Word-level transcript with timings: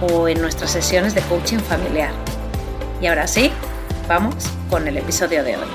o 0.00 0.28
en 0.28 0.40
nuestras 0.40 0.72
sesiones 0.72 1.14
de 1.14 1.22
coaching 1.22 1.58
familiar. 1.58 2.12
Y 3.00 3.06
ahora 3.06 3.26
sí, 3.26 3.50
vamos 4.08 4.34
con 4.68 4.86
el 4.88 4.96
episodio 4.96 5.44
de 5.44 5.56
hoy. 5.56 5.68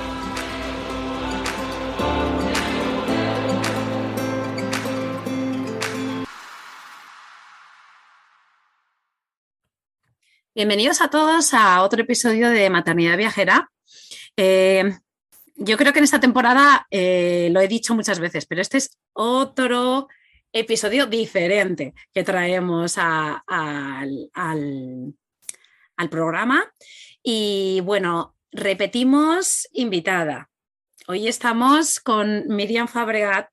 Bienvenidos 10.56 11.02
a 11.02 11.10
todos 11.10 11.54
a 11.54 11.84
otro 11.84 12.02
episodio 12.02 12.50
de 12.50 12.70
Maternidad 12.70 13.18
Viajera. 13.18 13.70
Eh, 14.38 14.98
yo 15.58 15.78
creo 15.78 15.92
que 15.92 16.00
en 16.00 16.06
esta 16.06 16.20
temporada 16.20 16.88
eh, 16.90 17.50
lo 17.52 17.60
he 17.60 17.68
dicho 17.68 17.94
muchas 17.94 18.20
veces, 18.20 18.46
pero 18.46 18.62
este 18.62 18.78
es 18.78 18.98
otro 19.14 20.08
episodio 20.56 21.06
diferente 21.06 21.94
que 22.14 22.24
traemos 22.24 22.96
al, 22.98 24.30
programa. 26.10 26.74
Y 27.22 27.82
bueno, 27.84 28.36
repetimos 28.52 29.68
invitada. 29.74 30.50
Hoy 31.08 31.28
estamos 31.28 32.00
con 32.00 32.48
Miriam 32.48 32.88
Fabregat, 32.88 33.50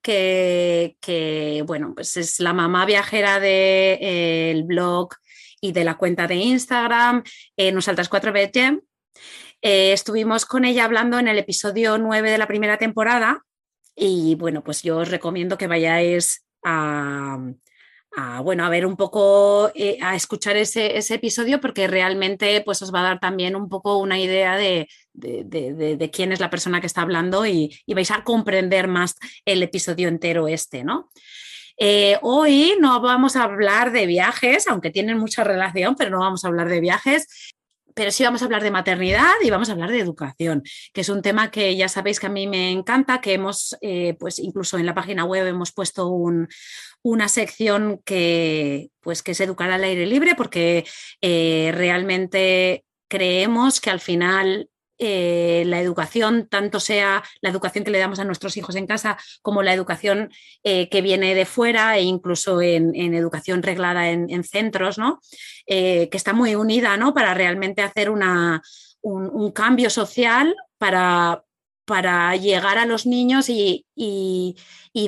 que, 0.00 1.62
bueno, 1.66 1.92
pues 1.94 2.16
es 2.16 2.40
la 2.40 2.54
mamá 2.54 2.86
viajera 2.86 3.38
del 3.38 3.98
eh, 4.00 4.62
blog 4.64 5.10
y 5.60 5.72
de 5.72 5.84
la 5.84 5.96
cuenta 5.96 6.26
de 6.26 6.36
Instagram, 6.36 7.22
eh, 7.56 7.70
Nos 7.70 7.88
Altas 7.88 8.08
4 8.08 8.32
BT. 8.32 8.82
Estuvimos 9.60 10.46
con 10.46 10.64
ella 10.64 10.84
hablando 10.84 11.18
en 11.18 11.28
el 11.28 11.38
episodio 11.38 11.98
9 11.98 12.30
de 12.30 12.38
la 12.38 12.46
primera 12.46 12.78
temporada 12.78 13.44
y 13.96 14.34
bueno, 14.34 14.62
pues 14.64 14.82
yo 14.82 14.98
os 14.98 15.10
recomiendo 15.10 15.56
que 15.56 15.66
vayáis 15.66 16.44
a, 16.64 17.38
bueno, 18.42 18.64
a 18.64 18.68
ver 18.68 18.86
un 18.86 18.96
poco, 18.96 19.70
eh, 19.74 19.98
a 20.00 20.14
escuchar 20.14 20.56
ese, 20.56 20.96
episodio 20.96 21.60
porque 21.60 21.86
realmente 21.86 22.62
pues 22.64 22.80
os 22.82 22.92
va 22.92 23.00
a 23.00 23.04
dar 23.04 23.20
también 23.20 23.56
un 23.56 23.68
poco 23.68 23.98
una 23.98 24.18
idea 24.18 24.56
de, 24.56 24.88
quién 26.12 26.32
es 26.32 26.40
la 26.40 26.50
persona 26.50 26.80
que 26.80 26.86
está 26.86 27.02
hablando 27.02 27.46
y, 27.46 27.76
vais 27.88 28.10
a 28.10 28.24
comprender 28.24 28.88
más 28.88 29.16
el 29.44 29.62
episodio 29.62 30.08
entero 30.08 30.48
este, 30.48 30.84
¿no? 30.84 31.10
Eh, 31.76 32.18
hoy 32.22 32.76
no 32.78 33.00
vamos 33.00 33.34
a 33.34 33.42
hablar 33.42 33.90
de 33.90 34.06
viajes, 34.06 34.68
aunque 34.68 34.90
tienen 34.90 35.18
mucha 35.18 35.42
relación, 35.42 35.96
pero 35.96 36.10
no 36.10 36.20
vamos 36.20 36.44
a 36.44 36.48
hablar 36.48 36.68
de 36.68 36.78
viajes 36.78 37.53
pero 37.94 38.10
sí 38.10 38.24
vamos 38.24 38.42
a 38.42 38.44
hablar 38.44 38.62
de 38.62 38.70
maternidad 38.70 39.32
y 39.42 39.50
vamos 39.50 39.68
a 39.68 39.72
hablar 39.72 39.90
de 39.90 40.00
educación, 40.00 40.62
que 40.92 41.00
es 41.00 41.08
un 41.08 41.22
tema 41.22 41.50
que 41.50 41.76
ya 41.76 41.88
sabéis 41.88 42.20
que 42.20 42.26
a 42.26 42.30
mí 42.30 42.46
me 42.46 42.70
encanta, 42.70 43.20
que 43.20 43.34
hemos, 43.34 43.76
eh, 43.80 44.16
pues 44.18 44.38
incluso 44.38 44.78
en 44.78 44.86
la 44.86 44.94
página 44.94 45.24
web 45.24 45.46
hemos 45.46 45.72
puesto 45.72 46.08
una 47.02 47.28
sección 47.28 48.00
que, 48.04 48.90
pues, 49.00 49.22
que 49.22 49.32
es 49.32 49.40
educar 49.40 49.70
al 49.70 49.84
aire 49.84 50.06
libre, 50.06 50.34
porque 50.34 50.84
eh, 51.20 51.72
realmente 51.74 52.84
creemos 53.08 53.80
que 53.80 53.90
al 53.90 54.00
final 54.00 54.68
eh, 55.06 55.64
la 55.66 55.80
educación, 55.80 56.48
tanto 56.48 56.80
sea 56.80 57.22
la 57.40 57.50
educación 57.50 57.84
que 57.84 57.90
le 57.90 57.98
damos 57.98 58.18
a 58.18 58.24
nuestros 58.24 58.56
hijos 58.56 58.74
en 58.74 58.86
casa 58.86 59.18
como 59.42 59.62
la 59.62 59.74
educación 59.74 60.30
eh, 60.62 60.88
que 60.88 61.02
viene 61.02 61.34
de 61.34 61.44
fuera 61.44 61.96
e 61.98 62.02
incluso 62.02 62.62
en, 62.62 62.94
educación 63.14 63.62
reglada 63.62 64.10
en, 64.10 64.44
centros, 64.44 64.98
¿no? 64.98 65.20
Eh, 65.66 66.08
que 66.10 66.16
está 66.16 66.32
muy 66.32 66.54
unida 66.54 66.96
¿no? 66.96 67.12
para 67.12 67.34
realmente 67.34 67.82
hacer 67.82 68.10
una, 68.10 68.62
un, 69.02 69.52
cambio 69.52 69.90
social 69.90 70.54
para, 70.78 71.44
para 71.84 72.34
llegar 72.36 72.78
a 72.78 72.86
los 72.86 73.06
niños 73.06 73.48
y, 73.48 73.86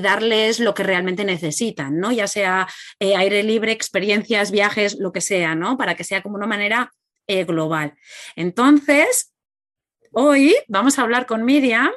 darles 0.02 0.60
lo 0.60 0.74
que 0.74 0.82
realmente 0.82 1.24
necesitan, 1.24 1.98
¿no? 1.98 2.12
Ya 2.12 2.26
sea 2.26 2.68
aire 3.00 3.42
libre, 3.42 3.72
experiencias, 3.72 4.50
viajes, 4.50 4.98
lo 4.98 5.12
que 5.12 5.20
sea, 5.20 5.54
¿no? 5.54 5.76
Para 5.76 5.94
que 5.94 6.04
sea 6.04 6.22
como 6.22 6.36
una 6.36 6.46
manera 6.46 6.92
global. 7.46 7.94
Entonces, 8.36 9.32
Hoy 10.19 10.56
vamos 10.66 10.99
a 10.99 11.03
hablar 11.03 11.27
con 11.27 11.44
Miriam 11.44 11.91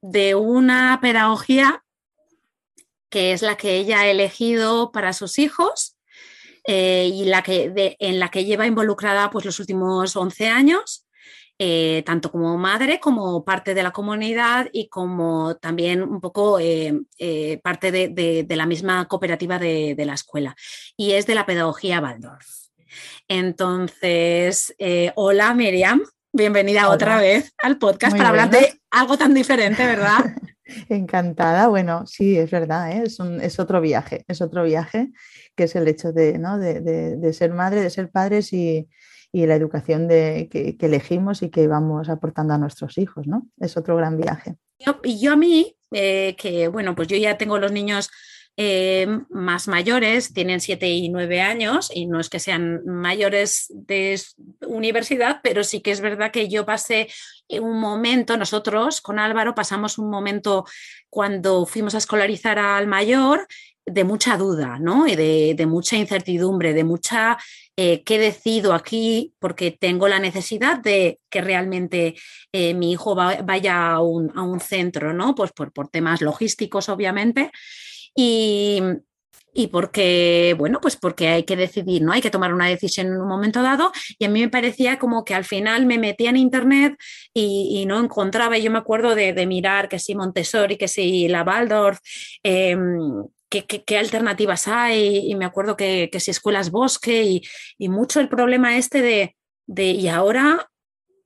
de 0.00 0.36
una 0.36 1.00
pedagogía 1.02 1.82
que 3.10 3.32
es 3.32 3.42
la 3.42 3.56
que 3.56 3.78
ella 3.78 4.02
ha 4.02 4.06
elegido 4.06 4.92
para 4.92 5.12
sus 5.12 5.40
hijos 5.40 5.96
eh, 6.68 7.10
y 7.12 7.24
la 7.24 7.42
que, 7.42 7.96
en 7.98 8.20
la 8.20 8.30
que 8.30 8.44
lleva 8.44 8.68
involucrada 8.68 9.28
pues, 9.30 9.44
los 9.44 9.58
últimos 9.58 10.14
11 10.14 10.46
años, 10.50 11.04
eh, 11.58 12.04
tanto 12.06 12.30
como 12.30 12.56
madre 12.58 13.00
como 13.00 13.44
parte 13.44 13.74
de 13.74 13.82
la 13.82 13.90
comunidad 13.90 14.68
y 14.72 14.88
como 14.88 15.56
también 15.56 16.04
un 16.04 16.20
poco 16.20 16.60
eh, 16.60 16.94
parte 17.60 17.90
de, 17.90 18.46
la 18.50 18.66
misma 18.66 19.08
cooperativa 19.08 19.58
de, 19.58 19.96
de, 19.96 20.06
la 20.06 20.14
escuela. 20.14 20.54
Y 20.96 21.14
es 21.14 21.26
de 21.26 21.34
la 21.34 21.44
pedagogía 21.44 22.00
Waldorf. 22.00 22.68
Entonces, 23.26 24.76
hola 25.16 25.54
Miriam. 25.54 26.02
Bienvenida 26.34 26.88
otra 26.88 27.18
vez 27.18 27.52
al 27.62 27.76
podcast 27.76 28.16
para 28.16 28.30
hablar 28.30 28.48
de 28.48 28.80
algo 28.90 29.18
tan 29.18 29.34
diferente, 29.34 29.84
¿verdad? 29.84 30.34
Encantada. 30.88 31.68
Bueno, 31.68 32.06
sí, 32.06 32.38
es 32.38 32.50
verdad, 32.50 32.90
¿eh? 32.90 33.04
es, 33.04 33.58
otro 33.58 33.82
viaje, 33.82 34.24
es 34.28 34.40
otro 34.40 34.64
viaje 34.64 35.10
que 35.54 35.64
es 35.64 35.76
el 35.76 35.86
hecho 35.88 36.10
de, 36.10 36.32
ser 37.34 37.52
madre, 37.52 37.82
de 37.82 37.90
ser 37.90 38.10
padres 38.10 38.54
y, 38.54 38.88
la 39.32 39.54
educación 39.54 40.08
de, 40.08 40.48
que, 40.50 40.74
elegimos 40.80 41.42
y 41.42 41.50
que 41.50 41.68
vamos 41.68 42.08
aportando 42.08 42.54
a 42.54 42.58
nuestros 42.58 42.96
hijos, 42.96 43.26
¿no? 43.26 43.46
Es 43.60 43.76
otro 43.76 43.94
gran 43.96 44.16
viaje. 44.16 44.56
Y 45.04 45.20
yo, 45.20 45.32
a 45.32 45.36
mí, 45.36 45.76
eh, 45.90 46.34
que 46.38 46.68
bueno, 46.68 46.94
pues 46.94 47.08
yo 47.08 47.16
ya 47.18 47.36
tengo 47.36 47.58
los 47.58 47.72
niños 47.72 48.10
eh, 48.56 49.06
más 49.30 49.66
mayores, 49.68 50.34
tienen 50.34 50.60
7 50.60 50.86
y 50.88 51.08
9 51.08 51.40
años, 51.40 51.90
y 51.94 52.06
no 52.06 52.20
es 52.20 52.28
que 52.28 52.38
sean 52.38 52.84
mayores 52.84 53.66
de 53.70 54.20
universidad, 54.66 55.40
pero 55.42 55.64
sí 55.64 55.80
que 55.80 55.90
es 55.90 56.00
verdad 56.00 56.30
que 56.30 56.48
yo 56.48 56.66
pasé 56.66 57.08
un 57.48 57.78
momento, 57.78 58.36
nosotros 58.36 59.00
con 59.00 59.18
Álvaro 59.18 59.54
pasamos 59.54 59.98
un 59.98 60.10
momento 60.10 60.64
cuando 61.10 61.66
fuimos 61.66 61.94
a 61.94 61.98
escolarizar 61.98 62.58
al 62.58 62.86
mayor 62.86 63.46
de 63.84 64.04
mucha 64.04 64.36
duda, 64.36 64.78
¿no? 64.78 65.06
Y 65.06 65.16
de, 65.16 65.66
mucha 65.66 65.96
incertidumbre, 65.96 66.72
de 66.72 66.84
mucha 66.84 67.36
eh, 67.76 68.02
qué 68.04 68.18
decido 68.18 68.74
aquí 68.74 69.34
porque 69.38 69.70
tengo 69.72 70.08
la 70.08 70.20
necesidad 70.20 70.78
de 70.78 71.18
que 71.30 71.40
realmente 71.40 72.14
eh, 72.52 72.74
mi 72.74 72.92
hijo 72.92 73.14
vaya 73.14 73.92
a 73.92 74.00
un, 74.00 74.30
a 74.36 74.42
un, 74.42 74.60
centro, 74.60 75.12
¿no? 75.12 75.34
Pues 75.34 75.52
por, 75.52 75.72
por 75.72 75.88
temas 75.88 76.20
logísticos, 76.20 76.88
obviamente. 76.88 77.50
Y, 78.14 78.82
porque, 79.70 80.54
bueno, 80.58 80.80
pues 80.80 80.96
porque 80.96 81.28
hay 81.28 81.44
que 81.44 81.56
decidir, 81.56 82.02
¿no? 82.02 82.12
Hay 82.12 82.22
que 82.22 82.30
tomar 82.30 82.54
una 82.54 82.68
decisión 82.68 83.08
en 83.08 83.20
un 83.20 83.28
momento 83.28 83.62
dado 83.62 83.92
y 84.18 84.24
a 84.24 84.30
mí 84.30 84.40
me 84.40 84.48
parecía 84.48 84.98
como 84.98 85.24
que 85.24 85.34
al 85.34 85.44
final 85.44 85.84
me 85.84 85.98
metía 85.98 86.30
en 86.30 86.38
internet 86.38 86.94
y, 87.34 87.84
no 87.86 88.00
encontraba, 88.00 88.56
yo 88.58 88.70
me 88.70 88.78
acuerdo 88.78 89.14
de, 89.14 89.46
mirar 89.46 89.88
que 89.88 89.98
si 89.98 90.14
Montessori, 90.14 90.78
que 90.78 90.88
si 90.88 91.28
la 91.28 91.42
Waldorf, 91.42 91.98
em, 92.42 93.26
qué, 93.50 93.98
alternativas 93.98 94.68
hay 94.68 95.30
y 95.30 95.34
me 95.34 95.44
acuerdo 95.44 95.76
que, 95.76 96.08
si 96.18 96.30
escuelas 96.30 96.70
bosque 96.70 97.42
y, 97.78 97.88
mucho 97.88 98.20
el 98.20 98.28
problema 98.28 98.76
este 98.78 99.02
de, 99.02 99.36
de 99.66 99.84
y 99.84 100.08
ahora 100.08 100.70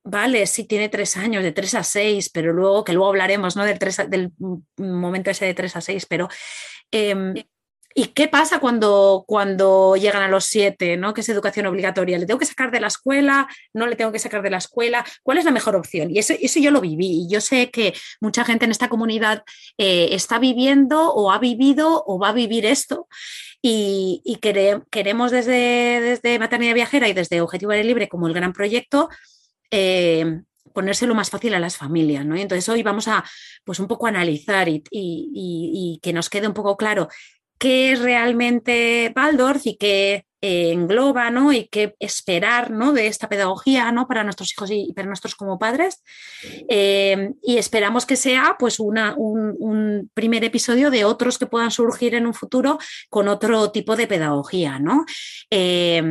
vale, 0.07 0.47
sí 0.47 0.65
tiene 0.65 0.89
tres 0.89 1.17
años, 1.17 1.43
de 1.43 1.53
tres 1.53 1.75
a 1.75 1.83
seis, 1.83 2.31
pero 2.31 2.53
luego, 2.53 2.85
que 2.85 2.93
luego 2.93 3.09
hablaremos 3.09 3.57
¿no? 3.57 3.65
del, 3.65 3.79
del 4.09 4.33
momento 4.79 5.31
ese 5.31 5.47
de 5.47 5.55
tres 5.55 5.75
a 5.77 5.81
seis, 5.81 6.07
pero 6.07 6.29
Em, 6.91 7.35
¿Y 7.99 8.09
qué 8.09 8.29
pasa 8.29 8.61
cuando, 8.61 9.25
cuando 9.27 9.97
llegan 9.97 10.23
a 10.23 10.29
los 10.29 10.45
siete, 10.45 10.99
¿no? 10.99 11.15
que 11.15 11.23
es 11.23 11.29
educación 11.31 11.65
obligatoria? 11.65 12.19
¿Le 12.19 12.27
tengo 12.27 12.39
que 12.39 12.45
sacar 12.45 12.71
de 12.71 12.79
la 12.79 12.89
escuela? 12.89 13.49
¿No 13.73 13.87
le 13.87 13.97
tengo 13.97 14.13
que 14.13 14.19
sacar 14.19 14.43
de 14.43 14.51
la 14.51 14.59
escuela? 14.59 15.03
¿Cuál 15.23 15.39
es 15.39 15.47
la 15.47 15.51
mejor 15.51 15.77
opción? 15.77 16.11
Y 16.11 16.19
eso, 16.19 16.35
eso 16.39 16.61
yo 16.61 16.71
lo 16.71 16.83
viví. 16.83 17.23
Y 17.23 17.31
yo 17.31 17.41
sé 17.41 17.71
que 17.71 17.95
mucha 18.21 18.45
gente 18.45 18.67
en 18.67 18.71
esta 18.71 18.91
comunidad 18.91 19.45
eh, 19.79 20.09
está 20.11 20.39
viviendo 20.39 21.11
o 21.11 21.33
ha 21.33 21.39
vivido 21.39 22.05
o 22.07 22.19
va 22.19 22.29
a 22.29 22.33
vivir 22.35 22.67
esto. 22.67 23.09
Y, 23.63 24.21
queremos 24.91 25.31
desde, 25.31 26.03
desde 26.03 26.39
Maternidad 26.39 26.75
Viajera 26.75 27.09
y 27.09 27.15
desde 27.15 27.41
Objetivo 27.41 27.73
Aire 27.73 27.85
Libre 27.85 28.11
como 28.11 28.29
el 28.29 28.35
gran 28.35 28.53
proyecto 28.53 29.09
eh, 29.71 30.43
ponérselo 30.77 31.15
más 31.15 31.31
fácil 31.31 31.55
a 31.55 31.59
las 31.59 31.79
familias. 31.79 32.27
¿no? 32.27 32.37
Y 32.37 32.43
entonces 32.43 32.69
hoy 32.69 32.83
vamos 32.83 33.09
a 33.09 33.25
pues 33.65 33.81
un 33.81 33.89
poco 33.89 34.07
analizar 34.07 34.69
y, 34.69 35.99
que 36.03 36.13
nos 36.13 36.29
quede 36.29 36.47
un 36.47 36.53
poco 36.53 36.77
claro 36.77 37.09
qué 37.59 37.93
es 37.93 38.01
realmente 38.01 39.11
Waldorf 39.17 39.67
y 39.67 39.79
qué 39.79 40.27
eh, 40.43 40.73
engloba 40.73 41.31
¿no? 41.31 41.51
y 41.51 41.69
qué 41.69 41.97
esperar 41.99 42.71
¿no? 42.71 42.93
de 42.93 43.07
esta 43.07 43.27
pedagogía 43.27 43.91
¿no? 43.91 44.07
para 44.07 44.23
nuestros 44.23 44.53
hijos 44.53 44.71
y 44.71 44.93
para 44.93 45.09
nosotros 45.09 45.35
como 45.35 45.59
padres. 45.59 46.03
Eh, 46.69 47.31
y 47.43 47.57
esperamos 47.57 48.05
que 48.05 48.17
sea 48.17 48.57
pues, 48.59 48.79
un, 48.79 50.11
primer 50.13 50.45
episodio 50.45 50.91
de 50.91 51.07
otros 51.07 51.39
que 51.39 51.47
puedan 51.47 51.71
surgir 51.71 52.15
en 52.15 52.27
un 52.27 52.35
futuro 52.35 52.79
con 53.09 53.29
otro 53.29 53.71
tipo 53.71 53.97
de 53.97 54.07
pedagogía. 54.07 54.79
¿no? 54.79 55.07
Eh, 55.51 56.03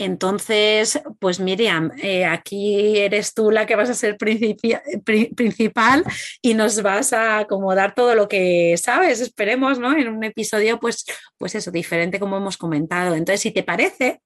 entonces, 0.00 0.98
pues 1.18 1.40
Miriam, 1.40 1.92
eh, 2.02 2.24
aquí 2.24 2.96
eres 2.98 3.34
tú 3.34 3.50
la 3.50 3.66
que 3.66 3.76
vas 3.76 3.90
a 3.90 3.94
ser 3.94 4.16
principal 4.16 6.04
y 6.40 6.54
nos 6.54 6.80
vas 6.80 7.12
a 7.12 7.40
acomodar 7.40 7.94
todo 7.94 8.14
lo 8.14 8.26
que 8.26 8.76
sabes, 8.78 9.20
esperemos, 9.20 9.78
¿no? 9.78 9.94
En 9.94 10.08
un 10.08 10.24
episodio, 10.24 10.80
pues, 10.80 11.04
pues 11.36 11.54
eso, 11.54 11.70
diferente 11.70 12.18
como 12.18 12.38
hemos 12.38 12.56
comentado. 12.56 13.14
Entonces, 13.14 13.42
si 13.42 13.50
te 13.50 13.62
parece, 13.62 14.22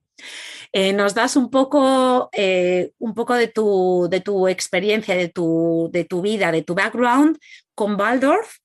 eh, 0.71 0.93
nos 0.93 1.13
das 1.13 1.35
un 1.35 1.49
poco, 1.49 2.29
eh, 2.31 2.91
un 2.99 3.13
poco 3.13 3.33
de, 3.33 3.49
tu, 3.49 4.07
de 4.09 4.21
tu 4.21 4.47
experiencia, 4.47 5.13
de 5.15 5.27
tu, 5.27 5.89
de 5.91 6.05
tu 6.05 6.21
vida, 6.21 6.53
de 6.53 6.61
tu 6.61 6.73
background 6.73 7.37
con 7.75 7.99
Waldorf 7.99 8.59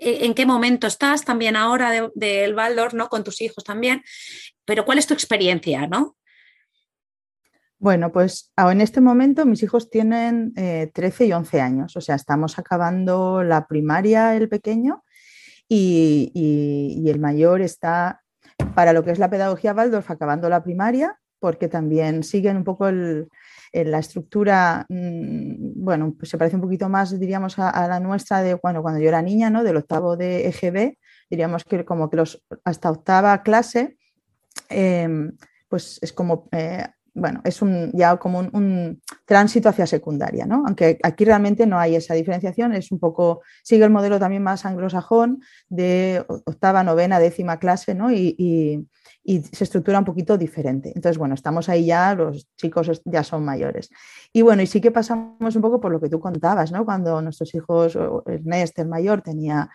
en 0.00 0.34
qué 0.34 0.46
momento 0.46 0.86
estás 0.86 1.24
también 1.24 1.56
ahora 1.56 1.90
del 1.90 2.12
de, 2.14 2.54
Waldorf, 2.54 2.94
¿no? 2.94 3.08
Con 3.08 3.24
tus 3.24 3.40
hijos 3.40 3.64
también 3.64 4.04
pero 4.68 4.84
¿cuál 4.84 4.98
es 4.98 5.06
tu 5.06 5.14
experiencia, 5.14 5.86
no? 5.86 6.14
Bueno, 7.78 8.10
pues 8.10 8.52
en 8.56 8.80
este 8.80 9.00
momento 9.00 9.46
mis 9.46 9.62
hijos 9.62 9.88
tienen 9.90 10.52
13 10.54 11.24
eh, 11.24 11.26
y 11.28 11.32
11 11.32 11.60
años, 11.60 11.96
o 11.96 12.00
sea, 12.00 12.16
estamos 12.16 12.58
acabando 12.58 13.42
la 13.42 13.66
primaria, 13.66 14.36
el 14.36 14.48
pequeño, 14.48 15.04
y, 15.68 17.04
el 17.06 17.20
mayor 17.20 17.60
está, 17.60 18.22
para 18.74 18.92
lo 18.92 19.04
que 19.04 19.12
es 19.12 19.18
la 19.18 19.30
pedagogía 19.30 19.74
Waldorf, 19.74 20.10
acabando 20.10 20.48
la 20.48 20.62
primaria, 20.64 21.18
porque 21.38 21.68
también 21.68 22.24
siguen 22.24 22.56
un 22.56 22.64
poco 22.64 22.90
la 22.90 23.98
estructura, 23.98 24.86
mm, 24.88 25.84
bueno, 25.84 26.14
pues 26.18 26.30
se 26.30 26.38
parece 26.38 26.56
un 26.56 26.62
poquito 26.62 26.88
más, 26.88 27.18
diríamos, 27.18 27.58
a, 27.58 27.86
la 27.86 28.00
nuestra 28.00 28.42
de 28.42 28.56
cuando, 28.56 28.82
cuando 28.82 29.00
yo 29.00 29.08
era 29.08 29.22
niña, 29.22 29.50
¿no? 29.50 29.62
Del 29.62 29.76
octavo 29.76 30.16
de 30.16 30.48
EGB, 30.48 30.98
diríamos 31.30 31.64
que 31.64 31.84
como 31.84 32.10
que 32.10 32.16
los 32.16 32.44
hasta 32.64 32.90
octava 32.90 33.42
clase 33.42 33.98
Em, 34.68 35.36
pues 35.68 35.98
es 36.02 36.12
como, 36.12 36.48
eh, 36.52 36.86
bueno, 37.18 37.40
es 37.44 37.62
un, 37.62 37.90
ya 37.92 38.16
como 38.16 38.38
un, 38.38 39.00
tránsito 39.24 39.68
hacia 39.68 39.86
secundaria, 39.86 40.46
¿no? 40.46 40.64
Aunque 40.66 40.98
aquí 41.02 41.24
realmente 41.24 41.66
no 41.66 41.78
hay 41.78 41.96
esa 41.96 42.14
diferenciación, 42.14 42.72
es 42.72 42.90
un 42.90 42.98
poco, 42.98 43.42
sigue 43.62 43.84
el 43.84 43.90
modelo 43.90 44.18
también 44.18 44.42
más 44.42 44.64
anglosajón 44.64 45.42
de 45.68 46.24
octava, 46.28 46.82
novena, 46.82 47.18
décima 47.18 47.58
clase, 47.58 47.94
¿no? 47.94 48.10
Y, 48.10 48.86
se 49.52 49.64
estructura 49.64 49.98
un 49.98 50.06
poquito 50.06 50.38
diferente. 50.38 50.88
Entonces, 50.94 51.18
bueno, 51.18 51.34
estamos 51.34 51.68
ahí 51.68 51.84
ya, 51.84 52.14
los 52.14 52.48
chicos 52.56 53.02
ya 53.04 53.22
son 53.22 53.44
mayores. 53.44 53.90
Y 54.32 54.40
bueno, 54.40 54.62
y 54.62 54.66
sí 54.66 54.80
que 54.80 54.90
pasamos 54.90 55.54
un 55.54 55.60
poco 55.60 55.82
por 55.82 55.92
lo 55.92 56.00
que 56.00 56.08
tú 56.08 56.18
contabas, 56.18 56.72
¿no? 56.72 56.86
Cuando 56.86 57.20
nuestros 57.20 57.54
hijos, 57.54 57.98
Ernest, 58.24 58.78
el 58.78 58.88
mayor, 58.88 59.20
tenía 59.20 59.68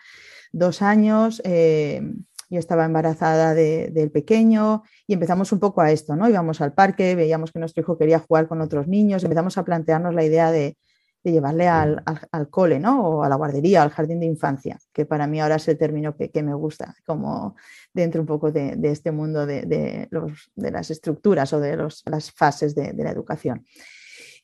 dos 0.50 0.82
años, 0.82 1.40
eh, 1.44 2.02
yo 2.50 2.58
estaba 2.58 2.84
embarazada 2.84 3.54
del 3.54 4.10
pequeño 4.10 4.82
y 5.06 5.14
empezamos 5.14 5.52
un 5.52 5.60
poco 5.60 5.80
a 5.80 5.90
esto, 5.90 6.16
¿no? 6.16 6.28
Íbamos 6.28 6.60
al 6.60 6.72
parque, 6.72 7.14
veíamos 7.14 7.52
que 7.52 7.58
nuestro 7.58 7.82
hijo 7.82 7.98
quería 7.98 8.18
jugar 8.18 8.48
con 8.48 8.60
otros 8.60 8.86
niños, 8.88 9.22
empezamos 9.22 9.58
a 9.58 9.64
plantearnos 9.64 10.14
la 10.14 10.24
idea 10.24 10.50
de, 10.50 10.76
llevarle 11.22 11.68
al, 11.68 12.02
cole, 12.50 12.78
¿no? 12.78 13.02
O 13.02 13.22
a 13.24 13.30
la 13.30 13.36
guardería, 13.36 13.82
al 13.82 13.88
jardín 13.88 14.20
de 14.20 14.26
infancia, 14.26 14.78
que 14.92 15.06
para 15.06 15.26
mí 15.26 15.40
ahora 15.40 15.56
es 15.56 15.66
el 15.68 15.78
término 15.78 16.14
que, 16.14 16.42
me 16.42 16.52
gusta, 16.52 16.94
como 17.06 17.56
dentro 17.94 18.20
un 18.20 18.26
poco 18.26 18.52
de, 18.52 18.78
este 18.82 19.10
mundo 19.10 19.46
de, 19.46 20.06
las 20.54 20.90
estructuras 20.90 21.50
o 21.54 21.60
de 21.60 21.78
las 21.78 22.30
fases 22.30 22.74
de, 22.74 22.92
la 22.92 23.10
educación. 23.10 23.64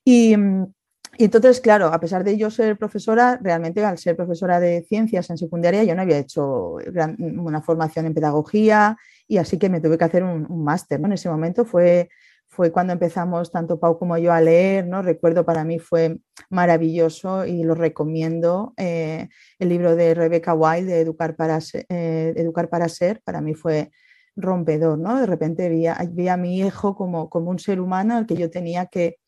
Y, 0.02 0.34
mm, 0.34 0.72
y 1.18 1.24
entonces, 1.24 1.60
claro, 1.60 1.88
a 1.88 2.00
pesar 2.00 2.24
de 2.24 2.36
yo 2.36 2.50
ser 2.50 2.78
profesora, 2.78 3.38
realmente 3.42 3.84
al 3.84 3.98
ser 3.98 4.16
profesora 4.16 4.60
de 4.60 4.82
ciencias 4.88 5.28
en 5.30 5.38
secundaria, 5.38 5.84
yo 5.84 5.94
no 5.94 6.02
había 6.02 6.18
hecho 6.18 6.76
una 7.18 7.62
formación 7.62 8.06
en 8.06 8.14
pedagogía 8.14 8.96
y 9.26 9.38
así 9.38 9.58
que 9.58 9.68
me 9.68 9.80
tuve 9.80 9.98
que 9.98 10.04
hacer 10.04 10.22
un, 10.22 10.64
máster. 10.64 11.00
En 11.00 11.12
ese 11.12 11.28
momento 11.28 11.64
fue, 11.64 12.08
fue 12.48 12.70
cuando 12.72 12.92
empezamos 12.92 13.50
tanto 13.50 13.78
Pau 13.78 13.98
como 13.98 14.16
yo 14.18 14.32
a 14.32 14.40
leer, 14.40 14.86
¿no? 14.86 15.02
Recuerdo 15.02 15.44
para 15.44 15.64
mí 15.64 15.78
fue 15.78 16.20
maravilloso 16.48 17.44
y 17.44 17.64
lo 17.64 17.74
recomiendo. 17.74 18.72
Eh, 18.76 19.28
el 19.58 19.68
libro 19.68 19.96
de 19.96 20.14
Rebecca 20.14 20.54
White 20.54 20.86
de 20.86 21.00
Educar 21.00 21.36
para, 21.36 21.60
ser, 21.60 21.86
eh, 21.88 22.32
Educar 22.36 22.68
para 22.68 22.88
Ser, 22.88 23.20
para 23.22 23.40
mí 23.40 23.54
fue 23.54 23.90
rompedor, 24.36 24.98
¿no? 24.98 25.20
De 25.20 25.26
repente 25.26 25.68
vi 25.68 25.86
a, 25.86 25.98
a 25.98 26.36
mi 26.36 26.60
hijo 26.60 26.94
como, 26.94 27.28
como 27.28 27.50
un 27.50 27.58
ser 27.58 27.80
humano 27.80 28.16
al 28.16 28.26
que 28.26 28.36
yo 28.36 28.50
tenía 28.50 28.86
que 28.86 29.19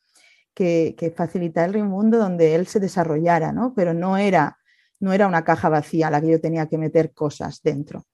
que, 0.54 1.12
facilitar 1.16 1.75
el 1.75 1.84
mundo 1.84 2.19
donde 2.19 2.54
él 2.54 2.66
se 2.66 2.81
desarrollara, 2.81 3.52
¿no? 3.52 3.75
Pero 3.75 3.94
no 3.94 4.16
era, 4.16 4.58
no 5.00 5.12
era 5.12 5.26
una 5.26 5.44
caja 5.44 5.69
vacía 5.69 6.08
a 6.08 6.10
la 6.10 6.20
que 6.20 6.31
yo 6.31 6.40
tenía 6.40 6.66
que 6.69 6.78
meter 6.78 7.12
cosas 7.12 7.60
dentro. 7.62 8.04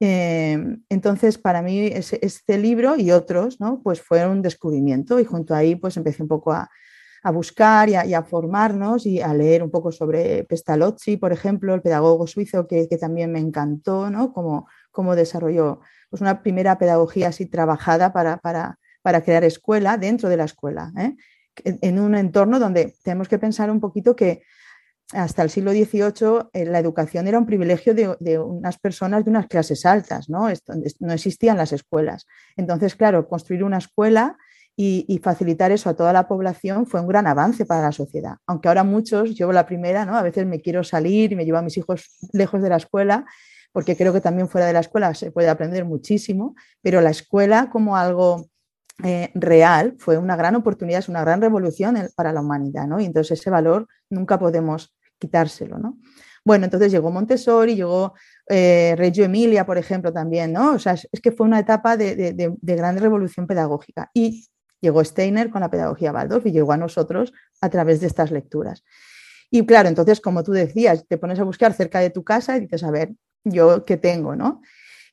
Eh, 0.00 0.58
entonces, 0.88 1.38
para 1.38 1.62
mí, 1.62 1.90
este 1.92 2.58
libro 2.58 2.96
y 2.96 3.10
otros, 3.12 3.60
¿no? 3.60 3.80
Pues 3.82 4.00
fue 4.02 4.26
un 4.26 4.42
descubrimiento 4.42 5.20
y 5.20 5.24
junto 5.24 5.54
ahí, 5.54 5.76
pues 5.76 5.96
empecé 5.96 6.22
un 6.22 6.28
poco 6.28 6.52
a, 6.52 6.68
buscar 7.32 7.88
y 7.88 7.94
a, 7.94 8.22
formarnos 8.22 9.06
y 9.06 9.22
a 9.22 9.32
leer 9.32 9.62
un 9.62 9.70
poco 9.70 9.90
sobre 9.92 10.44
Pestalozzi, 10.44 11.16
por 11.16 11.32
ejemplo, 11.32 11.72
el 11.72 11.80
pedagogo 11.80 12.26
suizo 12.26 12.66
que, 12.66 12.86
también 13.00 13.32
me 13.32 13.38
encantó, 13.38 14.10
¿no? 14.10 14.32
Cómo, 14.32 14.68
cómo 14.90 15.16
desarrolló 15.16 15.80
pues 16.10 16.20
una 16.20 16.42
primera 16.42 16.78
pedagogía 16.78 17.28
así 17.28 17.46
trabajada 17.46 18.12
para, 18.12 18.36
para, 18.36 18.78
para 19.02 19.22
crear 19.22 19.42
escuela 19.42 19.96
dentro 19.96 20.28
de 20.28 20.36
la 20.36 20.44
escuela. 20.44 20.92
¿eh? 20.96 21.16
En 21.64 21.98
un 21.98 22.14
entorno 22.14 22.58
donde 22.58 22.94
tenemos 23.02 23.28
que 23.28 23.38
pensar 23.38 23.70
un 23.70 23.80
poquito 23.80 24.16
que 24.16 24.42
hasta 25.12 25.42
el 25.42 25.50
siglo 25.50 25.72
XVIII 25.72 26.48
eh, 26.52 26.64
la 26.64 26.78
educación 26.78 27.28
era 27.28 27.38
un 27.38 27.46
privilegio 27.46 27.94
de, 27.94 28.38
unas 28.38 28.78
personas 28.78 29.24
de 29.24 29.30
unas 29.30 29.46
clases 29.46 29.84
altas, 29.86 30.28
¿no? 30.28 30.48
no 31.00 31.12
existían 31.12 31.56
las 31.56 31.72
escuelas. 31.72 32.26
Entonces, 32.56 32.96
claro, 32.96 33.28
construir 33.28 33.64
una 33.64 33.78
escuela 33.78 34.36
y, 34.76 35.20
facilitar 35.22 35.70
eso 35.70 35.88
a 35.88 35.94
toda 35.94 36.12
la 36.12 36.26
población 36.26 36.86
fue 36.86 37.00
un 37.00 37.06
gran 37.06 37.28
avance 37.28 37.64
para 37.64 37.82
la 37.82 37.92
sociedad. 37.92 38.38
Aunque 38.46 38.66
ahora 38.66 38.82
muchos, 38.82 39.34
yo 39.34 39.52
la 39.52 39.66
primera, 39.66 40.04
¿no? 40.04 40.16
A 40.16 40.22
veces 40.22 40.46
me 40.46 40.60
quiero 40.60 40.82
salir 40.82 41.30
y 41.30 41.36
me 41.36 41.44
llevo 41.44 41.58
a 41.58 41.62
mis 41.62 41.76
hijos 41.76 42.10
lejos 42.32 42.60
de 42.60 42.70
la 42.70 42.76
escuela, 42.76 43.24
porque 43.70 43.96
creo 43.96 44.12
que 44.12 44.20
también 44.20 44.48
fuera 44.48 44.66
de 44.66 44.72
la 44.72 44.80
escuela 44.80 45.14
se 45.14 45.30
puede 45.30 45.48
aprender 45.48 45.84
muchísimo, 45.84 46.56
pero 46.82 47.00
la 47.00 47.10
escuela 47.10 47.70
como 47.70 47.96
algo 47.96 48.48
eh, 49.02 49.30
real 49.34 49.96
fue 49.98 50.18
una 50.18 50.36
gran 50.36 50.54
oportunidad, 50.54 51.00
es 51.00 51.08
una 51.08 51.22
gran 51.22 51.40
revolución 51.40 51.96
para 52.14 52.32
la 52.32 52.40
humanidad, 52.40 52.86
¿no? 52.86 53.00
Y 53.00 53.06
entonces 53.06 53.40
ese 53.40 53.50
valor 53.50 53.88
nunca 54.08 54.38
podemos 54.38 54.94
quitárselo, 55.18 55.78
¿no? 55.78 55.98
Bueno, 56.44 56.66
entonces 56.66 56.92
llegó 56.92 57.10
Montessori, 57.10 57.74
llegó 57.74 58.12
eh, 58.48 58.94
Reggio 58.98 59.24
Emilia, 59.24 59.64
por 59.64 59.78
ejemplo, 59.78 60.12
también, 60.12 60.52
¿no? 60.52 60.74
O 60.74 60.78
sea, 60.78 60.92
es, 60.92 61.20
que 61.22 61.32
fue 61.32 61.46
una 61.46 61.58
etapa 61.58 61.96
de, 61.96 62.52
gran 62.60 62.98
revolución 62.98 63.46
pedagógica. 63.46 64.10
Y 64.12 64.46
llegó 64.80 65.02
Steiner 65.02 65.48
con 65.48 65.62
la 65.62 65.70
pedagogía 65.70 66.12
Waldorf 66.12 66.44
y 66.46 66.52
llegó 66.52 66.72
a 66.72 66.76
nosotros 66.76 67.32
a 67.62 67.70
través 67.70 68.00
de 68.00 68.06
estas 68.06 68.30
lecturas. 68.30 68.84
Y 69.50 69.64
claro, 69.64 69.88
entonces, 69.88 70.20
como 70.20 70.42
tú 70.42 70.52
decías, 70.52 71.06
te 71.08 71.16
pones 71.16 71.40
a 71.40 71.44
buscar 71.44 71.72
cerca 71.72 72.00
de 72.00 72.10
tu 72.10 72.22
casa 72.22 72.56
y 72.56 72.60
dices, 72.60 72.84
a 72.84 72.90
ver, 72.90 73.14
yo 73.44 73.86
qué 73.86 73.96
tengo, 73.96 74.36
¿no? 74.36 74.60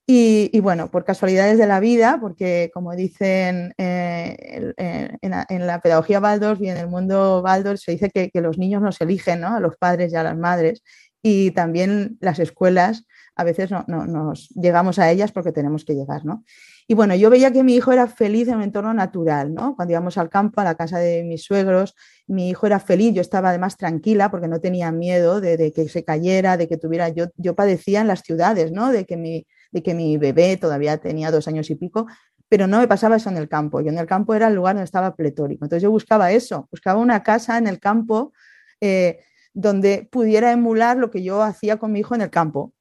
Y, 0.08 0.60
bueno, 0.60 0.90
por 0.90 1.06
casualidades 1.06 1.58
de 1.58 1.68
la 1.68 1.80
vida, 1.80 2.18
porque 2.20 2.70
como 2.74 2.94
dicen 2.96 3.74
eh, 3.78 4.74
en, 4.78 5.68
la, 5.68 5.80
pedagogía 5.80 6.20
Waldorf 6.20 6.62
y 6.62 6.70
en 6.70 6.78
el 6.78 6.88
mundo 6.88 7.42
Waldorf, 7.42 7.80
se 7.80 7.94
dice 7.94 8.10
que, 8.10 8.30
los 8.42 8.58
niños 8.58 8.82
nos 8.82 9.00
eligen, 9.00 9.42
¿no? 9.42 9.56
A 9.56 9.60
los 9.62 9.78
padres 9.78 10.12
y 10.12 10.16
a 10.18 10.24
las 10.24 10.38
madres. 10.38 10.84
y 11.24 11.52
también 11.52 12.18
las 12.20 12.40
escuelas, 12.40 13.06
a 13.36 13.44
veces 13.44 13.70
no, 13.72 13.86
nos 13.88 14.50
llegamos 14.50 15.00
a 15.00 15.10
ellas 15.12 15.32
porque 15.32 15.52
tenemos 15.52 15.86
que 15.86 15.94
llegar, 15.94 16.26
¿no? 16.26 16.44
Y 16.88 16.94
bueno, 16.94 17.16
yo 17.16 17.30
veía 17.30 17.52
que 17.52 17.64
mi 17.64 17.76
hijo 17.76 17.92
era 17.92 18.08
feliz 18.08 18.48
en 18.48 18.56
un 18.56 18.64
entorno 18.64 18.94
natural, 18.94 19.54
¿no? 19.54 19.76
Cuando 19.76 19.94
íbamos 19.94 20.18
al 20.18 20.30
campo, 20.30 20.62
a 20.62 20.64
la 20.64 20.76
casa 20.76 20.98
de 21.00 21.24
mis 21.24 21.44
suegros, 21.44 21.96
mi 22.28 22.50
hijo 22.50 22.66
era 22.66 22.80
feliz, 22.80 23.14
yo 23.14 23.22
estaba 23.22 23.50
además 23.50 23.78
tranquila 23.78 24.30
porque 24.30 24.48
no 24.48 24.60
tenía 24.60 24.92
miedo 24.92 25.40
de, 25.40 25.72
que 25.74 25.88
se 25.88 26.04
cayera, 26.04 26.58
de 26.58 26.68
que 26.68 26.78
tuviera, 26.78 27.10
yo, 27.10 27.28
yo 27.38 27.56
padecía 27.56 28.02
en 28.02 28.08
las 28.08 28.22
ciudades, 28.22 28.72
¿no? 28.72 28.92
De 28.92 29.06
que, 29.06 29.16
mi, 29.16 29.46
de 29.72 29.84
que 29.84 29.94
mi 29.94 30.18
bebé 30.18 30.58
todavía 30.58 30.98
tenía 30.98 31.32
dos 31.32 31.48
años 31.48 31.70
y 31.70 31.76
pico, 31.76 32.08
pero 32.50 32.68
no 32.68 32.80
me 32.80 32.88
pasaba 32.88 33.16
eso 33.16 33.30
en 33.30 33.38
el 33.38 33.48
campo. 33.48 33.82
Yo 33.82 33.90
en 33.90 33.98
el 33.98 34.08
campo 34.08 34.36
era 34.36 34.48
el 34.48 34.56
lugar 34.56 34.76
donde 34.76 34.86
estaba 34.86 35.16
pletórico. 35.16 35.66
Entonces 35.66 35.84
yo 35.84 35.90
buscaba 35.90 36.32
eso, 36.32 36.68
buscaba 36.70 37.00
una 37.00 37.24
casa 37.24 37.58
en 37.58 37.68
el 37.68 37.80
campo 37.80 38.34
eh, 38.82 39.22
donde 39.54 40.08
pudiera 40.12 40.52
emular 40.52 40.98
lo 40.98 41.12
que 41.12 41.24
yo 41.24 41.42
hacía 41.42 41.78
con 41.78 41.92
mi 41.92 42.02
hijo 42.02 42.16
en 42.16 42.22
el 42.22 42.30
campo. 42.30 42.74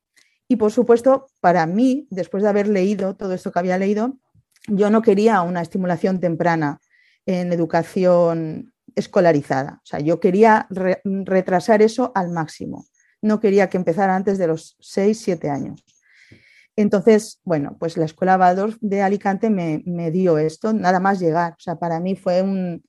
Y 0.49 0.57
por 0.57 0.73
supuesto, 0.73 1.27
para 1.41 1.67
mí, 1.67 2.09
después 2.11 2.43
de 2.43 2.49
haber 2.49 2.67
leído 2.67 3.15
todo 3.15 3.33
esto 3.33 3.53
que 3.53 3.61
había 3.61 3.79
leído, 3.79 4.19
yo 4.67 4.91
no 4.91 5.03
quería 5.03 5.43
una 5.43 5.63
estimulación 5.63 6.19
temprana 6.19 6.81
en 7.27 7.53
educación 7.53 8.73
escolarizada. 8.97 9.81
O 9.85 9.87
sea, 9.87 10.01
yo 10.01 10.19
quería 10.19 10.67
retrasar 11.05 11.83
eso 11.83 12.11
al 12.15 12.31
máximo. 12.31 12.87
No 13.23 13.39
quería 13.39 13.69
que 13.69 13.77
empezara 13.77 14.17
antes 14.17 14.39
de 14.39 14.49
los 14.49 14.77
6, 14.81 15.21
7 15.21 15.51
años. 15.51 15.85
Entonces, 16.81 17.41
bueno, 17.45 17.77
pues 17.79 17.99
la 17.99 18.07
Escuela 18.07 18.39
Waldorf 18.39 18.79
de 18.81 19.03
Alicante 19.03 19.51
me, 19.51 20.11
dio 20.11 20.39
esto, 20.39 20.73
nada 20.73 20.99
más 20.99 21.21
llegar. 21.21 21.53
O 21.53 21.61
sea, 21.61 21.77
para 21.77 22.01
mí 22.01 22.17
fue 22.17 22.41
un, 22.43 22.83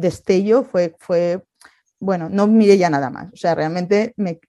destello, 0.00 0.64
fue, 0.64 1.44
bueno, 2.00 2.30
no 2.30 2.46
miré 2.46 2.78
ya 2.78 2.88
nada 2.88 3.10
más. 3.10 3.30
O 3.32 3.36
sea, 3.36 3.54
realmente 3.54 4.14
me, 4.16 4.40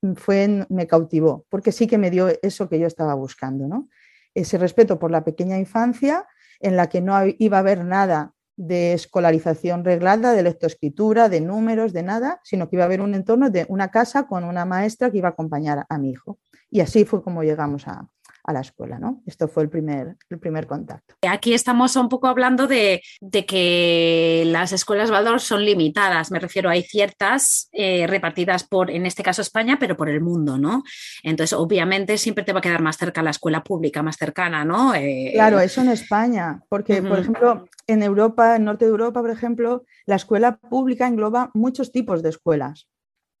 me 0.70 0.86
cautivó, 0.86 1.44
porque 1.50 1.70
sí 1.70 1.86
que 1.86 1.98
me 1.98 2.10
dio 2.10 2.28
eso 2.40 2.66
que 2.68 2.78
yo 2.78 2.86
estaba 2.86 3.14
buscando, 3.14 3.68
¿no? 3.68 3.90
Ese 4.32 4.56
respeto 4.56 4.98
por 4.98 5.10
la 5.10 5.22
pequeña 5.22 5.58
infancia, 5.58 6.26
en 6.60 6.76
la 6.76 6.88
que 6.88 7.02
no 7.02 7.14
iba 7.38 7.58
a 7.58 7.60
haber 7.60 7.84
nada 7.84 8.32
de 8.56 8.94
escolarización 8.94 9.84
reglada, 9.84 10.32
de 10.32 10.42
lectoescritura, 10.42 11.28
de 11.28 11.40
números, 11.40 11.92
de 11.92 12.02
nada, 12.02 12.40
sino 12.42 12.68
que 12.68 12.76
iba 12.76 12.84
a 12.84 12.86
haber 12.86 13.00
un 13.00 13.14
entorno 13.14 13.50
de 13.50 13.66
una 13.68 13.90
casa 13.90 14.26
con 14.26 14.44
una 14.44 14.64
maestra 14.64 15.10
que 15.10 15.18
iba 15.18 15.28
a 15.28 15.32
acompañar 15.32 15.86
a 15.88 15.98
mi 15.98 16.10
hijo. 16.10 16.38
Y 16.70 16.80
así 16.80 17.04
fue 17.04 17.22
como 17.22 17.42
llegamos 17.42 17.86
a, 17.86 18.08
a 18.46 18.52
la 18.52 18.60
escuela. 18.60 18.98
¿no? 18.98 19.22
Esto 19.26 19.48
fue 19.48 19.64
el 19.64 19.68
primer, 19.68 20.16
el 20.30 20.38
primer 20.38 20.66
contacto. 20.66 21.14
Aquí 21.28 21.52
estamos 21.52 21.96
un 21.96 22.08
poco 22.08 22.28
hablando 22.28 22.66
de, 22.66 23.02
que 23.46 24.44
las 24.46 24.72
escuelas 24.72 25.10
Waldorf 25.10 25.42
son 25.42 25.64
limitadas, 25.64 26.30
me 26.30 26.38
refiero, 26.38 26.70
hay 26.70 26.82
ciertas 26.82 27.68
eh, 27.72 28.06
repartidas 28.06 28.64
por, 28.64 28.90
en 28.90 29.04
este 29.04 29.22
caso 29.22 29.42
España, 29.42 29.76
pero 29.78 29.96
por 29.96 30.08
el 30.08 30.20
mundo, 30.20 30.58
¿no? 30.58 30.84
Entonces, 31.22 31.52
obviamente, 31.52 32.18
siempre 32.18 32.44
te 32.44 32.52
va 32.52 32.60
a 32.60 32.62
quedar 32.62 32.80
más 32.80 32.96
cerca 32.96 33.22
la 33.22 33.30
escuela 33.30 33.62
pública, 33.62 34.02
más 34.02 34.16
cercana, 34.16 34.64
¿no? 34.64 34.94
Eh, 34.94 35.32
claro, 35.34 35.60
eso 35.60 35.80
en 35.82 35.90
España, 35.90 36.62
porque, 36.68 37.02
por 37.02 37.18
ejemplo, 37.18 37.68
en 37.86 38.02
Europa, 38.02 38.56
en 38.56 38.64
norte 38.64 38.84
de 38.84 38.90
Europa, 38.90 39.20
por 39.20 39.30
ejemplo, 39.30 39.84
la 40.06 40.16
escuela 40.16 40.56
pública 40.56 41.06
engloba 41.06 41.50
muchos 41.54 41.92
tipos 41.92 42.22
de 42.22 42.30
escuelas 42.30 42.88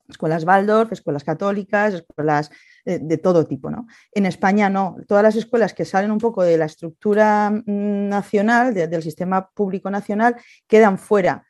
escuelas 0.08 0.44
Waldorf, 0.44 0.92
escuelas 0.92 1.24
católicas, 1.24 1.94
escuelas 1.94 2.50
de, 2.84 3.18
todo 3.18 3.44
tipo. 3.46 3.70
¿no? 3.70 3.86
En 4.12 4.26
España 4.26 4.70
no, 4.70 4.96
todas 5.08 5.22
las 5.22 5.36
escuelas 5.36 5.74
que 5.74 5.84
salen 5.84 6.10
un 6.10 6.18
poco 6.18 6.42
de 6.42 6.56
la 6.56 6.66
estructura 6.66 7.50
mm, 7.50 8.08
nacional, 8.08 8.72
del 8.74 9.02
sistema 9.02 9.50
público 9.50 9.90
nacional, 9.90 10.36
quedan 10.66 10.98
fuera. 10.98 11.44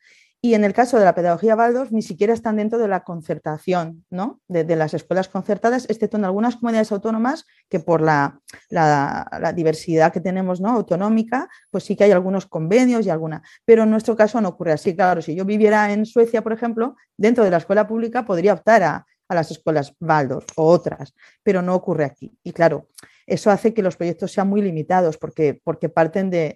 Y 0.47 0.55
en 0.55 0.63
el 0.63 0.71
caso 0.71 0.97
de 0.97 1.03
la 1.03 1.13
pedagogía 1.13 1.57
Waldorf, 1.57 1.91
ni 1.91 2.01
siquiera 2.01 2.33
están 2.33 2.55
dentro 2.55 2.79
de 2.79 2.87
la 2.87 3.03
concertación 3.03 4.05
¿no? 4.09 4.39
de, 4.47 4.77
las 4.77 4.93
escuelas 4.93 5.27
concertadas, 5.27 5.83
excepto 5.89 6.15
en 6.15 6.23
algunas 6.23 6.55
comunidades 6.55 6.93
autónomas 6.93 7.45
que 7.67 7.81
por 7.81 7.99
la, 7.99 8.39
la, 8.69 9.51
diversidad 9.53 10.13
que 10.13 10.21
tenemos 10.21 10.61
¿no? 10.61 10.69
autonómica, 10.69 11.49
pues 11.69 11.83
sí 11.83 11.97
que 11.97 12.05
hay 12.05 12.11
algunos 12.11 12.45
convenios 12.45 13.05
y 13.05 13.09
alguna. 13.09 13.43
Pero 13.65 13.83
en 13.83 13.89
nuestro 13.89 14.15
caso 14.15 14.39
no 14.39 14.47
ocurre 14.47 14.71
así. 14.71 14.95
Claro, 14.95 15.21
si 15.21 15.35
yo 15.35 15.43
viviera 15.43 15.91
en 15.91 16.05
Suecia, 16.05 16.41
por 16.41 16.53
ejemplo, 16.53 16.95
dentro 17.17 17.43
de 17.43 17.51
la 17.51 17.57
escuela 17.57 17.85
pública 17.85 18.23
podría 18.23 18.53
optar 18.53 18.83
a, 18.83 19.05
a 19.27 19.35
las 19.35 19.51
escuelas 19.51 19.93
Waldorf 19.99 20.45
o 20.55 20.65
otras, 20.65 21.13
pero 21.43 21.61
no 21.61 21.75
ocurre 21.75 22.05
aquí. 22.05 22.37
Y 22.41 22.53
claro, 22.53 22.87
eso 23.27 23.51
hace 23.51 23.73
que 23.73 23.83
los 23.83 23.97
proyectos 23.97 24.31
sean 24.31 24.47
muy 24.47 24.61
limitados 24.61 25.17
porque, 25.17 25.59
porque 25.63 25.89
parten 25.89 26.29
de, 26.29 26.55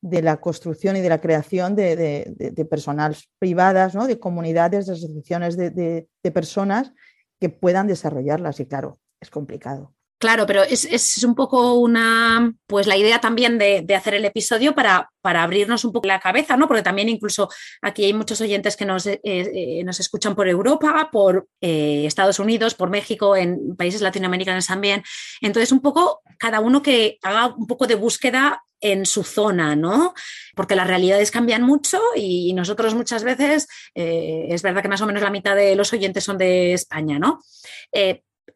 la 0.00 0.36
construcción 0.36 0.96
y 0.96 1.00
de 1.00 1.08
la 1.08 1.20
creación 1.20 1.74
de, 1.74 2.34
de 2.36 2.64
personal 2.64 3.16
privadas, 3.38 3.94
¿no? 3.94 4.06
de 4.06 4.20
comunidades, 4.20 4.86
de 4.86 4.92
asociaciones 4.92 5.56
de 5.56 6.06
personas 6.32 6.92
que 7.40 7.48
puedan 7.48 7.88
desarrollarlas. 7.88 8.60
Y 8.60 8.66
claro, 8.66 8.98
es 9.20 9.30
complicado. 9.30 9.93
Claro, 10.24 10.46
pero 10.46 10.62
es, 10.62 11.22
un 11.22 11.34
poco 11.34 11.74
una, 11.74 12.50
pues 12.66 12.86
la 12.86 12.96
idea 12.96 13.20
también 13.20 13.58
de, 13.58 13.84
hacer 13.94 14.14
el 14.14 14.24
episodio 14.24 14.74
para, 14.74 15.10
para, 15.20 15.42
abrirnos 15.42 15.84
un 15.84 15.92
poco 15.92 16.08
la 16.08 16.18
cabeza, 16.18 16.56
¿no? 16.56 16.66
Porque 16.66 16.82
también 16.82 17.10
incluso 17.10 17.50
aquí 17.82 18.06
hay 18.06 18.14
muchos 18.14 18.40
oyentes 18.40 18.74
que 18.74 18.86
nos, 18.86 19.06
eh, 19.06 19.20
eh, 19.22 19.82
nos 19.84 20.00
escuchan 20.00 20.34
por 20.34 20.48
Europa, 20.48 21.10
por 21.12 21.46
eh, 21.60 22.04
Estados 22.06 22.38
Unidos, 22.38 22.74
por 22.74 22.88
México, 22.88 23.36
en 23.36 23.76
países 23.76 24.00
latinoamericanos 24.00 24.66
también. 24.66 25.02
Entonces, 25.42 25.72
un 25.72 25.82
poco 25.82 26.22
cada 26.38 26.60
uno 26.60 26.80
que 26.80 27.18
haga 27.22 27.48
un 27.48 27.66
poco 27.66 27.86
de 27.86 27.96
búsqueda 27.96 28.64
en 28.80 29.04
su 29.04 29.24
zona, 29.24 29.76
¿no? 29.76 30.14
Porque 30.56 30.74
las 30.74 30.86
realidades 30.86 31.30
cambian 31.30 31.64
mucho 31.64 32.00
y 32.16 32.54
nosotros 32.54 32.94
muchas 32.94 33.24
veces, 33.24 33.68
es 33.94 34.62
verdad 34.62 34.80
que 34.80 34.88
más 34.88 35.02
o 35.02 35.06
menos 35.06 35.22
la 35.22 35.30
mitad 35.30 35.54
de 35.54 35.76
los 35.76 35.92
oyentes 35.92 36.24
son 36.24 36.38
de 36.38 36.72
España, 36.72 37.18
¿no? 37.18 37.42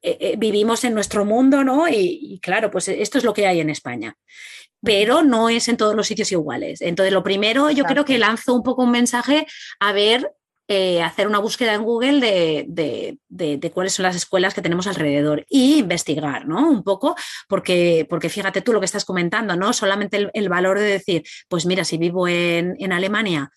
Eh, 0.02 0.16
eh, 0.21 0.35
vivimos 0.38 0.85
en 0.85 0.95
nuestro 0.95 1.25
mundo, 1.25 1.64
¿no? 1.64 1.88
Y, 1.88 2.38
claro, 2.42 2.71
pues 2.71 2.88
esto 2.88 3.18
es 3.18 3.25
lo 3.25 3.35
que 3.35 3.47
hay 3.47 3.61
en 3.61 3.71
España. 3.71 4.16
Pero 4.80 5.23
no 5.23 5.49
es 5.49 5.68
en 5.68 5.76
todos 5.76 5.97
los 5.97 6.07
sitios 6.07 6.30
iguales. 6.30 6.80
Entonces, 6.80 7.12
lo 7.12 7.25
primero, 7.25 7.71
yo 7.71 7.85
creo 7.85 8.04
que 8.04 8.18
lanzo 8.18 8.54
un 8.54 8.62
poco 8.62 8.83
un 8.83 8.92
mensaje 8.92 9.47
a 9.80 9.92
ver 9.92 10.33
eh, 10.68 11.02
hacer 11.02 11.26
una 11.26 11.40
búsqueda 11.40 11.75
en 11.75 11.83
Google 11.83 12.21
de, 12.68 13.71
cuáles 13.73 13.95
son 13.95 14.04
las 14.04 14.14
escuelas 14.14 14.54
que 14.54 14.62
tenemos 14.62 14.87
alrededor 14.87 15.45
y 15.49 15.78
investigar, 15.78 16.47
¿no? 16.47 16.71
Un 16.71 16.85
poco, 16.85 17.16
porque, 17.49 18.07
porque 18.09 18.28
fíjate 18.28 18.62
tú 18.62 18.73
lo 18.73 18.78
que 18.78 18.87
estás 18.87 19.04
comentando, 19.04 19.57
¿no? 19.57 19.73
Solamente 19.73 20.30
el, 20.33 20.49
valor 20.49 20.78
de 20.78 20.85
decir, 20.85 21.25
pues 21.49 21.66
mira, 21.66 21.85
si 21.85 21.99
vivo 21.99 22.28
en, 22.28 22.92
Alemania 22.92 23.50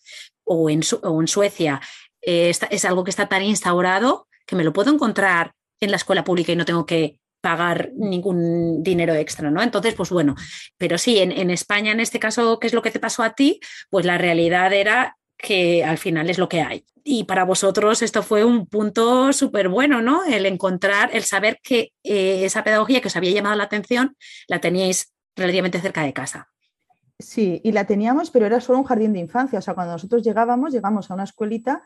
o 0.43 0.71
en, 0.71 0.81
en 1.03 1.27
Suecia, 1.27 1.81
es 2.21 2.85
algo 2.85 3.03
que 3.03 3.11
está 3.11 3.27
tan 3.29 3.43
instaurado 3.43 4.27
que 4.47 4.55
me 4.55 4.63
lo 4.63 4.73
puedo 4.73 4.91
encontrar 4.91 5.53
en 5.81 5.91
la 5.91 5.97
escuela 5.97 6.23
pública 6.23 6.51
y 6.51 6.55
no 6.55 6.65
tengo 6.65 6.85
que 6.85 7.17
pagar 7.41 7.91
ningún 7.95 8.83
dinero 8.83 9.15
extra, 9.15 9.49
¿no? 9.49 9.61
Entonces, 9.61 9.95
pues 9.95 10.11
bueno, 10.11 10.35
pero 10.77 10.97
sí, 10.97 11.17
en, 11.17 11.49
España, 11.49 11.91
en 11.91 11.99
este 11.99 12.19
caso, 12.19 12.59
¿qué 12.59 12.67
es 12.67 12.73
lo 12.73 12.83
que 12.83 12.91
te 12.91 12.99
pasó 12.99 13.23
a 13.23 13.33
ti? 13.33 13.59
Pues 13.89 14.05
la 14.05 14.19
realidad 14.19 14.71
era 14.71 15.17
que 15.37 15.83
al 15.83 15.97
final 15.97 16.29
es 16.29 16.37
lo 16.37 16.47
que 16.47 16.61
hay. 16.61 16.85
Y 17.03 17.23
para 17.23 17.45
vosotros 17.45 18.03
esto 18.03 18.21
fue 18.21 18.45
un 18.45 18.67
punto 18.67 19.33
súper 19.33 19.69
bueno, 19.69 20.03
¿no? 20.03 20.23
El 20.23 20.45
encontrar, 20.45 21.09
el 21.13 21.23
saber 21.23 21.59
que 21.63 21.93
eh, 22.03 22.45
esa 22.45 22.63
pedagogía 22.63 23.01
que 23.01 23.07
os 23.07 23.15
había 23.15 23.31
llamado 23.31 23.55
la 23.55 23.63
atención 23.63 24.15
la 24.47 24.61
teníais 24.61 25.11
relativamente 25.35 25.81
cerca 25.81 26.03
de 26.03 26.13
casa. 26.13 26.47
Sí, 27.17 27.59
y 27.63 27.71
la 27.71 27.85
teníamos, 27.85 28.29
pero 28.29 28.45
era 28.45 28.61
solo 28.61 28.79
un 28.79 28.85
jardín 28.85 29.13
de 29.13 29.19
infancia. 29.19 29.57
O 29.57 29.61
sea, 29.63 29.73
cuando 29.73 29.93
nosotros 29.93 30.21
llegábamos, 30.23 30.73
llegamos 30.73 31.09
a 31.09 31.15
una 31.15 31.23
escuelita 31.23 31.81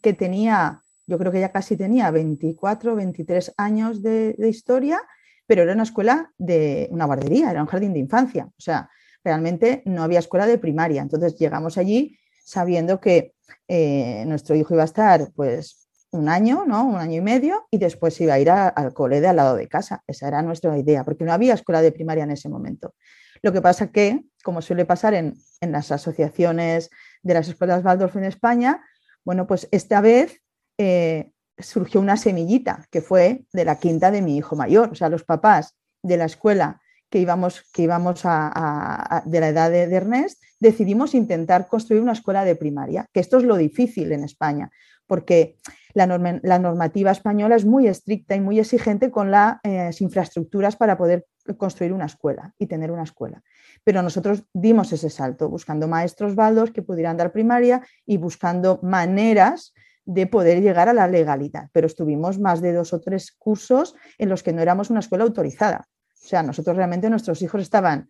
que 0.00 0.14
tenía 0.14 0.83
yo 1.06 1.18
creo 1.18 1.32
que 1.32 1.40
ya 1.40 1.52
casi 1.52 1.76
tenía 1.76 2.10
24, 2.10 2.94
23 2.94 3.54
años 3.56 4.02
de, 4.02 4.34
historia, 4.48 5.00
pero 5.46 5.62
era 5.62 5.72
una 5.72 5.82
escuela 5.82 6.32
de 6.38 6.88
una 6.90 7.04
guardería, 7.04 7.50
era 7.50 7.62
un 7.62 7.68
jardín 7.68 7.92
de 7.92 7.98
infancia. 7.98 8.46
O 8.46 8.60
sea, 8.60 8.88
realmente 9.22 9.82
no 9.84 10.02
había 10.02 10.18
escuela 10.18 10.46
de 10.46 10.58
primaria. 10.58 11.02
Entonces 11.02 11.36
llegamos 11.36 11.76
allí 11.76 12.18
sabiendo 12.44 13.00
que 13.00 13.34
eh, 13.68 14.24
nuestro 14.26 14.54
hijo 14.54 14.74
iba 14.74 14.82
a 14.82 14.86
estar 14.86 15.30
pues 15.34 15.88
un 16.10 16.28
año, 16.28 16.64
¿no? 16.66 16.84
Un 16.84 16.96
año 16.96 17.18
y 17.18 17.20
medio, 17.20 17.66
y 17.70 17.78
después 17.78 18.18
iba 18.20 18.34
a 18.34 18.38
ir 18.38 18.48
al 18.50 18.94
cole 18.94 19.20
de 19.20 19.28
al 19.28 19.36
lado 19.36 19.56
de 19.56 19.68
casa. 19.68 20.02
Esa 20.06 20.28
era 20.28 20.42
nuestra 20.42 20.76
idea, 20.78 21.04
porque 21.04 21.24
no 21.24 21.32
había 21.32 21.54
escuela 21.54 21.82
de 21.82 21.92
primaria 21.92 22.24
en 22.24 22.30
ese 22.30 22.48
momento. 22.48 22.94
Lo 23.42 23.52
que 23.52 23.60
pasa 23.60 23.90
que, 23.90 24.24
como 24.42 24.62
suele 24.62 24.86
pasar 24.86 25.12
en, 25.14 25.34
en 25.60 25.72
las 25.72 25.90
asociaciones 25.90 26.90
de 27.22 27.34
las 27.34 27.48
escuelas 27.48 27.84
Waldorf 27.84 28.16
en 28.16 28.24
España, 28.24 28.82
bueno, 29.24 29.46
pues 29.46 29.68
esta 29.72 30.00
vez 30.00 30.43
eh, 30.78 31.30
surgió 31.58 32.00
una 32.00 32.16
semillita 32.16 32.86
que 32.90 33.00
fue 33.00 33.44
de 33.52 33.64
la 33.64 33.78
quinta 33.78 34.10
de 34.10 34.22
mi 34.22 34.36
hijo 34.36 34.56
mayor. 34.56 34.90
O 34.90 34.94
sea, 34.94 35.08
los 35.08 35.24
papás 35.24 35.76
de 36.02 36.16
la 36.16 36.24
escuela 36.24 36.80
que 37.10 37.20
íbamos, 37.20 37.62
que 37.72 37.82
íbamos 37.82 38.22
a, 38.24 39.22
de 39.24 39.40
la 39.40 39.48
edad 39.48 39.70
de, 39.70 39.82
Ernest, 39.82 40.42
decidimos 40.58 41.14
intentar 41.14 41.68
construir 41.68 42.02
una 42.02 42.12
escuela 42.12 42.44
de 42.44 42.56
primaria, 42.56 43.06
que 43.12 43.20
esto 43.20 43.38
es 43.38 43.44
lo 43.44 43.56
difícil 43.56 44.10
en 44.10 44.24
España, 44.24 44.70
porque 45.06 45.58
la, 45.92 46.06
normativa 46.06 47.12
española 47.12 47.54
es 47.54 47.64
muy 47.64 47.86
estricta 47.86 48.34
y 48.34 48.40
muy 48.40 48.58
exigente 48.58 49.12
con 49.12 49.30
las 49.30 49.58
eh, 49.62 49.90
infraestructuras 50.00 50.74
para 50.74 50.98
poder 50.98 51.26
construir 51.56 51.92
una 51.92 52.06
escuela 52.06 52.52
y 52.58 52.66
tener 52.66 52.90
una 52.90 53.04
escuela. 53.04 53.42
Pero 53.84 54.02
nosotros 54.02 54.44
dimos 54.52 54.92
ese 54.92 55.10
salto, 55.10 55.48
buscando 55.48 55.86
maestros 55.86 56.34
baldos 56.34 56.72
que 56.72 56.82
pudieran 56.82 57.16
dar 57.16 57.30
primaria 57.30 57.86
y 58.04 58.16
buscando 58.16 58.80
maneras 58.82 59.72
de 60.04 60.26
poder 60.26 60.60
llegar 60.60 60.88
a 60.88 60.92
la 60.92 61.08
legalidad, 61.08 61.68
pero 61.72 61.86
estuvimos 61.86 62.38
más 62.38 62.60
de 62.60 62.72
dos 62.72 62.92
o 62.92 63.00
tres 63.00 63.32
cursos 63.32 63.94
en 64.18 64.28
los 64.28 64.42
que 64.42 64.52
no 64.52 64.60
éramos 64.60 64.90
una 64.90 65.00
escuela 65.00 65.24
autorizada. 65.24 65.86
O 66.24 66.26
sea, 66.26 66.42
nosotros 66.42 66.76
realmente 66.76 67.10
nuestros 67.10 67.42
hijos 67.42 67.62
estaban, 67.62 68.08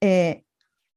eh, 0.00 0.44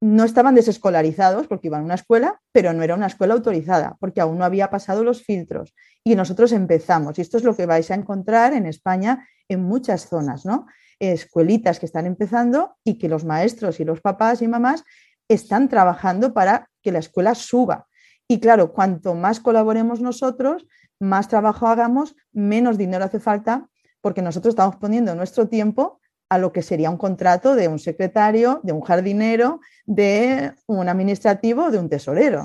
no 0.01 0.23
estaban 0.23 0.55
desescolarizados 0.55 1.47
porque 1.47 1.67
iban 1.67 1.81
a 1.81 1.85
una 1.85 1.95
escuela, 1.95 2.41
pero 2.51 2.73
no 2.73 2.83
era 2.83 2.95
una 2.95 3.07
escuela 3.07 3.33
autorizada 3.33 3.97
porque 3.99 4.21
aún 4.21 4.37
no 4.37 4.45
había 4.45 4.69
pasado 4.69 5.03
los 5.03 5.23
filtros. 5.23 5.73
Y 6.03 6.15
nosotros 6.15 6.51
empezamos, 6.51 7.17
y 7.17 7.21
esto 7.21 7.37
es 7.37 7.43
lo 7.43 7.55
que 7.55 7.65
vais 7.65 7.91
a 7.91 7.95
encontrar 7.95 8.53
en 8.53 8.65
España 8.65 9.27
en 9.49 9.63
muchas 9.63 10.07
zonas, 10.07 10.45
¿no? 10.45 10.65
Escuelitas 10.99 11.79
que 11.79 11.85
están 11.85 12.05
empezando 12.05 12.75
y 12.83 12.97
que 12.97 13.09
los 13.09 13.23
maestros 13.23 13.79
y 13.79 13.85
los 13.85 14.01
papás 14.01 14.41
y 14.41 14.47
mamás 14.47 14.83
están 15.27 15.69
trabajando 15.69 16.33
para 16.33 16.69
que 16.81 16.91
la 16.91 16.99
escuela 16.99 17.35
suba. 17.35 17.87
Y 18.27 18.39
claro, 18.39 18.73
cuanto 18.73 19.15
más 19.15 19.39
colaboremos 19.39 20.01
nosotros, 20.01 20.65
más 20.99 21.27
trabajo 21.27 21.67
hagamos, 21.67 22.15
menos 22.33 22.77
dinero 22.77 23.05
hace 23.05 23.19
falta, 23.19 23.69
porque 24.01 24.21
nosotros 24.21 24.51
estamos 24.51 24.75
poniendo 24.75 25.15
nuestro 25.15 25.47
tiempo 25.47 25.99
a 26.29 26.37
lo 26.37 26.51
que 26.51 26.61
sería 26.61 26.89
un 26.89 26.97
contrato 26.97 27.55
de 27.55 27.67
un 27.67 27.79
secretario, 27.79 28.59
de 28.63 28.73
un 28.73 28.81
jardinero, 28.81 29.61
de 29.85 30.53
un 30.65 30.89
administrativo, 30.89 31.71
de 31.71 31.79
un 31.79 31.89
tesorero. 31.89 32.43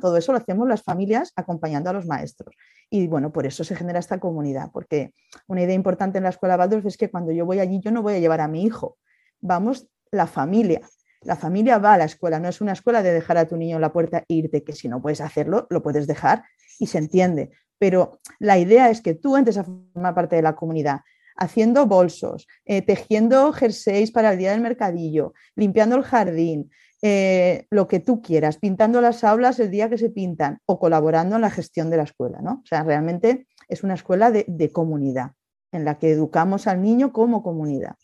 Todo 0.00 0.16
eso 0.16 0.32
lo 0.32 0.38
hacemos 0.38 0.66
las 0.68 0.82
familias 0.82 1.32
acompañando 1.36 1.90
a 1.90 1.92
los 1.92 2.06
maestros. 2.06 2.54
Y 2.88 3.06
bueno, 3.06 3.32
por 3.32 3.46
eso 3.46 3.64
se 3.64 3.76
genera 3.76 3.98
esta 3.98 4.18
comunidad, 4.18 4.70
porque 4.72 5.12
una 5.46 5.62
idea 5.62 5.74
importante 5.74 6.18
en 6.18 6.24
la 6.24 6.30
escuela 6.30 6.56
Waldorf 6.56 6.86
es 6.86 6.96
que 6.96 7.10
cuando 7.10 7.32
yo 7.32 7.44
voy 7.44 7.58
allí, 7.58 7.80
yo 7.80 7.90
no 7.90 8.02
voy 8.02 8.14
a 8.14 8.18
llevar 8.18 8.40
a 8.40 8.48
mi 8.48 8.62
hijo, 8.62 8.96
vamos 9.40 9.88
la 10.10 10.26
familia. 10.26 10.80
La 11.22 11.36
familia 11.36 11.78
va 11.78 11.94
a 11.94 11.98
la 11.98 12.04
escuela, 12.04 12.38
no 12.38 12.48
es 12.48 12.60
una 12.60 12.72
escuela 12.72 13.02
de 13.02 13.12
dejar 13.12 13.38
a 13.38 13.48
tu 13.48 13.56
niño 13.56 13.76
en 13.76 13.82
la 13.82 13.92
puerta 13.92 14.24
e 14.28 14.34
irte, 14.34 14.62
que 14.62 14.72
si 14.72 14.88
no 14.88 15.02
puedes 15.02 15.20
hacerlo, 15.20 15.66
lo 15.70 15.82
puedes 15.82 16.06
dejar 16.06 16.44
y 16.78 16.86
se 16.86 16.98
entiende. 16.98 17.50
Pero 17.78 18.18
la 18.38 18.58
idea 18.58 18.90
es 18.90 19.00
que 19.00 19.14
tú 19.14 19.36
entres 19.36 19.58
a 19.58 19.64
formar 19.64 20.14
parte 20.14 20.36
de 20.36 20.42
la 20.42 20.54
comunidad, 20.54 21.00
haciendo 21.36 21.86
bolsos, 21.86 22.46
eh, 22.64 22.82
tejiendo 22.82 23.52
jerseys 23.52 24.10
para 24.10 24.32
el 24.32 24.38
día 24.38 24.52
del 24.52 24.60
mercadillo, 24.60 25.34
limpiando 25.54 25.96
el 25.96 26.02
jardín, 26.02 26.70
eh, 27.02 27.66
lo 27.70 27.86
que 27.86 28.00
tú 28.00 28.20
quieras, 28.20 28.58
pintando 28.58 29.00
las 29.00 29.22
aulas 29.22 29.60
el 29.60 29.70
día 29.70 29.88
que 29.88 29.98
se 29.98 30.10
pintan 30.10 30.58
o 30.66 30.80
colaborando 30.80 31.36
en 31.36 31.42
la 31.42 31.50
gestión 31.50 31.90
de 31.90 31.96
la 31.96 32.02
escuela. 32.04 32.40
¿no? 32.42 32.62
O 32.64 32.66
sea, 32.66 32.82
realmente 32.82 33.46
es 33.68 33.84
una 33.84 33.94
escuela 33.94 34.30
de, 34.30 34.44
de 34.48 34.70
comunidad 34.70 35.32
en 35.70 35.84
la 35.84 35.98
que 35.98 36.10
educamos 36.10 36.66
al 36.66 36.82
niño 36.82 37.12
como 37.12 37.42
comunidad 37.42 37.94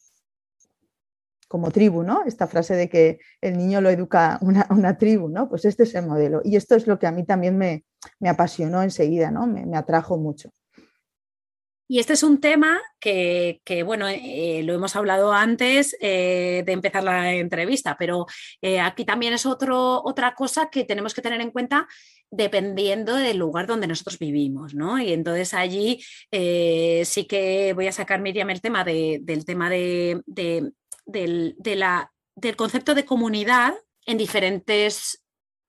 como 1.54 1.70
tribu, 1.70 2.02
¿no? 2.02 2.24
Esta 2.26 2.48
frase 2.48 2.74
de 2.74 2.88
que 2.88 3.20
el 3.40 3.56
niño 3.56 3.80
lo 3.80 3.88
educa 3.88 4.40
una, 4.40 4.98
tribu, 4.98 5.28
¿no? 5.28 5.48
Pues 5.48 5.64
este 5.64 5.84
es 5.84 5.94
el 5.94 6.04
modelo. 6.04 6.40
Y 6.42 6.56
esto 6.56 6.74
es 6.74 6.88
lo 6.88 6.98
que 6.98 7.06
a 7.06 7.12
mí 7.12 7.24
también 7.24 7.56
me, 7.56 7.84
apasionó 8.28 8.82
enseguida, 8.82 9.30
¿no? 9.30 9.46
Me, 9.46 9.76
atrajo 9.76 10.18
mucho. 10.18 10.50
Y 11.86 12.00
este 12.00 12.14
es 12.14 12.24
un 12.24 12.40
tema 12.40 12.80
que, 12.98 13.60
bueno, 13.86 14.08
eh, 14.08 14.62
lo 14.64 14.74
hemos 14.74 14.96
hablado 14.96 15.32
antes 15.32 15.96
eh, 16.00 16.64
de 16.66 16.72
empezar 16.72 17.04
la 17.04 17.32
entrevista, 17.32 17.94
pero 17.96 18.26
eh, 18.60 18.80
aquí 18.80 19.04
también 19.04 19.32
es 19.32 19.46
otro, 19.46 20.02
otra 20.02 20.34
cosa 20.34 20.70
que 20.72 20.82
tenemos 20.82 21.14
que 21.14 21.22
tener 21.22 21.40
en 21.40 21.52
cuenta 21.52 21.86
dependiendo 22.32 23.14
del 23.14 23.36
lugar 23.36 23.68
donde 23.68 23.86
nosotros 23.86 24.18
vivimos, 24.18 24.74
¿no? 24.74 24.98
Y 24.98 25.12
entonces 25.12 25.54
allí 25.54 26.02
sí 26.32 27.26
que 27.28 27.72
voy 27.76 27.86
a 27.86 27.92
sacar, 27.92 28.20
Miriam, 28.20 28.50
el 28.50 28.60
tema 28.60 28.82
del 28.82 29.44
tema 29.44 29.70
de 29.70 30.72
del, 31.06 31.56
del 31.58 32.56
concepto 32.56 32.94
de 32.94 33.04
comunidad 33.04 33.74
en 34.06 34.18
diferentes 34.18 35.24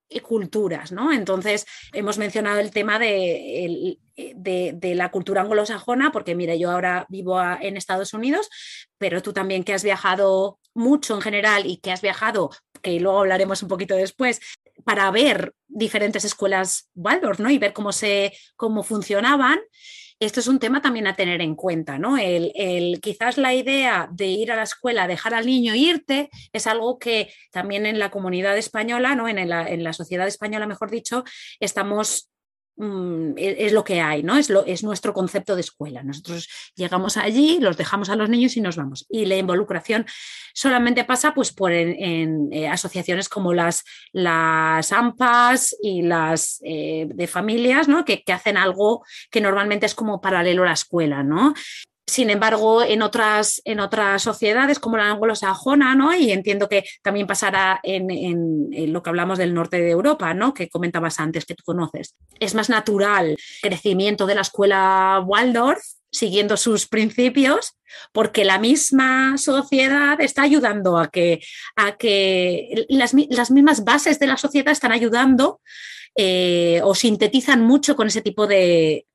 eh, 0.09 0.21
culturas, 0.21 0.91
¿no? 0.91 1.11
Entonces, 1.11 1.65
hemos 1.91 2.17
mencionado 2.17 2.59
el 2.59 2.71
tema 2.71 2.99
de, 2.99 3.97
de, 4.15 4.95
la 4.95 5.09
cultura 5.09 5.41
anglosajona, 5.41 6.11
porque 6.11 6.35
mira, 6.35 6.55
yo 6.55 6.71
ahora 6.71 7.05
vivo 7.09 7.41
en 7.41 7.75
Estados 7.75 8.13
Unidos, 8.13 8.49
pero 8.97 9.21
tú 9.21 9.33
también 9.33 9.63
que 9.63 9.73
has 9.73 9.83
viajado 9.83 10.59
mucho 10.75 11.15
en 11.15 11.21
general 11.21 11.65
y 11.65 11.77
que 11.77 11.91
has 11.91 12.01
viajado, 12.01 12.51
que 12.81 12.99
luego 12.99 13.19
hablaremos 13.19 13.63
un 13.63 13.69
poquito 13.69 13.95
después, 13.95 14.41
para 14.83 15.09
ver 15.09 15.53
diferentes 15.67 16.23
escuelas 16.23 16.89
Waldorf, 16.93 17.39
¿no? 17.39 17.49
Y 17.49 17.57
ver 17.57 17.73
cómo 17.73 17.91
se, 17.91 18.33
cómo 18.55 18.83
funcionaban 18.83 19.59
esto 20.19 20.39
es 20.39 20.47
un 20.47 20.59
tema 20.59 20.81
también 20.81 21.07
a 21.07 21.15
tener 21.15 21.41
en 21.41 21.55
cuenta, 21.55 21.97
¿no? 21.97 22.17
El, 22.17 22.99
quizás 23.01 23.37
la 23.37 23.53
idea 23.53 24.07
de 24.11 24.27
ir 24.27 24.51
a 24.51 24.55
la 24.55 24.63
escuela, 24.63 25.07
dejar 25.07 25.33
al 25.33 25.45
niño 25.45 25.75
irte, 25.75 26.29
es 26.53 26.67
algo 26.67 26.99
que 26.99 27.33
también 27.51 27.85
en 27.85 27.99
la 27.99 28.11
comunidad 28.11 28.57
española, 28.57 29.15
¿no? 29.15 29.27
En 29.27 29.49
la, 29.49 29.67
en 29.67 29.83
la 29.83 29.93
sociedad 29.93 30.27
española, 30.27 30.67
mejor 30.67 30.89
dicho, 30.89 31.23
estamos 31.59 32.29
Mm, 32.77 33.37
e-, 33.37 33.65
es 33.65 33.73
lo 33.73 33.83
que 33.83 34.01
hay, 34.01 34.23
¿no? 34.23 34.37
Es, 34.37 34.49
lo, 34.49 34.65
es 34.65 34.83
nuestro 34.83 35.13
concepto 35.13 35.55
de 35.55 35.61
escuela. 35.61 36.03
Nosotros 36.03 36.49
llegamos 36.75 37.17
allí, 37.17 37.59
los 37.59 37.77
dejamos 37.77 38.09
a 38.09 38.15
los 38.15 38.29
niños 38.29 38.57
y 38.57 38.61
nos 38.61 38.75
vamos. 38.75 39.05
Y 39.09 39.25
la 39.25 39.37
involucración 39.37 40.05
solamente 40.53 41.05
pasa 41.05 41.33
pues, 41.33 41.53
por 41.53 41.71
en, 41.71 42.51
eh, 42.51 42.67
asociaciones 42.67 43.29
como 43.29 43.53
las, 43.53 43.83
las 44.11 44.91
AMPAs 44.91 45.75
y 45.81 46.01
las 46.01 46.59
eh, 46.63 47.07
de 47.07 47.27
familias, 47.27 47.87
¿no? 47.87 48.03
Que, 48.03 48.23
que, 48.23 48.33
hacen 48.33 48.57
algo 48.57 49.05
que 49.31 49.41
normalmente 49.41 49.85
es 49.85 49.95
como 49.95 50.19
paralelo 50.19 50.63
a 50.63 50.67
la 50.67 50.73
escuela, 50.73 51.23
¿no? 51.23 51.53
Sin 52.07 52.29
embargo, 52.29 52.83
en 52.83 53.01
otras, 53.01 53.61
en 53.65 53.79
otras 53.79 54.21
sociedades 54.21 54.79
como 54.79 54.97
la 54.97 55.09
anglosajona, 55.09 55.95
¿no? 55.95 56.13
y 56.15 56.31
entiendo 56.31 56.69
que 56.69 56.85
también 57.01 57.25
pasará 57.25 57.79
en, 57.81 58.93
lo 58.93 59.01
que 59.01 59.09
hablamos 59.09 59.39
del 59.39 59.53
norte 59.53 59.81
de 59.81 59.89
Europa, 59.89 60.33
¿no? 60.35 60.53
que 60.53 60.69
comentabas 60.69 61.19
antes, 61.19 61.45
que 61.45 61.55
tú 61.55 61.63
conoces, 61.65 62.15
es 62.39 62.53
más 62.53 62.69
natural 62.69 63.29
el 63.29 63.37
crecimiento 63.61 64.27
de 64.27 64.35
la 64.35 64.41
escuela 64.41 65.23
Waldorf 65.25 65.83
siguiendo 66.15 66.57
sus 66.57 66.87
principios, 66.87 67.73
porque 68.11 68.45
la 68.45 68.59
misma 68.59 69.37
sociedad 69.37 70.19
está 70.19 70.43
ayudando 70.43 70.97
a 70.97 71.09
que, 71.09 71.41
a 71.75 71.97
que 71.97 72.85
las, 72.89 73.13
las 73.29 73.51
mismas 73.51 73.83
bases 73.83 74.19
de 74.19 74.27
la 74.27 74.37
sociedad 74.37 74.71
están 74.71 74.91
ayudando 74.91 75.59
eh, 76.17 76.79
o 76.83 76.95
sintetizan 76.95 77.61
mucho 77.61 77.97
con 77.97 78.07
ese 78.07 78.21
tipo 78.21 78.47
de, 78.47 79.05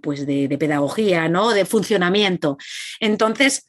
pues 0.00 0.26
de, 0.26 0.56
pedagogía, 0.60 1.28
¿no? 1.28 1.50
de 1.50 1.64
funcionamiento. 1.64 2.56
Entonces, 3.00 3.68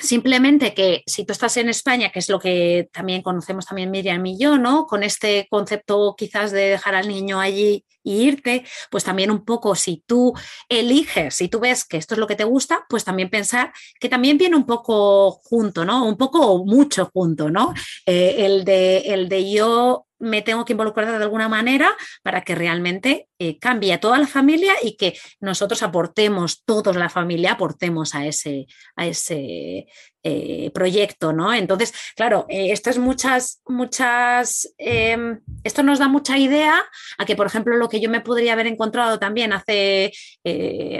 Simplemente 0.00 0.74
que 0.74 1.02
si 1.06 1.24
tú 1.24 1.32
estás 1.32 1.56
en 1.56 1.68
España, 1.68 2.10
que 2.10 2.18
es 2.18 2.28
lo 2.28 2.38
que 2.38 2.88
también 2.92 3.22
conocemos 3.22 3.66
también 3.66 3.90
Miriam 3.90 4.24
y 4.24 4.38
yo, 4.38 4.58
¿no? 4.58 4.86
Con 4.86 5.02
este 5.02 5.46
concepto 5.50 6.14
quizás 6.16 6.52
de 6.52 6.70
dejar 6.70 6.94
al 6.94 7.08
niño 7.08 7.38
allí 7.38 7.84
y 8.02 8.22
irte, 8.22 8.64
pues 8.90 9.04
también 9.04 9.30
un 9.30 9.44
poco 9.44 9.74
si 9.74 10.02
tú 10.06 10.32
eliges, 10.68 11.34
si 11.34 11.48
tú 11.48 11.60
ves 11.60 11.84
que 11.84 11.98
esto 11.98 12.14
es 12.14 12.18
lo 12.18 12.26
que 12.26 12.36
te 12.36 12.44
gusta, 12.44 12.86
pues 12.88 13.04
también 13.04 13.28
pensar 13.28 13.72
que 14.00 14.08
también 14.08 14.38
viene 14.38 14.56
un 14.56 14.66
poco 14.66 15.32
junto, 15.44 15.84
¿no? 15.84 16.06
Un 16.06 16.16
poco 16.16 16.40
o 16.46 16.64
mucho 16.64 17.10
junto, 17.12 17.50
¿no? 17.50 17.74
Eh, 18.06 18.36
el, 18.38 18.64
de, 18.64 18.98
el 18.98 19.28
de 19.28 19.50
yo 19.50 20.06
me 20.20 20.42
tengo 20.42 20.64
que 20.64 20.74
involucrar 20.74 21.08
de 21.08 21.24
alguna 21.24 21.48
manera 21.48 21.96
para 22.22 22.42
que 22.42 22.54
realmente 22.54 23.28
eh, 23.38 23.58
cambie 23.58 23.92
a 23.92 24.00
toda 24.00 24.18
la 24.18 24.26
familia 24.26 24.74
y 24.82 24.96
que 24.96 25.18
nosotros 25.40 25.82
aportemos, 25.82 26.62
todos 26.64 26.94
la 26.94 27.08
familia, 27.08 27.52
aportemos 27.52 28.14
a 28.14 28.26
ese, 28.26 28.66
a 28.96 29.06
ese 29.06 29.86
eh, 30.22 30.70
proyecto, 30.74 31.32
¿no? 31.32 31.52
Entonces, 31.54 31.94
claro, 32.14 32.44
eh, 32.48 32.70
esto 32.70 32.90
es 32.90 32.98
muchas, 32.98 33.62
muchas, 33.66 34.72
em, 34.76 35.40
esto 35.64 35.82
nos 35.82 35.98
da 35.98 36.08
mucha 36.08 36.36
idea 36.38 36.84
a 37.16 37.24
que, 37.24 37.34
por 37.34 37.46
ejemplo, 37.46 37.76
lo 37.76 37.88
que 37.88 38.00
yo 38.00 38.10
me 38.10 38.20
podría 38.20 38.52
haber 38.52 38.66
encontrado 38.66 39.18
también 39.18 39.52
hace, 39.54 40.12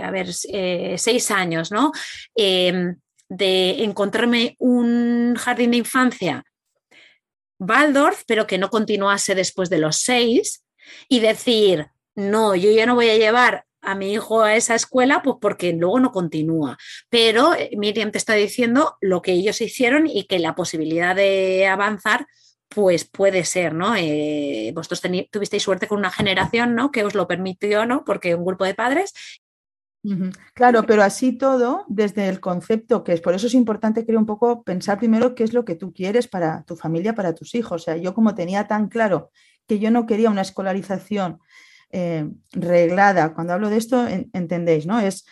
a 0.03 0.11
ver, 0.11 0.33
seis 0.33 1.31
años, 1.31 1.71
¿no? 1.71 1.93
Em, 2.35 2.97
de 3.29 3.85
encontrarme 3.85 4.57
un 4.59 5.37
jardín 5.37 5.71
de 5.71 5.77
infancia 5.77 6.45
Waldorf, 7.61 8.25
pero 8.27 8.47
que 8.47 8.59
no 8.59 8.71
continuase 8.71 9.35
después 9.35 9.71
de 9.71 9.79
los 9.79 9.97
seis 9.97 10.65
y 11.09 11.21
decir, 11.21 11.89
no, 12.17 12.57
yo 12.57 12.71
ya 12.73 12.87
no 12.87 12.95
voy 12.95 13.11
a 13.11 13.17
llevar 13.17 13.67
a 13.83 13.95
mi 13.95 14.13
hijo 14.13 14.43
a 14.43 14.57
esa 14.57 14.75
escuela, 14.75 15.23
pues 15.23 15.37
porque 15.41 15.73
luego 15.73 16.01
no 16.01 16.13
continúa. 16.13 16.77
Pero 17.09 17.55
eh, 17.55 17.71
Miriam 17.77 18.11
te 18.11 18.19
está 18.19 18.35
diciendo 18.35 18.97
lo 19.01 19.23
que 19.23 19.33
ellos 19.33 19.61
hicieron 19.61 20.07
y 20.07 20.25
que 20.25 20.39
la 20.39 20.55
posibilidad 20.55 21.15
de 21.15 21.67
avanzar, 21.67 22.27
pues 22.69 23.05
puede 23.05 23.45
ser, 23.45 23.75
¿no? 23.75 23.95
Eh, 23.97 24.73
vosotros 24.75 25.03
tuvisteis 25.31 25.63
suerte 25.63 25.89
con 25.89 25.99
una 25.99 26.11
generación, 26.11 26.75
¿no? 26.75 26.91
Que 26.91 27.05
os 27.05 27.15
lo 27.15 27.27
permitió, 27.27 27.87
¿no? 27.87 28.05
Porque 28.05 28.35
un 28.35 28.45
grupo 28.45 28.65
de 28.65 28.75
padres 28.75 29.13
Claro, 30.55 30.85
pero 30.87 31.03
así 31.03 31.37
todo, 31.37 31.85
desde 31.89 32.29
el 32.29 32.41
concepto 32.41 33.05
que 33.05 33.13
es, 33.13 33.21
por 33.21 33.35
eso 33.35 33.49
es 33.49 33.55
importante, 33.55 34.07
creo, 34.07 34.19
un 34.19 34.27
poco 34.27 34.63
pensar 34.63 34.99
primero 34.99 35.35
qué 35.35 35.45
es 35.45 35.53
lo 35.53 35.65
que 35.65 35.75
tú 35.75 35.93
quieres 35.93 36.27
para 36.27 36.63
tu 36.65 36.75
familia, 36.75 37.15
para 37.15 37.35
tus 37.35 37.55
hijos. 37.55 37.83
O 37.83 37.85
sea, 37.85 37.97
yo 37.97 38.15
como 38.15 38.35
tenía 38.35 38.67
tan 38.67 38.89
claro 38.89 39.31
que 39.67 39.79
yo 39.79 39.91
no 39.91 40.07
quería 40.07 40.31
una 40.31 40.41
escolarización 40.41 41.39
eh, 41.93 42.31
reglada, 42.53 43.35
cuando 43.35 43.53
hablo 43.53 43.69
de 43.69 43.77
esto, 43.77 44.07
entendéis, 44.33 44.87
¿no? 44.87 45.01
Es 45.01 45.27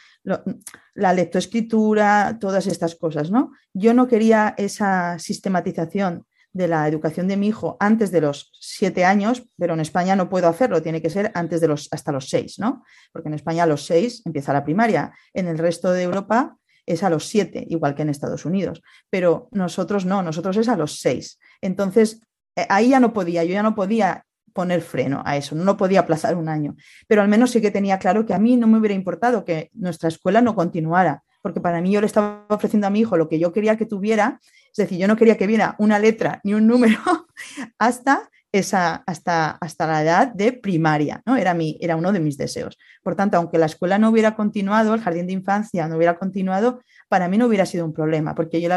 la 0.94 1.12
lectoescritura, 1.14 2.37
todas 2.38 2.66
estas 2.66 2.94
cosas, 2.94 3.31
¿no? 3.31 3.52
Yo 3.72 3.94
no 3.94 4.07
quería 4.07 4.54
esa 4.59 5.18
sistematización 5.18 6.26
de 6.53 6.69
la 6.69 6.89
educación 6.89 7.29
de 7.29 7.37
mi 7.37 7.49
hijo 7.49 7.77
antes 7.81 8.11
de 8.11 8.21
los 8.21 8.51
siete 8.59 9.05
años, 9.05 9.45
pero 9.59 9.75
en 9.75 9.81
España 9.81 10.17
no 10.17 10.29
puedo 10.29 10.49
hacerlo, 10.49 10.83
tiene 10.83 11.03
que 11.03 11.11
ser 11.11 11.31
antes 11.35 11.61
de 11.61 11.69
los 11.69 11.89
hasta 11.91 12.13
los 12.13 12.29
seis, 12.29 12.59
¿no? 12.59 12.85
Porque 13.13 13.29
en 13.29 13.35
España 13.35 13.65
a 13.65 13.67
los 13.67 13.85
seis 13.85 14.23
empieza 14.25 14.53
la 14.53 14.65
primaria, 14.65 15.13
en 15.35 15.47
el 15.47 15.59
resto 15.59 15.93
de 15.93 16.03
Europa 16.03 16.57
es 16.87 17.03
a 17.03 17.11
los 17.11 17.27
siete, 17.27 17.67
igual 17.69 17.95
que 17.95 18.03
en 18.03 18.09
Estados 18.09 18.47
Unidos, 18.47 18.83
pero 19.11 19.49
nosotros 19.53 20.07
no, 20.07 20.23
nosotros 20.23 20.57
es 20.57 20.69
a 20.69 20.77
los 20.77 21.01
seis. 21.01 21.39
Entonces, 21.61 22.23
eh, 22.57 22.67
ahí 22.71 22.91
ya 22.91 23.01
no 23.01 23.13
podía, 23.13 23.45
yo 23.45 23.53
ya 23.53 23.63
no 23.63 23.75
podía 23.75 24.25
poner 24.55 24.81
freno 24.81 25.23
a 25.25 25.37
eso, 25.37 25.55
no 25.55 25.77
podía 25.77 26.01
aplazar 26.01 26.35
un 26.35 26.49
año, 26.49 26.75
pero 27.07 27.23
al 27.23 27.29
menos 27.29 27.51
sí 27.51 27.61
que 27.61 27.71
tenía 27.71 27.99
claro 27.99 28.27
que 28.27 28.35
a 28.35 28.39
mí 28.39 28.57
no 28.57 28.67
me 28.67 28.79
hubiera 28.79 28.95
importado 28.95 29.45
que 29.45 29.71
nuestra 29.75 30.09
escuela 30.09 30.41
no 30.41 30.55
continuara, 30.55 31.23
porque 31.42 31.61
para 31.61 31.81
mí 31.81 31.92
yo 31.92 32.01
le 32.01 32.07
estaba 32.07 32.46
ofreciendo 32.48 32.87
a 32.87 32.90
mi 32.90 33.01
hijo 33.01 33.16
lo 33.16 33.29
que 33.29 33.38
yo 33.38 33.53
quería 33.53 33.77
que 33.77 33.87
tuviera, 33.87 34.40
es 34.42 34.77
decir, 34.77 34.98
yo 34.98 35.09
no 35.09 35.16
quería 35.16 35.37
que 35.37 35.46
viera 35.46 35.74
una 35.79 35.98
letra 35.98 36.40
ni 36.44 36.55
un 36.55 36.66
número 36.66 36.98
hasta 37.79 38.29
esa, 38.53 39.03
hasta, 39.07 39.51
hasta 39.61 39.87
la 39.87 40.03
edad 40.03 40.33
de 40.33 40.53
primaria, 40.53 41.22
¿no? 41.27 41.37
Era, 41.37 41.53
mi, 41.53 41.77
era 41.81 41.96
uno 41.96 42.12
de 42.12 42.20
mis 42.20 42.38
deseos. 42.38 42.79
Por 43.03 43.14
tanto, 43.14 43.37
aunque 43.37 43.59
la 43.59 43.66
escuela 43.66 43.98
no 43.98 44.09
hubiera 44.09 44.35
continuado, 44.35 44.94
el 44.94 45.01
jardín 45.01 45.27
de 45.27 45.35
infancia 45.35 45.87
no 45.87 45.96
hubiera 45.96 46.18
continuado, 46.18 46.81
para 47.09 47.29
mí 47.29 47.37
no 47.37 47.46
hubiera 47.46 47.66
sido 47.66 47.85
un 47.85 47.92
problema, 47.92 48.35
porque 48.35 48.61
yo, 48.61 48.70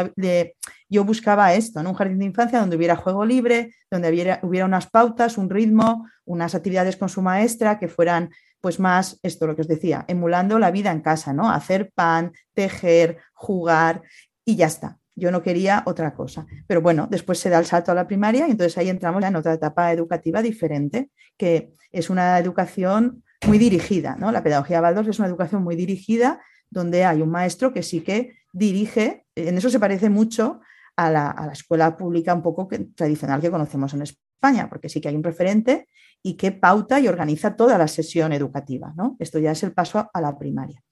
yo 0.88 1.04
buscaba 1.04 1.54
esto, 1.54 1.80
un 1.80 1.94
jardín 1.94 2.18
de 2.18 2.26
infancia 2.26 2.60
donde 2.60 2.76
hubiera 2.76 2.96
juego 2.96 3.24
libre, 3.24 3.74
donde 3.90 4.10
hubiera, 4.10 4.40
hubiera 4.42 4.66
unas 4.66 4.90
pautas, 4.90 5.38
un 5.38 5.48
ritmo, 5.48 6.06
unas 6.24 6.54
actividades 6.54 6.96
con 6.96 7.08
su 7.08 7.22
maestra 7.22 7.78
que 7.78 7.88
fueran 7.88 8.30
pues 8.62 8.80
más 8.80 9.18
esto 9.22 9.46
lo 9.46 9.54
que 9.54 9.62
os 9.62 9.68
decía, 9.68 10.04
emulando 10.08 10.58
la 10.58 10.70
vida 10.70 10.92
en 10.92 11.00
casa, 11.00 11.34
¿no? 11.34 11.50
Hacer 11.50 11.90
pan, 11.94 12.32
tejer, 12.54 13.18
jugar 13.34 14.02
y 14.44 14.56
ya 14.56 14.66
está. 14.66 14.98
Yo 15.14 15.30
no 15.30 15.42
quería 15.42 15.82
otra 15.84 16.14
cosa. 16.14 16.46
Pero 16.66 16.80
bueno, 16.80 17.08
después 17.10 17.38
se 17.40 17.50
da 17.50 17.58
el 17.58 17.66
salto 17.66 17.92
a 17.92 17.94
la 17.94 18.06
primaria 18.06 18.46
y 18.46 18.52
entonces 18.52 18.78
ahí 18.78 18.88
entramos 18.88 19.22
en 19.24 19.36
otra 19.36 19.52
etapa 19.52 19.92
educativa 19.92 20.40
diferente, 20.40 21.10
que 21.36 21.72
es 21.90 22.08
una 22.08 22.38
educación 22.38 23.24
muy 23.46 23.58
dirigida. 23.58 24.16
¿no? 24.16 24.30
La 24.30 24.44
pedagogía 24.44 24.80
Baldor 24.80 25.08
es 25.08 25.18
una 25.18 25.28
educación 25.28 25.64
muy 25.64 25.74
dirigida 25.74 26.40
donde 26.70 27.04
hay 27.04 27.20
un 27.20 27.30
maestro 27.30 27.72
que 27.72 27.82
sí 27.82 28.00
que 28.00 28.36
dirige, 28.52 29.26
en 29.34 29.58
eso 29.58 29.70
se 29.70 29.80
parece 29.80 30.08
mucho 30.08 30.60
a 31.06 31.10
la, 31.10 31.52
escuela 31.52 31.96
pública 31.96 32.34
un 32.34 32.42
poco 32.42 32.68
tradicional 32.94 33.40
que 33.40 33.50
conocemos 33.50 33.94
en 33.94 34.02
España, 34.02 34.68
porque 34.68 34.88
sí 34.88 35.00
que 35.00 35.08
hay 35.08 35.16
un 35.16 35.22
referente 35.22 35.88
y 36.22 36.34
que 36.34 36.52
pauta 36.52 37.00
y 37.00 37.08
organiza 37.08 37.56
toda 37.56 37.78
la 37.78 37.88
sesión 37.88 38.32
educativa. 38.32 38.92
¿no? 38.96 39.16
Esto 39.18 39.38
ya 39.38 39.52
es 39.52 39.62
el 39.62 39.72
paso 39.72 40.10
a 40.12 40.20
la 40.20 40.38
primaria. 40.38 40.82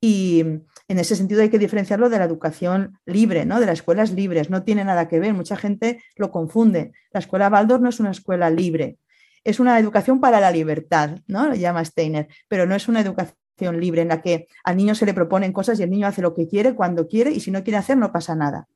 Y 0.00 0.40
en 0.40 0.98
ese 0.98 1.16
sentido 1.16 1.40
hay 1.40 1.48
que 1.48 1.58
diferenciarlo 1.58 2.10
de 2.10 2.18
la 2.18 2.24
educación 2.24 2.98
libre, 3.06 3.46
¿no? 3.46 3.60
de 3.60 3.66
las 3.66 3.78
escuelas 3.78 4.12
libres. 4.12 4.50
No 4.50 4.62
tiene 4.62 4.84
nada 4.84 5.08
que 5.08 5.20
ver, 5.20 5.32
mucha 5.32 5.56
gente 5.56 6.02
lo 6.16 6.30
confunde. 6.30 6.92
La 7.12 7.20
escuela 7.20 7.48
Waldorf 7.48 7.82
no 7.82 7.88
es 7.88 8.00
una 8.00 8.10
escuela 8.10 8.50
libre, 8.50 8.98
es 9.44 9.60
una 9.60 9.78
educación 9.78 10.20
para 10.20 10.40
la 10.40 10.50
libertad, 10.50 11.18
¿no? 11.26 11.46
Lo 11.46 11.54
llama 11.54 11.84
Steiner, 11.84 12.28
pero 12.48 12.66
no 12.66 12.74
es 12.74 12.88
una 12.88 13.00
educación 13.00 13.78
libre 13.78 14.02
en 14.02 14.08
la 14.08 14.22
que 14.22 14.48
al 14.64 14.76
niño 14.76 14.94
se 14.94 15.06
le 15.06 15.14
proponen 15.14 15.52
cosas 15.52 15.78
y 15.78 15.82
el 15.82 15.90
niño 15.90 16.06
hace 16.06 16.22
lo 16.22 16.34
que 16.34 16.48
quiere 16.48 16.74
cuando 16.74 17.06
quiere 17.06 17.30
y 17.30 17.40
si 17.40 17.50
no 17.50 17.62
quiere 17.62 17.76
hacer 17.76 17.96
no 17.96 18.10
pasa 18.10 18.34
nada. 18.34 18.66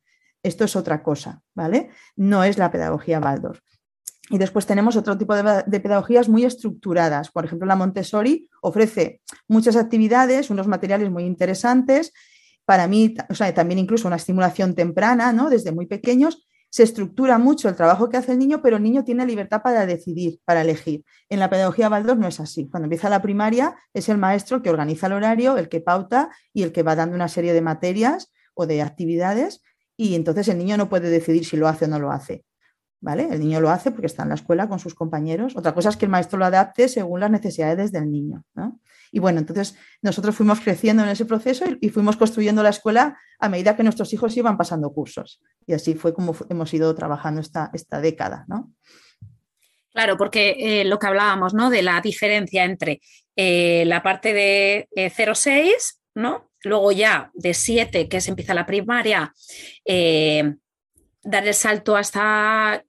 Esto 0.42 0.64
es 0.64 0.76
otra 0.76 1.02
cosa, 1.02 1.42
¿vale? 1.54 1.90
No 2.16 2.44
es 2.44 2.58
la 2.58 2.70
pedagogía 2.70 3.20
Waldorf. 3.20 3.60
Y 4.30 4.38
después 4.38 4.66
tenemos 4.66 4.96
otro 4.96 5.16
tipo 5.16 5.34
de, 5.34 5.80
pedagogías 5.80 6.28
muy 6.28 6.44
estructuradas. 6.44 7.30
Por 7.30 7.44
ejemplo, 7.44 7.66
la 7.66 7.76
Montessori 7.76 8.48
ofrece 8.60 9.22
muchas 9.48 9.76
actividades, 9.76 10.50
unos 10.50 10.66
materiales 10.66 11.10
muy 11.10 11.24
interesantes. 11.24 12.12
Para 12.66 12.86
mí, 12.86 13.14
o 13.30 13.34
sea, 13.34 13.52
también 13.54 13.78
incluso 13.78 14.06
una 14.06 14.16
estimulación 14.16 14.74
temprana, 14.74 15.32
¿no? 15.32 15.48
Desde 15.48 15.72
muy 15.72 15.86
pequeños. 15.86 16.46
Se 16.70 16.82
estructura 16.82 17.38
mucho 17.38 17.70
el 17.70 17.76
trabajo 17.76 18.10
que 18.10 18.18
hace 18.18 18.32
el 18.32 18.38
niño, 18.38 18.60
pero 18.60 18.76
el 18.76 18.82
niño 18.82 19.02
tiene 19.02 19.24
libertad 19.24 19.62
para 19.62 19.86
decidir, 19.86 20.40
para 20.44 20.60
elegir. 20.60 21.02
En 21.30 21.40
la 21.40 21.48
pedagogía 21.48 21.88
Baldor 21.88 22.18
no 22.18 22.28
es 22.28 22.40
así. 22.40 22.68
Cuando 22.68 22.84
empieza 22.84 23.08
la 23.08 23.22
primaria, 23.22 23.74
es 23.94 24.10
el 24.10 24.18
maestro 24.18 24.60
que 24.60 24.68
organiza 24.68 25.06
el 25.06 25.14
horario, 25.14 25.56
el 25.56 25.70
que 25.70 25.80
pauta 25.80 26.28
y 26.52 26.64
el 26.64 26.72
que 26.72 26.82
va 26.82 26.94
dando 26.94 27.16
una 27.16 27.28
serie 27.28 27.54
de 27.54 27.62
materias 27.62 28.30
o 28.52 28.66
de 28.66 28.82
actividades. 28.82 29.62
Y 29.98 30.14
entonces 30.14 30.48
el 30.48 30.56
niño 30.56 30.78
no 30.78 30.88
puede 30.88 31.10
decidir 31.10 31.44
si 31.44 31.58
lo 31.58 31.68
hace 31.68 31.84
o 31.84 31.88
no 31.88 31.98
lo 31.98 32.10
hace 32.10 32.46
¿vale? 33.00 33.28
El 33.30 33.40
niño 33.40 33.60
lo 33.60 33.70
hace 33.70 33.90
porque 33.90 34.06
está 34.06 34.22
en 34.22 34.30
la 34.30 34.34
escuela 34.34 34.68
con 34.68 34.78
sus 34.78 34.94
compañeros. 34.94 35.56
Otra 35.56 35.74
cosa 35.74 35.88
es 35.90 35.96
que 35.96 36.06
el 36.06 36.10
maestro 36.10 36.38
lo 36.38 36.46
adapte 36.46 36.88
según 36.88 37.20
las 37.20 37.30
necesidades 37.30 37.92
del 37.92 38.10
niño, 38.10 38.44
Y 39.10 39.20
bueno, 39.20 39.38
entonces 39.38 39.76
nosotros 40.02 40.34
fuimos 40.34 40.60
creciendo 40.60 41.02
en 41.02 41.08
ese 41.08 41.24
proceso 41.24 41.64
y, 41.80 41.88
fuimos 41.90 42.16
construyendo 42.16 42.62
la 42.62 42.70
escuela 42.70 43.16
a 43.38 43.48
medida 43.48 43.76
que 43.76 43.82
nuestros 43.82 44.12
hijos 44.12 44.36
iban 44.36 44.56
pasando 44.56 44.92
cursos. 44.92 45.40
Y 45.66 45.72
así 45.72 45.94
fue 45.94 46.12
como 46.12 46.34
hemos 46.48 46.74
ido 46.74 46.94
trabajando 46.94 47.40
esta, 47.40 47.70
esta 47.72 48.00
década, 48.00 48.44
¿no? 48.48 48.72
Claro, 49.92 50.16
porque 50.16 50.56
eh, 50.58 50.84
lo 50.84 50.98
que 50.98 51.06
hablábamos, 51.06 51.54
¿no? 51.54 51.70
De 51.70 51.82
la 51.82 52.00
diferencia 52.00 52.64
entre 52.64 53.00
eh, 53.34 53.84
la 53.86 54.02
parte 54.02 54.32
de 54.32 54.88
0-6, 54.94 55.48
eh, 55.48 55.74
¿no? 56.14 56.47
Luego 56.64 56.92
ya 56.92 57.30
de 57.34 57.54
7, 57.54 58.08
que 58.08 58.20
se 58.20 58.30
empieza 58.30 58.54
la 58.54 58.66
primaria, 58.66 59.32
dar 61.22 61.46
el 61.46 61.54
salto 61.54 61.96
hasta 61.96 62.82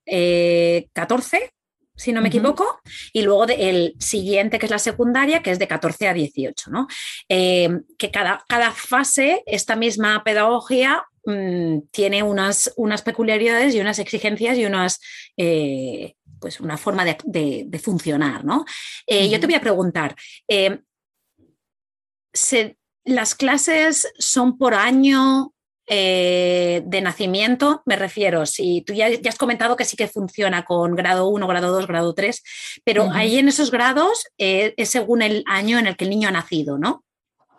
14, 0.94 1.38
eh, 1.38 1.52
si 1.96 2.14
no 2.14 2.22
me 2.22 2.30
equivoco, 2.30 2.80
y 3.12 3.24
luego 3.24 3.46
el 3.48 3.96
siguiente, 4.00 4.58
que 4.58 4.68
es 4.68 4.72
la 4.72 4.80
secundaria, 4.80 5.44
que 5.44 5.52
es 5.52 5.60
de 5.60 5.68
14 5.68 6.08
a 6.08 6.14
18, 6.14 6.72
¿no? 6.72 6.88
Eh, 7.28 7.70
que 7.98 8.10
cada, 8.10 8.44
cada, 8.48 8.72
fase, 8.72 9.44
esta 9.46 9.76
misma 9.76 10.24
pedagogía 10.24 11.04
mm, 11.26 11.80
tiene 11.92 12.24
unas, 12.24 12.72
unas, 12.78 13.02
peculiaridades 13.02 13.76
y 13.76 13.82
unas 13.82 14.00
exigencias 14.00 14.58
y 14.58 14.66
unas... 14.66 15.00
Eh, 15.36 16.16
pues 16.42 16.62
una 16.62 16.78
forma 16.78 17.04
de, 17.04 17.82
funcionar, 17.84 18.46
¿no? 18.46 18.64
Yo 19.06 19.40
te 19.42 19.46
voy 19.46 19.56
a 19.56 19.60
preguntar, 19.60 20.16
¿las 23.10 23.36
clases 23.36 24.12
son 24.18 24.58
por 24.58 24.74
año? 24.74 25.54
Eh, 25.92 26.84
de 26.86 27.02
nacimiento, 27.02 27.82
me 27.88 27.96
refiero, 27.96 28.46
si 28.46 28.84
tú 28.86 28.94
ya, 28.94 29.08
has 29.28 29.38
comentado 29.40 29.76
que 29.76 29.86
sí 29.86 29.98
que 29.98 30.08
funciona 30.08 30.64
con 30.64 30.96
grado 30.96 31.28
1, 31.30 31.48
grado 31.48 31.72
2, 31.72 31.88
grado 31.88 32.14
3, 32.14 32.44
pero 32.84 33.10
ahí 33.12 33.40
en 33.40 33.48
esos 33.48 33.72
grados 33.72 34.28
eh, 34.38 34.76
es 34.78 34.90
según 34.90 35.24
el 35.24 35.44
año 35.48 35.80
en 35.80 35.88
el 35.88 35.98
que 35.98 36.04
el 36.04 36.12
niño 36.12 36.30
ha 36.30 36.32
nacido, 36.32 36.78
¿no? 36.78 37.04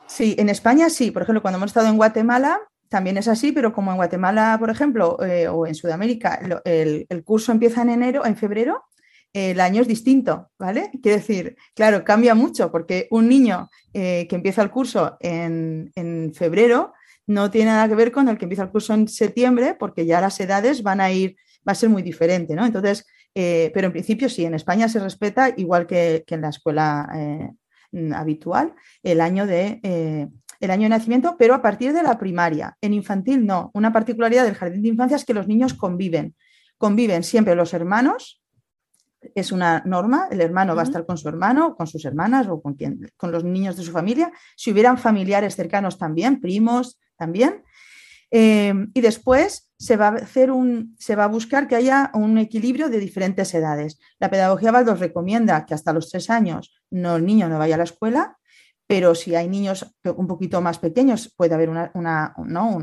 Sí, 0.06 0.36
en 0.38 0.48
España 0.48 0.90
sí, 0.90 1.10
por 1.10 1.22
ejemplo, 1.22 1.42
cuando 1.42 1.58
hemos 1.58 1.70
estado 1.70 1.88
en 1.88 1.96
Guatemala 1.96 2.60
también 2.90 3.16
es 3.16 3.28
así, 3.28 3.52
pero 3.52 3.72
como 3.72 3.92
en 3.92 3.96
Guatemala, 3.96 4.56
por 4.58 4.68
ejemplo, 4.68 5.22
eh, 5.22 5.46
o 5.46 5.64
en 5.66 5.76
Sudamérica, 5.76 6.40
el, 6.64 7.06
curso 7.24 7.52
empieza 7.52 7.82
en 7.82 7.90
enero, 7.90 8.26
en 8.26 8.36
febrero, 8.36 8.84
el 9.32 9.60
año 9.60 9.82
es 9.82 9.88
distinto, 9.88 10.50
¿vale? 10.58 10.90
Quiere 11.02 11.18
decir, 11.18 11.56
claro, 11.74 12.04
cambia 12.04 12.34
mucho 12.34 12.72
porque 12.72 13.06
un 13.10 13.28
niño 13.28 13.70
que 13.92 14.28
empieza 14.30 14.62
el 14.62 14.70
curso 14.70 15.16
en, 15.20 15.92
en 15.94 16.32
febrero 16.34 16.92
no 17.30 17.50
tiene 17.50 17.70
nada 17.70 17.88
que 17.88 17.94
ver 17.94 18.10
con 18.10 18.28
el 18.28 18.36
que 18.36 18.44
empieza 18.44 18.64
el 18.64 18.70
curso 18.70 18.92
en 18.92 19.06
septiembre, 19.06 19.76
porque 19.78 20.04
ya 20.04 20.20
las 20.20 20.38
edades 20.40 20.82
van 20.82 21.00
a 21.00 21.12
ir, 21.12 21.36
va 21.66 21.72
a 21.72 21.76
ser 21.76 21.88
muy 21.88 22.02
diferente, 22.02 22.54
¿no? 22.56 22.66
Entonces, 22.66 23.06
eh, 23.34 23.70
pero 23.72 23.86
en 23.86 23.92
principio 23.92 24.28
sí, 24.28 24.44
en 24.44 24.54
España 24.54 24.88
se 24.88 24.98
respeta, 24.98 25.54
igual 25.56 25.86
que, 25.86 26.24
en 26.26 26.40
la 26.40 26.48
escuela 26.48 27.08
eh, 27.14 27.50
habitual, 28.14 28.74
el 29.02 29.20
año, 29.20 29.46
de, 29.46 29.80
eh, 29.82 30.28
el 30.58 30.70
año 30.70 30.82
de 30.82 30.88
nacimiento, 30.88 31.36
pero 31.38 31.54
a 31.54 31.62
partir 31.62 31.92
de 31.92 32.02
la 32.02 32.18
primaria. 32.18 32.76
En 32.80 32.92
infantil 32.92 33.46
no. 33.46 33.70
Una 33.74 33.92
particularidad 33.92 34.44
del 34.44 34.56
jardín 34.56 34.82
de 34.82 34.88
infancia 34.88 35.16
es 35.16 35.24
que 35.24 35.34
los 35.34 35.46
niños 35.46 35.74
conviven. 35.74 36.34
Conviven 36.78 37.22
siempre 37.22 37.54
los 37.54 37.74
hermanos, 37.74 38.39
es 39.34 39.52
una 39.52 39.82
norma, 39.84 40.28
el 40.30 40.40
hermano 40.40 40.74
va 40.74 40.82
a 40.82 40.84
estar 40.84 41.04
con 41.06 41.18
su 41.18 41.28
hermano, 41.28 41.76
con 41.76 41.86
sus 41.86 42.04
hermanas 42.04 42.46
o 42.48 42.60
con, 42.60 42.74
quien, 42.74 43.10
con 43.16 43.32
los 43.32 43.44
niños 43.44 43.76
de 43.76 43.82
su 43.82 43.92
familia. 43.92 44.32
Si 44.56 44.72
hubieran 44.72 44.98
familiares 44.98 45.56
cercanos 45.56 45.98
también, 45.98 46.40
primos, 46.40 46.98
también. 47.16 47.62
Eh, 48.30 48.72
y 48.94 49.00
después 49.00 49.70
se 49.76 49.96
va, 49.96 50.08
a 50.08 50.14
hacer 50.16 50.50
un, 50.50 50.94
se 50.98 51.16
va 51.16 51.24
a 51.24 51.28
buscar 51.28 51.66
que 51.66 51.76
haya 51.76 52.10
un 52.14 52.38
equilibrio 52.38 52.88
de 52.88 52.98
diferentes 52.98 53.52
edades. 53.54 53.98
La 54.18 54.30
pedagogía 54.30 54.70
Baldos 54.70 55.00
recomienda 55.00 55.66
que 55.66 55.74
hasta 55.74 55.92
los 55.92 56.10
tres 56.10 56.30
años 56.30 56.80
no, 56.90 57.16
el 57.16 57.26
niño 57.26 57.48
no 57.48 57.58
vaya 57.58 57.74
a 57.74 57.78
la 57.78 57.84
escuela, 57.84 58.38
pero 58.90 59.14
si 59.14 59.36
hay 59.36 59.46
niños 59.46 59.86
un 60.02 60.26
poquito 60.26 60.60
más 60.60 60.80
pequeños, 60.80 61.32
puede 61.36 61.54
haber 61.54 61.70
una, 61.70 62.34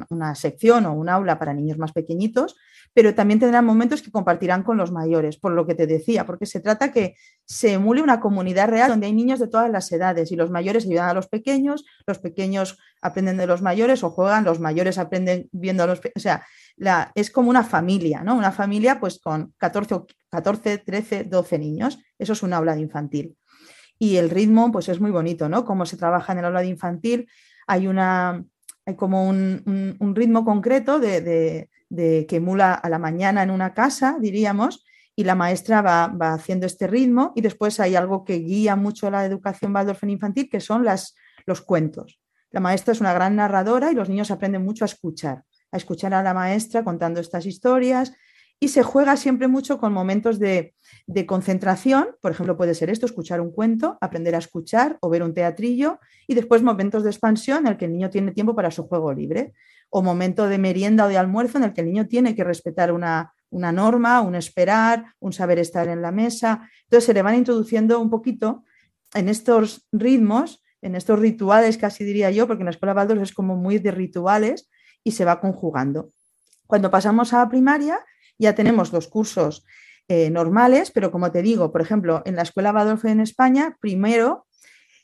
una, 0.10 0.36
sección 0.36 0.86
o 0.86 0.93
un 0.93 1.10
aula 1.10 1.38
para 1.38 1.54
niños 1.54 1.78
más 1.78 1.91
pequeñitos, 1.91 2.56
pero 2.93 3.13
también 3.13 3.41
tendrán 3.41 3.65
momentos 3.65 4.02
que 4.02 4.10
compartirán 4.10 4.63
con 4.63 4.78
los 4.78 4.93
mayores, 4.93 5.36
por 5.36 5.52
lo 5.52 5.67
que 5.67 5.76
te 5.76 5.86
decía, 5.86 6.26
porque 6.26 6.46
se 6.46 6.62
trata 6.62 6.93
que 6.93 7.17
se 7.43 7.74
emule 7.74 8.02
una 8.02 8.22
comunidad 8.22 8.70
real 8.70 8.91
donde 8.91 9.08
hay 9.08 9.12
niños 9.12 9.38
de 9.39 9.50
todas 9.50 9.70
las 9.70 9.91
edades 9.91 10.32
y 10.32 10.38
los 10.38 10.50
mayores 10.50 10.86
ayudan 10.86 11.10
a 11.10 11.13
los 11.13 11.28
pequeños, 11.28 11.84
los 12.06 12.20
pequeños 12.20 12.80
aprenden 13.02 13.36
de 13.36 13.48
los 13.48 13.62
mayores 13.62 14.02
o 14.06 14.10
juegan, 14.10 14.46
los 14.46 14.62
mayores 14.62 14.98
aprenden 15.00 15.50
viendo 15.52 15.84
a 15.84 15.88
los 15.88 16.00
pequeños, 16.00 16.15
o 16.15 16.22
sea, 16.22 17.12
es 17.15 17.32
como 17.32 17.50
una 17.50 17.65
familia, 17.65 18.24
¿no? 18.24 18.38
Una 18.38 18.54
familia 18.54 19.02
pues 19.02 19.20
con 19.20 19.54
14, 19.58 20.06
14, 20.30 20.78
13, 20.78 21.24
12 21.26 21.60
niños, 21.60 22.00
eso 22.17 22.32
es 22.32 22.43
un 22.43 22.54
aula 22.54 22.76
de 22.76 22.82
infantil 22.82 23.36
y 23.99 24.17
el 24.17 24.29
ritmo 24.29 24.71
pues 24.71 24.89
es 24.89 24.99
muy 24.99 25.12
bonito, 25.12 25.49
¿no? 25.49 25.65
Cómo 25.65 25.86
se 25.86 25.97
trabaja 25.97 26.33
en 26.33 26.39
el 26.39 26.45
aula 26.45 26.62
de 26.62 26.67
infantil, 26.67 27.29
hay 27.67 27.88
una 27.88 28.43
hay 28.88 28.95
como 28.95 29.27
un, 29.27 30.13
ritmo 30.15 30.45
concreto 30.45 30.97
de, 30.97 31.67
de, 31.89 32.25
que 32.25 32.36
emula 32.38 32.73
a 32.73 32.89
la 32.89 32.97
mañana 32.99 33.43
en 33.43 33.51
una 33.51 33.73
casa, 33.73 34.17
diríamos, 34.17 34.86
y 35.13 35.25
la 35.25 35.36
maestra 35.36 35.81
va, 35.81 36.07
va, 36.07 36.31
haciendo 36.31 36.65
este 36.65 36.88
ritmo 36.88 37.33
y 37.36 37.41
después 37.41 37.81
hay 37.81 37.97
algo 37.97 38.23
que 38.23 38.36
guía 38.36 38.77
mucho 38.77 39.12
la 39.12 39.25
educación 39.25 39.75
Waldorf 39.75 40.03
en 40.03 40.12
infantil, 40.12 40.49
que 40.49 40.62
son 40.62 40.86
las, 40.86 41.15
los 41.45 41.60
cuentos. 41.60 42.21
La 42.51 42.62
maestra 42.62 42.93
es 42.93 43.01
una 43.01 43.12
gran 43.12 43.36
narradora 43.36 43.91
y 43.91 43.95
los 43.95 44.07
niños 44.07 44.31
aprenden 44.31 44.63
mucho 44.63 44.86
a 44.86 44.88
escuchar, 44.88 45.43
a 45.71 45.77
escuchar 45.77 46.13
a 46.13 46.23
la 46.23 46.33
maestra 46.33 46.86
contando 46.86 47.19
estas 47.19 47.45
historias 47.45 48.13
y 48.60 48.70
se 48.70 48.82
juega 48.84 49.15
siempre 49.17 49.48
mucho 49.48 49.78
con 49.78 49.93
momentos 49.93 50.39
de, 50.39 50.74
concentración, 51.28 52.10
por 52.22 52.32
ejemplo, 52.32 52.58
puede 52.58 52.74
ser 52.74 52.89
esto, 52.89 53.06
escuchar 53.06 53.39
un 53.39 53.52
cuento, 53.52 53.98
aprender 54.02 54.36
a 54.36 54.39
escuchar 54.39 54.98
o 55.02 55.10
ver 55.10 55.24
un 55.24 55.34
teatrillo, 55.34 56.00
y 56.28 56.34
después 56.34 56.63
momentos 56.63 57.04
de 57.04 57.12
expansión 57.12 57.60
en 57.60 57.74
el 57.74 57.78
que 57.78 57.86
el 57.86 57.93
niño 57.93 58.10
tiene 58.10 58.32
tiempo 58.32 58.56
para 58.56 58.72
su 58.72 58.84
juego 58.88 59.13
libre, 59.13 59.54
o 59.89 60.02
momento 60.02 60.48
de 60.48 60.58
merienda 60.58 61.06
o 61.06 61.08
de 61.08 61.17
almuerzo 61.17 61.60
en 61.60 61.65
el 61.65 61.74
que 61.74 61.82
el 61.82 61.88
niño 61.88 62.08
tiene 62.08 62.36
que 62.36 62.43
respetar 62.43 62.91
una, 62.91 63.34
una 63.50 63.72
norma, 63.72 64.22
un 64.22 64.36
esperar, 64.36 65.06
un 65.20 65.34
saber 65.34 65.60
estar 65.60 65.88
en 65.88 66.02
la 66.02 66.12
mesa. 66.12 66.70
Entonces 66.84 67.06
se 67.06 67.13
le 67.13 67.22
van 67.22 67.36
introduciendo 67.36 68.00
un 68.00 68.10
poquito 68.10 68.63
en 69.13 69.30
estos 69.30 69.88
ritmos, 69.91 70.63
en 70.82 70.96
estos 70.96 71.20
rituales, 71.20 71.78
casi 71.78 72.04
diría 72.04 72.32
yo, 72.32 72.48
porque 72.48 72.62
en 72.62 72.65
la 72.65 72.72
escuela 72.72 72.93
Baldor 72.93 73.20
es 73.20 73.34
como 73.34 73.56
muy 73.56 73.80
de 73.80 73.91
rituales 73.91 74.70
y 75.04 75.12
se 75.12 75.26
va 75.26 75.39
conjugando. 75.39 76.12
Cuando 76.65 76.91
pasamos 76.91 77.34
a 77.34 77.48
primaria, 77.48 78.00
ya 78.38 78.56
tenemos 78.56 78.93
los 78.93 79.08
cursos 79.08 79.65
eh, 80.08 80.30
normales, 80.30 80.91
pero 80.91 81.12
como 81.12 81.32
te 81.32 81.41
digo, 81.41 81.71
por 81.71 81.82
ejemplo, 81.82 82.21
en 82.26 82.36
la 82.36 82.43
escuela 82.43 82.71
Waldorf 82.71 83.06
en 83.06 83.19
España, 83.19 83.78
primero 83.82 84.47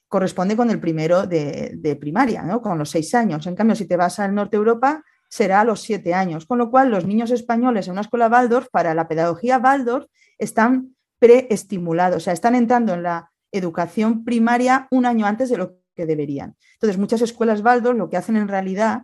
corresponde 0.08 0.56
con 0.56 0.70
el 0.70 0.80
primero 0.80 1.26
de, 1.26 1.98
primaria, 2.00 2.44
¿no? 2.44 2.62
con 2.62 2.78
los 2.78 2.92
seis 2.92 3.16
años. 3.16 3.48
En 3.48 3.56
cambio, 3.56 3.76
si 3.76 3.88
te 3.88 3.98
vas 3.98 4.20
al 4.20 4.36
norte 4.36 4.52
de 4.52 4.60
Europa, 4.60 5.04
será 5.28 5.62
a 5.62 5.64
los 5.64 5.82
siete 5.82 6.14
años. 6.14 6.46
Con 6.46 6.60
lo 6.60 6.70
cual, 6.70 6.92
los 6.92 7.08
niños 7.08 7.32
españoles 7.32 7.88
en 7.88 7.94
una 7.94 8.02
escuela 8.02 8.28
Waldorf, 8.28 8.68
para 8.72 8.94
la 8.94 9.08
pedagogía 9.08 9.58
Waldorf, 9.58 10.06
están 10.38 10.96
preestimulados, 11.18 12.18
o 12.18 12.20
sea, 12.20 12.34
están 12.34 12.54
entrando 12.54 12.94
en 12.94 13.02
la 13.02 13.32
educación 13.52 14.24
primaria 14.24 14.88
un 14.92 15.08
año 15.08 15.26
antes 15.26 15.50
de 15.50 15.58
lo 15.58 15.78
que 15.96 16.06
deberían. 16.06 16.56
Entonces, 16.74 17.00
muchas 17.00 17.22
escuelas 17.22 17.62
Waldorf 17.62 17.98
lo 17.98 18.10
que 18.10 18.18
hacen 18.18 18.36
en 18.36 18.48
realidad 18.48 19.02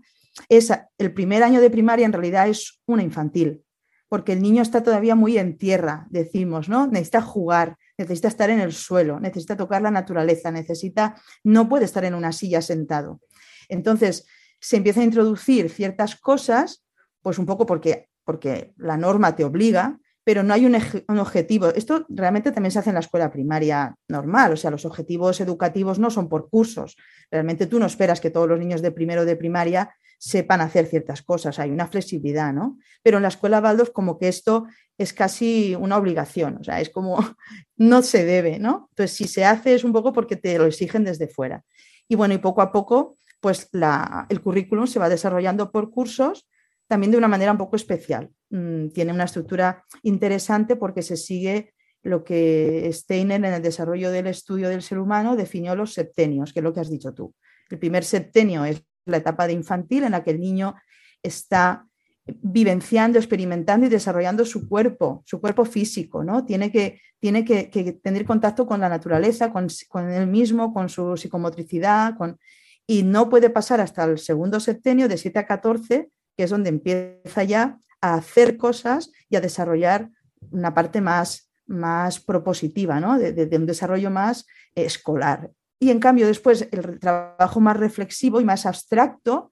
es, 0.48 0.72
el 1.00 1.14
primer 1.14 1.42
año 1.42 1.60
de 1.60 1.72
primaria 1.72 2.06
en 2.06 2.14
realidad 2.14 2.48
es 2.48 2.80
una 2.86 3.02
infantil, 3.02 3.64
porque 4.10 4.34
el 4.34 4.42
niño 4.42 4.64
está 4.64 4.84
todavía 4.84 5.16
muy 5.16 5.38
en 5.38 5.58
tierra, 5.58 6.08
decimos, 6.10 6.68
¿no? 6.68 6.88
Necesita 6.88 7.22
jugar, 7.22 7.78
necesita 7.98 8.28
estar 8.28 8.50
en 8.50 8.60
el 8.60 8.74
suelo, 8.74 9.20
necesita 9.20 9.56
tocar 9.56 9.84
la 9.84 9.92
naturaleza, 9.92 10.52
necesita, 10.52 11.16
no 11.44 11.70
puede 11.70 11.86
estar 11.86 12.04
en 12.04 12.16
una 12.16 12.32
silla 12.32 12.62
sentado. 12.62 13.22
Entonces, 13.70 14.26
se 14.60 14.78
empieza 14.78 15.02
a 15.02 15.06
introducir 15.06 15.70
ciertas 15.70 16.16
cosas, 16.16 16.84
pues 17.22 17.38
un 17.38 17.46
poco 17.46 17.68
porque, 17.68 18.10
porque 18.26 18.74
la 18.78 18.98
norma 18.98 19.36
te 19.36 19.44
obliga, 19.44 20.00
pero 20.30 20.44
no 20.44 20.54
hay 20.54 20.64
un, 20.68 20.76
objetivo. 21.18 21.70
Esto 21.70 22.06
realmente 22.08 22.52
también 22.52 22.70
se 22.70 22.78
hace 22.78 22.92
en 22.92 22.94
la 22.94 23.00
escuela 23.00 23.32
primaria 23.32 23.96
normal, 24.08 24.54
o 24.54 24.58
sea, 24.58 24.70
los 24.70 24.86
objetivos 24.86 25.42
educativos 25.42 25.98
no 25.98 26.12
son 26.12 26.30
por 26.30 26.52
cursos. 26.52 26.98
Realmente 27.32 27.66
tú 27.66 27.80
no 27.80 27.88
esperas 27.88 28.22
que 28.22 28.30
todos 28.30 28.48
los 28.48 28.60
niños 28.60 28.84
de 28.84 28.92
primero 28.92 29.26
de 29.26 29.36
primaria 29.36 29.92
sepan 30.20 30.62
hacer 30.62 30.86
ciertas 30.86 31.24
cosas, 31.24 31.58
hay 31.58 31.72
una 31.72 31.88
flexibilidad, 31.88 32.54
¿no? 32.54 32.78
Pero 33.02 33.18
en 33.18 33.24
la 33.24 33.30
escuela 33.30 33.60
Waldorf 33.60 33.90
como 33.90 34.20
que 34.20 34.28
esto 34.28 34.68
es 35.00 35.14
casi 35.14 35.74
una 35.74 35.98
obligación, 35.98 36.58
o 36.62 36.64
sea, 36.64 36.80
es 36.80 36.92
como 36.92 37.18
no 37.78 38.04
se 38.04 38.24
debe, 38.24 38.60
¿no? 38.60 38.90
Entonces, 38.92 39.18
si 39.18 39.28
se 39.28 39.46
hace 39.46 39.74
es 39.74 39.84
un 39.84 39.94
poco 39.94 40.14
porque 40.14 40.36
te 40.36 40.60
lo 40.60 40.68
exigen 40.68 41.06
desde 41.06 41.28
fuera. 41.28 41.64
Y 42.08 42.14
bueno, 42.14 42.36
y 42.36 42.38
poco 42.38 42.62
a 42.62 42.72
poco, 42.72 43.18
pues 43.40 43.68
la, 43.72 44.28
el 44.30 44.42
currículum 44.42 44.86
se 44.86 45.00
va 45.00 45.10
desarrollando 45.10 45.72
por 45.72 45.90
cursos, 45.90 46.48
también 46.86 47.10
de 47.10 47.18
una 47.18 47.28
manera 47.28 47.52
un 47.52 47.58
poco 47.58 47.78
especial. 47.78 48.30
Mm, 48.50 48.90
tiene 48.90 49.14
una 49.14 49.26
estructura 49.26 49.86
interesante 50.02 50.76
porque 50.76 51.02
se 51.02 51.18
sigue 51.18 51.74
lo 52.02 52.24
que 52.24 52.90
Steiner 52.92 53.44
en 53.44 53.54
el 53.54 53.62
desarrollo 53.62 54.10
del 54.10 54.28
estudio 54.28 54.70
del 54.70 54.82
ser 54.82 55.00
humano 55.00 55.36
definió 55.36 55.76
los 55.76 55.94
septenios, 55.94 56.54
que 56.54 56.60
es 56.60 56.64
lo 56.64 56.74
que 56.74 56.80
has 56.80 56.90
dicho 56.90 57.14
tú. 57.14 57.36
El 57.70 57.78
primer 57.78 58.04
septenio 58.04 58.66
es 58.66 58.84
la 59.06 59.18
etapa 59.18 59.46
de 59.48 59.54
infantil 59.54 60.04
en 60.04 60.12
la 60.12 60.24
que 60.24 60.32
el 60.32 60.40
niño 60.40 60.76
está 61.22 61.86
vivenciando, 62.26 63.18
experimentando 63.18 63.86
y 63.86 63.90
desarrollando 63.90 64.46
su 64.46 64.68
cuerpo, 64.68 65.24
su 65.26 65.42
cuerpo 65.42 65.66
físico, 65.66 66.24
¿no? 66.24 66.46
Tiene 66.46 66.72
que, 66.72 67.02
tiene 67.20 67.44
que, 67.44 68.00
tener 68.02 68.26
contacto 68.26 68.66
con 68.66 68.80
la 68.80 68.90
naturaleza, 68.90 69.52
con, 69.52 69.68
con, 69.90 70.10
él 70.10 70.28
mismo, 70.28 70.74
con 70.74 70.90
su 70.90 71.18
psicomotricidad, 71.18 72.16
con, 72.18 72.40
y 72.88 73.04
no 73.04 73.30
puede 73.30 73.50
pasar 73.50 73.82
hasta 73.82 74.06
el 74.06 74.20
segundo 74.20 74.60
septenio, 74.60 75.08
de 75.08 75.18
7 75.18 75.40
a 75.40 75.46
14, 75.46 76.10
que 76.38 76.44
es 76.44 76.50
donde 76.50 76.70
empieza 76.70 77.44
ya 77.44 77.78
a 78.02 78.16
hacer 78.16 78.58
cosas 78.58 79.12
y 79.30 79.36
a 79.36 79.42
desarrollar 79.42 80.10
una 80.52 80.74
parte 80.74 81.02
más, 81.02 81.52
más 81.68 82.20
propositiva, 82.20 83.00
¿no? 83.00 83.18
de, 83.18 83.50
un 83.58 83.66
desarrollo 83.66 84.10
más 84.10 84.46
escolar. 84.76 85.52
Y 85.80 85.92
en 85.92 86.00
cambio, 86.00 86.28
después 86.28 86.68
el 86.72 87.00
trabajo 87.00 87.60
más 87.60 87.78
reflexivo 87.78 88.42
y 88.42 88.46
más 88.46 88.66
abstracto 88.66 89.52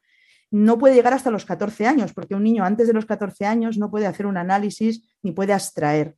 no 0.50 0.78
puede 0.78 0.96
llegar 0.96 1.14
hasta 1.14 1.32
los 1.32 1.46
14 1.46 1.88
años, 1.88 2.14
porque 2.14 2.36
un 2.36 2.44
niño 2.44 2.64
antes 2.64 2.88
de 2.88 2.94
los 2.94 3.06
14 3.06 3.46
años 3.46 3.78
no 3.78 3.92
puede 3.92 4.08
hacer 4.08 4.26
un 4.26 4.38
análisis 4.38 5.04
ni 5.22 5.32
puede 5.32 5.54
abstraer. 5.54 6.16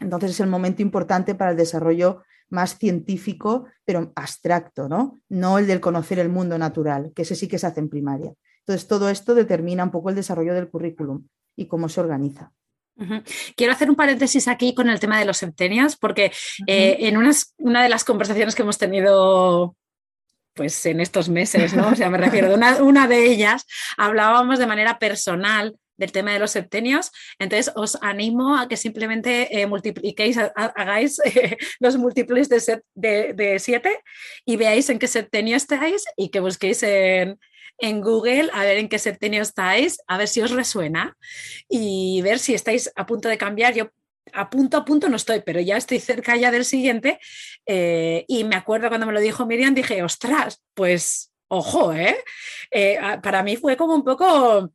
Entonces 0.00 0.32
es 0.32 0.40
el 0.40 0.48
momento 0.48 0.82
importante 0.82 1.34
para 1.34 1.52
el 1.52 1.56
desarrollo 1.56 2.22
más 2.48 2.78
científico, 2.78 3.66
pero 3.84 4.12
abstracto, 4.16 4.88
¿no? 4.88 5.18
No 5.28 5.58
el 5.58 5.68
del 5.68 5.80
conocer 5.80 6.18
el 6.18 6.28
mundo 6.28 6.58
natural, 6.58 7.12
que 7.14 7.22
ese 7.22 7.36
sí 7.36 7.46
que 7.46 7.58
se 7.58 7.66
hace 7.66 7.80
en 7.80 7.88
primaria. 7.88 8.32
Entonces 8.60 8.88
todo 8.88 9.08
esto 9.08 9.34
determina 9.34 9.84
un 9.84 9.90
poco 9.90 10.10
el 10.10 10.16
desarrollo 10.16 10.54
del 10.54 10.68
currículum 10.68 11.24
y 11.56 11.66
cómo 11.66 11.88
se 11.88 12.00
organiza. 12.00 12.52
Quiero 13.56 13.72
hacer 13.72 13.88
un 13.88 13.96
paréntesis 13.96 14.46
aquí 14.46 14.74
con 14.74 14.90
el 14.90 15.00
tema 15.00 15.18
de 15.18 15.24
los 15.24 15.38
septenios, 15.38 15.96
porque 15.96 16.32
eh, 16.66 16.98
en 17.00 17.16
una 17.16 17.82
de 17.82 17.88
las 17.88 18.04
conversaciones 18.04 18.54
que 18.54 18.60
hemos 18.60 18.76
tenido 18.76 19.74
pues 20.54 20.84
en 20.84 21.00
estos 21.00 21.28
meses, 21.28 21.74
¿no? 21.74 21.88
O 21.88 21.94
sea, 21.94 22.10
me 22.10 22.18
refiero 22.18 22.54
una, 22.54 22.76
una 22.82 23.08
de 23.08 23.24
ellas, 23.26 23.66
hablábamos 23.96 24.58
de 24.58 24.66
manera 24.66 24.98
personal 24.98 25.76
del 25.96 26.12
tema 26.12 26.32
de 26.32 26.38
los 26.38 26.50
septenios. 26.50 27.12
Entonces, 27.38 27.72
os 27.76 27.98
animo 28.02 28.56
a 28.56 28.68
que 28.68 28.76
simplemente 28.76 29.60
eh, 29.60 29.66
multipliquéis, 29.66 30.38
hagáis 30.38 31.20
eh, 31.24 31.56
los 31.78 31.96
múltiples 31.96 32.48
de, 32.48 32.82
de, 32.94 33.32
de, 33.34 33.58
siete 33.58 34.00
y 34.44 34.56
veáis 34.56 34.90
en 34.90 34.98
qué 34.98 35.06
septenio 35.06 35.56
estáis 35.56 36.04
y 36.16 36.30
que 36.30 36.40
busquéis 36.40 36.82
en, 36.82 37.38
en 37.80 38.00
Google 38.00 38.50
a 38.52 38.64
ver 38.64 38.78
en 38.78 38.88
qué 38.88 38.98
septenio 38.98 39.42
estáis, 39.42 39.98
a 40.06 40.18
ver 40.18 40.28
si 40.28 40.40
os 40.40 40.50
resuena 40.50 41.16
y 41.68 42.20
ver 42.22 42.38
si 42.38 42.54
estáis 42.54 42.92
a 42.96 43.06
punto 43.06 43.28
de 43.28 43.38
cambiar. 43.38 43.74
Yo 43.74 43.90
a 44.32 44.48
punto 44.50 44.76
a 44.76 44.84
punto 44.84 45.08
no 45.08 45.16
estoy, 45.16 45.40
pero 45.40 45.60
ya 45.60 45.76
estoy 45.76 45.98
cerca 45.98 46.36
ya 46.36 46.50
del 46.50 46.64
siguiente. 46.64 47.18
Eh, 47.66 48.24
y 48.28 48.44
me 48.44 48.56
acuerdo 48.56 48.88
cuando 48.88 49.06
me 49.06 49.12
lo 49.12 49.20
dijo 49.20 49.46
Miriam, 49.46 49.74
dije, 49.74 50.02
ostras, 50.02 50.62
pues 50.74 51.32
ojo, 51.48 51.92
¿eh? 51.92 52.16
¿eh? 52.70 52.98
para 53.22 53.42
mí 53.42 53.56
fue 53.56 53.76
como 53.76 53.94
un 53.94 54.04
poco, 54.04 54.70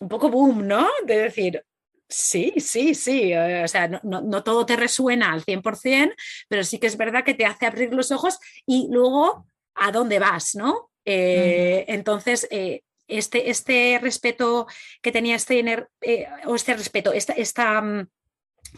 un 0.00 0.08
poco 0.08 0.28
boom, 0.28 0.66
¿no? 0.66 0.88
De 1.06 1.18
decir, 1.18 1.64
Sí, 2.10 2.54
sí, 2.58 2.94
sí. 2.96 3.32
O 3.34 3.68
sea, 3.68 3.86
no, 3.86 4.20
no, 4.20 4.42
todo 4.42 4.66
te 4.66 4.74
resuena 4.74 5.32
al 5.32 5.44
100%, 5.44 6.12
pero 6.48 6.64
sí 6.64 6.78
que 6.78 6.88
es 6.88 6.96
verdad 6.96 7.22
que 7.24 7.34
te 7.34 7.46
hace 7.46 7.66
abrir 7.66 7.94
los 7.94 8.10
ojos 8.10 8.40
y 8.66 8.88
luego 8.90 9.46
a 9.76 9.92
dónde 9.92 10.18
vas, 10.18 10.56
¿no? 10.56 10.89
Eh, 11.12 11.84
entonces, 11.88 12.46
eh, 12.52 12.82
este, 13.08 13.50
este 13.50 13.98
respeto 14.00 14.68
que 15.02 15.10
tenía 15.10 15.38
Steiner, 15.38 15.88
eh, 16.00 16.28
o 16.46 16.54
este 16.54 16.74
respeto, 16.74 17.12
esta, 17.12 17.32
esta 17.32 17.82
mm, 17.82 18.06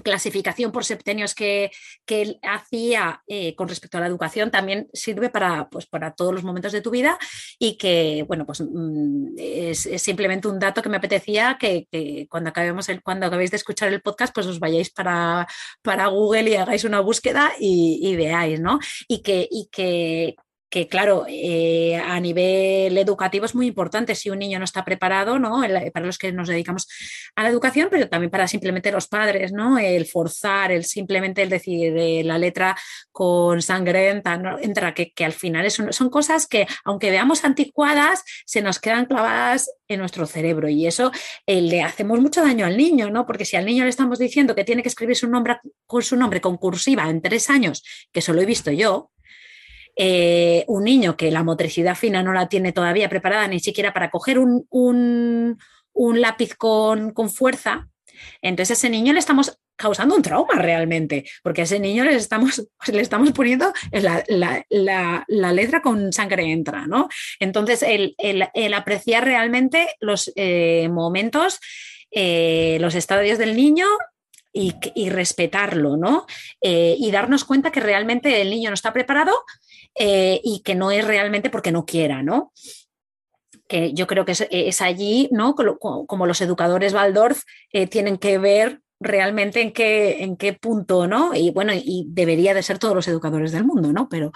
clasificación 0.03 0.73
por 0.73 0.87
septenios 0.87 1.35
que, 1.35 1.71
que 2.07 2.23
él 2.23 2.39
hacía 2.43 3.23
con 3.57 3.69
respecto 3.69 3.99
a 3.99 4.01
la 4.01 4.07
educación 4.07 4.51
también 4.51 4.89
sirve 4.95 5.29
para, 5.29 5.69
pues, 5.69 5.85
para 5.87 6.15
todos 6.15 6.33
los 6.33 6.45
momentos 6.45 6.73
de 6.73 6.81
tu 6.81 6.91
vida 6.91 7.19
y 7.59 7.77
que, 7.77 8.25
bueno, 8.27 8.47
pues 8.47 8.63
mm, 8.63 9.35
es, 9.37 9.91
simplemente 9.99 10.49
un 10.49 10.59
dato 10.59 10.81
que 10.81 10.89
me 10.89 10.97
apetecía 10.97 11.59
que, 11.61 11.87
cuando, 12.31 12.49
acabemos 12.49 12.89
el, 12.89 13.03
cuando 13.03 13.27
acabéis 13.27 13.51
de 13.51 13.59
escuchar 13.59 13.93
el 13.93 14.01
podcast, 14.01 14.35
pues 14.35 14.47
os 14.47 14.61
vayáis 14.61 14.89
para, 14.91 15.47
para 15.83 16.07
Google 16.07 16.49
y 16.49 16.55
hagáis 16.55 16.85
una 16.85 17.01
búsqueda 17.01 17.53
y, 17.61 18.01
y 18.03 18.17
veáis, 18.17 18.61
¿no? 18.61 18.79
Y 19.09 19.21
que, 19.21 19.47
y 19.51 19.69
que 19.71 20.37
que 20.73 20.89
claro, 20.89 21.27
eh, 21.29 21.97
a 21.97 22.19
nivel 22.19 22.97
educativo 22.97 23.45
es 23.45 23.55
muy 23.55 23.67
importante 23.67 24.15
si 24.15 24.31
un 24.31 24.39
niño 24.39 24.59
no 24.59 24.65
está 24.65 24.87
preparado, 24.87 25.39
¿no? 25.39 25.61
para 25.93 26.07
los 26.07 26.17
que 26.17 26.33
nos 26.33 26.49
dedicamos 26.49 26.89
a 27.37 27.43
la 27.43 27.51
educación, 27.51 27.89
pero 27.91 28.09
también 28.09 28.31
para 28.31 28.49
simplemente 28.49 28.91
los 28.91 29.07
padres, 29.07 29.53
¿no? 29.53 29.79
El 29.79 30.07
forzar, 30.07 30.73
el 30.73 30.85
simplemente 30.85 31.43
el 31.43 31.51
decir 31.51 31.93
de 31.93 32.25
la 32.25 32.39
letra 32.39 32.75
con 33.11 33.61
sangre 33.61 34.23
entra, 34.63 34.95
que, 34.95 35.13
que, 35.13 35.27
al 35.27 35.35
final 35.35 35.71
son, 35.71 36.09
cosas 36.09 36.47
que, 36.47 36.67
aunque 36.87 37.11
veamos 37.11 37.45
anticuadas, 37.45 38.25
se 38.47 38.63
nos 38.63 38.79
quedan 38.79 39.05
clavadas 39.05 39.71
en 39.89 40.01
nuestro 40.01 40.25
cerebro 40.25 40.71
y 40.71 40.87
eso 40.87 41.13
eh, 41.45 41.61
le 41.61 41.83
hacemos 41.83 42.19
mucho 42.19 42.41
daño 42.41 42.65
al 42.65 42.79
niño, 42.79 43.11
¿no? 43.11 43.27
Porque 43.27 43.45
si 43.45 43.57
al 43.57 43.67
niño 43.67 43.85
le 43.85 43.91
estamos 43.91 44.19
diciendo 44.19 44.55
que 44.55 44.65
tiene 44.65 44.83
que 44.83 44.89
escribir 44.89 45.17
su 45.17 45.29
nombre 45.29 45.59
con 45.85 46.03
su 46.03 46.17
nombre 46.17 46.41
con 46.41 46.57
cursiva 46.57 47.11
en 47.11 47.21
tres 47.21 47.51
años, 47.51 47.85
que 48.11 48.21
eso 48.21 48.33
lo 48.33 48.41
he 48.41 48.47
visto 48.47 48.71
yo, 48.71 49.11
eh, 49.97 50.65
un 50.69 50.85
niño 50.85 51.17
que 51.17 51.31
la 51.31 51.43
motricidad 51.43 51.95
fina 51.95 52.23
no 52.23 52.33
la 52.33 52.49
tiene 52.49 52.73
todavía 52.73 53.09
preparada 53.09 53.47
ni 53.49 53.61
siquiera 53.61 53.93
para 53.93 54.11
coger 54.11 54.39
un, 54.39 54.67
un 54.71 56.21
lápiz 56.21 56.55
con, 56.55 57.13
con 57.13 57.31
fuerza, 57.31 57.89
entonces 58.41 58.71
a 58.71 58.79
ese 58.79 58.91
niño 58.91 59.13
le 59.13 59.19
estamos 59.19 59.59
causando 59.77 60.15
un 60.15 60.23
trauma 60.23 60.55
realmente, 60.55 61.25
porque 61.43 61.63
a 61.63 61.65
ese 61.65 61.81
niño 61.81 62.05
le 62.05 62.15
estamos, 62.15 62.69
le 62.93 63.01
estamos 63.01 63.33
poniendo 63.33 63.73
la, 63.91 65.25
letra 65.53 65.83
con 65.83 66.13
sangre 66.13 66.45
entra, 66.51 66.87
¿no? 66.87 67.09
Entonces, 67.41 67.85
el, 67.87 68.75
apreciar 68.75 69.25
realmente 69.25 69.89
los 70.01 70.33
eh, 70.37 70.89
momentos, 70.91 71.61
eh, 72.11 72.79
los 72.81 72.95
estadios 72.95 73.39
del 73.39 73.57
niño 73.57 73.87
y, 74.53 75.09
respetarlo, 75.09 75.97
¿no? 75.97 76.27
Y 76.61 77.11
darnos 77.11 77.45
cuenta 77.45 77.73
que 77.73 77.81
realmente 77.81 78.43
el 78.43 78.51
niño 78.51 78.69
no 78.69 78.75
está 78.75 78.93
preparado 78.93 79.33
y 79.95 80.63
que 80.65 80.75
no 80.75 80.91
es 80.91 81.07
realmente 81.07 81.51
porque 81.51 81.73
no 81.73 81.85
quiera, 81.85 82.23
¿no? 82.23 82.53
que 83.69 83.95
yo 83.95 84.07
creo 84.07 84.27
que 84.27 84.35
es, 84.51 84.83
allí, 84.83 85.31
¿no? 85.33 85.55
Como, 85.55 86.27
los 86.27 86.43
educadores 86.43 86.93
Waldorf 86.93 87.43
tienen 87.91 88.19
que 88.19 88.37
ver 88.37 88.83
realmente 89.01 89.63
en 89.63 89.73
qué, 89.73 90.23
en 90.23 90.37
qué 90.37 90.53
punto, 90.53 91.07
¿no? 91.07 91.35
Y 91.35 91.51
bueno, 91.51 91.73
y 91.75 92.07
debería 92.11 92.53
de 92.53 92.63
ser 92.63 92.79
todos 92.79 92.95
los 92.95 93.09
educadores 93.09 93.53
del 93.53 93.65
mundo, 93.65 93.93
¿no? 93.93 94.09
Pero. 94.09 94.33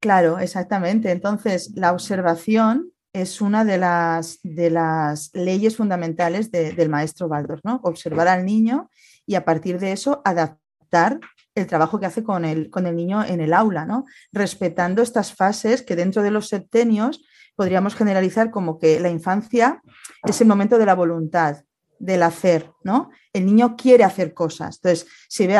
Claro, 0.00 0.38
exactamente. 0.38 1.10
Entonces, 1.10 1.72
la 1.74 1.92
observación 1.92 2.90
es 3.12 3.40
una 3.40 3.64
de 3.64 3.78
las, 3.78 4.40
de 4.42 4.70
las 4.70 5.30
leyes 5.34 5.76
fundamentales 5.76 6.50
del 6.50 6.88
maestro 6.88 7.28
Baldor, 7.28 7.60
¿no? 7.64 7.80
Observar 7.84 8.28
al 8.28 8.44
niño 8.44 8.90
y 9.24 9.36
a 9.36 9.44
partir 9.44 9.78
de 9.78 9.92
eso 9.92 10.20
adaptar 10.24 11.20
el 11.54 11.66
trabajo 11.66 12.00
que 12.00 12.06
hace 12.06 12.24
con 12.24 12.44
el, 12.44 12.70
con 12.70 12.86
el 12.86 12.96
niño 12.96 13.24
en 13.24 13.40
el 13.40 13.52
aula, 13.52 13.86
¿no? 13.86 14.04
Respetando 14.32 15.02
estas 15.02 15.32
fases 15.32 15.82
que 15.82 15.96
dentro 15.96 16.22
de 16.22 16.30
los 16.30 16.48
septenios 16.48 17.24
podríamos 17.54 17.94
generalizar 17.94 18.50
como 18.50 18.78
que 18.78 18.98
la 18.98 19.10
infancia 19.10 19.80
es 20.24 20.40
el 20.40 20.48
momento 20.48 20.78
de 20.78 20.86
la 20.86 20.94
voluntad, 20.94 21.64
del 21.98 22.24
hacer, 22.24 22.72
¿no? 22.82 23.10
El 23.32 23.46
niño 23.46 23.76
quiere 23.76 24.04
hacer 24.04 24.34
cosas. 24.34 24.76
Entonces, 24.76 25.06
si 25.28 25.46
ve 25.46 25.56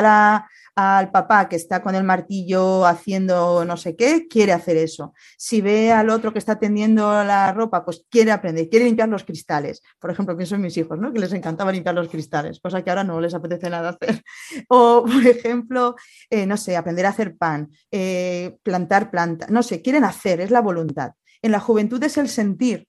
al 0.76 1.10
papá 1.10 1.48
que 1.48 1.56
está 1.56 1.82
con 1.82 1.94
el 1.94 2.04
martillo 2.04 2.84
haciendo 2.84 3.64
no 3.64 3.76
sé 3.76 3.96
qué, 3.96 4.26
quiere 4.28 4.52
hacer 4.52 4.76
eso. 4.76 5.14
Si 5.36 5.60
ve 5.60 5.92
al 5.92 6.10
otro 6.10 6.32
que 6.32 6.38
está 6.38 6.58
tendiendo 6.58 7.24
la 7.24 7.52
ropa, 7.52 7.84
pues 7.84 8.04
quiere 8.10 8.32
aprender, 8.32 8.68
quiere 8.68 8.86
limpiar 8.86 9.08
los 9.08 9.24
cristales. 9.24 9.82
Por 9.98 10.10
ejemplo, 10.10 10.36
pienso 10.36 10.56
en 10.56 10.62
mis 10.62 10.76
hijos, 10.76 10.98
¿no? 10.98 11.12
Que 11.12 11.20
les 11.20 11.32
encantaba 11.32 11.72
limpiar 11.72 11.94
los 11.94 12.08
cristales, 12.08 12.60
cosa 12.60 12.82
que 12.82 12.90
ahora 12.90 13.04
no 13.04 13.20
les 13.20 13.34
apetece 13.34 13.70
nada 13.70 13.90
hacer. 13.90 14.22
O, 14.68 15.04
por 15.04 15.26
ejemplo, 15.26 15.94
eh, 16.30 16.46
no 16.46 16.56
sé, 16.56 16.76
aprender 16.76 17.06
a 17.06 17.10
hacer 17.10 17.36
pan, 17.36 17.70
eh, 17.90 18.56
plantar 18.62 19.10
planta, 19.10 19.46
no 19.50 19.62
sé, 19.62 19.82
quieren 19.82 20.04
hacer, 20.04 20.40
es 20.40 20.50
la 20.50 20.60
voluntad. 20.60 21.12
En 21.42 21.52
la 21.52 21.60
juventud 21.60 22.02
es 22.02 22.16
el 22.16 22.28
sentir, 22.28 22.88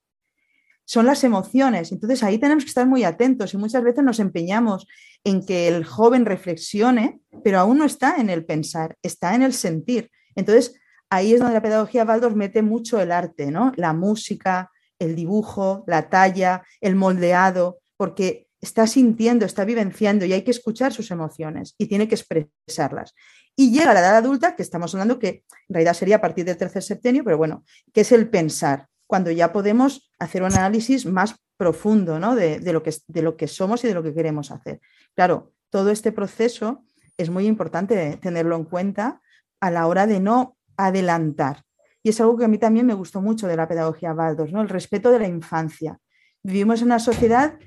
son 0.85 1.05
las 1.05 1.23
emociones. 1.23 1.91
Entonces 1.91 2.23
ahí 2.23 2.37
tenemos 2.37 2.63
que 2.63 2.69
estar 2.69 2.87
muy 2.87 3.03
atentos 3.03 3.53
y 3.53 3.57
muchas 3.57 3.83
veces 3.83 4.03
nos 4.03 4.19
empeñamos 4.19 4.87
en 5.23 5.45
que 5.45 5.67
el 5.67 5.83
joven 5.83 6.25
reflexione, 6.25 7.19
pero 7.43 7.59
aún 7.59 7.79
no 7.79 7.85
está 7.85 8.15
en 8.17 8.29
el 8.29 8.45
pensar, 8.45 8.97
está 9.01 9.35
en 9.35 9.41
el 9.41 9.53
sentir. 9.53 10.11
Entonces 10.35 10.79
ahí 11.09 11.33
es 11.33 11.39
donde 11.39 11.55
la 11.55 11.61
pedagogía 11.61 12.05
Baldor 12.05 12.35
mete 12.35 12.61
mucho 12.61 13.01
el 13.01 13.11
arte, 13.11 13.51
¿no? 13.51 13.71
La 13.75 13.93
música, 13.93 14.71
el 14.99 15.15
dibujo, 15.15 15.83
la 15.87 16.09
talla, 16.09 16.63
el 16.79 16.95
moldeado, 16.95 17.79
porque 17.97 18.47
está 18.61 18.87
sintiendo, 18.87 19.45
está 19.45 19.65
vivenciando 19.65 20.25
y 20.25 20.33
hay 20.33 20.43
que 20.43 20.51
escuchar 20.51 20.93
sus 20.93 21.11
emociones 21.11 21.75
y 21.77 21.87
tiene 21.87 22.07
que 22.07 22.15
expresarlas. 22.15 23.13
Y 23.55 23.71
llega 23.71 23.93
la 23.93 24.01
edad 24.01 24.17
adulta, 24.17 24.55
que 24.55 24.63
estamos 24.63 24.93
hablando 24.93 25.17
que 25.17 25.43
en 25.69 25.73
realidad 25.73 25.93
sería 25.93 26.17
a 26.17 26.21
partir 26.21 26.45
del 26.45 26.57
tercer 26.57 26.83
septenio, 26.83 27.23
pero 27.23 27.37
bueno, 27.37 27.63
que 27.93 28.01
es 28.01 28.11
el 28.11 28.29
pensar 28.29 28.87
cuando 29.07 29.31
ya 29.31 29.53
podemos 29.53 30.11
hacer 30.19 30.43
un 30.43 30.53
análisis 30.53 31.05
más 31.05 31.35
profundo 31.57 32.19
¿no? 32.19 32.35
de, 32.35 32.59
lo 32.73 32.83
que, 32.83 33.47
somos 33.47 33.83
y 33.83 33.87
de 33.87 33.93
lo 33.93 34.03
que 34.03 34.13
queremos 34.13 34.51
hacer. 34.51 34.81
Claro, 35.15 35.53
todo 35.69 35.91
este 35.91 36.11
proceso 36.11 36.83
es 37.17 37.29
muy 37.29 37.45
importante 37.47 38.17
tenerlo 38.17 38.55
en 38.55 38.65
cuenta 38.65 39.21
a 39.59 39.71
la 39.71 39.87
hora 39.87 40.05
de 40.05 40.19
no 40.19 40.57
adelantar. 40.77 41.63
Y 42.03 42.09
es 42.09 42.19
algo 42.19 42.37
que 42.37 42.45
a 42.45 42.49
mí 42.49 42.57
también 42.57 42.85
me 42.85 42.93
gustó 42.93 43.21
mucho 43.21 43.47
de 43.47 43.55
la 43.55 43.67
pedagogía 43.67 44.13
Baldos, 44.13 44.51
¿no? 44.51 44.61
el 44.61 44.69
respeto 44.69 45.11
de 45.11 45.19
la 45.19 45.27
infancia. 45.27 45.97
Vivimos 46.43 46.81
en 46.81 46.87
una 46.87 46.99
sociedad 46.99 47.57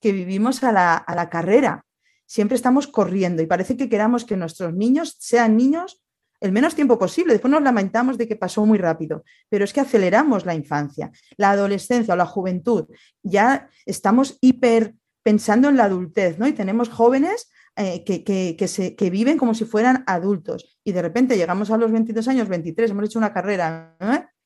que 0.00 0.12
vivimos 0.12 0.64
a 0.64 0.72
la, 0.72 0.96
a 0.96 1.14
la 1.14 1.28
carrera. 1.28 1.84
Siempre 2.26 2.56
estamos 2.56 2.86
corriendo 2.86 3.42
y 3.42 3.46
parece 3.46 3.76
que 3.76 3.88
queramos 3.88 4.24
que 4.24 4.36
nuestros 4.36 4.72
niños 4.74 5.16
sean 5.18 5.56
niños 5.56 6.02
el 6.40 6.52
menos 6.52 6.74
tiempo 6.74 6.98
posible. 6.98 7.34
Después 7.34 7.50
nos 7.50 7.62
lamentamos 7.62 8.18
de 8.18 8.26
que 8.26 8.36
pasó 8.36 8.64
muy 8.66 8.78
rápido, 8.78 9.24
pero 9.48 9.64
es 9.64 9.72
que 9.72 9.80
aceleramos 9.80 10.46
la 10.46 10.54
infancia, 10.54 11.10
la 11.36 11.50
adolescencia 11.50 12.14
o 12.14 12.16
la 12.16 12.26
juventud. 12.26 12.86
Ya 13.22 13.68
estamos 13.86 14.38
hiper 14.40 14.94
pensando 15.22 15.68
en 15.68 15.76
la 15.76 15.84
adultez, 15.84 16.38
¿no? 16.38 16.46
Y 16.46 16.52
tenemos 16.52 16.88
jóvenes 16.88 17.50
eh, 17.76 18.04
que, 18.04 18.68
se, 18.68 18.96
viven 19.10 19.38
como 19.38 19.54
si 19.54 19.64
fueran 19.64 20.04
adultos. 20.06 20.78
Y 20.84 20.92
de 20.92 21.02
repente 21.02 21.36
llegamos 21.36 21.70
a 21.70 21.76
los 21.76 21.92
22 21.92 22.26
años, 22.28 22.48
23, 22.48 22.90
hemos 22.90 23.04
hecho 23.04 23.18
una 23.18 23.32
carrera, 23.32 23.96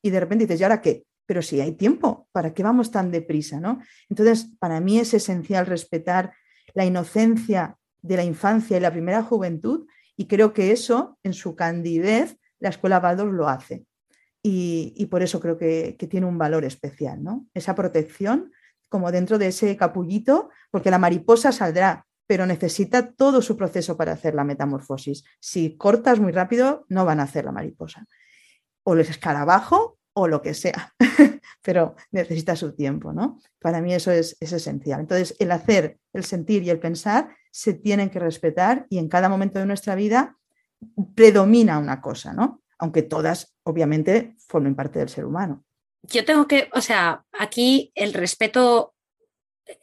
y 0.01 0.09
de 0.09 0.19
repente 0.19 0.45
dices, 0.45 0.61
¿y 0.61 0.63
ahora 0.63 0.81
qué? 0.81 1.05
Pero 1.25 1.41
si 1.41 1.59
hay 1.59 1.73
tiempo, 1.73 2.27
¿para 2.31 2.53
qué 2.53 2.61
vamos 2.61 2.91
tan 2.91 3.11
deprisa? 3.11 3.59
¿no? 3.59 3.81
Entonces, 4.09 4.47
para 4.59 4.79
mí 4.79 4.99
es 4.99 5.13
esencial 5.13 5.65
respetar 5.65 6.33
la 6.73 6.85
inocencia 6.85 7.77
de 8.01 8.17
la 8.17 8.23
infancia 8.23 8.77
y 8.77 8.79
la 8.79 8.91
primera 8.91 9.23
juventud 9.23 9.87
y 10.17 10.27
creo 10.27 10.53
que 10.53 10.71
eso, 10.71 11.17
en 11.23 11.33
su 11.33 11.55
candidez, 11.55 12.37
la 12.59 12.69
escuela 12.69 12.99
Baldor 12.99 13.27
lo 13.27 13.49
hace. 13.49 13.85
Y, 14.47 15.07
por 15.07 15.23
eso 15.23 15.39
creo 15.39 15.57
que, 15.57 15.97
tiene 16.09 16.27
un 16.27 16.37
valor 16.37 16.65
especial, 16.65 17.23
¿no? 17.23 17.47
Esa 17.55 17.73
protección, 17.73 18.51
como 18.89 19.11
dentro 19.11 19.39
de 19.39 19.47
ese 19.47 19.75
capullito, 19.75 20.49
porque 20.69 20.91
la 20.91 20.99
mariposa 20.99 21.51
saldrá, 21.51 22.05
pero 22.27 22.45
necesita 22.45 23.11
todo 23.11 23.41
su 23.41 23.57
proceso 23.57 23.97
para 23.97 24.11
hacer 24.11 24.35
la 24.35 24.43
metamorfosis. 24.43 25.23
Si 25.39 25.75
cortas 25.77 26.19
muy 26.19 26.31
rápido, 26.31 26.85
no 26.89 27.05
van 27.05 27.19
a 27.19 27.23
hacer 27.23 27.45
la 27.45 27.51
mariposa. 27.51 28.05
O 28.83 28.93
el 28.93 28.99
escarabajo 28.99 29.97
o 30.13 30.27
lo 30.27 30.43
que 30.43 30.53
sea, 30.53 30.93
pero 31.63 31.95
necesita 32.11 32.55
su 32.55 32.73
tiempo, 32.73 33.13
¿no? 33.13 33.39
Para 33.59 33.81
mí 33.81 33.95
eso 33.95 34.11
es, 34.11 34.37
es 34.39 34.53
esencial. 34.53 35.01
Entonces, 35.01 35.35
el 35.39 35.51
hacer, 35.51 35.97
el 36.13 36.23
sentir 36.23 36.61
y 36.61 36.69
el 36.69 36.79
pensar 36.79 37.35
se 37.55 37.73
tienen 37.73 38.09
que 38.09 38.19
respetar 38.19 38.85
y 38.89 38.97
en 38.97 39.07
cada 39.07 39.29
momento 39.29 39.59
de 39.59 39.65
nuestra 39.65 39.95
vida 39.95 40.35
predomina 41.15 41.79
una 41.79 42.01
cosa, 42.01 42.33
¿no? 42.33 42.61
Aunque 42.77 43.01
todas, 43.01 43.55
obviamente, 43.63 44.35
formen 44.45 44.75
parte 44.75 44.99
del 44.99 45.07
ser 45.07 45.23
humano. 45.23 45.63
Yo 46.03 46.25
tengo 46.25 46.49
que, 46.49 46.67
o 46.73 46.81
sea, 46.81 47.23
aquí 47.31 47.93
el 47.95 48.13
respeto 48.13 48.93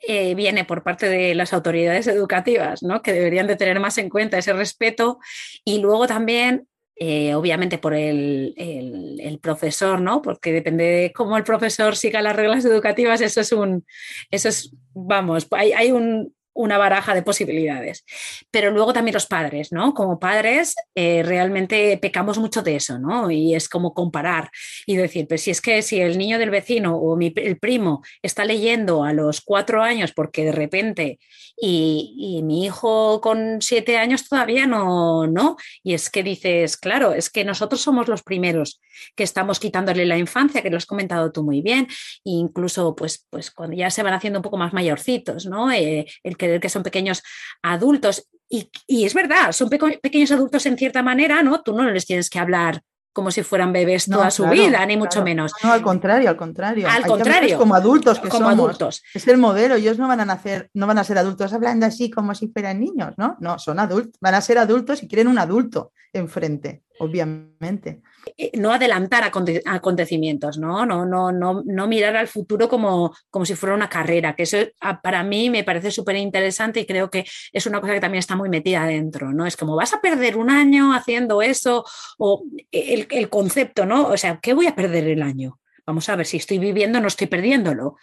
eh, 0.06 0.34
viene 0.34 0.66
por 0.66 0.82
parte 0.82 1.08
de 1.08 1.34
las 1.34 1.54
autoridades 1.54 2.06
educativas, 2.08 2.82
¿no? 2.82 3.00
Que 3.00 3.14
deberían 3.14 3.46
de 3.46 3.56
tener 3.56 3.80
más 3.80 3.96
en 3.96 4.10
cuenta 4.10 4.36
ese 4.36 4.52
respeto 4.52 5.18
y 5.64 5.78
luego 5.78 6.06
también 6.06 6.68
eh, 6.96 7.34
obviamente 7.34 7.78
por 7.78 7.94
el, 7.94 9.38
profesor, 9.40 9.98
¿no? 9.98 10.20
Porque 10.20 10.52
depende 10.52 10.84
de 10.84 11.12
cómo 11.14 11.38
el 11.38 11.42
profesor 11.42 11.96
siga 11.96 12.20
las 12.20 12.36
reglas 12.36 12.66
educativas, 12.66 13.22
eso 13.22 13.40
es 13.40 13.50
un, 13.50 13.86
eso 14.30 14.50
es, 14.50 14.76
vamos, 14.92 15.48
hay 15.50 15.90
un, 15.90 16.34
una 16.54 16.78
baraja 16.78 17.14
de 17.14 17.22
posibilidades. 17.22 18.04
Pero 18.50 18.70
luego 18.70 18.92
también 18.92 19.14
los 19.14 19.26
padres, 19.26 19.72
¿no? 19.72 19.94
Como 19.94 20.18
padres 20.18 20.74
eh, 20.94 21.22
realmente 21.22 21.98
pecamos 21.98 22.38
mucho 22.38 22.62
de 22.62 22.76
eso, 22.76 22.98
¿no? 22.98 23.30
Y 23.30 23.54
es 23.54 23.68
como 23.68 23.94
comparar 23.94 24.50
y 24.86 24.96
decir, 24.96 25.26
pues 25.28 25.42
si 25.42 25.50
es 25.50 25.60
que 25.60 25.82
si 25.82 26.00
el 26.00 26.18
niño 26.18 26.38
del 26.38 26.50
vecino 26.50 26.96
o 26.96 27.18
el 27.18 27.58
primo 27.58 28.02
está 28.22 28.44
leyendo 28.44 29.04
a 29.04 29.12
los 29.12 29.40
cuatro 29.40 29.82
años 29.82 30.12
porque 30.12 30.44
de 30.44 30.52
repente 30.52 31.18
y, 31.60 32.40
mi 32.42 32.64
hijo 32.64 33.20
con 33.20 33.62
siete 33.62 33.96
años 33.98 34.28
todavía 34.28 34.66
no, 34.66 35.26
¿no? 35.26 35.56
Y 35.82 35.94
es 35.94 36.10
que 36.10 36.22
dices, 36.22 36.76
claro, 36.76 37.12
es 37.12 37.30
que 37.30 37.44
nosotros 37.44 37.80
somos 37.80 38.08
los 38.08 38.22
primeros 38.22 38.80
que 39.14 39.24
estamos 39.24 39.60
quitándole 39.60 40.04
la 40.06 40.18
infancia, 40.18 40.62
que 40.62 40.70
lo 40.70 40.76
has 40.76 40.86
comentado 40.86 41.32
tú 41.32 41.42
muy 41.42 41.62
bien, 41.62 41.86
e 42.24 42.30
incluso 42.30 42.94
pues, 42.94 43.26
pues 43.30 43.50
cuando 43.50 43.76
ya 43.76 43.90
se 43.90 44.02
van 44.02 44.14
haciendo 44.14 44.38
un 44.38 44.42
poco 44.42 44.56
más 44.56 44.72
mayorcitos, 44.72 45.46
¿no? 45.46 45.70
Eh, 45.70 46.06
el 46.22 46.36
creer 46.36 46.60
que 46.60 46.68
son 46.68 46.82
pequeños 46.82 47.22
adultos. 47.62 48.28
Y, 48.48 49.04
es 49.04 49.14
verdad, 49.14 49.52
son 49.52 49.70
pequeños 49.70 50.30
adultos 50.30 50.66
en 50.66 50.76
cierta 50.76 51.02
manera, 51.02 51.42
¿no? 51.42 51.62
Tú 51.62 51.72
no 51.74 51.90
les 51.90 52.04
tienes 52.04 52.28
que 52.28 52.38
hablar 52.38 52.82
como 53.12 53.30
si 53.30 53.42
fueran 53.42 53.72
bebés 53.72 54.06
toda 54.06 54.30
su 54.30 54.46
vida, 54.46 54.84
ni 54.86 54.96
mucho 54.96 55.22
menos. 55.22 55.52
No, 55.62 55.72
al 55.72 55.82
contrario, 55.82 56.30
al 56.30 56.36
contrario. 56.36 56.88
Al 56.88 57.06
contrario. 57.06 57.58
Como 57.58 57.74
adultos 57.74 58.18
que 58.18 58.28
como 58.28 58.48
adultos. 58.48 59.02
Es 59.12 59.26
el 59.28 59.38
modelo, 59.38 59.74
ellos 59.74 59.98
no 59.98 60.08
van 60.08 60.20
a 60.20 60.24
nacer, 60.24 60.70
no 60.74 60.86
van 60.86 60.98
a 60.98 61.04
ser 61.04 61.18
adultos 61.18 61.52
hablando 61.52 61.86
así 61.86 62.10
como 62.10 62.34
si 62.34 62.48
fueran 62.48 62.80
niños, 62.80 63.14
¿no? 63.16 63.36
No, 63.40 63.58
son 63.58 63.78
adultos, 63.78 64.18
van 64.20 64.34
a 64.34 64.40
ser 64.40 64.58
adultos 64.58 65.02
y 65.02 65.08
quieren 65.08 65.28
un 65.28 65.38
adulto 65.38 65.92
enfrente, 66.12 66.82
obviamente. 67.02 68.00
Eh, 68.36 68.52
no 68.54 68.72
adelantar 68.72 69.24
acontecimientos, 69.24 70.56
¿no? 70.56 70.86
No, 70.86 71.04
no, 71.04 71.32
no, 71.32 71.62
no 71.64 71.88
mirar 71.88 72.16
al 72.16 72.28
futuro 72.28 72.68
como, 72.68 73.12
como 73.28 73.44
si 73.44 73.56
fuera 73.56 73.74
una 73.74 73.88
carrera, 73.88 74.36
que 74.36 74.44
eso 74.44 74.58
ah, 74.80 75.00
para 75.02 75.24
mí 75.24 75.50
me 75.50 75.64
parece 75.64 75.90
súper 75.90 76.16
interesante 76.16 76.80
y 76.80 76.86
creo 76.86 77.10
que 77.10 77.24
es 77.52 77.66
una 77.66 77.80
cosa 77.80 77.94
que 77.94 78.00
también 78.00 78.20
está 78.20 78.36
muy 78.36 78.48
metida 78.48 78.84
adentro, 78.84 79.32
¿no? 79.32 79.46
Es 79.46 79.56
como 79.56 79.74
vas 79.74 79.92
a 79.92 80.00
perder 80.00 80.36
un 80.36 80.50
año 80.50 80.94
haciendo 80.94 81.42
eso 81.42 81.84
o 82.18 82.44
el, 82.70 83.08
el 83.10 83.28
concepto, 83.28 83.84
¿no? 83.84 84.06
O 84.06 84.16
sea, 84.16 84.38
¿qué 84.40 84.54
voy 84.54 84.68
a 84.68 84.76
perder 84.76 85.08
el 85.08 85.22
año? 85.22 85.58
Vamos 85.84 86.08
a 86.08 86.14
ver 86.14 86.26
si 86.26 86.36
estoy 86.36 86.58
viviendo, 86.58 87.00
no 87.00 87.08
estoy 87.08 87.26
perdiéndolo. 87.26 87.96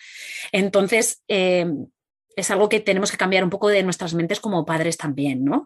Entonces, 0.51 1.23
eh, 1.29 1.65
es 2.39 2.51
algo 2.51 2.69
que 2.69 2.79
tenemos 2.79 3.11
que 3.11 3.17
cambiar 3.17 3.43
un 3.43 3.49
poco 3.49 3.67
de 3.67 3.83
nuestras 3.83 4.13
mentes 4.13 4.39
como 4.39 4.65
padres 4.65 4.97
también, 4.97 5.43
¿no? 5.43 5.65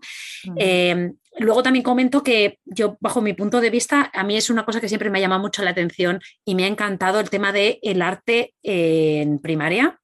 Eh, 0.57 1.11
luego 1.37 1.63
también 1.63 1.83
comento 1.83 2.23
que 2.23 2.59
yo, 2.65 2.97
bajo 2.99 3.21
mi 3.21 3.33
punto 3.33 3.61
de 3.61 3.69
vista, 3.69 4.11
a 4.13 4.23
mí 4.23 4.35
es 4.35 4.49
una 4.49 4.65
cosa 4.65 4.81
que 4.81 4.89
siempre 4.89 5.09
me 5.09 5.19
ha 5.19 5.21
llamado 5.21 5.41
mucho 5.41 5.63
la 5.63 5.71
atención 5.71 6.19
y 6.45 6.55
me 6.55 6.65
ha 6.65 6.67
encantado 6.67 7.19
el 7.19 7.29
tema 7.29 7.51
del 7.51 7.79
el 7.81 8.01
arte 8.01 8.53
en 8.63 9.39
primaria 9.39 9.99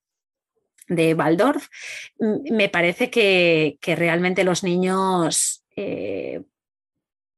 de 0.87 1.13
Waldorf. 1.13 1.67
Me 2.51 2.69
parece 2.69 3.09
que, 3.09 3.77
realmente 3.81 4.43
los 4.43 4.63
niños... 4.63 5.63
Eh, 5.75 6.41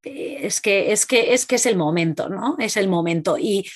es 0.03 0.61
que, 0.61 0.91
es, 0.91 1.05
que, 1.05 1.33
es 1.33 1.45
que 1.45 1.55
es 1.55 1.67
el 1.67 1.77
momento, 1.77 2.27
¿no? 2.27 2.55
Es 2.57 2.75
el 2.75 2.87
momento. 2.87 3.37
Y 3.37 3.69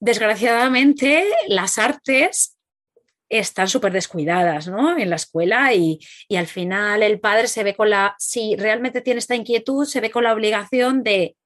desgraciadamente 0.00 1.24
las 1.46 1.78
artes 1.78 2.56
están 3.30 3.68
súper 3.68 3.92
descuidadas 3.92 4.68
¿no? 4.68 4.98
en 4.98 5.08
la 5.08 5.16
escuela 5.16 5.72
y, 5.72 6.00
al 6.36 6.46
final 6.46 7.02
el 7.02 7.20
padre 7.20 7.46
se 7.46 7.62
ve 7.62 7.74
con 7.74 7.90
la, 7.90 8.14
si 8.18 8.56
realmente 8.56 9.00
tiene 9.00 9.20
esta 9.20 9.36
inquietud, 9.36 9.86
se 9.86 10.00
ve 10.00 10.10
con 10.10 10.24
la 10.24 10.32
obligación 10.32 11.02
de, 11.02 11.36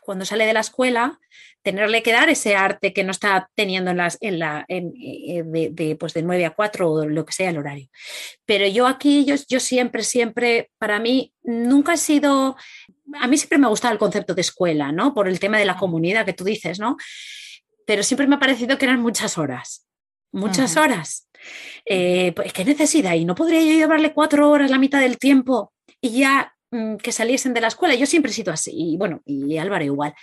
cuando 0.00 0.24
sale 0.24 0.46
de 0.46 0.54
la 0.54 0.60
escuela, 0.60 1.20
tenerle 1.62 2.02
que 2.02 2.12
dar 2.12 2.28
ese 2.28 2.56
arte 2.56 2.92
que 2.92 3.04
no 3.04 3.10
está 3.10 3.50
teniendo 3.54 3.90
en, 3.90 3.96
las, 3.96 4.18
en 4.20 4.38
la, 4.38 4.64
en, 4.68 4.92
eh, 5.00 5.42
de, 5.44 5.96
pues 5.96 6.12
de 6.12 6.22
9 6.22 6.44
a 6.44 6.50
4 6.50 6.90
o 6.90 7.06
lo 7.06 7.24
que 7.24 7.32
sea 7.32 7.50
el 7.50 7.58
horario. 7.58 7.88
Pero 8.44 8.66
yo 8.68 8.86
aquí, 8.86 9.24
yo, 9.24 9.34
yo 9.48 9.60
siempre, 9.60 10.02
siempre, 10.02 10.70
para 10.78 11.00
mí, 11.00 11.32
nunca 11.42 11.94
he 11.94 11.96
sido, 11.96 12.56
a 13.14 13.26
mí 13.26 13.38
siempre 13.38 13.58
me 13.58 13.66
ha 13.66 13.70
gustado 13.70 13.92
el 13.92 13.98
concepto 13.98 14.34
de 14.34 14.42
escuela, 14.42 14.92
¿no? 14.92 15.14
Por 15.14 15.26
el 15.26 15.40
tema 15.40 15.58
de 15.58 15.64
la 15.64 15.76
comunidad 15.76 16.26
que 16.26 16.34
tú 16.34 16.44
dices, 16.44 16.78
¿no? 16.78 16.96
Pero 17.86 18.02
siempre 18.02 18.26
me 18.26 18.36
ha 18.36 18.40
parecido 18.40 18.76
que 18.76 18.84
eran 18.84 19.00
muchas 19.00 19.38
horas, 19.38 19.86
muchas 20.32 20.76
horas. 20.76 21.23
Eh, 21.84 22.32
pues, 22.34 22.52
¿Qué 22.52 22.64
necesidad? 22.64 23.14
¿Y 23.14 23.24
no 23.24 23.34
podría 23.34 23.60
yo 23.60 23.72
llevarle 23.72 24.12
cuatro 24.12 24.50
horas 24.50 24.70
la 24.70 24.78
mitad 24.78 25.00
del 25.00 25.18
tiempo 25.18 25.72
y 26.00 26.18
ya 26.20 26.54
mm, 26.70 26.96
que 26.96 27.12
saliesen 27.12 27.54
de 27.54 27.60
la 27.60 27.68
escuela? 27.68 27.94
Yo 27.94 28.06
siempre 28.06 28.30
he 28.30 28.34
sido 28.34 28.52
así, 28.52 28.72
y 28.74 28.96
bueno, 28.96 29.22
y 29.24 29.58
Álvaro 29.58 29.84
igual. 29.84 30.14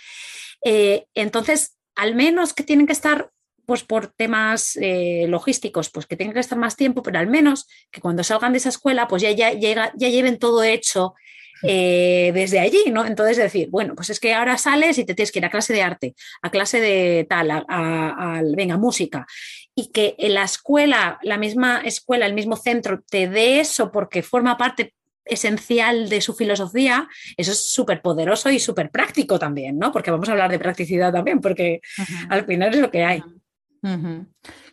Eh, 0.64 1.06
entonces, 1.14 1.78
al 1.94 2.14
menos 2.14 2.54
que 2.54 2.62
tienen 2.62 2.86
que 2.86 2.92
estar 2.92 3.30
pues 3.66 3.84
por 3.84 4.08
temas 4.08 4.76
eh, 4.80 5.26
logísticos, 5.28 5.90
pues 5.90 6.06
que 6.06 6.16
tengan 6.16 6.34
que 6.34 6.40
estar 6.40 6.58
más 6.58 6.76
tiempo, 6.76 7.02
pero 7.02 7.18
al 7.18 7.28
menos 7.28 7.68
que 7.90 8.00
cuando 8.00 8.24
salgan 8.24 8.52
de 8.52 8.58
esa 8.58 8.70
escuela, 8.70 9.06
pues 9.06 9.22
ya, 9.22 9.30
ya, 9.30 9.52
ya 9.52 10.08
lleven 10.08 10.38
todo 10.38 10.64
hecho 10.64 11.14
eh, 11.62 12.32
desde 12.34 12.58
allí, 12.58 12.84
¿no? 12.90 13.06
Entonces 13.06 13.36
decir, 13.36 13.68
bueno, 13.70 13.94
pues 13.94 14.10
es 14.10 14.18
que 14.18 14.34
ahora 14.34 14.58
sales 14.58 14.98
y 14.98 15.04
te 15.04 15.14
tienes 15.14 15.30
que 15.30 15.38
ir 15.38 15.44
a 15.44 15.50
clase 15.50 15.72
de 15.72 15.82
arte, 15.82 16.14
a 16.42 16.50
clase 16.50 16.80
de 16.80 17.24
tal, 17.28 17.50
a, 17.50 18.42
venga, 18.56 18.76
música, 18.76 19.26
y 19.74 19.90
que 19.90 20.14
en 20.18 20.34
la 20.34 20.44
escuela, 20.44 21.18
la 21.22 21.38
misma 21.38 21.80
escuela, 21.80 22.26
el 22.26 22.34
mismo 22.34 22.56
centro 22.56 23.02
te 23.08 23.28
dé 23.28 23.60
eso 23.60 23.90
porque 23.90 24.22
forma 24.22 24.56
parte 24.56 24.94
esencial 25.24 26.08
de 26.08 26.20
su 26.20 26.34
filosofía, 26.34 27.08
eso 27.36 27.52
es 27.52 27.70
súper 27.70 28.02
poderoso 28.02 28.50
y 28.50 28.58
súper 28.58 28.90
práctico 28.90 29.38
también, 29.38 29.78
¿no? 29.78 29.92
Porque 29.92 30.10
vamos 30.10 30.28
a 30.28 30.32
hablar 30.32 30.50
de 30.50 30.58
practicidad 30.58 31.12
también, 31.12 31.40
porque 31.40 31.80
al 32.28 32.44
final 32.44 32.74
es 32.74 32.80
lo 32.80 32.90
que 32.90 33.04
hay. 33.04 33.22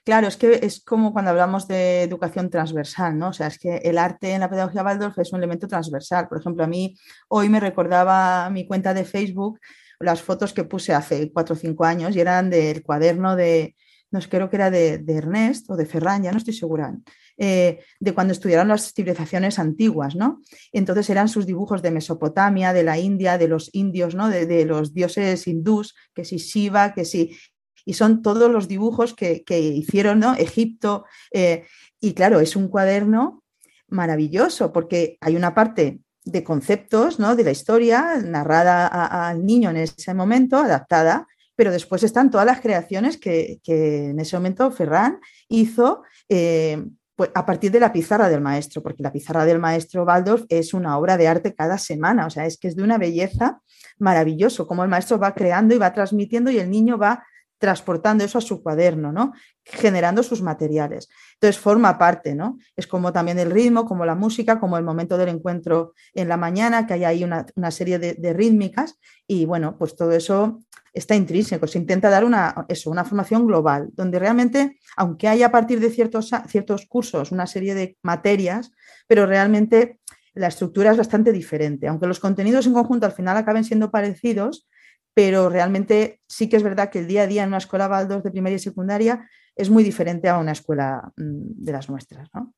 Claro, 0.03 0.27
es 0.27 0.37
que 0.37 0.59
es 0.63 0.83
como 0.83 1.13
cuando 1.13 1.31
hablamos 1.31 1.67
de 1.67 2.03
educación 2.03 2.49
transversal, 2.49 3.17
¿no? 3.17 3.29
O 3.29 3.33
sea, 3.33 3.47
es 3.47 3.59
que 3.59 3.77
el 3.77 3.97
arte 3.97 4.33
en 4.33 4.41
la 4.41 4.49
pedagogía 4.49 4.83
Waldorf 4.83 5.17
es 5.19 5.31
un 5.33 5.39
elemento 5.39 5.67
transversal. 5.67 6.27
Por 6.27 6.39
ejemplo, 6.39 6.63
a 6.63 6.67
mí 6.67 6.95
hoy 7.27 7.49
me 7.49 7.59
recordaba 7.59 8.49
mi 8.49 8.67
cuenta 8.67 8.93
de 8.93 9.05
Facebook 9.05 9.59
las 9.99 10.21
fotos 10.21 10.53
que 10.53 10.63
puse 10.63 10.93
hace 10.93 11.31
cuatro 11.31 11.55
o 11.55 11.57
cinco 11.57 11.85
años 11.85 12.15
y 12.15 12.21
eran 12.21 12.49
del 12.49 12.83
cuaderno 12.83 13.35
de, 13.35 13.75
no 14.11 14.19
creo 14.21 14.49
que 14.49 14.55
era 14.55 14.71
de, 14.71 15.03
Ernest 15.07 15.69
o 15.69 15.75
de 15.75 15.85
Ferran, 15.85 16.23
ya 16.23 16.31
no 16.31 16.37
estoy 16.37 16.53
segura, 16.53 16.95
eh, 17.37 17.79
de 17.99 18.13
cuando 18.13 18.33
estudiaron 18.33 18.67
las 18.67 18.93
civilizaciones 18.93 19.59
antiguas, 19.59 20.15
¿no? 20.15 20.41
Entonces 20.71 21.09
eran 21.09 21.29
sus 21.29 21.45
dibujos 21.45 21.81
de 21.81 21.91
Mesopotamia, 21.91 22.73
de 22.73 22.83
la 22.83 22.97
India, 22.97 23.37
de 23.37 23.47
los 23.47 23.69
indios, 23.73 24.15
¿no? 24.15 24.29
De, 24.29 24.65
los 24.65 24.93
dioses 24.93 25.47
hindús, 25.47 25.95
que 26.13 26.25
si 26.25 26.37
Shiva, 26.37 26.93
que 26.93 27.05
si 27.05 27.37
y 27.85 27.93
son 27.93 28.21
todos 28.21 28.51
los 28.51 28.67
dibujos 28.67 29.15
que, 29.15 29.43
hicieron 29.49 30.19
¿no? 30.19 30.35
Egipto. 30.35 31.05
Eh, 31.31 31.65
y 31.99 32.13
claro, 32.13 32.39
es 32.39 32.55
un 32.55 32.67
cuaderno 32.67 33.43
maravilloso 33.87 34.71
porque 34.71 35.17
hay 35.21 35.35
una 35.35 35.55
parte 35.55 35.99
de 36.23 36.43
conceptos 36.43 37.19
¿no? 37.19 37.35
de 37.35 37.43
la 37.43 37.51
historia 37.51 38.17
narrada 38.23 38.87
al 38.87 39.45
niño 39.45 39.69
en 39.71 39.77
ese 39.77 40.13
momento, 40.13 40.57
adaptada, 40.57 41.27
pero 41.59 41.73
después 41.73 42.03
están 42.03 42.31
todas 42.31 42.45
las 42.45 42.61
creaciones 42.61 43.17
que, 43.17 43.59
en 43.65 44.17
ese 44.17 44.37
momento 44.37 44.71
Ferran 44.71 45.19
hizo 45.49 46.03
eh, 46.29 46.81
pues, 47.17 47.31
a 47.35 47.45
partir 47.45 47.69
de 47.69 47.81
la 47.81 47.91
pizarra 47.91 48.29
del 48.29 48.39
maestro, 48.39 48.81
porque 48.81 49.03
la 49.03 49.11
pizarra 49.11 49.43
del 49.43 49.59
maestro 49.59 50.05
Waldorf 50.05 50.45
es 50.47 50.73
una 50.73 50.97
obra 50.97 51.17
de 51.17 51.27
arte 51.27 51.53
cada 51.53 51.77
semana, 51.77 52.27
o 52.27 52.29
sea, 52.29 52.45
es 52.45 52.57
que 52.57 52.69
es 52.69 52.77
de 52.77 52.83
una 52.83 52.97
belleza 52.97 53.59
maravilloso, 53.97 54.67
como 54.67 54.83
el 54.83 54.89
maestro 54.89 55.19
va 55.19 55.35
creando 55.35 55.75
y 55.75 55.79
va 55.79 55.91
transmitiendo 55.91 56.49
y 56.49 56.59
el 56.59 56.71
niño 56.71 56.97
va 56.97 57.25
transportando 57.57 58.23
eso 58.23 58.37
a 58.37 58.41
su 58.41 58.63
cuaderno, 58.63 59.11
¿no? 59.11 59.33
generando 59.65 60.23
sus 60.23 60.41
materiales. 60.41 61.09
Entonces 61.41 61.61
forma 61.61 61.97
parte, 61.97 62.35
¿no? 62.35 62.57
Es 62.75 62.85
como 62.85 63.13
también 63.13 63.39
el 63.39 63.49
ritmo, 63.49 63.85
como 63.85 64.05
la 64.05 64.13
música, 64.13 64.59
como 64.59 64.77
el 64.77 64.83
momento 64.83 65.17
del 65.17 65.29
encuentro 65.29 65.93
en 66.13 66.27
la 66.27 66.35
mañana, 66.35 66.85
que 66.85 66.95
hay 66.95 67.05
ahí 67.05 67.23
una, 67.23 67.71
serie 67.71 67.97
de, 67.97 68.33
rítmicas 68.33 68.99
y 69.25 69.45
bueno, 69.45 69.77
pues 69.77 69.95
todo 69.95 70.11
eso 70.11 70.59
está 70.93 71.15
intrínseco. 71.15 71.65
Se 71.65 71.77
intenta 71.77 72.09
dar 72.09 72.25
una, 72.25 72.65
eso, 72.67 72.91
una 72.91 73.05
formación 73.05 73.47
global, 73.47 73.87
donde 73.93 74.19
realmente, 74.19 74.79
aunque 74.97 75.29
haya 75.29 75.45
a 75.45 75.51
partir 75.51 75.79
de 75.79 75.91
ciertos, 75.91 76.29
ciertos 76.49 76.85
cursos 76.87 77.31
una 77.31 77.47
serie 77.47 77.73
de 77.73 77.95
materias, 78.03 78.71
pero 79.07 79.25
realmente 79.25 80.01
la 80.33 80.47
estructura 80.47 80.91
es 80.91 80.97
bastante 80.97 81.31
diferente. 81.31 81.87
Aunque 81.87 82.07
los 82.07 82.19
contenidos 82.19 82.67
en 82.67 82.73
conjunto 82.73 83.05
al 83.05 83.13
final 83.13 83.37
acaben 83.37 83.63
siendo 83.63 83.91
parecidos, 83.91 84.67
pero 85.13 85.47
realmente 85.47 86.19
sí 86.27 86.49
que 86.49 86.57
es 86.57 86.63
verdad 86.63 86.89
que 86.89 86.99
el 86.99 87.07
día 87.07 87.23
a 87.23 87.27
día 87.27 87.43
en 87.43 87.49
una 87.49 87.57
escuela 87.59 87.87
Baldos 87.87 88.23
de 88.23 88.31
primaria 88.31 88.57
y 88.57 88.59
secundaria 88.59 89.29
es 89.59 89.69
muy 89.69 89.83
diferente 89.83 90.29
a 90.29 90.37
una 90.37 90.53
escuela 90.53 91.11
mm, 91.17 91.63
de 91.65 91.71
las 91.71 91.89
nuestras. 91.89 92.29
¿no? 92.33 92.53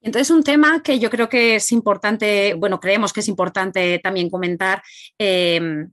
Entonces, 0.00 0.30
un 0.30 0.42
tema 0.42 0.82
que 0.82 0.98
yo 0.98 1.10
creo 1.10 1.28
que 1.28 1.56
es 1.56 1.70
importante, 1.70 2.54
bueno, 2.54 2.80
creemos 2.80 3.12
que 3.12 3.20
es 3.20 3.28
importante 3.28 3.98
también 3.98 4.30
comentar, 4.30 4.82
em, 5.18 5.90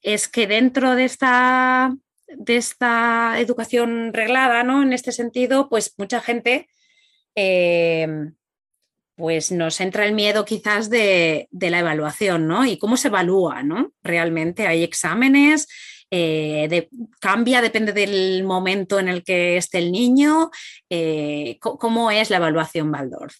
es 0.00 0.28
que 0.28 0.46
dentro 0.46 0.94
de 0.94 1.04
esta, 1.04 1.92
de 2.28 2.56
esta 2.56 3.40
educación 3.40 4.12
reglada, 4.14 4.62
¿no? 4.62 4.82
En 4.82 4.92
este 4.92 5.10
sentido, 5.10 5.68
pues 5.68 5.94
mucha 5.98 6.20
gente 6.20 6.68
em, 7.34 8.34
pues 9.16 9.50
nos 9.50 9.80
entra 9.80 10.06
el 10.06 10.14
miedo 10.14 10.44
quizás 10.44 10.90
de, 10.90 11.48
la 11.50 11.80
evaluación, 11.80 12.46
¿no? 12.46 12.64
Y 12.64 12.78
cómo 12.78 12.96
se 12.96 13.08
evalúa, 13.08 13.64
¿no? 13.64 13.92
Realmente 14.04 14.68
hay 14.68 14.84
exámenes, 14.84 15.66
eh, 16.10 16.88
cambia, 17.20 17.60
depende 17.60 17.92
del 17.92 18.44
momento 18.44 18.98
en 18.98 19.08
el 19.08 19.22
que 19.24 19.56
esté 19.56 19.78
el 19.78 19.92
niño. 19.92 20.50
Eh, 20.88 21.58
¿Cómo 21.60 22.10
es 22.10 22.30
la 22.30 22.36
evaluación 22.36 22.90
Waldorf? 22.90 23.36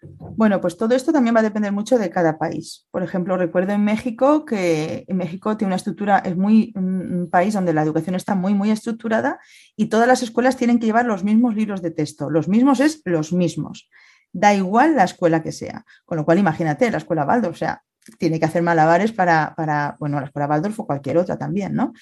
Bueno, 0.00 0.60
pues 0.60 0.76
todo 0.76 0.94
esto 0.94 1.12
también 1.12 1.34
va 1.34 1.40
a 1.40 1.42
depender 1.42 1.72
mucho 1.72 1.98
de 1.98 2.08
cada 2.08 2.38
país. 2.38 2.86
Por 2.92 3.02
ejemplo, 3.02 3.36
recuerdo 3.36 3.72
en 3.72 3.84
México 3.84 4.44
que 4.44 5.04
en 5.08 5.16
México 5.16 5.56
tiene 5.56 5.70
una 5.70 5.76
estructura, 5.76 6.18
es 6.18 6.36
muy 6.36 6.72
un 6.76 7.28
país 7.30 7.54
donde 7.54 7.72
la 7.72 7.82
educación 7.82 8.14
está 8.14 8.36
muy, 8.36 8.54
muy 8.54 8.70
estructurada 8.70 9.40
y 9.76 9.86
todas 9.86 10.06
las 10.06 10.22
escuelas 10.22 10.56
tienen 10.56 10.78
que 10.78 10.86
llevar 10.86 11.06
los 11.06 11.24
mismos 11.24 11.56
libros 11.56 11.82
de 11.82 11.90
texto. 11.90 12.30
Los 12.30 12.46
mismos 12.46 12.78
es 12.78 13.02
los 13.04 13.32
mismos 13.32 13.88
da 14.32 14.54
igual 14.54 14.96
la 14.96 15.04
escuela 15.04 15.42
que 15.42 15.52
sea. 15.52 15.84
Con 16.04 16.18
lo 16.18 16.24
cual, 16.24 16.38
imagínate, 16.38 16.90
la 16.90 16.98
escuela 16.98 17.24
Waldorf, 17.24 17.54
o 17.54 17.58
sea, 17.58 17.82
tiene 18.18 18.38
que 18.38 18.46
hacer 18.46 18.62
malabares 18.62 19.12
para, 19.12 19.54
para 19.56 19.96
bueno, 19.98 20.20
la 20.20 20.26
escuela 20.26 20.48
Waldorf 20.48 20.80
o 20.80 20.86
cualquier 20.86 21.18
otra 21.18 21.36
también, 21.36 21.74
¿no? 21.74 21.92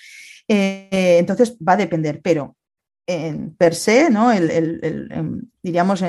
Eh, 0.49 1.17
entonces 1.19 1.57
va 1.57 1.73
a 1.73 1.77
depender, 1.77 2.21
pero 2.23 2.57
en 3.07 3.55
per 3.55 3.75
se, 3.75 4.11
¿no? 4.11 4.33
El, 4.33 5.49
diríamos, 5.63 6.05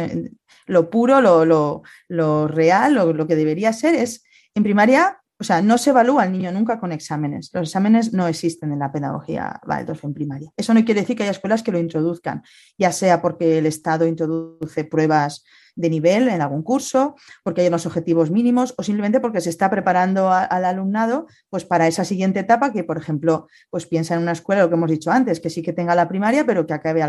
lo 0.66 0.90
puro, 0.90 1.22
lo, 1.22 2.48
real, 2.48 2.94
lo, 2.94 3.14
lo, 3.14 3.28
que 3.28 3.36
debería 3.36 3.72
ser 3.74 3.96
es, 3.96 4.24
en 4.56 4.64
primaria, 4.64 5.22
o 5.40 5.44
sea, 5.44 5.62
no 5.62 5.78
se 5.78 5.92
evalúa 5.92 6.24
al 6.24 6.32
niño 6.32 6.52
nunca 6.52 6.80
con 6.80 6.92
exámenes. 6.92 7.52
Los 7.54 7.70
exámenes 7.70 8.12
no 8.12 8.28
existen 8.28 8.72
en 8.72 8.80
la 8.80 8.92
pedagogía 8.92 9.60
Waldorf 9.68 10.04
en 10.04 10.14
primaria. 10.14 10.52
Eso 10.58 10.74
no 10.74 10.84
quiere 10.84 11.02
decir 11.02 11.16
que 11.16 11.24
haya 11.24 11.32
escuelas 11.32 11.62
que 11.62 11.72
lo 11.72 11.80
introduzcan, 11.80 12.44
ya 12.78 12.92
sea 12.92 13.22
porque 13.22 13.60
el 13.60 13.68
Estado 13.68 14.08
introduce 14.08 14.84
pruebas 14.84 15.44
de 15.78 15.90
nivel 15.90 16.28
en 16.28 16.42
algún 16.42 16.64
curso, 16.64 17.16
porque 17.44 17.62
hay 17.62 17.68
unos 17.68 17.86
objetivos 17.86 18.32
mínimos 18.32 18.74
o 18.78 18.84
simplemente 18.84 19.20
porque 19.20 19.42
se 19.42 19.50
está 19.50 19.70
preparando 19.70 20.32
al 20.32 20.66
alumnado 20.66 21.28
pues 21.50 21.64
para 21.64 21.88
esa 21.88 22.04
siguiente 22.04 22.40
etapa 22.40 22.74
que, 22.74 22.84
por 22.84 22.98
ejemplo, 22.98 23.48
pues 23.70 23.86
piensa 23.86 24.16
en 24.16 24.22
una 24.22 24.32
escuela, 24.32 24.64
lo 24.64 24.70
que 24.70 24.76
hemos 24.76 24.92
dicho 24.92 25.12
antes, 25.12 25.40
que 25.40 25.50
sí 25.50 25.62
que 25.62 25.74
tenga 25.74 25.96
la 25.96 26.10
primaria, 26.10 26.46
pero 26.46 26.66
que 26.66 26.74
acabe 26.74 27.02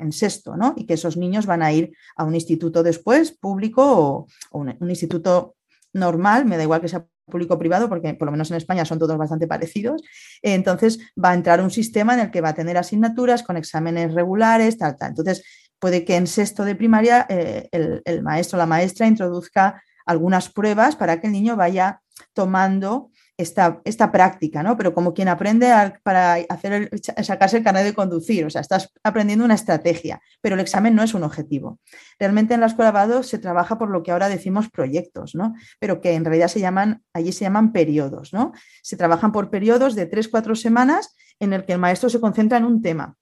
en 0.00 0.12
sexto, 0.12 0.56
¿no? 0.56 0.74
Y 0.76 0.86
que 0.86 0.94
esos 0.94 1.16
niños 1.16 1.46
van 1.46 1.62
a 1.62 1.72
ir 1.72 1.92
a 2.16 2.24
un 2.24 2.34
instituto 2.34 2.82
después, 2.82 3.30
público 3.32 4.26
o, 4.50 4.58
un, 4.58 4.74
instituto 4.88 5.54
normal, 5.92 6.46
me 6.46 6.56
da 6.56 6.62
igual 6.62 6.80
que 6.80 6.88
sea 6.88 7.06
público-privado, 7.26 7.88
porque 7.88 8.14
por 8.14 8.26
lo 8.26 8.32
menos 8.32 8.50
en 8.50 8.56
España 8.56 8.84
son 8.84 8.98
todos 8.98 9.16
bastante 9.16 9.46
parecidos. 9.46 10.02
Entonces 10.42 10.98
va 11.22 11.30
a 11.30 11.34
entrar 11.34 11.60
un 11.60 11.70
sistema 11.70 12.14
en 12.14 12.20
el 12.20 12.30
que 12.30 12.40
va 12.40 12.50
a 12.50 12.54
tener 12.54 12.76
asignaturas 12.76 13.42
con 13.42 13.56
exámenes 13.56 14.12
regulares, 14.14 14.76
tal, 14.78 14.96
tal. 14.96 15.10
Entonces 15.10 15.44
puede 15.84 16.06
que 16.06 16.16
en 16.16 16.26
sexto 16.26 16.64
de 16.64 16.74
primaria 16.74 17.26
eh, 17.28 17.68
el, 17.70 18.00
el, 18.06 18.22
maestro 18.22 18.56
o 18.56 18.58
la 18.58 18.64
maestra 18.64 19.06
introduzca 19.06 19.82
algunas 20.06 20.48
pruebas 20.48 20.96
para 20.96 21.20
que 21.20 21.26
el 21.26 21.34
niño 21.34 21.56
vaya 21.56 22.00
tomando 22.32 23.10
esta, 23.36 23.82
esta 23.84 24.10
práctica, 24.10 24.62
¿no? 24.62 24.78
Pero 24.78 24.94
como 24.94 25.12
quien 25.12 25.28
aprende 25.28 25.70
para 26.02 26.38
hacer 26.48 26.88
sacarse 27.22 27.58
el 27.58 27.64
carnet 27.64 27.84
de 27.84 27.92
conducir, 27.92 28.46
o 28.46 28.48
sea, 28.48 28.62
estás 28.62 28.94
aprendiendo 29.02 29.44
una 29.44 29.56
estrategia, 29.56 30.22
pero 30.40 30.54
el 30.54 30.62
examen 30.62 30.94
no 30.94 31.02
es 31.02 31.12
un 31.12 31.22
objetivo. 31.22 31.78
Realmente 32.18 32.54
en 32.54 32.60
la 32.60 32.66
escuela 32.66 32.90
Vado 32.90 33.22
se 33.22 33.36
trabaja 33.36 33.76
por 33.76 33.90
lo 33.90 34.02
que 34.02 34.10
ahora 34.10 34.30
decimos 34.30 34.70
proyectos, 34.70 35.34
¿no? 35.34 35.52
Pero 35.80 36.00
que 36.00 36.14
en 36.14 36.24
realidad 36.24 36.48
se 36.48 36.60
llaman, 36.60 37.02
allí 37.12 37.30
se 37.30 37.44
llaman 37.44 37.72
periodos, 37.72 38.32
¿no? 38.32 38.52
Se 38.82 38.96
trabajan 38.96 39.32
por 39.32 39.50
periodos 39.50 39.94
de 39.96 40.06
tres, 40.06 40.28
cuatro 40.28 40.54
semanas 40.54 41.14
en 41.40 41.52
el 41.52 41.66
que 41.66 41.74
el 41.74 41.78
maestro 41.78 42.08
se 42.08 42.20
concentra 42.20 42.56
en 42.56 42.64
un 42.64 42.80
tema 42.80 43.18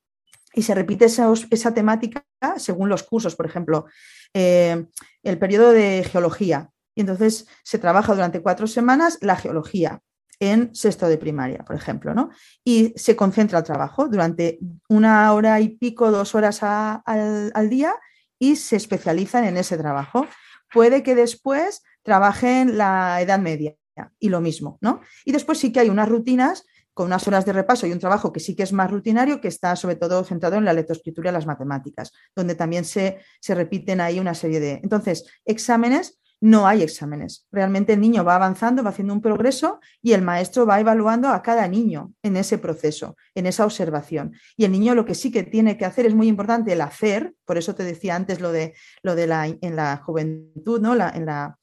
y 0.54 0.62
se 0.62 0.74
repite 0.74 1.06
esa, 1.06 1.32
esa 1.50 1.74
temática 1.74 2.24
según 2.56 2.88
los 2.88 3.02
cursos, 3.02 3.36
por 3.36 3.46
ejemplo, 3.46 3.86
eh, 4.34 4.86
el 5.22 5.38
periodo 5.38 5.72
de 5.72 6.04
geología, 6.04 6.70
y 6.94 7.00
entonces 7.00 7.46
se 7.62 7.78
trabaja 7.78 8.14
durante 8.14 8.42
cuatro 8.42 8.66
semanas 8.66 9.18
la 9.20 9.36
geología 9.36 10.00
en 10.40 10.74
sexto 10.74 11.08
de 11.08 11.18
primaria, 11.18 11.64
por 11.64 11.76
ejemplo, 11.76 12.14
¿no? 12.14 12.30
Y 12.64 12.92
se 12.96 13.14
concentra 13.14 13.60
el 13.60 13.64
trabajo 13.64 14.08
durante 14.08 14.58
una 14.88 15.32
hora 15.32 15.60
y 15.60 15.68
pico, 15.68 16.10
dos 16.10 16.34
horas 16.34 16.62
al, 16.62 17.70
día 17.70 17.94
y 18.40 18.56
se 18.56 18.76
especializan 18.76 19.44
en 19.44 19.56
ese 19.56 19.78
trabajo. 19.78 20.26
Puede 20.72 21.04
que 21.04 21.14
después 21.14 21.82
trabajen 22.02 22.76
la 22.76 23.20
Edad 23.20 23.38
Media 23.38 23.76
y 24.18 24.30
lo 24.30 24.40
mismo, 24.40 24.78
¿no? 24.80 25.00
Y 25.24 25.30
después 25.30 25.58
sí 25.58 25.72
que 25.72 25.80
hay 25.80 25.90
unas 25.90 26.08
rutinas 26.08 26.66
con 26.94 27.06
unas 27.06 27.26
horas 27.26 27.44
de 27.44 27.52
repaso 27.52 27.86
y 27.86 27.92
un 27.92 27.98
trabajo 27.98 28.32
que 28.32 28.40
sí 28.40 28.54
que 28.54 28.62
es 28.62 28.72
más 28.72 28.90
rutinario, 28.90 29.40
que 29.40 29.48
está 29.48 29.76
sobre 29.76 29.96
todo 29.96 30.24
centrado 30.24 30.56
en 30.56 30.64
la 30.64 30.72
lectoescritura 30.72 31.30
y 31.30 31.32
las 31.32 31.46
matemáticas, 31.46 32.12
donde 32.34 32.54
también 32.54 32.84
se, 32.84 33.18
se 33.40 33.54
repiten 33.54 34.00
ahí 34.00 34.20
una 34.20 34.34
serie 34.34 34.60
de... 34.60 34.80
Entonces, 34.82 35.26
exámenes 35.44 36.18
no 36.42 36.66
hay 36.66 36.82
exámenes. 36.82 37.46
Realmente 37.52 37.92
el 37.92 38.00
niño 38.00 38.24
va 38.24 38.34
avanzando, 38.34 38.82
va 38.82 38.90
haciendo 38.90 39.14
un 39.14 39.22
progreso 39.22 39.78
y 40.02 40.12
el 40.12 40.22
maestro 40.22 40.66
va 40.66 40.80
evaluando 40.80 41.28
a 41.28 41.40
cada 41.40 41.68
niño 41.68 42.14
en 42.20 42.36
ese 42.36 42.58
proceso, 42.58 43.16
en 43.36 43.46
esa 43.46 43.64
observación. 43.64 44.34
Y 44.56 44.64
el 44.64 44.72
niño 44.72 44.96
lo 44.96 45.04
que 45.04 45.14
sí 45.14 45.30
que 45.30 45.44
tiene 45.44 45.78
que 45.78 45.84
hacer 45.84 46.04
es 46.04 46.16
muy 46.16 46.26
importante 46.26 46.72
el 46.72 46.80
hacer, 46.80 47.32
por 47.44 47.58
eso 47.58 47.76
te 47.76 47.84
decía 47.84 48.16
antes 48.16 48.40
lo 48.40 48.50
de, 48.50 48.74
lo 49.04 49.14
de 49.14 49.28
la, 49.28 49.46
en 49.46 49.76
la 49.76 49.98
juventud, 49.98 50.80
¿no? 50.80 50.96
La, 50.96 51.10
en 51.10 51.26
la, 51.26 51.58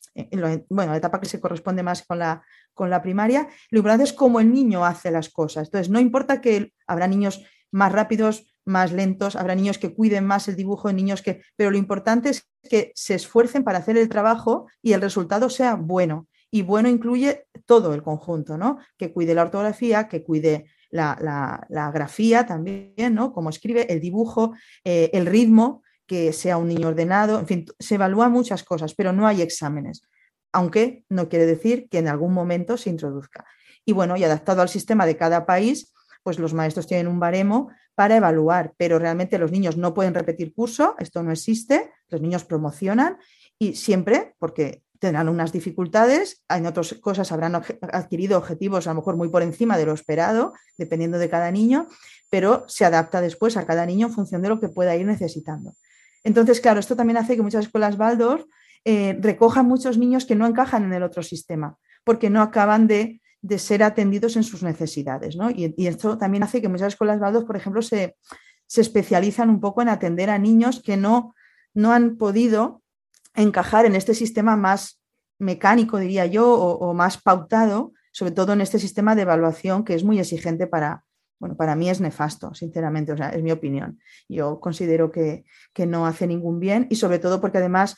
bueno, 0.70 0.94
la 0.94 0.98
etapa 0.98 1.20
que 1.20 1.28
se 1.28 1.42
corresponde 1.42 1.84
más 1.84 2.06
con 2.06 2.20
la, 2.20 2.42
con 2.74 2.90
la 2.90 3.02
primaria, 3.02 3.48
lo 3.72 3.80
importante 3.80 4.06
es 4.06 4.14
cómo 4.14 4.40
el 4.40 4.54
niño 4.54 4.86
hace 4.86 5.12
las 5.12 5.30
cosas. 5.30 5.68
Entonces, 5.68 5.90
no 5.90 6.00
importa 6.00 6.42
que 6.42 6.74
habrá 6.88 7.08
niños 7.08 7.44
más 7.72 7.92
rápidos, 7.92 8.54
más 8.66 8.92
lentos, 8.92 9.36
habrá 9.36 9.56
niños 9.56 9.78
que 9.78 9.94
cuiden 9.94 10.26
más 10.26 10.48
el 10.48 10.56
dibujo, 10.56 10.92
niños 10.92 11.22
que, 11.22 11.42
pero 11.56 11.72
lo 11.72 11.78
importante 11.78 12.30
es 12.30 12.48
que 12.70 12.92
se 12.96 13.16
esfuercen 13.16 13.64
para 13.64 13.80
hacer 13.80 13.98
el 13.98 14.10
trabajo 14.10 14.68
y 14.82 14.94
el 14.94 15.02
resultado 15.02 15.50
sea 15.50 15.76
bueno. 15.76 16.28
Y 16.52 16.64
bueno 16.64 16.90
incluye 16.90 17.46
todo 17.66 17.94
el 17.94 18.02
conjunto, 18.02 18.58
¿no? 18.58 18.80
Que 18.98 19.12
cuide 19.12 19.36
la 19.36 19.44
ortografía, 19.44 20.08
que 20.08 20.24
cuide 20.24 20.66
la, 20.90 21.92
grafía 21.94 22.46
también, 22.46 23.14
¿no? 23.14 23.34
Como 23.34 23.50
escribe, 23.50 23.92
el 23.92 24.00
dibujo, 24.00 24.54
eh, 24.84 25.10
el 25.14 25.26
ritmo, 25.26 25.84
que 26.08 26.34
sea 26.34 26.58
un 26.58 26.68
niño 26.68 26.88
ordenado, 26.88 27.40
en 27.40 27.46
fin, 27.46 27.66
se 27.78 27.96
evalúan 27.96 28.32
muchas 28.32 28.64
cosas, 28.64 28.96
pero 28.96 29.14
no 29.14 29.28
hay 29.28 29.44
exámenes, 29.44 30.02
aunque 30.52 31.06
no 31.10 31.30
quiere 31.30 31.46
decir 31.46 31.88
que 31.90 32.00
en 32.00 32.08
algún 32.08 32.34
momento 32.34 32.78
se 32.78 32.90
introduzca. 32.90 33.46
Y 33.86 33.94
bueno, 33.94 34.18
y 34.18 34.24
adaptado 34.24 34.62
al 34.62 34.70
sistema 34.70 35.06
de 35.06 35.18
cada 35.18 35.46
país, 35.46 35.94
pues 36.24 36.40
los 36.40 36.54
maestros 36.54 36.88
tienen 36.88 37.08
un 37.08 37.20
baremo 37.20 37.70
para 37.96 38.16
evaluar, 38.16 38.74
pero 38.78 39.00
realmente 39.00 39.38
los 39.38 39.52
niños 39.52 39.78
no 39.78 39.94
pueden 39.94 40.14
repetir 40.14 40.54
curso, 40.54 40.96
esto 41.00 41.22
no 41.24 41.32
existe, 41.32 41.92
los 42.08 42.22
niños 42.22 42.46
promocionan 42.46 43.18
y 43.58 43.76
siempre, 43.76 44.36
porque 44.40 44.84
tendrán 45.00 45.30
unas 45.30 45.52
dificultades, 45.52 46.44
en 46.50 46.66
otras 46.66 46.94
cosas 46.96 47.32
habrán 47.32 47.56
adquirido 47.56 48.38
objetivos 48.38 48.88
a 48.88 48.92
lo 48.92 48.98
mejor 48.98 49.16
muy 49.16 49.30
por 49.30 49.42
encima 49.42 49.78
de 49.78 49.86
lo 49.86 49.94
esperado, 49.94 50.54
dependiendo 50.78 51.18
de 51.18 51.30
cada 51.30 51.52
niño, 51.52 51.88
pero 52.30 52.66
se 52.68 52.86
adapta 52.86 53.22
después 53.22 53.58
a 53.58 53.66
cada 53.66 53.86
niño 53.86 54.08
en 54.08 54.14
función 54.14 54.42
de 54.42 54.50
lo 54.50 54.60
que 54.60 54.70
pueda 54.70 54.96
ir 54.96 55.06
necesitando. 55.06 55.76
Entonces, 56.24 56.60
claro, 56.60 56.80
esto 56.80 56.96
también 56.96 57.18
hace 57.18 57.36
que 57.36 57.42
muchas 57.42 57.66
escuelas 57.66 57.98
Waldorf 57.98 58.46
eh, 58.86 59.18
recojan 59.20 59.68
muchos 59.68 59.98
niños 59.98 60.26
que 60.26 60.36
no 60.36 60.48
encajan 60.48 60.84
en 60.86 60.94
el 60.94 61.04
otro 61.04 61.24
sistema, 61.24 61.78
porque 62.04 62.30
no 62.30 62.42
acaban 62.42 62.88
de 62.88 63.22
de 63.42 63.58
ser 63.58 63.84
atendidos 63.84 64.36
en 64.36 64.44
sus 64.44 64.64
necesidades. 64.64 65.36
¿no? 65.36 65.50
Y, 65.50 65.74
esto 65.88 66.18
también 66.18 66.44
hace 66.44 66.62
que 66.62 66.70
muchas 66.70 66.90
escuelas 66.94 67.22
Waldorf, 67.22 67.46
por 67.46 67.56
ejemplo, 67.56 67.82
se, 67.82 68.16
especializan 68.76 69.50
un 69.50 69.60
poco 69.60 69.82
en 69.82 69.90
atender 69.90 70.30
a 70.30 70.38
niños 70.38 70.82
que 70.84 70.98
no, 70.98 71.36
no 71.74 71.92
han 71.92 72.18
podido 72.18 72.84
encajar 73.34 73.86
en 73.86 73.96
este 73.96 74.14
sistema 74.14 74.56
más 74.56 75.02
mecánico, 75.40 75.98
diría 75.98 76.26
yo, 76.26 76.52
o, 76.52 76.94
más 76.94 77.18
pautado, 77.20 77.94
sobre 78.12 78.32
todo 78.32 78.54
en 78.54 78.62
este 78.62 78.78
sistema 78.78 79.16
de 79.16 79.22
evaluación 79.22 79.84
que 79.84 79.96
es 79.96 80.04
muy 80.04 80.20
exigente 80.20 80.68
para, 80.68 81.06
bueno, 81.40 81.56
para 81.56 81.76
mí 81.76 81.90
es 81.90 82.02
nefasto, 82.02 82.54
sinceramente, 82.54 83.14
o 83.14 83.18
sea, 83.18 83.30
es 83.30 83.42
mi 83.42 83.52
opinión. 83.52 84.00
Yo 84.28 84.60
considero 84.60 85.12
que, 85.12 85.46
no 85.88 86.06
hace 86.06 86.28
ningún 86.28 86.60
bien 86.60 86.88
y 86.90 86.98
sobre 86.98 87.20
todo 87.20 87.40
porque 87.40 87.60
además 87.60 87.96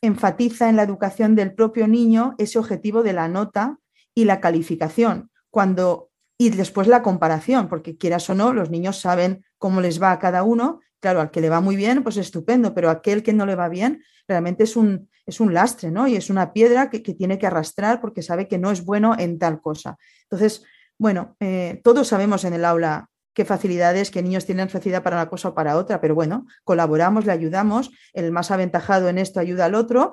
enfatiza 0.00 0.68
en 0.68 0.76
la 0.76 0.82
educación 0.82 1.34
del 1.34 1.54
propio 1.54 1.86
niño 1.86 2.34
ese 2.38 2.58
objetivo 2.58 3.02
de 3.02 3.12
la 3.12 3.28
nota 3.28 3.78
y 4.14 4.24
la 4.24 4.40
calificación, 4.40 5.30
cuando 5.50 6.10
y 6.42 6.50
después 6.50 6.88
la 6.88 7.02
comparación, 7.02 7.68
porque 7.68 7.96
quieras 7.96 8.28
o 8.28 8.34
no, 8.34 8.52
los 8.52 8.68
niños 8.68 8.98
saben 8.98 9.44
cómo 9.58 9.80
les 9.80 10.02
va 10.02 10.10
a 10.10 10.18
cada 10.18 10.42
uno. 10.42 10.80
Claro, 10.98 11.20
al 11.20 11.30
que 11.30 11.40
le 11.40 11.48
va 11.48 11.60
muy 11.60 11.76
bien, 11.76 12.02
pues 12.02 12.16
estupendo, 12.16 12.74
pero 12.74 12.90
aquel 12.90 13.22
que 13.22 13.32
no 13.32 13.46
le 13.46 13.54
va 13.54 13.68
bien, 13.68 14.02
realmente 14.26 14.64
es 14.64 14.74
un, 14.76 15.08
es 15.24 15.38
un 15.38 15.54
lastre, 15.54 15.92
¿no? 15.92 16.08
Y 16.08 16.16
es 16.16 16.30
una 16.30 16.52
piedra 16.52 16.90
que, 16.90 17.00
tiene 17.00 17.38
que 17.38 17.46
arrastrar 17.46 18.00
porque 18.00 18.22
sabe 18.22 18.48
que 18.48 18.58
no 18.58 18.72
es 18.72 18.84
bueno 18.84 19.14
en 19.16 19.38
tal 19.38 19.60
cosa. 19.60 19.96
Entonces, 20.24 20.64
bueno, 20.98 21.36
eh, 21.38 21.80
todos 21.84 22.08
sabemos 22.08 22.44
en 22.44 22.54
el 22.54 22.64
aula 22.64 23.08
qué 23.34 23.44
facilidades, 23.44 24.10
qué 24.10 24.22
niños 24.22 24.46
tienen 24.46 24.68
facilidad 24.68 25.02
para 25.02 25.16
una 25.16 25.28
cosa 25.28 25.48
o 25.48 25.54
para 25.54 25.76
otra, 25.76 26.00
pero 26.00 26.14
bueno, 26.14 26.46
colaboramos, 26.64 27.24
le 27.26 27.32
ayudamos, 27.32 27.90
el 28.12 28.32
más 28.32 28.50
aventajado 28.50 29.08
en 29.08 29.18
esto 29.18 29.40
ayuda 29.40 29.66
al 29.66 29.74
otro 29.74 30.12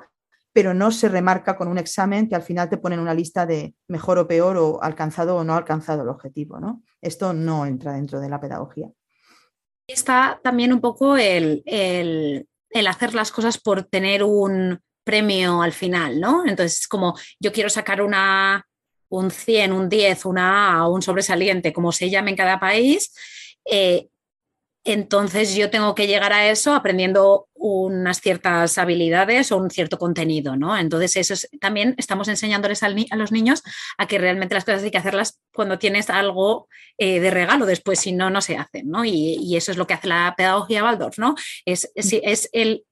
pero 0.52 0.74
no 0.74 0.92
se 0.92 1.10
remarca 1.10 1.56
con 1.56 1.68
un 1.68 1.78
examen 1.78 2.28
que 2.28 2.36
al 2.36 2.42
final 2.42 2.70
te 2.70 2.78
ponen 2.78 3.00
una 3.00 3.14
lista 3.14 3.46
de 3.46 3.76
mejor 3.88 4.18
o 4.18 4.28
peor 4.28 4.58
o 4.58 4.82
alcanzado 4.82 5.36
o 5.38 5.44
no 5.44 5.56
alcanzado 5.56 6.04
el 6.04 6.10
objetivo. 6.10 6.60
¿no? 6.60 6.82
Esto 7.02 7.34
no 7.34 7.66
entra 7.66 7.94
dentro 7.94 8.20
de 8.20 8.30
la 8.30 8.42
pedagogía. 8.42 8.90
Está 9.88 10.40
también 10.44 10.74
un 10.74 10.82
poco 10.82 11.18
el, 11.18 11.64
hacer 12.88 13.14
las 13.14 13.32
cosas 13.32 13.58
por 13.58 13.84
tener 13.84 14.24
un 14.24 14.80
premio 15.04 15.62
al 15.62 15.72
final, 15.72 16.20
¿no? 16.20 16.46
Entonces, 16.46 16.88
como 16.88 17.16
yo 17.40 17.52
quiero 17.52 17.70
sacar 17.70 18.02
una, 18.02 18.68
un 19.10 19.32
100, 19.32 19.74
un 19.74 19.90
10, 19.90 20.26
una 20.26 20.78
A 20.78 20.88
o 20.88 20.94
un 20.94 21.02
sobresaliente, 21.02 21.74
como 21.74 21.92
se 21.92 22.10
llame 22.10 22.32
en 22.32 22.38
cada 22.38 22.60
país, 22.60 23.14
eh, 23.66 24.08
entonces 24.86 25.56
yo 25.56 25.70
tengo 25.70 25.94
que 25.94 26.08
llegar 26.08 26.32
a 26.32 26.50
eso 26.50 26.74
aprendiendo 26.74 27.48
unas 27.54 28.22
ciertas 28.22 28.78
habilidades 28.78 29.52
o 29.52 29.58
un 29.58 29.70
cierto 29.70 30.00
contenido, 30.00 30.56
¿no? 30.56 30.76
Entonces 30.78 31.18
eso 31.18 31.48
también 31.60 31.96
estamos 31.98 32.28
enseñándoles 32.30 32.82
a 32.82 32.90
los 32.90 33.32
niños 33.32 33.62
a 33.98 34.08
que 34.08 34.18
realmente 34.18 34.56
las 34.56 34.64
cosas 34.64 34.84
hay 34.84 34.92
que 34.92 34.98
hacerlas 34.98 35.40
cuando 35.54 35.78
tienes 35.78 36.10
algo 36.10 36.70
eh, 36.98 37.20
de 37.20 37.30
regalo 37.30 37.66
después, 37.66 38.00
si 38.00 38.14
no, 38.14 38.30
no 38.30 38.42
se 38.42 38.58
hacen, 38.58 38.90
¿no? 38.90 39.04
Y, 39.04 39.56
eso 39.56 39.72
es 39.72 39.78
lo 39.78 39.86
que 39.86 39.94
hace 39.94 40.08
la 40.08 40.34
pedagogía 40.38 40.84
Waldorf, 40.84 41.18
¿no? 41.20 41.36
Es, 41.66 41.92
es, 41.96 42.50
el, 42.54 42.86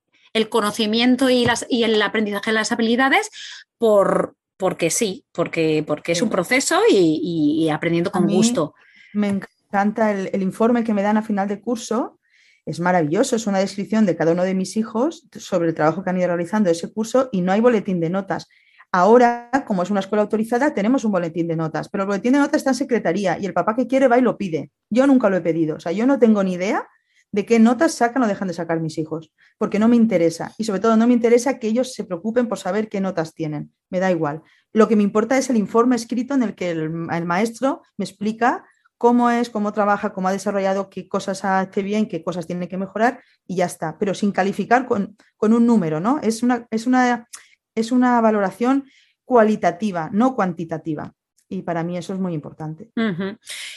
conocimiento 0.49 1.29
y, 1.29 1.45
las, 1.45 1.65
y 1.69 1.83
el 1.83 1.99
aprendizaje 2.01 2.51
de 2.51 2.55
las 2.55 2.71
habilidades 2.71 3.29
por, 3.77 4.35
porque 4.57 4.89
sí, 4.89 5.25
porque, 5.31 5.83
porque 5.85 6.11
es 6.11 6.21
un 6.21 6.29
proceso 6.29 6.79
y, 6.89 7.69
aprendiendo 7.69 8.11
con 8.11 8.27
gusto. 8.27 8.73
Me 9.13 9.27
encanta 9.27 10.11
el, 10.11 10.41
informe 10.41 10.83
que 10.83 10.93
me 10.93 11.03
dan 11.03 11.17
a 11.17 11.21
final 11.21 11.47
de 11.47 11.61
curso. 11.61 12.19
Es 12.65 12.79
maravilloso, 12.79 13.35
es 13.35 13.47
una 13.47 13.59
descripción 13.59 14.05
de 14.05 14.17
cada 14.17 14.33
uno 14.33 14.43
de 14.43 14.53
mis 14.53 14.75
hijos 14.75 15.27
sobre 15.31 15.69
el 15.69 15.75
trabajo 15.75 16.03
que 16.03 16.09
han 16.09 16.17
ido 16.17 16.27
realizando 16.27 16.69
ese 16.69 16.91
curso 16.91 17.29
y 17.31 17.41
no 17.41 17.51
hay 17.53 17.61
boletín 17.61 17.99
de 17.99 18.09
notas. 18.09 18.47
Ahora, 18.91 19.49
como 19.65 19.83
es 19.83 19.89
una 19.89 19.99
escuela 19.99 20.23
autorizada, 20.23 20.73
tenemos 20.73 21.05
un 21.05 21.11
boletín 21.11 21.47
de 21.47 21.55
notas, 21.55 21.87
pero 21.87 22.03
el 22.03 22.07
boletín 22.07 22.33
de 22.33 22.39
notas 22.39 22.57
está 22.57 22.71
en 22.71 22.75
secretaría 22.75 23.37
y 23.39 23.45
el 23.45 23.53
papá 23.53 23.75
que 23.75 23.87
quiere 23.87 24.07
va 24.07 24.17
y 24.17 24.21
lo 24.21 24.37
pide. 24.37 24.71
Yo 24.89 25.07
nunca 25.07 25.29
lo 25.29 25.37
he 25.37 25.41
pedido, 25.41 25.75
o 25.77 25.79
sea, 25.79 25.91
yo 25.91 26.05
no 26.05 26.19
tengo 26.19 26.43
ni 26.43 26.53
idea 26.53 26.87
de 27.31 27.45
qué 27.45 27.59
notas 27.59 27.93
sacan 27.93 28.23
o 28.23 28.27
dejan 28.27 28.47
de 28.47 28.53
sacar 28.53 28.79
mis 28.79 28.97
hijos, 28.97 29.31
porque 29.57 29.79
no 29.79 29.87
me 29.87 29.95
interesa 29.95 30.53
y 30.57 30.63
sobre 30.63 30.79
todo 30.79 30.95
no 30.97 31.07
me 31.07 31.13
interesa 31.13 31.59
que 31.59 31.67
ellos 31.67 31.93
se 31.93 32.03
preocupen 32.03 32.47
por 32.47 32.57
saber 32.57 32.89
qué 32.89 33.01
notas 33.01 33.33
tienen, 33.33 33.73
me 33.89 33.99
da 33.99 34.11
igual. 34.11 34.41
Lo 34.73 34.87
que 34.87 34.95
me 34.95 35.03
importa 35.03 35.37
es 35.37 35.49
el 35.49 35.57
informe 35.57 35.95
escrito 35.95 36.33
en 36.33 36.43
el 36.43 36.55
que 36.55 36.71
el 36.71 36.89
maestro 36.89 37.81
me 37.97 38.05
explica 38.05 38.65
cómo 38.97 39.29
es, 39.29 39.49
cómo 39.49 39.73
trabaja, 39.73 40.13
cómo 40.13 40.27
ha 40.27 40.31
desarrollado, 40.31 40.89
qué 40.89 41.07
cosas 41.07 41.45
hace 41.45 41.83
bien, 41.83 42.07
qué 42.07 42.23
cosas 42.23 42.47
tiene 42.47 42.67
que 42.67 42.77
mejorar 42.77 43.21
y 43.45 43.57
ya 43.57 43.65
está, 43.65 43.97
pero 43.97 44.13
sin 44.13 44.31
calificar 44.31 44.87
con, 44.87 45.15
un 45.39 45.65
número, 45.65 45.99
¿no? 45.99 46.19
Es 46.21 46.43
una, 46.43 46.67
es, 46.71 46.87
una, 46.87 47.27
es 47.75 47.91
una 47.91 48.19
valoración 48.21 48.85
cualitativa, 49.23 50.09
no 50.11 50.35
cuantitativa. 50.35 51.13
Y 51.49 51.61
para 51.61 51.83
mí 51.83 51.97
eso 51.97 52.13
es 52.13 52.19
muy 52.19 52.33
importante. 52.33 52.89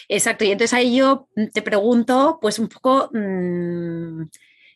Exacto. 0.09 0.45
Y 0.45 0.53
entonces 0.53 0.75
ahí 0.75 0.97
yo 0.97 1.29
te 1.53 1.63
pregunto, 1.63 2.39
pues 2.41 2.59
un 2.59 2.69
poco... 2.69 3.11
Mm, 3.13 4.25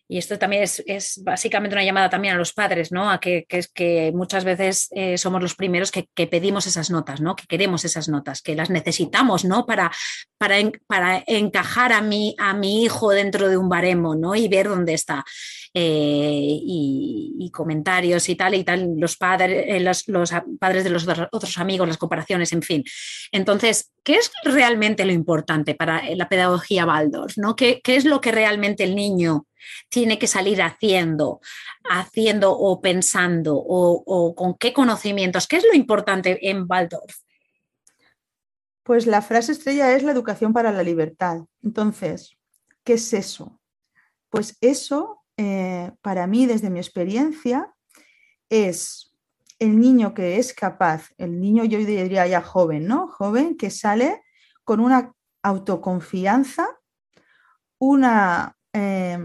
y 0.06 0.18
esto 0.18 0.38
también 0.38 0.62
es, 0.62 1.22
básicamente 1.24 1.74
una 1.74 1.84
llamada 1.84 2.10
también 2.10 2.34
a 2.34 2.38
los 2.38 2.52
padres, 2.52 2.92
¿no? 2.92 3.10
A 3.10 3.18
que, 3.18 3.46
es 3.48 3.68
que 3.68 4.12
muchas 4.14 4.44
veces 4.44 4.88
eh, 4.90 5.16
somos 5.16 5.40
los 5.40 5.54
primeros 5.54 5.90
que, 5.90 6.06
pedimos 6.26 6.66
esas 6.66 6.90
notas, 6.90 7.22
¿no? 7.22 7.34
Que 7.34 7.46
queremos 7.46 7.86
esas 7.86 8.08
notas, 8.08 8.42
que 8.42 8.54
las 8.54 8.68
necesitamos, 8.68 9.46
¿no? 9.46 9.64
Para, 9.64 9.90
para, 10.36 10.56
para 10.86 11.24
encajar 11.26 11.94
a 11.94 12.02
mi, 12.02 12.36
a 12.38 12.52
mi 12.52 12.84
hijo 12.84 13.10
dentro 13.10 13.48
de 13.48 13.56
un 13.56 13.70
baremo, 13.70 14.14
¿no? 14.14 14.34
Y 14.34 14.46
ver 14.46 14.68
dónde 14.68 14.92
está. 14.92 15.24
Eh, 15.76 16.60
y, 16.62 17.50
comentarios 17.52 18.28
y 18.28 18.36
tal, 18.36 18.54
y 18.54 18.64
tal, 18.64 18.94
los 18.96 19.16
padres, 19.16 19.64
eh, 19.68 19.80
los, 19.80 20.04
padres 20.58 20.82
de 20.82 20.90
los 20.90 21.06
otros 21.30 21.58
amigos, 21.58 21.86
las 21.86 21.98
comparaciones, 21.98 22.52
en 22.52 22.62
fin. 22.62 22.84
Entonces, 23.30 23.92
¿qué 24.02 24.14
es 24.14 24.32
realmente 24.44 25.04
lo 25.04 25.12
importante 25.12 25.74
para 25.74 26.02
la 26.14 26.28
pedagogía 26.28 26.86
Waldorf? 26.86 27.36
¿no? 27.36 27.54
¿Qué, 27.54 27.80
¿Qué 27.82 27.94
es 27.96 28.04
lo 28.04 28.20
que 28.20 28.32
realmente 28.32 28.82
el 28.82 28.96
niño 28.96 29.46
tiene 29.88 30.18
que 30.18 30.26
salir 30.26 30.62
haciendo, 30.62 31.40
haciendo 31.88 32.56
o 32.56 32.80
pensando 32.80 33.56
o, 33.56 34.34
con 34.34 34.54
qué 34.54 34.72
conocimientos? 34.72 35.46
¿Qué 35.46 35.56
es 35.56 35.64
lo 35.64 35.74
importante 35.74 36.50
en 36.50 36.66
Waldorf? 36.68 37.16
Pues 38.82 39.06
la 39.06 39.22
frase 39.22 39.52
estrella 39.52 39.94
es 39.96 40.02
la 40.02 40.12
educación 40.12 40.52
para 40.52 40.72
la 40.72 40.82
libertad. 40.82 41.38
Entonces, 41.62 42.36
¿qué 42.84 42.94
es 42.94 43.12
eso? 43.12 43.60
Pues 44.28 44.56
eso, 44.60 45.23
eh, 45.36 45.92
para 46.02 46.26
mí, 46.26 46.46
desde 46.46 46.70
mi 46.70 46.78
experiencia, 46.78 47.74
es 48.48 49.16
el 49.58 49.78
niño 49.78 50.14
que 50.14 50.38
es 50.38 50.52
capaz, 50.52 51.10
el 51.16 51.40
niño 51.40 51.64
yo 51.64 51.78
diría 51.78 52.26
ya 52.26 52.42
joven, 52.42 52.86
¿no? 52.86 53.08
Joven 53.08 53.56
que 53.56 53.70
sale 53.70 54.22
con 54.64 54.80
una 54.80 55.12
autoconfianza, 55.42 56.68
una 57.78 58.56
eh, 58.72 59.18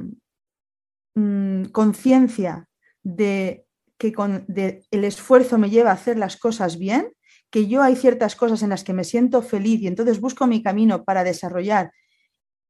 Mm, 1.19 1.65
conciencia 1.71 2.69
de 3.03 3.65
que 3.97 4.13
con 4.13 4.45
el 4.47 5.03
esfuerzo 5.03 5.57
me 5.57 5.69
lleva 5.69 5.89
a 5.89 5.95
hacer 5.95 6.17
las 6.17 6.37
cosas 6.37 6.77
bien, 6.77 7.11
que 7.49 7.67
yo 7.67 7.81
hay 7.81 7.97
ciertas 7.97 8.37
cosas 8.37 8.63
en 8.63 8.69
las 8.69 8.85
que 8.85 8.93
me 8.93 9.03
siento 9.03 9.41
feliz 9.41 9.81
y 9.81 9.87
entonces 9.87 10.21
busco 10.21 10.47
mi 10.47 10.63
camino 10.63 11.03
para 11.03 11.25
desarrollar, 11.25 11.91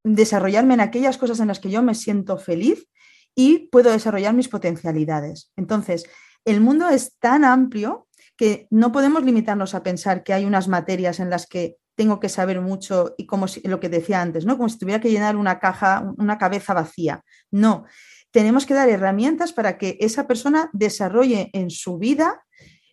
desarrollarme 0.02 0.74
en 0.74 0.80
aquellas 0.80 1.16
cosas 1.16 1.38
en 1.38 1.46
las 1.46 1.60
que 1.60 1.70
yo 1.70 1.82
me 1.82 1.94
siento 1.94 2.38
feliz 2.38 2.88
y 3.34 3.68
puedo 3.68 3.90
desarrollar 3.90 4.34
mis 4.34 4.48
potencialidades. 4.48 5.52
Entonces, 5.56 6.04
el 6.44 6.60
mundo 6.60 6.88
es 6.88 7.18
tan 7.18 7.44
amplio 7.44 8.08
que 8.36 8.66
no 8.70 8.92
podemos 8.92 9.22
limitarnos 9.22 9.74
a 9.74 9.82
pensar 9.82 10.22
que 10.22 10.32
hay 10.32 10.44
unas 10.44 10.68
materias 10.68 11.20
en 11.20 11.30
las 11.30 11.46
que 11.46 11.76
tengo 11.94 12.20
que 12.20 12.30
saber 12.30 12.60
mucho 12.60 13.14
y 13.18 13.26
como 13.26 13.46
lo 13.64 13.80
que 13.80 13.90
decía 13.90 14.22
antes, 14.22 14.46
¿no? 14.46 14.56
Como 14.56 14.70
si 14.70 14.78
tuviera 14.78 15.00
que 15.00 15.10
llenar 15.10 15.36
una 15.36 15.58
caja, 15.58 16.14
una 16.16 16.38
cabeza 16.38 16.72
vacía. 16.72 17.22
No, 17.50 17.84
tenemos 18.30 18.64
que 18.64 18.74
dar 18.74 18.88
herramientas 18.88 19.52
para 19.52 19.76
que 19.76 19.98
esa 20.00 20.26
persona 20.26 20.70
desarrolle 20.72 21.50
en 21.52 21.68
su 21.68 21.98
vida 21.98 22.42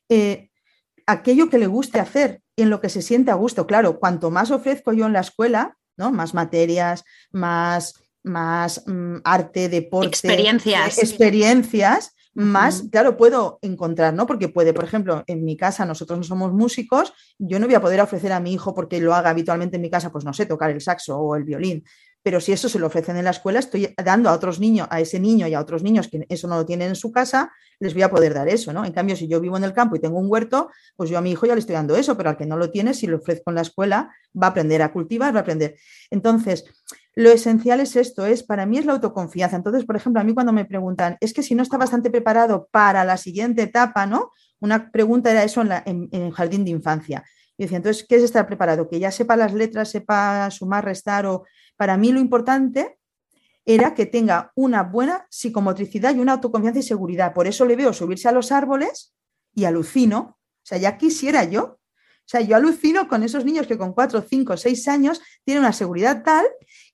eh, 0.10 0.50
aquello 1.06 1.50
que 1.50 1.58
le 1.58 1.68
guste 1.68 2.00
hacer, 2.00 2.42
en 2.58 2.70
lo 2.70 2.82
que 2.82 2.90
se 2.90 3.02
siente 3.02 3.32
a 3.32 3.36
gusto. 3.36 3.66
Claro, 3.66 4.00
cuanto 4.00 4.30
más 4.32 4.52
ofrezco 4.52 4.92
yo 4.94 5.06
en 5.06 5.14
la 5.14 5.22
escuela, 5.22 5.78
¿no? 5.96 6.12
más 6.12 6.34
materias, 6.34 7.04
más, 7.32 7.94
más 8.24 8.84
mm, 8.86 9.18
arte, 9.24 9.70
deporte, 9.70 10.10
experiencias, 10.10 10.98
experiencias 10.98 12.14
más, 12.38 12.84
claro, 12.92 13.18
puedo 13.18 13.58
encontrar, 13.64 14.14
¿no? 14.14 14.28
Porque 14.28 14.48
puede, 14.48 14.72
por 14.72 14.84
ejemplo, 14.84 15.24
en 15.26 15.44
mi 15.44 15.58
casa 15.58 15.86
nosotros 15.86 16.20
no 16.20 16.24
somos 16.24 16.54
músicos, 16.54 17.12
yo 17.40 17.60
no 17.60 17.66
voy 17.66 17.74
a 17.74 17.82
poder 17.82 18.00
ofrecer 18.00 18.32
a 18.32 18.40
mi 18.40 18.54
hijo 18.54 18.76
porque 18.76 19.02
lo 19.02 19.16
haga 19.16 19.32
habitualmente 19.32 19.78
en 19.78 19.82
mi 19.82 19.90
casa, 19.90 20.12
pues 20.12 20.24
no 20.24 20.34
sé, 20.34 20.46
tocar 20.46 20.70
el 20.70 20.80
saxo 20.80 21.18
o 21.18 21.36
el 21.36 21.46
violín, 21.46 21.84
pero 22.22 22.40
si 22.40 22.52
eso 22.52 22.70
se 22.70 22.78
lo 22.78 22.88
ofrecen 22.88 23.18
en 23.18 23.24
la 23.24 23.32
escuela, 23.32 23.58
estoy 23.58 23.92
dando 24.04 24.30
a 24.30 24.34
otros 24.34 24.60
niños, 24.60 24.88
a 24.92 25.00
ese 25.00 25.20
niño 25.20 25.48
y 25.48 25.56
a 25.56 25.60
otros 25.60 25.82
niños 25.82 26.10
que 26.10 26.28
eso 26.30 26.48
no 26.48 26.58
lo 26.58 26.66
tienen 26.66 26.90
en 26.90 26.96
su 26.96 27.12
casa, 27.12 27.52
les 27.80 27.96
voy 27.96 28.04
a 28.04 28.12
poder 28.12 28.36
dar 28.36 28.48
eso, 28.50 28.72
¿no? 28.72 28.86
En 28.86 28.92
cambio, 28.92 29.16
si 29.16 29.28
yo 29.28 29.42
vivo 29.42 29.58
en 29.58 29.64
el 29.64 29.74
campo 29.74 29.96
y 29.96 30.00
tengo 30.00 30.20
un 30.20 30.30
huerto, 30.30 30.70
pues 30.96 31.10
yo 31.10 31.18
a 31.18 31.22
mi 31.22 31.32
hijo 31.32 31.48
ya 31.48 31.56
le 31.56 31.60
estoy 31.60 31.74
dando 31.74 31.96
eso, 31.96 32.16
pero 32.18 32.30
al 32.30 32.38
que 32.38 32.46
no 32.46 32.58
lo 32.58 32.70
tiene, 32.70 32.94
si 32.94 33.08
lo 33.08 33.18
ofrezco 33.18 33.50
en 33.50 33.56
la 33.56 33.62
escuela, 33.62 34.14
va 34.40 34.48
a 34.48 34.50
aprender 34.52 34.84
a 34.84 34.94
cultivar, 34.94 35.34
va 35.34 35.40
a 35.40 35.42
aprender. 35.42 35.76
Entonces, 36.12 36.66
lo 37.18 37.32
esencial 37.32 37.80
es 37.80 37.96
esto, 37.96 38.28
es 38.28 38.44
para 38.44 38.68
mí 38.68 38.78
es 38.78 38.86
la 38.86 38.94
autoconfianza. 38.94 39.56
Entonces, 39.56 39.86
por 39.86 39.96
ejemplo, 39.96 40.22
a 40.22 40.24
mí 40.24 40.36
cuando 40.36 40.54
me 40.54 40.66
preguntan, 40.66 41.18
es 41.20 41.34
que 41.34 41.42
si 41.42 41.56
no 41.56 41.64
está 41.64 41.76
bastante 41.76 42.12
preparado 42.12 42.70
para 42.70 43.04
la 43.06 43.18
siguiente 43.18 43.64
etapa, 43.64 44.06
¿no? 44.06 44.34
Una 44.60 44.92
pregunta 44.92 45.32
era 45.32 45.44
eso 45.44 45.64
en, 45.64 46.10
el 46.12 46.32
jardín 46.32 46.64
de 46.64 46.70
infancia. 46.70 47.24
Y 47.58 47.64
decía, 47.64 47.78
entonces, 47.78 48.06
¿qué 48.08 48.18
es 48.18 48.22
estar 48.22 48.46
preparado? 48.46 48.88
Que 48.88 49.00
ya 49.00 49.10
sepa 49.10 49.36
las 49.36 49.52
letras, 49.52 49.90
sepa 49.90 50.52
sumar, 50.52 50.86
restar 50.86 51.26
o 51.26 51.46
para 51.76 51.98
mí 51.98 52.12
lo 52.12 52.20
importante 52.20 53.00
era 53.66 53.96
que 53.96 54.06
tenga 54.06 54.52
una 54.54 54.84
buena 54.84 55.26
psicomotricidad 55.32 56.14
y 56.14 56.20
una 56.20 56.34
autoconfianza 56.34 56.82
y 56.82 56.84
seguridad. 56.84 57.34
Por 57.34 57.48
eso 57.48 57.66
le 57.66 57.76
veo 57.76 57.94
subirse 57.94 58.30
a 58.30 58.32
los 58.32 58.52
árboles 58.52 59.16
y 59.56 59.66
alucino. 59.66 60.38
O 60.38 60.66
sea, 60.68 60.78
ya 60.78 61.00
quisiera 61.00 61.46
yo. 61.46 61.64
O 62.28 62.30
sea, 62.30 62.42
yo 62.42 62.58
alucino 62.58 63.08
con 63.08 63.24
esos 63.24 63.46
niños 63.46 63.68
que 63.68 63.78
con 63.78 63.94
cuatro, 63.94 64.22
cinco, 64.22 64.58
seis 64.58 64.88
años 64.90 65.22
tienen 65.46 65.64
una 65.64 65.72
seguridad 65.72 66.24
tal 66.24 66.46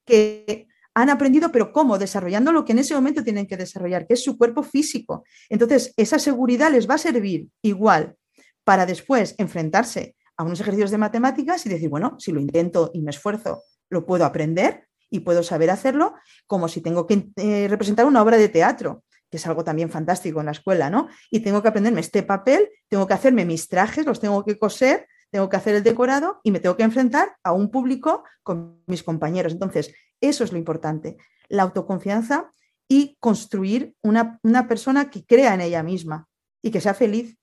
que 0.06 0.68
han 0.94 1.10
aprendido, 1.10 1.52
pero 1.52 1.72
¿cómo? 1.72 1.98
Desarrollando 1.98 2.52
lo 2.52 2.66
que 2.66 2.74
en 2.74 2.80
ese 2.80 2.94
momento 2.94 3.24
tienen 3.24 3.48
que 3.48 3.58
desarrollar, 3.58 4.06
que 4.06 4.14
es 4.14 4.24
su 4.24 4.38
cuerpo 4.38 4.64
físico. 4.64 5.24
Entonces, 5.50 5.94
esa 5.98 6.20
seguridad 6.20 6.72
les 6.72 6.90
va 6.90 6.96
a 6.96 7.00
servir 7.00 7.48
igual 7.62 8.16
para 8.64 8.86
después 8.86 9.36
enfrentarse 9.38 10.16
a 10.38 10.44
unos 10.44 10.60
ejercicios 10.62 10.92
de 10.92 10.98
matemáticas 10.98 11.66
y 11.66 11.70
decir, 11.70 11.90
bueno, 11.90 12.16
si 12.20 12.32
lo 12.32 12.40
intento 12.40 12.92
y 12.94 13.02
me 13.02 13.12
esfuerzo 13.12 13.64
lo 13.90 14.06
puedo 14.06 14.26
aprender 14.26 14.88
y 15.10 15.20
puedo 15.20 15.44
saber 15.44 15.70
hacerlo, 15.70 16.16
como 16.48 16.68
si 16.68 16.82
tengo 16.82 17.06
que 17.06 17.30
eh, 17.36 17.68
representar 17.70 18.06
una 18.06 18.22
obra 18.22 18.38
de 18.38 18.50
teatro, 18.50 19.04
que 19.30 19.38
es 19.38 19.48
algo 19.48 19.64
también 19.64 19.90
fantástico 19.90 20.40
en 20.40 20.48
la 20.48 20.52
escuela, 20.52 20.90
¿no? 20.90 21.08
Y 21.30 21.42
tengo 21.42 21.62
que 21.62 21.68
aprenderme 21.68 22.02
este 22.02 22.24
papel, 22.24 22.70
tengo 22.90 23.08
que 23.08 23.14
hacerme 23.14 23.46
mis 23.46 23.70
trajes, 23.70 24.06
los 24.06 24.20
tengo 24.20 24.44
que 24.44 24.58
coser, 24.58 25.08
tengo 25.34 25.50
que 25.50 25.58
hacer 25.58 25.74
el 25.74 25.82
decorado 25.82 26.40
y 26.44 26.52
me 26.52 26.60
tengo 26.60 26.78
que 26.78 26.84
enfrentar 26.84 27.38
a 27.44 27.54
un 27.54 27.72
público 27.72 28.24
con 28.44 28.84
mis 28.86 29.02
compañeros. 29.02 29.52
Entonces, 29.52 29.92
eso 30.22 30.44
es 30.44 30.52
lo 30.52 30.60
importante, 30.60 31.18
la 31.50 31.64
autoconfianza 31.64 32.52
y 32.88 33.18
construir 33.20 33.96
una, 34.04 34.40
una 34.44 34.68
persona 34.68 35.10
que 35.10 35.26
crea 35.26 35.56
en 35.56 35.62
ella 35.62 35.82
misma 35.82 36.28
y 36.62 36.70
que 36.70 36.82
sea 36.82 36.94
feliz. 36.94 37.36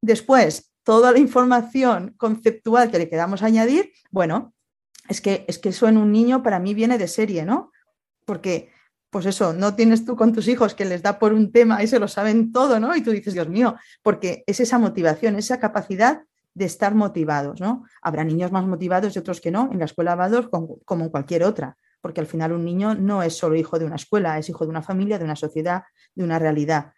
Después, 0.00 0.72
toda 0.84 1.10
la 1.10 1.18
información 1.18 2.14
conceptual 2.16 2.88
que 2.88 2.98
le 2.98 3.08
queramos 3.08 3.42
añadir, 3.42 3.90
bueno, 4.12 4.54
es 5.08 5.20
que, 5.20 5.44
es 5.48 5.58
que 5.58 5.70
eso 5.70 5.88
en 5.88 5.98
un 5.98 6.12
niño 6.12 6.44
para 6.44 6.60
mí 6.60 6.72
viene 6.72 6.98
de 6.98 7.08
serie, 7.08 7.44
¿no? 7.44 7.72
Porque, 8.24 8.70
pues 9.10 9.26
eso, 9.26 9.52
no 9.54 9.74
tienes 9.74 10.04
tú 10.04 10.14
con 10.14 10.32
tus 10.32 10.46
hijos 10.46 10.76
que 10.76 10.84
les 10.84 11.02
da 11.02 11.18
por 11.18 11.32
un 11.32 11.50
tema 11.50 11.82
y 11.82 11.88
se 11.88 11.98
lo 11.98 12.06
saben 12.06 12.52
todo, 12.52 12.78
¿no? 12.78 12.94
Y 12.94 13.02
tú 13.02 13.10
dices, 13.10 13.34
Dios 13.34 13.48
mío, 13.48 13.74
porque 14.04 14.44
es 14.46 14.60
esa 14.60 14.78
motivación, 14.78 15.34
esa 15.34 15.58
capacidad 15.58 16.22
de 16.54 16.64
estar 16.64 16.94
motivados, 16.94 17.60
¿no? 17.60 17.84
Habrá 18.00 18.24
niños 18.24 18.52
más 18.52 18.66
motivados 18.66 19.14
y 19.14 19.18
otros 19.18 19.40
que 19.40 19.50
no, 19.50 19.70
en 19.72 19.78
la 19.78 19.84
escuela 19.84 20.14
Bador 20.14 20.50
como 20.50 21.04
en 21.04 21.10
cualquier 21.10 21.42
otra, 21.42 21.76
porque 22.00 22.20
al 22.20 22.26
final 22.26 22.52
un 22.52 22.64
niño 22.64 22.94
no 22.94 23.22
es 23.22 23.36
solo 23.36 23.56
hijo 23.56 23.78
de 23.78 23.84
una 23.84 23.96
escuela, 23.96 24.38
es 24.38 24.48
hijo 24.48 24.64
de 24.64 24.70
una 24.70 24.82
familia, 24.82 25.18
de 25.18 25.24
una 25.24 25.36
sociedad, 25.36 25.82
de 26.14 26.24
una 26.24 26.38
realidad. 26.38 26.92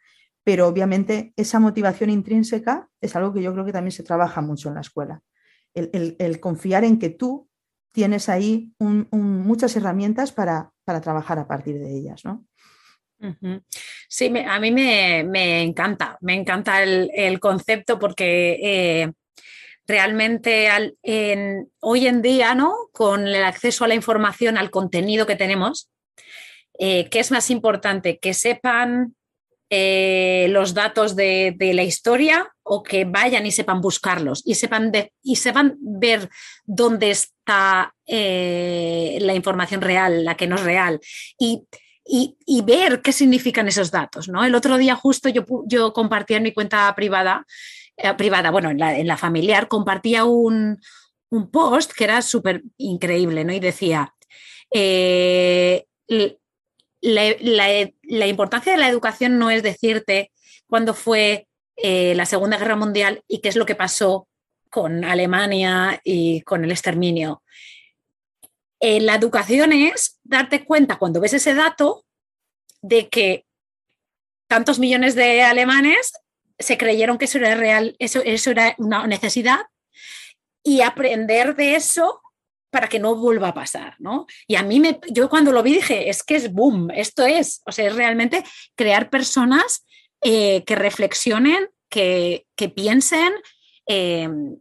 Pero 0.44 0.68
obviamente 0.68 1.32
esa 1.36 1.58
motivación 1.58 2.10
intrínseca 2.10 2.88
es 3.00 3.16
algo 3.16 3.32
que 3.32 3.42
yo 3.42 3.52
creo 3.52 3.64
que 3.64 3.72
también 3.72 3.92
se 3.92 4.02
trabaja 4.02 4.40
mucho 4.40 4.68
en 4.68 4.74
la 4.74 4.80
escuela. 4.82 5.22
el 5.74 6.40
confiar 6.40 6.84
en 6.84 6.98
que 6.98 7.10
tú 7.10 7.48
tienes 7.96 8.28
ahí 8.28 8.74
muchas 8.78 9.74
herramientas 9.74 10.30
para, 10.30 10.70
trabajar 11.02 11.38
a 11.38 11.48
partir 11.48 11.78
de 11.78 11.96
ellas, 11.96 12.26
¿no? 12.26 12.44
Sí, 14.06 14.30
a 14.46 14.60
mí 14.60 14.70
me, 14.70 15.62
encanta, 15.62 16.18
me 16.20 16.34
encanta 16.34 16.82
el, 16.82 17.40
concepto 17.40 17.98
porque 17.98 18.58
eh, 18.62 19.12
realmente 19.86 20.68
hoy 21.80 22.06
en 22.06 22.22
día, 22.22 22.54
¿no? 22.54 22.74
Con 22.92 23.26
el 23.28 23.44
acceso 23.44 23.84
a 23.84 23.88
la 23.88 23.94
información, 23.94 24.58
al 24.58 24.70
contenido 24.70 25.26
que 25.26 25.36
tenemos, 25.36 25.88
eh, 26.78 27.08
¿qué 27.08 27.20
es 27.20 27.30
más 27.30 27.50
importante? 27.50 28.18
Que 28.18 28.34
sepan 28.34 29.14
eh, 29.68 30.46
los 30.50 30.74
datos 30.74 31.16
de, 31.16 31.56
la 31.58 31.82
historia 31.82 32.48
o 32.62 32.82
que 32.82 33.04
vayan 33.04 33.46
y 33.46 33.50
sepan 33.50 33.80
buscarlos 33.80 34.42
y 34.44 34.54
sepan, 34.54 34.92
y 35.22 35.36
sepan 35.36 35.76
ver 35.80 36.28
dónde 36.64 37.10
está 37.10 37.94
eh, 38.06 39.18
la 39.20 39.34
información 39.34 39.80
real, 39.80 40.24
la 40.24 40.36
que 40.36 40.46
no 40.46 40.56
es 40.56 40.62
real. 40.62 41.00
Y, 41.38 41.64
ver 42.62 43.02
qué 43.02 43.12
significan 43.12 43.66
esos 43.66 43.90
datos. 43.90 44.28
¿no? 44.28 44.44
El 44.44 44.54
otro 44.54 44.78
día 44.78 44.94
justo 44.94 45.28
yo, 45.28 45.44
yo 45.66 45.92
compartía 45.92 46.36
en 46.36 46.44
mi 46.44 46.52
cuenta 46.52 46.92
privada, 46.94 47.44
eh, 47.96 48.14
privada, 48.14 48.50
bueno, 48.50 48.70
en 48.70 49.06
la, 49.06 49.16
familiar, 49.16 49.68
compartía 49.68 50.24
un, 50.24 50.80
post 51.52 51.92
que 51.92 52.04
era 52.04 52.22
súper 52.22 52.62
increíble, 52.78 53.44
¿no? 53.44 53.52
Y 53.52 53.60
decía, 53.60 54.14
la, 57.00 58.26
importancia 58.26 58.72
de 58.72 58.78
la 58.78 58.88
educación 58.88 59.38
no 59.38 59.50
es 59.50 59.62
decirte 59.62 60.32
cuándo 60.66 60.94
fue 60.94 61.48
eh, 61.76 62.14
la 62.14 62.26
Segunda 62.26 62.58
Guerra 62.58 62.76
Mundial 62.76 63.22
y 63.28 63.40
qué 63.40 63.48
es 63.48 63.56
lo 63.56 63.66
que 63.66 63.74
pasó 63.74 64.28
con 64.70 65.04
Alemania 65.04 66.00
y 66.04 66.40
con 66.42 66.64
el 66.64 66.70
exterminio. 66.70 67.42
Eh, 68.80 69.00
la 69.00 69.14
educación 69.14 69.72
es 69.72 70.18
darte 70.22 70.64
cuenta 70.64 70.96
cuando 70.96 71.20
ves 71.20 71.32
ese 71.32 71.54
dato 71.54 72.04
de 72.82 73.08
que 73.08 73.46
tantos 74.48 74.78
millones 74.78 75.14
de 75.14 75.42
alemanes 75.42 76.12
se 76.58 76.78
creyeron 76.78 77.18
que 77.18 77.26
eso 77.26 77.38
era 77.38 77.54
real, 77.54 77.96
eso, 77.98 78.20
eso 78.24 78.50
era 78.50 78.74
una 78.78 79.06
necesidad 79.06 79.60
y 80.62 80.80
aprender 80.80 81.54
de 81.54 81.76
eso 81.76 82.20
para 82.70 82.88
que 82.88 82.98
no 82.98 83.14
vuelva 83.14 83.48
a 83.48 83.54
pasar, 83.54 83.94
¿no? 83.98 84.26
Y 84.46 84.56
a 84.56 84.62
mí, 84.62 84.80
me, 84.80 85.00
yo 85.10 85.30
cuando 85.30 85.52
lo 85.52 85.62
vi 85.62 85.74
dije, 85.74 86.10
es 86.10 86.22
que 86.22 86.36
es 86.36 86.52
boom, 86.52 86.90
esto 86.90 87.24
es, 87.24 87.62
o 87.64 87.72
sea, 87.72 87.86
es 87.86 87.94
realmente 87.94 88.44
crear 88.74 89.08
personas 89.08 89.86
eh, 90.22 90.64
que 90.64 90.74
reflexionen, 90.74 91.70
que, 91.88 92.46
piensen, 92.74 93.32
em, 93.86 94.58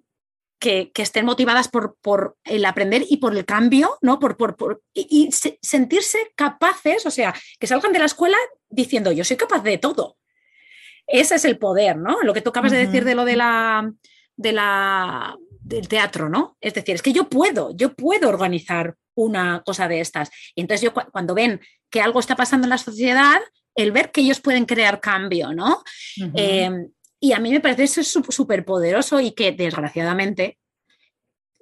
que, 0.59 0.91
estén 0.95 1.25
motivadas 1.25 1.67
por, 1.67 1.97
por, 2.01 2.37
el 2.43 2.65
aprender 2.65 3.03
y 3.09 3.17
por 3.17 3.35
el 3.35 3.45
cambio, 3.45 3.97
¿no? 4.01 4.19
Por, 4.19 4.37
por, 4.37 4.81
y, 4.93 5.29
sentirse 5.61 6.31
capaces, 6.35 7.05
o 7.05 7.11
sea, 7.11 7.33
que 7.59 7.67
salgan 7.67 7.91
de 7.91 7.99
la 7.99 8.05
escuela 8.05 8.37
diciendo, 8.69 9.11
yo 9.11 9.23
soy 9.23 9.37
capaz 9.37 9.63
de 9.63 9.77
todo. 9.77 10.17
Ese 11.07 11.35
es 11.35 11.45
el 11.45 11.57
poder, 11.57 11.97
¿no? 11.97 12.21
Lo 12.23 12.33
que 12.33 12.41
tú 12.41 12.49
acabas 12.49 12.71
de 12.71 12.85
decir 12.85 13.05
de 13.05 13.15
lo 13.15 13.25
de 13.25 13.35
la, 13.35 13.91
de 14.35 14.51
la 14.51 15.37
del 15.61 15.87
teatro, 15.87 16.29
¿no? 16.29 16.57
Es 16.61 16.73
decir, 16.73 16.95
es 16.95 17.01
que 17.01 17.13
yo 17.13 17.29
puedo, 17.29 17.75
yo 17.75 17.93
puedo 17.93 18.29
organizar 18.29 18.95
una 19.15 19.63
cosa 19.65 19.87
de 19.87 19.99
estas. 19.99 20.29
Y 20.53 20.61
entonces 20.61 20.81
yo 20.81 20.93
cuando 21.11 21.33
ven 21.33 21.59
que 21.89 22.01
algo 22.01 22.19
está 22.19 22.35
pasando 22.35 22.65
en 22.65 22.69
la 22.69 22.77
sociedad, 22.77 23.39
el 23.75 23.91
ver 23.91 24.11
que 24.11 24.21
ellos 24.21 24.39
pueden 24.39 24.65
crear 24.65 25.01
cambio, 25.01 25.53
¿no? 25.53 25.83
Em, 26.33 26.89
y 27.19 27.33
a 27.33 27.39
mí 27.39 27.51
me 27.51 27.61
parece 27.61 27.83
eso 27.83 28.03
súper 28.03 28.63
poderoso 28.63 29.19
y 29.19 29.31
que 29.31 29.51
desgraciadamente 29.51 30.57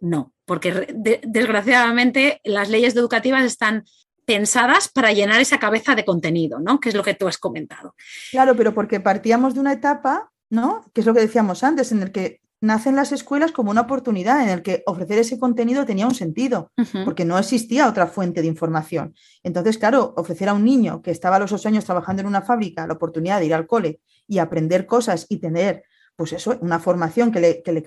no, 0.04 0.34
porque 0.46 0.94
desgraciadamente 1.24 2.42
las 2.44 2.70
leyes 2.70 2.94
educativas 2.94 3.46
están 3.46 3.86
pensadas 4.26 4.90
para 4.90 5.12
llenar 5.12 5.42
esa 5.42 5.60
cabeza 5.60 5.96
de 5.96 6.06
contenido, 6.06 6.60
¿no? 6.60 6.80
Que 6.80 6.90
es 6.90 6.96
lo 6.96 7.04
que 7.04 7.14
tú 7.14 7.28
has 7.28 7.38
comentado. 7.38 7.96
Claro, 8.32 8.56
pero 8.56 8.74
porque 8.74 9.00
partíamos 9.00 9.54
de 9.54 9.60
una 9.60 9.74
etapa, 9.74 10.32
¿no? 10.50 10.86
Que 10.94 11.02
es 11.02 11.08
lo 11.08 11.14
que 11.14 11.22
decíamos 11.22 11.64
antes, 11.64 11.92
en 11.92 12.02
el 12.02 12.12
que 12.12 12.42
nacen 12.64 12.96
las 12.96 13.12
escuelas 13.12 13.52
como 13.52 13.72
una 13.72 13.82
oportunidad 13.82 14.42
en 14.42 14.48
el 14.48 14.62
que 14.62 14.84
ofrecer 14.86 15.20
ese 15.20 15.38
contenido 15.38 15.86
tenía 15.86 16.08
un 16.08 16.16
sentido, 16.16 16.72
porque 17.04 17.26
no 17.26 17.38
existía 17.38 17.90
otra 17.90 18.08
fuente 18.08 18.42
de 18.42 18.48
información. 18.48 19.14
Entonces, 19.44 19.78
claro, 19.78 20.14
ofrecer 20.16 20.48
a 20.48 20.54
un 20.54 20.64
niño 20.64 21.02
que 21.02 21.12
estaba 21.12 21.36
a 21.36 21.40
los 21.40 21.52
ocho 21.52 21.68
años 21.68 21.84
trabajando 21.84 22.22
en 22.22 22.28
una 22.28 22.42
fábrica 22.42 22.88
la 22.88 22.94
oportunidad 22.94 23.40
de 23.40 23.48
ir 23.48 23.54
al 23.54 23.68
cole 23.68 24.00
y 24.30 24.38
aprender 24.38 24.86
cosas 24.86 25.26
y 25.28 25.40
tener, 25.40 25.84
pues 26.16 26.34
eso, 26.34 26.58
una 26.62 26.80
formación 26.80 27.32
que 27.32 27.40
le, 27.40 27.64
que 27.64 27.72
le, 27.72 27.84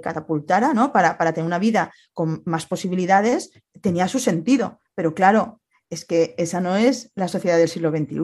catapultara, 0.00 0.72
¿no? 0.74 0.92
Para, 0.92 1.18
para 1.18 1.32
tener 1.32 1.46
una 1.46 1.58
vida 1.58 1.92
con 2.12 2.42
más 2.46 2.66
posibilidades, 2.66 3.52
tenía 3.80 4.08
su 4.08 4.18
sentido. 4.18 4.80
Pero 4.94 5.14
claro, 5.14 5.60
es 5.90 6.04
que 6.04 6.34
esa 6.38 6.60
no 6.60 6.76
es 6.76 7.12
la 7.14 7.28
sociedad 7.28 7.58
del 7.58 7.68
siglo 7.68 7.90
XXI. 7.90 8.18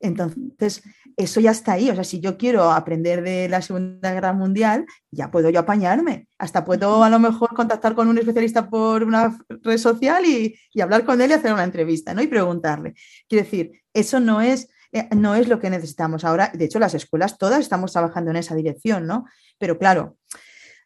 Entonces, 0.00 0.82
eso 1.16 1.40
ya 1.40 1.50
está 1.50 1.72
ahí. 1.72 1.88
O 1.90 1.94
sea, 1.94 2.04
si 2.04 2.20
yo 2.20 2.36
quiero 2.36 2.70
aprender 2.70 3.22
de 3.22 3.48
la 3.48 3.62
Segunda 3.62 4.12
Guerra 4.12 4.32
Mundial, 4.32 4.86
ya 5.10 5.30
puedo 5.30 5.48
yo 5.50 5.60
apañarme. 5.60 6.28
Hasta 6.38 6.64
puedo 6.64 7.02
a 7.02 7.10
lo 7.10 7.18
mejor 7.18 7.54
contactar 7.54 7.94
con 7.94 8.08
un 8.08 8.18
especialista 8.18 8.68
por 8.68 9.02
una 9.02 9.38
red 9.48 9.78
social 9.78 10.24
y, 10.26 10.56
hablar 10.80 11.04
con 11.04 11.20
él 11.20 11.30
y 11.30 11.34
hacer 11.34 11.52
una 11.52 11.64
entrevista, 11.64 12.12
¿no? 12.12 12.22
Y 12.22 12.26
preguntarle. 12.26 12.94
Quiero 13.28 13.44
decir, 13.44 13.82
eso 13.94 14.20
no 14.20 14.40
es, 14.42 14.68
no 15.16 15.34
es 15.34 15.48
lo 15.48 15.58
que 15.58 15.70
necesitamos 15.70 16.24
ahora. 16.24 16.50
De 16.54 16.64
hecho, 16.64 16.78
las 16.78 16.94
escuelas 16.94 17.38
todas 17.38 17.60
estamos 17.60 17.92
trabajando 17.92 18.30
en 18.30 18.36
esa 18.36 18.54
dirección, 18.54 19.06
¿no? 19.06 19.24
Pero 19.58 19.78
claro, 19.78 20.16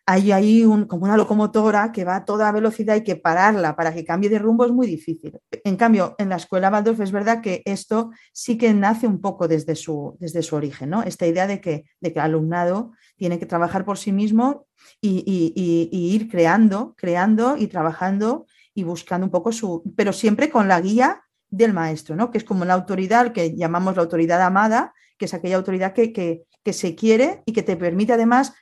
hay 0.06 0.32
ahí 0.32 0.64
un, 0.64 0.86
como 0.86 1.04
una 1.04 1.16
locomotora 1.16 1.92
que 1.92 2.04
va 2.04 2.16
a 2.16 2.24
toda 2.24 2.50
velocidad 2.50 2.96
y 2.96 3.04
que 3.04 3.14
pararla 3.14 3.76
para 3.76 3.94
que 3.94 4.04
cambie 4.04 4.28
de 4.28 4.40
rumbo 4.40 4.64
es 4.64 4.72
muy 4.72 4.88
difícil. 4.88 5.38
En 5.62 5.76
cambio, 5.76 6.16
en 6.18 6.28
la 6.28 6.36
escuela 6.36 6.68
Waldorf 6.68 7.00
es 7.00 7.12
verdad 7.12 7.40
que 7.40 7.62
esto 7.64 8.10
sí 8.32 8.58
que 8.58 8.74
nace 8.74 9.06
un 9.06 9.20
poco 9.20 9.46
desde 9.46 9.76
su, 9.76 10.16
desde 10.18 10.42
su 10.42 10.56
origen, 10.56 10.90
¿no? 10.90 11.04
Esta 11.04 11.28
idea 11.28 11.46
de 11.46 11.60
que, 11.60 11.84
de 12.00 12.12
que 12.12 12.18
el 12.18 12.24
alumnado 12.24 12.92
tiene 13.16 13.38
que 13.38 13.46
trabajar 13.46 13.84
por 13.84 13.98
sí 13.98 14.10
mismo 14.10 14.66
y, 15.00 15.52
ir 15.92 16.28
creando, 16.28 16.94
creando 16.96 17.56
y 17.56 17.68
trabajando 17.68 18.46
y 18.74 18.82
buscando 18.82 19.26
un 19.26 19.30
poco 19.30 19.52
su, 19.52 19.84
pero 19.94 20.12
siempre 20.12 20.50
con 20.50 20.66
la 20.66 20.80
guía 20.80 21.22
del 21.50 21.72
maestro, 21.72 22.16
¿no? 22.16 22.30
Que 22.30 22.38
es 22.38 22.44
como 22.44 22.64
la 22.64 22.74
autoridad 22.74 23.32
que 23.32 23.54
llamamos 23.56 23.96
la 23.96 24.02
autoridad 24.02 24.40
amada, 24.42 24.94
que 25.18 25.26
es 25.26 25.34
aquella 25.34 25.56
autoridad 25.56 25.92
que, 25.92 26.12
que 26.12 26.72
se 26.72 26.94
quiere 26.94 27.42
y 27.46 27.52
que 27.52 27.62
te 27.62 27.76
permite 27.76 28.12
además 28.12 28.54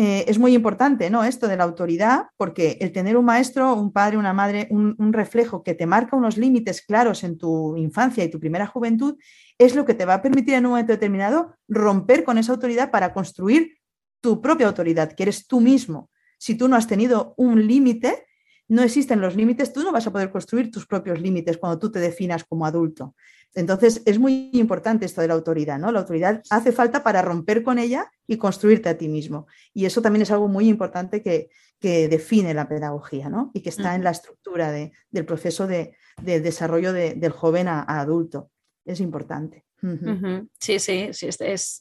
eh, 0.00 0.30
es 0.30 0.38
muy 0.38 0.54
importante, 0.54 1.10
¿no? 1.10 1.24
Esto 1.24 1.48
de 1.48 1.56
la 1.56 1.64
autoridad, 1.64 2.26
porque 2.36 2.78
el 2.80 2.92
tener 2.92 3.16
un 3.16 3.24
maestro, 3.24 3.74
un 3.74 3.92
padre, 3.92 4.16
una 4.16 4.32
madre, 4.32 4.68
un, 4.70 5.12
reflejo 5.12 5.64
que 5.64 5.74
te 5.74 5.86
marca 5.86 6.14
unos 6.14 6.36
límites 6.36 6.82
claros 6.82 7.24
en 7.24 7.36
tu 7.36 7.76
infancia 7.76 8.22
y 8.22 8.30
tu 8.30 8.38
primera 8.38 8.68
juventud, 8.68 9.16
es 9.58 9.74
lo 9.74 9.84
que 9.84 9.94
te 9.94 10.04
va 10.04 10.14
a 10.14 10.22
permitir 10.22 10.54
en 10.54 10.66
un 10.66 10.70
momento 10.70 10.92
determinado 10.92 11.56
romper 11.66 12.22
con 12.22 12.38
esa 12.38 12.52
autoridad 12.52 12.92
para 12.92 13.12
construir 13.12 13.78
tu 14.20 14.40
propia 14.40 14.68
autoridad, 14.68 15.14
que 15.14 15.24
eres 15.24 15.48
tú 15.48 15.60
mismo. 15.60 16.10
Si 16.38 16.54
tú 16.54 16.68
no 16.68 16.76
has 16.76 16.86
tenido 16.86 17.34
un 17.36 17.66
límite, 17.66 18.27
no 18.68 18.82
existen 18.82 19.20
los 19.20 19.34
límites, 19.34 19.72
tú 19.72 19.82
no 19.82 19.92
vas 19.92 20.06
a 20.06 20.12
poder 20.12 20.30
construir 20.30 20.70
tus 20.70 20.86
propios 20.86 21.20
límites 21.20 21.56
cuando 21.56 21.78
tú 21.78 21.90
te 21.90 21.98
definas 21.98 22.44
como 22.44 22.66
adulto. 22.66 23.14
Entonces, 23.54 24.02
es 24.04 24.18
muy 24.18 24.50
importante 24.52 25.06
esto 25.06 25.22
de 25.22 25.28
la 25.28 25.34
autoridad, 25.34 25.78
¿no? 25.78 25.90
La 25.90 26.00
autoridad 26.00 26.42
hace 26.50 26.70
falta 26.70 27.02
para 27.02 27.22
romper 27.22 27.62
con 27.62 27.78
ella 27.78 28.10
y 28.26 28.36
construirte 28.36 28.88
a 28.88 28.98
ti 28.98 29.08
mismo. 29.08 29.46
Y 29.72 29.86
eso 29.86 30.02
también 30.02 30.22
es 30.22 30.30
algo 30.30 30.48
muy 30.48 30.68
importante 30.68 31.22
que, 31.22 31.48
define 31.80 32.54
la 32.54 32.68
pedagogía, 32.68 33.28
¿no? 33.28 33.52
Y 33.54 33.60
que 33.60 33.68
está 33.68 33.94
en 33.94 34.02
la 34.02 34.10
estructura 34.10 34.72
del 34.72 35.24
proceso 35.24 35.68
de, 35.68 35.96
desarrollo 36.20 36.92
del 36.92 37.30
joven 37.30 37.68
a 37.68 37.82
adulto. 37.82 38.50
Es 38.84 39.00
importante. 39.00 39.67
Sí, 40.58 40.78
sí, 40.78 41.10
sí, 41.12 41.28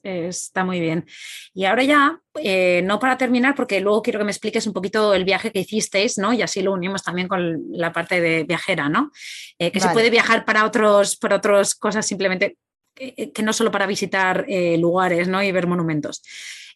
está 0.03 0.63
muy 0.63 0.79
bien. 0.79 1.05
Y 1.53 1.65
ahora 1.65 1.83
ya, 1.83 2.19
eh, 2.35 2.81
no 2.83 2.99
para 2.99 3.17
terminar, 3.17 3.55
porque 3.55 3.79
luego 3.79 4.01
quiero 4.01 4.19
que 4.19 4.25
me 4.25 4.31
expliques 4.31 4.67
un 4.67 4.73
poquito 4.73 5.13
el 5.13 5.25
viaje 5.25 5.51
que 5.51 5.61
hicisteis, 5.61 6.17
¿no? 6.17 6.31
Y 6.33 6.41
así 6.41 6.61
lo 6.61 6.73
unimos 6.73 7.03
también 7.03 7.27
con 7.27 7.63
la 7.71 7.91
parte 7.91 8.21
de 8.21 8.43
viajera, 8.43 8.87
¿no? 8.87 9.11
Eh, 9.57 9.71
que 9.71 9.79
se 9.79 9.89
puede 9.89 10.09
viajar 10.09 10.45
para 10.45 10.65
otros, 10.65 11.17
para 11.17 11.37
otras 11.37 11.73
cosas 11.75 12.05
simplemente, 12.05 12.57
que, 12.93 13.31
no 13.43 13.53
solo 13.53 13.71
para 13.71 13.87
visitar 13.87 14.45
eh, 14.47 14.77
lugares, 14.77 15.27
¿no? 15.27 15.41
Y 15.41 15.51
ver 15.51 15.67
monumentos. 15.67 16.21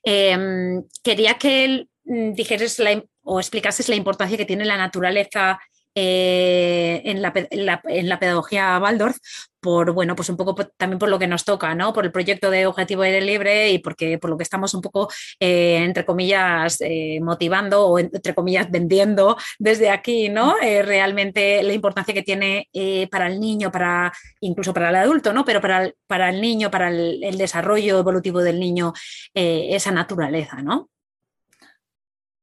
Em, 0.03 0.83
quería 1.03 1.35
que 1.35 1.87
mm, 2.05 2.33
dijeras 2.33 2.81
o 3.23 3.39
explicases 3.39 3.89
la 3.89 3.95
importancia 3.95 4.37
que 4.37 4.45
tiene 4.45 4.65
la 4.65 4.77
naturaleza 4.77 5.59
eh, 5.93 7.01
en, 7.03 7.21
la, 7.21 8.19
pedagogía 8.19 8.79
Waldorf, 8.79 9.17
por 9.61 9.91
bueno, 9.91 10.15
pues 10.15 10.29
un 10.29 10.37
poco 10.37 10.55
también 10.55 10.99
por 10.99 11.09
lo 11.09 11.19
que 11.19 11.27
nos 11.27 11.45
toca, 11.45 11.73
¿no? 11.75 11.93
Por 11.93 12.05
el 12.05 12.11
proyecto 12.11 12.49
de 12.49 12.65
Objetivo 12.65 13.03
Aire 13.03 13.21
Libre 13.21 13.71
y 13.71 13.79
porque 13.79 14.17
por 14.17 14.29
lo 14.29 14.37
que 14.37 14.43
estamos 14.43 14.73
un 14.73 14.81
poco, 14.81 15.09
eh, 15.39 15.77
entre 15.77 16.05
comillas, 16.05 16.81
eh, 16.81 17.19
motivando 17.21 17.87
o 17.87 17.99
entre 17.99 18.33
comillas 18.33 18.69
vendiendo 18.69 19.37
desde 19.59 19.89
aquí, 19.89 20.29
¿no? 20.29 20.55
realmente 20.61 21.63
la 21.63 21.73
importancia 21.73 22.13
que 22.13 22.23
tiene 22.23 22.69
para 23.11 23.27
el 23.27 23.39
niño, 23.39 23.71
para 23.71 24.11
incluso 24.39 24.73
para 24.73 24.89
el 24.89 24.95
adulto, 24.95 25.33
¿no? 25.33 25.45
Pero 25.45 25.61
para 25.61 25.85
el, 25.85 25.95
para 26.07 26.29
el 26.29 26.41
niño, 26.41 26.71
para 26.71 26.89
el, 26.89 27.23
el 27.23 27.37
desarrollo 27.37 27.99
evolutivo 27.99 28.41
del 28.41 28.59
niño, 28.59 28.93
esa 29.33 29.91
naturaleza, 29.91 30.61
¿no? 30.61 30.89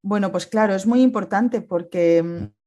Bueno, 0.02 0.30
pues 0.30 0.46
claro, 0.46 0.74
es 0.74 0.86
muy 0.86 1.02
importante 1.02 1.60
porque 1.60 2.22
mm, 2.22 2.57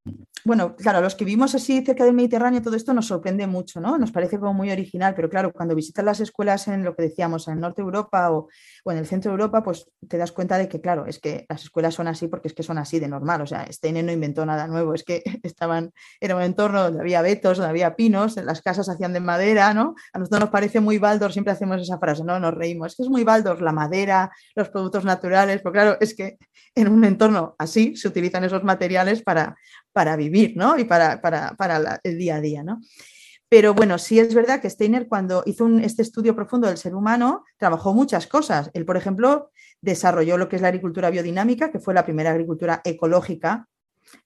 bueno, 0.43 0.75
claro, 0.75 1.01
los 1.01 1.15
que 1.15 1.25
vivimos 1.25 1.53
así 1.53 1.83
cerca 1.85 2.03
del 2.03 2.13
Mediterráneo, 2.13 2.61
todo 2.61 2.75
esto 2.75 2.93
nos 2.93 3.07
sorprende 3.07 3.45
mucho, 3.47 3.79
¿no? 3.79 3.97
Nos 3.97 4.11
parece 4.11 4.39
como 4.39 4.53
muy 4.53 4.71
original, 4.71 5.13
pero 5.15 5.29
claro, 5.29 5.51
cuando 5.53 5.75
visitas 5.75 6.03
las 6.03 6.19
escuelas 6.19 6.67
en 6.67 6.83
lo 6.83 6.95
que 6.95 7.03
decíamos, 7.03 7.47
en 7.47 7.55
el 7.55 7.59
norte 7.59 7.81
de 7.81 7.85
Europa 7.85 8.31
o, 8.31 8.47
en 8.85 8.97
el 8.97 9.05
centro 9.05 9.31
de 9.31 9.33
Europa, 9.33 9.63
pues 9.63 9.87
te 10.07 10.17
das 10.17 10.31
cuenta 10.31 10.57
de 10.57 10.67
que, 10.67 10.81
claro, 10.81 11.05
es 11.05 11.19
que 11.19 11.45
las 11.47 11.63
escuelas 11.63 11.93
son 11.93 12.07
así 12.07 12.27
porque 12.27 12.47
es 12.47 12.53
que 12.53 12.63
son 12.63 12.77
así 12.77 12.99
de 12.99 13.07
normal. 13.07 13.41
O 13.41 13.47
sea, 13.47 13.65
Steiner 13.71 14.03
no 14.03 14.11
inventó 14.11 14.45
nada 14.45 14.67
nuevo, 14.67 14.93
es 14.93 15.03
que 15.03 15.21
estaban, 15.43 15.91
era 16.19 16.35
un 16.35 16.41
entorno 16.41 16.83
donde 16.83 17.01
había 17.01 17.21
vetos, 17.21 17.57
donde 17.57 17.69
había 17.69 17.95
pinos, 17.95 18.35
las 18.37 18.61
casas 18.61 18.89
hacían 18.89 19.13
de 19.13 19.19
madera, 19.19 19.73
¿no? 19.73 19.95
A 20.13 20.19
nosotros 20.19 20.41
nos 20.41 20.49
parece 20.49 20.79
muy 20.79 20.97
Baldor, 20.97 21.33
siempre 21.33 21.53
hacemos 21.53 21.81
esa 21.81 21.99
frase, 21.99 22.23
¿no? 22.23 22.39
Nos 22.39 22.53
reímos, 22.53 22.91
es 22.91 22.97
que 22.97 23.03
es 23.03 23.09
muy 23.09 23.23
Baldor 23.23 23.61
la 23.61 23.71
madera, 23.71 24.31
los 24.55 24.69
productos 24.69 25.05
naturales, 25.05 25.61
pero 25.61 25.71
claro, 25.71 25.97
es 25.99 26.15
que 26.15 26.37
en 26.75 26.87
un 26.87 27.03
entorno 27.03 27.55
así 27.59 27.95
se 27.95 28.07
utilizan 28.07 28.43
esos 28.43 28.63
materiales 28.63 29.21
para, 29.21 29.57
para 29.93 30.15
vivir, 30.15 30.53
¿no? 30.55 30.77
Y 30.77 30.85
para, 30.85 31.21
para, 31.21 31.99
el 32.03 32.17
día 32.17 32.35
a 32.35 32.41
día, 32.41 32.63
¿no? 32.63 32.81
Pero 33.49 33.73
bueno, 33.73 33.97
sí 33.97 34.17
es 34.17 34.33
verdad 34.33 34.61
que 34.61 34.69
Steiner 34.69 35.07
cuando 35.07 35.43
hizo 35.45 35.67
este 35.79 36.01
estudio 36.01 36.35
profundo 36.35 36.67
del 36.67 36.77
ser 36.77 36.95
humano 36.95 37.43
trabajó 37.57 37.93
muchas 37.93 38.25
cosas. 38.25 38.71
Él, 38.73 38.85
por 38.85 38.95
ejemplo, 38.95 39.51
desarrolló 39.81 40.37
lo 40.37 40.47
que 40.47 40.55
es 40.55 40.61
la 40.61 40.69
agricultura 40.69 41.09
biodinámica, 41.09 41.69
que 41.69 41.79
fue 41.79 41.93
la 41.93 42.05
primera 42.05 42.31
agricultura 42.31 42.81
ecológica 42.85 43.67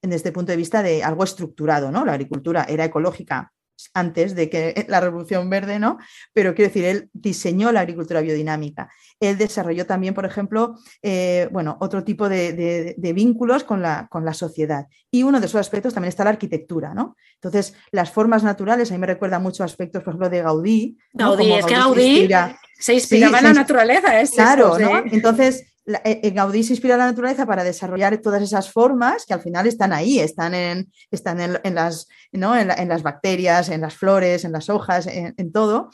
desde 0.01 0.29
el 0.29 0.33
punto 0.33 0.51
de 0.51 0.57
vista 0.57 0.83
de 0.83 1.03
algo 1.03 1.23
estructurado, 1.23 1.91
¿no? 1.91 2.05
La 2.05 2.13
agricultura 2.13 2.65
era 2.69 2.85
ecológica 2.85 3.51
antes 3.93 4.35
de 4.35 4.49
que 4.49 4.85
la 4.89 4.99
revolución 4.99 5.49
verde, 5.49 5.79
¿no? 5.79 5.97
Pero 6.33 6.53
quiero 6.55 6.69
decir, 6.69 6.85
él 6.85 7.09
diseñó 7.13 7.71
la 7.71 7.81
agricultura 7.81 8.21
biodinámica. 8.21 8.89
Él 9.19 9.37
desarrolló 9.37 9.85
también, 9.85 10.13
por 10.13 10.25
ejemplo, 10.25 10.75
eh, 11.01 11.47
bueno, 11.51 11.77
otro 11.79 12.03
tipo 12.03 12.29
de, 12.29 12.95
vínculos 12.97 13.63
con 13.63 13.81
la, 13.81 14.07
con 14.09 14.25
la, 14.25 14.33
sociedad. 14.33 14.87
Y 15.09 15.23
uno 15.23 15.39
de 15.39 15.45
esos 15.45 15.59
aspectos 15.59 15.93
también 15.93 16.09
está 16.09 16.23
la 16.23 16.31
arquitectura, 16.31 16.93
¿no? 16.93 17.15
Entonces, 17.35 17.73
las 17.91 18.11
formas 18.11 18.43
naturales, 18.43 18.91
a 18.91 18.93
mí 18.93 18.99
me 18.99 19.07
recuerda 19.07 19.39
mucho 19.39 19.63
aspectos, 19.63 20.03
por 20.03 20.13
ejemplo, 20.13 20.29
de 20.29 20.41
Gaudí. 20.41 20.97
Gaudí, 21.13 21.53
es 21.53 21.65
que 21.65 21.75
Gaudí 21.75 22.29
se, 22.77 22.93
inspiraba 22.93 23.39
en 23.39 23.43
la 23.45 23.53
naturaleza. 23.53 24.19
Es 24.19 24.31
claro, 24.31 24.77
¿no? 24.77 25.03
Entonces, 25.11 25.74
eh, 25.87 26.19
eh, 26.23 26.31
Gaudí 26.31 26.63
se 26.63 26.73
inspira 26.73 26.95
en 26.95 26.99
la 26.99 27.05
naturaleza 27.05 27.45
para 27.45 27.63
desarrollar 27.63 28.17
todas 28.17 28.41
esas 28.41 28.71
formas 28.71 29.25
que 29.25 29.35
al 29.35 29.41
final 29.41 29.67
están 29.67 29.93
ahí, 29.93 30.19
están 30.19 30.55
en, 30.55 30.91
están 31.11 31.39
en, 31.39 31.75
las, 31.75 32.07
en, 32.31 32.87
las 32.89 33.03
bacterias, 33.03 33.69
en 33.69 33.81
las 33.81 33.95
flores, 33.95 34.45
en 34.45 34.51
las 34.51 34.69
hojas, 34.69 35.07
en, 35.07 35.51
todo. 35.51 35.91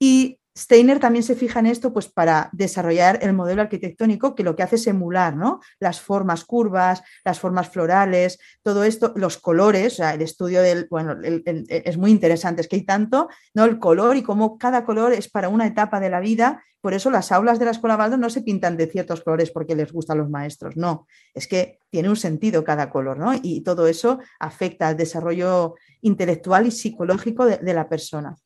Y 0.00 0.39
Steiner 0.60 1.00
también 1.00 1.22
se 1.22 1.34
fija 1.34 1.60
en 1.60 1.66
esto 1.66 1.92
pues, 1.92 2.08
para 2.08 2.50
desarrollar 2.52 3.18
el 3.22 3.32
modelo 3.32 3.62
arquitectónico 3.62 4.34
que 4.34 4.42
lo 4.42 4.54
que 4.54 4.62
hace 4.62 4.76
es 4.76 4.86
emular 4.86 5.34
¿no? 5.34 5.60
las 5.78 6.00
formas 6.00 6.44
curvas, 6.44 7.02
las 7.24 7.40
formas 7.40 7.70
florales, 7.70 8.38
todo 8.62 8.84
esto, 8.84 9.12
los 9.16 9.38
colores, 9.38 9.98
el 10.00 10.22
estudio 10.22 10.62
del, 10.62 10.86
bueno, 10.90 11.16
es 11.22 11.96
muy 11.96 12.10
interesante, 12.10 12.60
es 12.60 12.68
que 12.68 12.76
hay 12.76 12.84
tanto, 12.84 13.28
¿no? 13.54 13.64
el 13.64 13.78
color 13.78 14.16
y 14.16 14.22
cómo 14.22 14.58
cada 14.58 14.84
color 14.84 15.12
es 15.12 15.30
para 15.30 15.48
una 15.48 15.66
etapa 15.66 15.98
de 15.98 16.10
la 16.10 16.20
vida 16.20 16.62
por 16.80 16.94
eso 16.94 17.10
las 17.10 17.30
aulas 17.30 17.58
de 17.58 17.66
la 17.66 17.72
Escuela 17.72 17.96
Baldo 17.96 18.16
no 18.16 18.30
se 18.30 18.40
pintan 18.40 18.76
de 18.76 18.86
ciertos 18.86 19.22
colores 19.22 19.50
porque 19.50 19.76
les 19.76 19.92
gustan 19.92 20.18
los 20.18 20.30
maestros, 20.30 20.76
no, 20.76 21.06
es 21.34 21.46
que 21.46 21.78
tiene 21.90 22.08
un 22.08 22.16
sentido 22.16 22.64
cada 22.64 22.90
color, 22.90 23.18
¿no? 23.18 23.32
Y 23.42 23.60
todo 23.60 23.86
eso 23.86 24.18
afecta 24.38 24.88
al 24.88 24.96
desarrollo 24.96 25.74
intelectual 26.00 26.66
y 26.66 26.70
psicológico 26.70 27.44
de, 27.44 27.74
la 27.74 27.88
persona. 27.88 28.36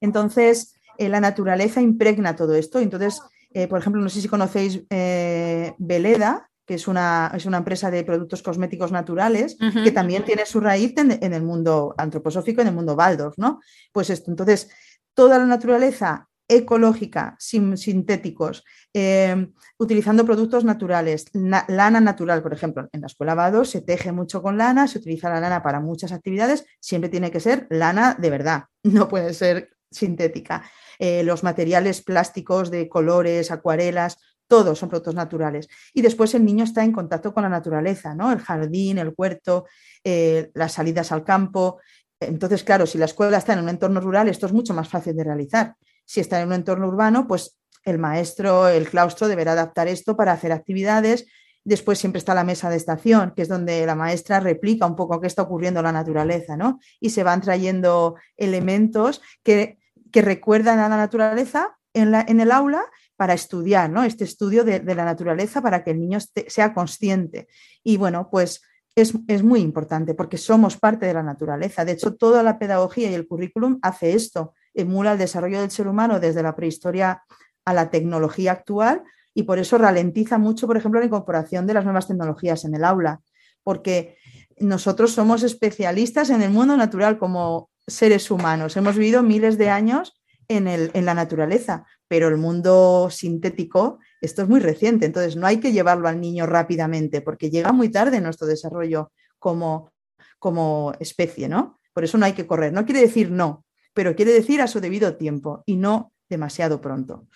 Entonces, 0.00 0.74
eh, 1.00 1.08
la 1.08 1.20
naturaleza 1.20 1.80
impregna 1.80 2.36
todo 2.36 2.54
esto. 2.54 2.78
Entonces, 2.78 3.20
eh, 3.52 3.66
por 3.66 3.78
ejemplo, 3.78 4.02
no 4.02 4.08
sé 4.08 4.20
si 4.20 4.28
conocéis 4.28 4.82
eh, 4.90 5.74
Veleda, 5.78 6.50
que 6.66 6.74
es 6.74 6.86
una, 6.86 7.32
es 7.34 7.46
una, 7.46 7.58
empresa 7.58 7.90
de 7.90 8.04
productos 8.04 8.42
cosméticos 8.42 8.92
naturales, 8.92 9.56
que 9.82 9.90
también 9.90 10.24
tiene 10.24 10.46
su 10.46 10.60
raíz 10.60 10.94
en, 10.98 11.18
en, 11.20 11.32
el 11.32 11.42
mundo 11.42 11.94
antroposófico, 11.98 12.60
en 12.60 12.68
el 12.68 12.74
mundo 12.74 12.94
Baldos, 12.94 13.34
¿no? 13.38 13.60
Pues 13.92 14.10
esto, 14.10 14.30
entonces, 14.30 14.70
toda 15.14 15.38
la 15.38 15.46
naturaleza 15.46 16.28
ecológica, 16.50 17.36
sin, 17.38 17.76
sintéticos, 17.76 18.64
eh, 18.92 19.48
utilizando 19.78 20.26
productos 20.26 20.64
naturales, 20.64 21.26
lana 21.32 22.00
natural, 22.00 22.42
por 22.42 22.52
ejemplo. 22.52 22.88
En 22.92 23.02
la 23.02 23.06
escuela 23.06 23.36
Vado 23.36 23.64
se 23.64 23.80
teje 23.80 24.10
mucho 24.10 24.42
con 24.42 24.58
lana, 24.58 24.88
se 24.88 24.98
utiliza 24.98 25.30
la 25.30 25.40
lana 25.40 25.62
para 25.62 25.78
muchas 25.78 26.10
actividades, 26.10 26.66
siempre 26.80 27.08
tiene 27.08 27.30
que 27.30 27.38
ser 27.38 27.68
lana 27.70 28.16
de 28.18 28.30
verdad, 28.30 28.64
no 28.82 29.08
puede 29.08 29.32
ser 29.32 29.70
sintética. 29.90 30.64
Eh, 31.02 31.22
los 31.24 31.42
materiales 31.42 32.02
plásticos 32.02 32.70
de 32.70 32.86
colores, 32.86 33.50
acuarelas, 33.50 34.18
todos 34.46 34.78
son 34.78 34.90
productos 34.90 35.14
naturales. 35.14 35.66
Y 35.94 36.02
después 36.02 36.34
el 36.34 36.44
niño 36.44 36.64
está 36.64 36.84
en 36.84 36.92
contacto 36.92 37.32
con 37.32 37.42
la 37.42 37.48
naturaleza, 37.48 38.14
¿no? 38.14 38.30
El 38.30 38.40
jardín, 38.40 38.98
el 38.98 39.14
huerto, 39.16 39.64
eh, 40.04 40.50
las 40.52 40.74
salidas 40.74 41.10
al 41.10 41.24
campo. 41.24 41.78
Entonces, 42.20 42.62
claro, 42.64 42.86
si 42.86 42.98
la 42.98 43.06
escuela 43.06 43.38
está 43.38 43.54
en 43.54 43.60
un 43.60 43.70
entorno 43.70 44.00
rural, 44.00 44.28
esto 44.28 44.44
es 44.44 44.52
mucho 44.52 44.74
más 44.74 44.90
fácil 44.90 45.16
de 45.16 45.24
realizar. 45.24 45.74
Si 46.04 46.20
está 46.20 46.38
en 46.38 46.48
un 46.48 46.54
entorno 46.54 46.86
urbano, 46.86 47.26
pues 47.26 47.56
el 47.84 47.98
maestro, 47.98 48.68
el 48.68 48.86
claustro 48.86 49.26
deberá 49.26 49.52
adaptar 49.52 49.88
esto 49.88 50.18
para 50.18 50.32
hacer 50.32 50.52
actividades. 50.52 51.26
Después 51.64 51.98
siempre 51.98 52.18
está 52.18 52.34
la 52.34 52.44
mesa 52.44 52.68
de 52.68 52.76
estación, 52.76 53.32
que 53.34 53.42
es 53.42 53.48
donde 53.48 53.86
la 53.86 53.94
maestra 53.94 54.38
replica 54.38 54.84
un 54.84 54.96
poco 54.96 55.18
qué 55.18 55.28
está 55.28 55.42
ocurriendo 55.42 55.80
en 55.80 55.84
la 55.84 55.92
naturaleza, 55.92 56.58
¿no? 56.58 56.78
Y 57.00 57.10
se 57.10 57.22
van 57.22 57.40
trayendo 57.40 58.16
elementos 58.36 59.22
que, 59.42 59.79
recuerdan 60.12 60.78
a 60.78 60.88
la 60.88 60.96
naturaleza 60.96 61.76
en, 61.94 62.10
la, 62.10 62.24
en, 62.26 62.40
el 62.40 62.52
aula 62.52 62.84
para 63.16 63.34
estudiar, 63.34 63.90
¿no? 63.90 64.02
Este 64.04 64.24
estudio 64.24 64.64
de, 64.64 64.82
la 64.94 65.04
naturaleza 65.04 65.60
para 65.62 65.84
que 65.84 65.90
el 65.90 66.00
niño 66.00 66.18
sea 66.46 66.72
consciente. 66.72 67.48
Y 67.82 67.96
bueno, 67.96 68.28
pues 68.30 68.62
es, 68.94 69.12
es, 69.28 69.42
muy 69.42 69.60
importante 69.60 70.14
porque 70.14 70.38
somos 70.38 70.76
parte 70.76 71.06
de 71.06 71.14
la 71.14 71.22
naturaleza. 71.22 71.84
De 71.84 71.92
hecho, 71.92 72.14
toda 72.14 72.42
la 72.42 72.58
pedagogía 72.58 73.10
y 73.10 73.14
el 73.14 73.28
currículum 73.28 73.78
hace 73.82 74.14
esto, 74.14 74.54
emula 74.74 75.12
el 75.12 75.18
desarrollo 75.18 75.60
del 75.60 75.70
ser 75.70 75.88
humano 75.88 76.20
desde 76.20 76.42
la 76.42 76.56
prehistoria 76.56 77.22
a 77.64 77.74
la 77.74 77.90
tecnología 77.90 78.52
actual 78.52 79.02
y 79.34 79.44
por 79.44 79.58
eso 79.58 79.78
ralentiza 79.78 80.38
mucho, 80.38 80.66
por 80.66 80.76
ejemplo, 80.76 81.00
la 81.00 81.06
incorporación 81.06 81.66
de 81.66 81.74
las 81.74 81.84
nuevas 81.84 82.08
tecnologías 82.08 82.64
en 82.64 82.74
el 82.74 82.84
aula, 82.84 83.20
porque 83.62 84.16
nosotros 84.58 85.12
somos 85.12 85.42
especialistas 85.42 86.30
en 86.30 86.42
el 86.42 86.50
mundo 86.50 86.76
natural 86.76 87.18
como 87.18 87.69
seres 87.90 88.30
humanos. 88.30 88.76
Hemos 88.76 88.96
vivido 88.96 89.22
miles 89.22 89.58
de 89.58 89.70
años 89.70 90.20
en, 90.48 90.66
el, 90.66 90.90
en 90.94 91.04
la 91.04 91.14
naturaleza, 91.14 91.86
pero 92.08 92.28
el 92.28 92.36
mundo 92.36 93.08
sintético, 93.10 93.98
esto 94.20 94.42
es 94.42 94.48
muy 94.48 94.60
reciente, 94.60 95.06
entonces 95.06 95.36
no 95.36 95.46
hay 95.46 95.60
que 95.60 95.72
llevarlo 95.72 96.08
al 96.08 96.20
niño 96.20 96.46
rápidamente 96.46 97.20
porque 97.20 97.50
llega 97.50 97.72
muy 97.72 97.88
tarde 97.88 98.20
nuestro 98.20 98.46
desarrollo 98.46 99.12
como, 99.38 99.92
como 100.38 100.92
especie, 100.98 101.48
¿no? 101.48 101.78
Por 101.92 102.04
eso 102.04 102.18
no 102.18 102.26
hay 102.26 102.32
que 102.32 102.46
correr. 102.46 102.72
No 102.72 102.84
quiere 102.84 103.00
decir 103.00 103.30
no, 103.30 103.64
pero 103.94 104.14
quiere 104.16 104.32
decir 104.32 104.60
a 104.60 104.66
su 104.66 104.80
debido 104.80 105.16
tiempo 105.16 105.62
y 105.66 105.76
no 105.76 106.12
demasiado 106.28 106.80
pronto. 106.80 107.26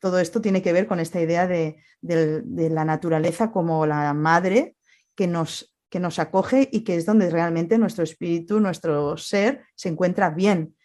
Todo 0.00 0.18
esto 0.20 0.40
tiene 0.40 0.62
que 0.62 0.72
ver 0.72 0.86
con 0.86 1.00
esta 1.00 1.20
idea 1.20 1.46
de, 1.46 1.76
la 2.00 2.84
naturaleza 2.84 3.50
como 3.50 3.86
la 3.86 4.14
madre 4.14 4.76
que 5.14 5.26
nos, 5.26 5.75
que 5.96 6.00
nos 6.00 6.18
acoge 6.18 6.68
y 6.70 6.80
que 6.84 6.94
es 6.96 7.06
donde 7.06 7.30
realmente 7.30 7.78
nuestro 7.78 8.04
espíritu, 8.04 8.60
nuestro 8.60 9.16
ser 9.16 9.62
se 9.74 9.88
encuentra 9.88 10.28
bien. 10.28 10.76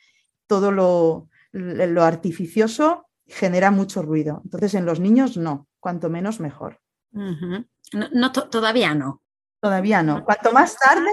Todo 0.47 0.72
lo, 0.72 1.28
artificioso 2.01 3.09
genera 3.28 3.72
mucho 3.72 4.01
ruido. 4.03 4.39
Entonces 4.45 4.74
en 4.74 4.86
los 4.86 5.01
niños 5.01 5.36
no, 5.36 5.68
cuanto 5.82 6.09
menos 6.09 6.39
mejor. 6.39 6.80
no, 7.12 8.32
todavía 8.32 8.95
no. 8.95 9.22
Todavía 9.59 10.01
no. 10.01 10.24
Cuanto 10.24 10.53
más 10.53 10.78
tarde, 10.78 11.12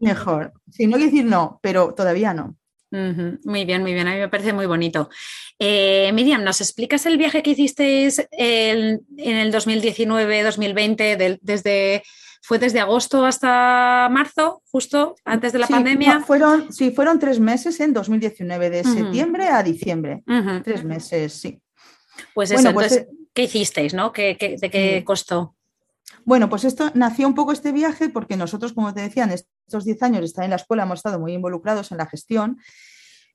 mejor. 0.00 0.52
Si 0.70 0.86
no 0.86 0.92
quiero 0.92 1.10
decir 1.10 1.24
no, 1.24 1.58
pero 1.60 1.92
todavía 1.92 2.32
no. 2.32 2.56
Muy 2.92 3.64
bien, 3.64 3.82
muy 3.82 3.94
bien, 3.94 4.06
a 4.06 4.12
mí 4.12 4.18
me 4.18 4.28
parece 4.28 4.52
muy 4.52 4.66
bonito. 4.66 5.10
Eh, 5.58 6.12
Miriam, 6.12 6.44
¿nos 6.44 6.60
explicas 6.60 7.04
el 7.04 7.18
viaje 7.18 7.42
que 7.42 7.50
hicisteis 7.50 8.24
en 8.30 9.04
el 9.18 9.52
2019-2020, 9.52 11.40
desde, 11.42 12.04
fue 12.50 12.58
desde 12.58 12.80
agosto 12.80 13.24
hasta 13.24 14.08
marzo, 14.10 14.60
justo 14.72 15.14
antes 15.24 15.52
de 15.52 15.60
la 15.60 15.68
pandemia? 15.68 16.18
fueron, 16.18 16.72
sí, 16.72 16.90
fueron 16.90 17.20
tres 17.20 17.38
meses 17.38 17.78
en 17.78 17.92
2019, 17.92 18.70
de 18.70 18.82
septiembre 18.82 19.46
a 19.46 19.62
diciembre, 19.62 20.24
tres 20.64 20.82
meses, 20.82 21.32
sí. 21.32 21.62
Pues 22.34 22.50
eso, 22.50 22.74
pues, 22.74 22.90
entonces, 22.90 23.16
¿qué 23.32 23.44
hicisteis, 23.44 23.94
no? 23.94 24.12
¿Qué, 24.12 24.36
de 24.60 24.68
qué 24.68 25.04
costó? 25.04 25.54
Bueno, 26.24 26.48
pues 26.48 26.64
esto 26.64 26.90
nació 26.94 27.28
un 27.28 27.36
poco 27.36 27.52
este 27.52 27.70
viaje 27.70 28.08
porque 28.08 28.36
nosotros, 28.36 28.72
como 28.72 28.92
te 28.92 29.02
decía, 29.02 29.22
en 29.22 29.30
estos 29.30 29.84
10 29.84 30.02
años 30.02 30.24
estar 30.24 30.42
en 30.42 30.50
la 30.50 30.56
escuela 30.56 30.82
hemos 30.82 30.98
estado 30.98 31.20
muy 31.20 31.32
involucrados 31.32 31.92
en 31.92 31.98
la 31.98 32.06
gestión, 32.06 32.58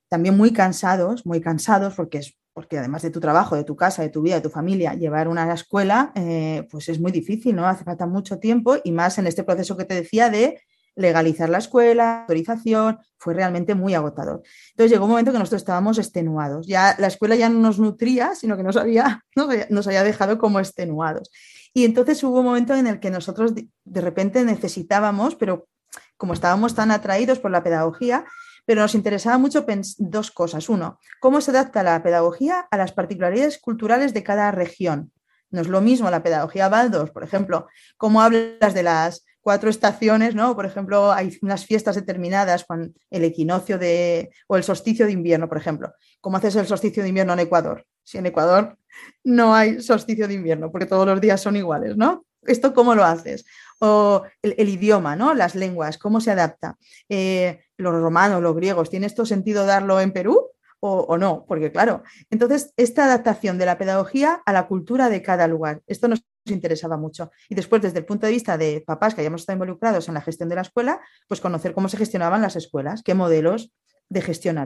también 0.09 0.35
muy 0.35 0.51
cansados, 0.51 1.25
muy 1.25 1.39
cansados 1.39 1.93
porque 1.95 2.17
es 2.17 2.37
porque 2.55 2.79
además 2.79 3.01
de 3.01 3.09
tu 3.09 3.19
trabajo, 3.19 3.57
de 3.57 3.65
tu 3.65 3.75
casa, 3.75 4.01
de 4.01 4.07
tu 4.07 4.21
vida, 4.21 4.35
de 4.35 4.41
tu 4.41 4.49
familia, 4.49 4.93
llevar 4.93 5.27
una 5.27 5.43
a 5.43 5.45
la 5.45 5.55
escuela, 5.55 6.13
eh, 6.15 6.65
pues 6.71 6.87
es 6.87 7.01
muy 7.01 7.11
difícil, 7.11 7.53
¿no? 7.53 7.67
Hace 7.67 7.83
falta 7.83 8.07
mucho 8.07 8.39
tiempo 8.39 8.77
y 8.81 8.93
más 8.93 9.17
en 9.17 9.27
este 9.27 9.43
proceso 9.43 9.75
que 9.75 9.83
te 9.83 9.93
decía 9.93 10.29
de 10.29 10.61
legalizar 10.95 11.49
la 11.49 11.57
escuela, 11.57 12.21
autorización, 12.21 12.97
fue 13.17 13.33
realmente 13.33 13.75
muy 13.75 13.93
agotador. 13.93 14.41
Entonces 14.69 14.89
llegó 14.89 15.03
un 15.03 15.11
momento 15.11 15.33
que 15.33 15.37
nosotros 15.37 15.63
estábamos 15.63 15.97
extenuados. 15.97 16.65
Ya 16.65 16.95
la 16.97 17.07
escuela 17.07 17.35
ya 17.35 17.49
no 17.49 17.59
nos 17.59 17.77
nutría, 17.77 18.35
sino 18.35 18.55
que 18.55 18.63
nos 18.63 18.77
había, 18.77 19.25
nos 19.69 19.87
había 19.87 20.05
dejado 20.05 20.37
como 20.37 20.59
extenuados. 20.59 21.31
Y 21.73 21.83
entonces 21.83 22.23
hubo 22.23 22.39
un 22.39 22.45
momento 22.45 22.73
en 22.73 22.87
el 22.87 23.01
que 23.01 23.09
nosotros 23.09 23.53
de 23.53 24.01
repente 24.01 24.45
necesitábamos, 24.45 25.35
pero 25.35 25.67
como 26.15 26.31
estábamos 26.31 26.73
tan 26.73 26.91
atraídos 26.91 27.39
por 27.39 27.51
la 27.51 27.63
pedagogía, 27.63 28.23
pero 28.65 28.81
nos 28.81 28.95
interesaba 28.95 29.37
mucho 29.37 29.65
dos 29.97 30.31
cosas. 30.31 30.69
Uno, 30.69 30.99
cómo 31.19 31.41
se 31.41 31.51
adapta 31.51 31.83
la 31.83 32.01
pedagogía 32.03 32.67
a 32.71 32.77
las 32.77 32.91
particularidades 32.91 33.59
culturales 33.59 34.13
de 34.13 34.23
cada 34.23 34.51
región. 34.51 35.11
No 35.51 35.61
es 35.61 35.67
lo 35.67 35.81
mismo 35.81 36.09
la 36.09 36.23
pedagogía 36.23 36.69
Baldos, 36.69 37.11
por 37.11 37.23
ejemplo, 37.23 37.67
cómo 37.97 38.21
hablas 38.21 38.73
de 38.73 38.83
las 38.83 39.25
cuatro 39.45 39.69
estaciones, 39.69 40.33
¿no? 40.33 40.55
Por 40.55 40.65
ejemplo, 40.65 41.11
hay 41.11 41.37
unas 41.43 41.65
fiestas 41.65 41.95
determinadas 41.95 42.65
con 42.65 42.95
el 43.11 43.23
equinoccio 43.23 43.77
de, 43.77 44.31
o 44.47 44.57
el 44.57 44.63
solsticio 44.63 45.05
de 45.05 45.11
invierno, 45.11 45.47
por 45.47 45.59
ejemplo. 45.59 45.93
¿Cómo 46.19 46.37
haces 46.37 46.55
el 46.55 46.65
solsticio 46.65 47.03
de 47.03 47.09
invierno 47.09 47.33
en 47.33 47.39
Ecuador? 47.39 47.85
Si 48.03 48.17
en 48.17 48.25
Ecuador 48.25 48.75
no 49.23 49.53
hay 49.53 49.81
solsticio 49.81 50.27
de 50.27 50.33
invierno, 50.33 50.71
porque 50.71 50.87
todos 50.87 51.05
los 51.05 51.21
días 51.21 51.41
son 51.41 51.55
iguales, 51.55 51.95
¿no? 51.95 52.25
¿Esto 52.41 52.73
cómo 52.73 52.95
lo 52.95 53.05
haces? 53.05 53.45
O 53.79 54.23
el, 54.41 54.69
idioma, 54.69 55.15
¿no? 55.15 55.33
Las 55.33 55.55
lenguas, 55.55 55.97
¿cómo 55.97 56.21
se 56.21 56.31
adapta? 56.31 56.77
Eh, 57.09 57.59
los 57.77 57.93
romanos, 57.93 58.41
los 58.41 58.55
griegos, 58.55 58.89
¿tiene 58.89 59.05
esto 59.05 59.25
sentido 59.25 59.65
darlo 59.65 59.99
en 59.99 60.11
Perú? 60.11 60.51
O, 60.87 61.17
no, 61.17 61.45
porque 61.47 61.71
claro, 61.71 62.03
entonces 62.29 62.71
esta 62.77 63.05
adaptación 63.05 63.57
de 63.57 63.65
la 63.65 63.77
pedagogía 63.79 64.43
a 64.45 64.53
la 64.53 64.67
cultura 64.67 65.09
de 65.09 65.23
cada 65.23 65.47
lugar, 65.47 65.81
esto 65.87 66.07
nos 66.07 66.23
interesaba 66.45 66.95
mucho. 66.95 67.31
Y 67.49 67.55
después, 67.55 67.81
desde 67.81 67.97
el 67.97 68.05
punto 68.05 68.27
de 68.27 68.33
vista 68.33 68.55
de 68.55 68.83
papás 68.85 69.15
que 69.15 69.21
hayamos 69.21 69.41
estado 69.41 69.55
involucrados 69.55 70.07
en 70.07 70.13
la 70.13 70.21
gestión 70.21 70.47
de 70.47 70.55
la 70.55 70.61
escuela, 70.61 71.01
pues 71.27 71.41
conocer 71.41 71.73
cómo 71.73 71.89
se 71.89 71.97
gestionaban 71.97 72.43
las 72.43 72.55
escuelas, 72.55 73.01
qué 73.01 73.15
modelos 73.15 73.71
de 74.09 74.21
gestión. 74.21 74.57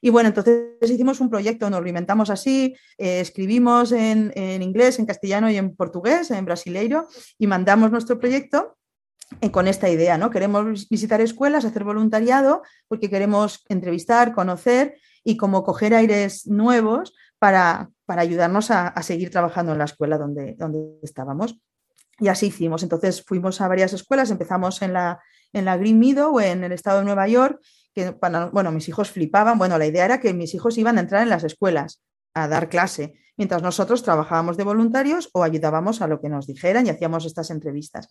Y 0.00 0.10
bueno, 0.10 0.28
entonces 0.28 0.90
hicimos 0.90 1.20
un 1.20 1.30
proyecto, 1.30 1.70
nos 1.70 1.80
lo 1.80 1.88
inventamos 1.88 2.30
así, 2.30 2.74
eh, 2.98 3.20
escribimos 3.20 3.92
en, 3.92 4.32
inglés, 4.62 4.98
en 4.98 5.06
castellano 5.06 5.50
y 5.50 5.56
en 5.56 5.76
portugués, 5.76 6.30
en 6.30 6.44
brasileiro, 6.44 7.06
y 7.38 7.46
mandamos 7.46 7.90
nuestro 7.90 8.18
proyecto 8.18 8.76
eh, 9.40 9.50
con 9.50 9.68
esta 9.68 9.88
idea, 9.88 10.18
¿no? 10.18 10.30
Queremos 10.30 10.88
visitar 10.88 11.20
escuelas, 11.20 11.64
hacer 11.64 11.84
voluntariado, 11.84 12.62
porque 12.88 13.08
queremos 13.08 13.64
entrevistar, 13.68 14.34
conocer 14.34 14.96
y 15.24 15.36
como 15.36 15.62
coger 15.62 15.94
aires 15.94 16.46
nuevos 16.46 17.14
para, 17.38 17.90
ayudarnos 18.06 18.70
a, 18.70 19.00
seguir 19.02 19.30
trabajando 19.30 19.72
en 19.72 19.78
la 19.78 19.84
escuela 19.84 20.18
donde, 20.18 20.54
donde 20.58 20.98
estábamos. 21.02 21.58
Y 22.18 22.28
así 22.28 22.46
hicimos. 22.46 22.82
Entonces 22.82 23.24
fuimos 23.24 23.60
a 23.60 23.68
varias 23.68 23.92
escuelas, 23.92 24.30
empezamos 24.30 24.82
en 24.82 24.92
la, 24.92 25.20
en 25.52 25.64
la 25.64 25.76
Green 25.76 25.98
Meadow, 25.98 26.38
en 26.40 26.64
el 26.64 26.72
estado 26.72 26.98
de 26.98 27.04
Nueva 27.04 27.26
York, 27.28 27.60
que 27.94 28.16
bueno, 28.52 28.72
mis 28.72 28.88
hijos 28.88 29.10
flipaban. 29.10 29.58
Bueno, 29.58 29.78
la 29.78 29.86
idea 29.86 30.04
era 30.04 30.20
que 30.20 30.32
mis 30.34 30.54
hijos 30.54 30.78
iban 30.78 30.98
a 30.98 31.00
entrar 31.00 31.22
en 31.22 31.28
las 31.28 31.44
escuelas 31.44 32.02
a 32.34 32.48
dar 32.48 32.68
clase, 32.68 33.14
mientras 33.36 33.62
nosotros 33.62 34.02
trabajábamos 34.02 34.56
de 34.56 34.64
voluntarios 34.64 35.28
o 35.32 35.42
ayudábamos 35.42 36.00
a 36.00 36.06
lo 36.06 36.20
que 36.20 36.28
nos 36.28 36.46
dijeran 36.46 36.86
y 36.86 36.90
hacíamos 36.90 37.26
estas 37.26 37.50
entrevistas. 37.50 38.08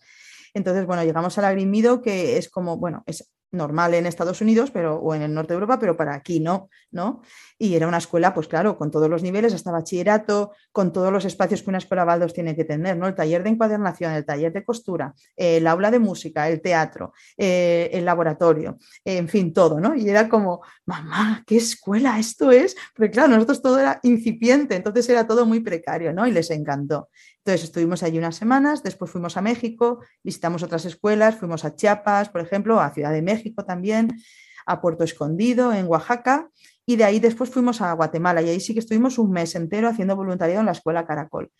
Entonces, 0.54 0.86
bueno, 0.86 1.04
llegamos 1.04 1.36
a 1.38 1.42
la 1.42 1.52
Green 1.52 1.72
que 2.02 2.36
es 2.36 2.48
como, 2.48 2.76
bueno, 2.76 3.02
es 3.06 3.32
normal 3.52 3.92
en 3.94 4.06
Estados 4.06 4.40
Unidos 4.40 4.70
pero, 4.70 4.96
o 4.96 5.14
en 5.14 5.22
el 5.22 5.32
norte 5.32 5.52
de 5.52 5.54
Europa, 5.54 5.78
pero 5.78 5.96
para 5.96 6.14
aquí 6.14 6.40
no, 6.40 6.68
¿no? 6.90 7.22
Y 7.58 7.74
era 7.74 7.86
una 7.86 7.98
escuela, 7.98 8.34
pues 8.34 8.48
claro, 8.48 8.76
con 8.76 8.90
todos 8.90 9.08
los 9.08 9.22
niveles, 9.22 9.54
hasta 9.54 9.70
bachillerato, 9.70 10.52
con 10.72 10.92
todos 10.92 11.12
los 11.12 11.24
espacios 11.24 11.62
que 11.62 11.70
una 11.70 11.78
escuela 11.78 12.04
Baldos 12.04 12.32
tiene 12.32 12.56
que 12.56 12.64
tener, 12.64 12.96
¿no? 12.96 13.06
El 13.06 13.14
taller 13.14 13.42
de 13.42 13.50
encuadernación, 13.50 14.12
el 14.14 14.24
taller 14.24 14.52
de 14.52 14.64
costura, 14.64 15.14
el 15.36 15.66
aula 15.66 15.90
de 15.90 15.98
música, 15.98 16.48
el 16.48 16.60
teatro, 16.60 17.12
eh, 17.36 17.90
el 17.92 18.04
laboratorio, 18.04 18.78
en 19.04 19.28
fin, 19.28 19.52
todo, 19.52 19.78
¿no? 19.78 19.94
Y 19.94 20.08
era 20.08 20.28
como, 20.28 20.62
mamá, 20.86 21.44
¿qué 21.46 21.58
escuela 21.58 22.18
esto 22.18 22.50
es? 22.50 22.74
Porque 22.96 23.10
claro, 23.10 23.28
nosotros 23.34 23.62
todo 23.62 23.78
era 23.78 24.00
incipiente, 24.02 24.74
entonces 24.76 25.08
era 25.08 25.26
todo 25.26 25.44
muy 25.46 25.60
precario, 25.60 26.12
¿no? 26.12 26.26
Y 26.26 26.32
les 26.32 26.50
encantó. 26.50 27.10
Entonces 27.44 27.64
estuvimos 27.64 28.04
allí 28.04 28.18
unas 28.18 28.36
semanas, 28.36 28.84
después 28.84 29.10
fuimos 29.10 29.36
a 29.36 29.42
México, 29.42 29.98
visitamos 30.22 30.62
otras 30.62 30.84
escuelas, 30.84 31.34
fuimos 31.34 31.64
a 31.64 31.74
Chiapas, 31.74 32.28
por 32.28 32.40
ejemplo, 32.40 32.80
a 32.80 32.90
Ciudad 32.90 33.10
de 33.10 33.20
México 33.20 33.64
también, 33.64 34.16
a 34.64 34.80
Puerto 34.80 35.02
Escondido, 35.02 35.72
en 35.72 35.88
Oaxaca, 35.88 36.48
y 36.86 36.94
de 36.94 37.02
ahí 37.02 37.18
después 37.18 37.50
fuimos 37.50 37.80
a 37.80 37.92
Guatemala 37.94 38.42
y 38.42 38.48
ahí 38.48 38.60
sí 38.60 38.74
que 38.74 38.78
estuvimos 38.78 39.18
un 39.18 39.32
mes 39.32 39.56
entero 39.56 39.88
haciendo 39.88 40.14
voluntariado 40.14 40.60
en 40.60 40.66
la 40.66 40.72
escuela 40.72 41.04
Caracol. 41.04 41.50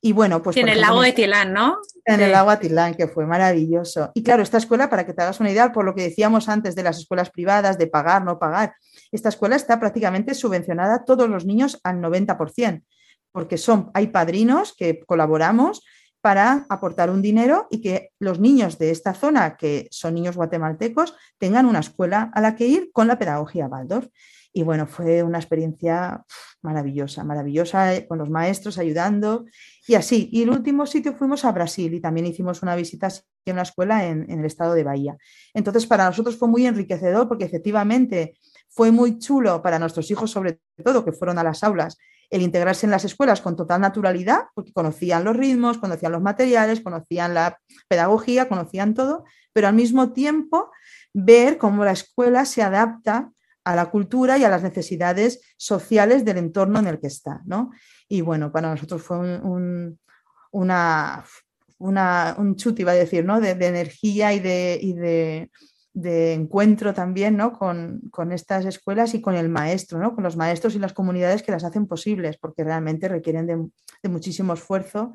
Y 0.00 0.12
bueno, 0.12 0.40
pues... 0.42 0.56
En 0.56 0.68
el 0.68 0.80
lago 0.80 1.02
de 1.02 1.12
Tilán, 1.12 1.52
¿no? 1.52 1.78
En 2.04 2.20
el 2.20 2.30
lago 2.30 2.52
de 2.52 2.56
Tilán, 2.58 2.94
que 2.94 3.08
fue 3.08 3.26
maravilloso. 3.26 4.12
Y 4.14 4.22
claro, 4.22 4.44
esta 4.44 4.58
escuela, 4.58 4.88
para 4.88 5.04
que 5.04 5.12
te 5.12 5.22
hagas 5.22 5.40
una 5.40 5.50
idea, 5.50 5.72
por 5.72 5.84
lo 5.84 5.94
que 5.94 6.02
decíamos 6.02 6.48
antes 6.48 6.76
de 6.76 6.84
las 6.84 6.98
escuelas 6.98 7.30
privadas, 7.30 7.78
de 7.78 7.88
pagar, 7.88 8.24
no 8.24 8.38
pagar, 8.38 8.74
esta 9.10 9.28
escuela 9.28 9.56
está 9.56 9.80
prácticamente 9.80 10.34
subvencionada 10.34 10.94
a 10.94 11.04
todos 11.04 11.28
los 11.28 11.44
niños 11.44 11.80
al 11.82 12.00
90% 12.00 12.82
porque 13.32 13.58
son, 13.58 13.90
hay 13.94 14.08
padrinos 14.08 14.74
que 14.76 15.00
colaboramos 15.00 15.82
para 16.22 16.66
aportar 16.68 17.10
un 17.10 17.20
dinero 17.20 17.66
y 17.68 17.80
que 17.80 18.10
los 18.20 18.38
niños 18.38 18.78
de 18.78 18.90
esta 18.90 19.12
zona, 19.12 19.56
que 19.56 19.88
son 19.90 20.14
niños 20.14 20.36
guatemaltecos, 20.36 21.14
tengan 21.36 21.66
una 21.66 21.80
escuela 21.80 22.30
a 22.32 22.40
la 22.40 22.54
que 22.54 22.68
ir 22.68 22.90
con 22.92 23.08
la 23.08 23.18
pedagogía 23.18 23.66
Waldorf. 23.66 24.06
Y 24.54 24.62
bueno, 24.62 24.86
fue 24.86 25.22
una 25.22 25.38
experiencia 25.38 26.24
maravillosa, 26.60 27.24
maravillosa, 27.24 27.94
eh, 27.94 28.06
con 28.06 28.18
los 28.18 28.30
maestros 28.30 28.78
ayudando 28.78 29.46
y 29.88 29.94
así. 29.94 30.28
Y 30.30 30.42
el 30.42 30.50
último 30.50 30.86
sitio 30.86 31.14
fuimos 31.14 31.44
a 31.44 31.52
Brasil 31.52 31.92
y 31.92 32.00
también 32.00 32.26
hicimos 32.26 32.62
una 32.62 32.76
visita 32.76 33.08
en 33.46 33.54
una 33.54 33.62
escuela 33.62 34.06
en, 34.06 34.30
en 34.30 34.40
el 34.40 34.44
estado 34.44 34.74
de 34.74 34.84
Bahía. 34.84 35.16
Entonces, 35.54 35.86
para 35.86 36.04
nosotros 36.04 36.36
fue 36.36 36.48
muy 36.48 36.66
enriquecedor 36.66 37.26
porque 37.28 37.46
efectivamente 37.46 38.34
fue 38.68 38.92
muy 38.92 39.18
chulo 39.18 39.60
para 39.60 39.78
nuestros 39.78 40.08
hijos, 40.10 40.30
sobre 40.30 40.60
todo, 40.84 41.04
que 41.04 41.12
fueron 41.12 41.38
a 41.38 41.42
las 41.42 41.64
aulas 41.64 41.96
el 42.32 42.40
integrarse 42.40 42.86
en 42.86 42.90
las 42.90 43.04
escuelas 43.04 43.42
con 43.42 43.56
total 43.56 43.82
naturalidad, 43.82 44.46
porque 44.54 44.72
conocían 44.72 45.22
los 45.22 45.36
ritmos, 45.36 45.76
conocían 45.76 46.12
los 46.12 46.22
materiales, 46.22 46.80
conocían 46.80 47.34
la 47.34 47.58
pedagogía, 47.88 48.48
conocían 48.48 48.94
todo, 48.94 49.24
pero 49.52 49.68
al 49.68 49.74
mismo 49.74 50.14
tiempo 50.14 50.70
ver 51.12 51.58
cómo 51.58 51.84
la 51.84 51.92
escuela 51.92 52.46
se 52.46 52.62
adapta 52.62 53.30
a 53.64 53.76
la 53.76 53.90
cultura 53.90 54.38
y 54.38 54.44
a 54.44 54.48
las 54.48 54.62
necesidades 54.62 55.54
sociales 55.58 56.24
del 56.24 56.38
entorno 56.38 56.78
en 56.78 56.86
el 56.86 56.98
que 56.98 57.08
está. 57.08 57.42
Y 58.08 58.22
bueno, 58.22 58.50
para 58.50 58.70
nosotros 58.70 59.02
fue 59.02 59.18
un, 59.18 60.00
una, 60.52 61.24
un 61.78 62.56
chute, 62.56 62.80
iba 62.80 62.92
a 62.92 62.94
decir, 62.94 63.26
¿no? 63.26 63.42
de, 63.42 63.50
energía 63.50 64.32
y 64.32 64.40
de 64.40 64.80
de 64.96 65.50
encuentro 65.94 66.94
también 66.94 67.36
¿no? 67.36 67.52
con, 67.52 68.32
estas 68.32 68.64
escuelas 68.64 69.14
y 69.14 69.20
con 69.20 69.34
el 69.34 69.48
maestro, 69.48 69.98
¿no? 69.98 70.14
con 70.14 70.24
los 70.24 70.36
maestros 70.36 70.74
y 70.74 70.78
las 70.78 70.92
comunidades 70.92 71.42
que 71.42 71.52
las 71.52 71.64
hacen 71.64 71.86
posibles, 71.86 72.38
porque 72.38 72.64
realmente 72.64 73.08
requieren 73.08 73.46
de, 73.46 74.08
muchísimo 74.08 74.54
esfuerzo. 74.54 75.12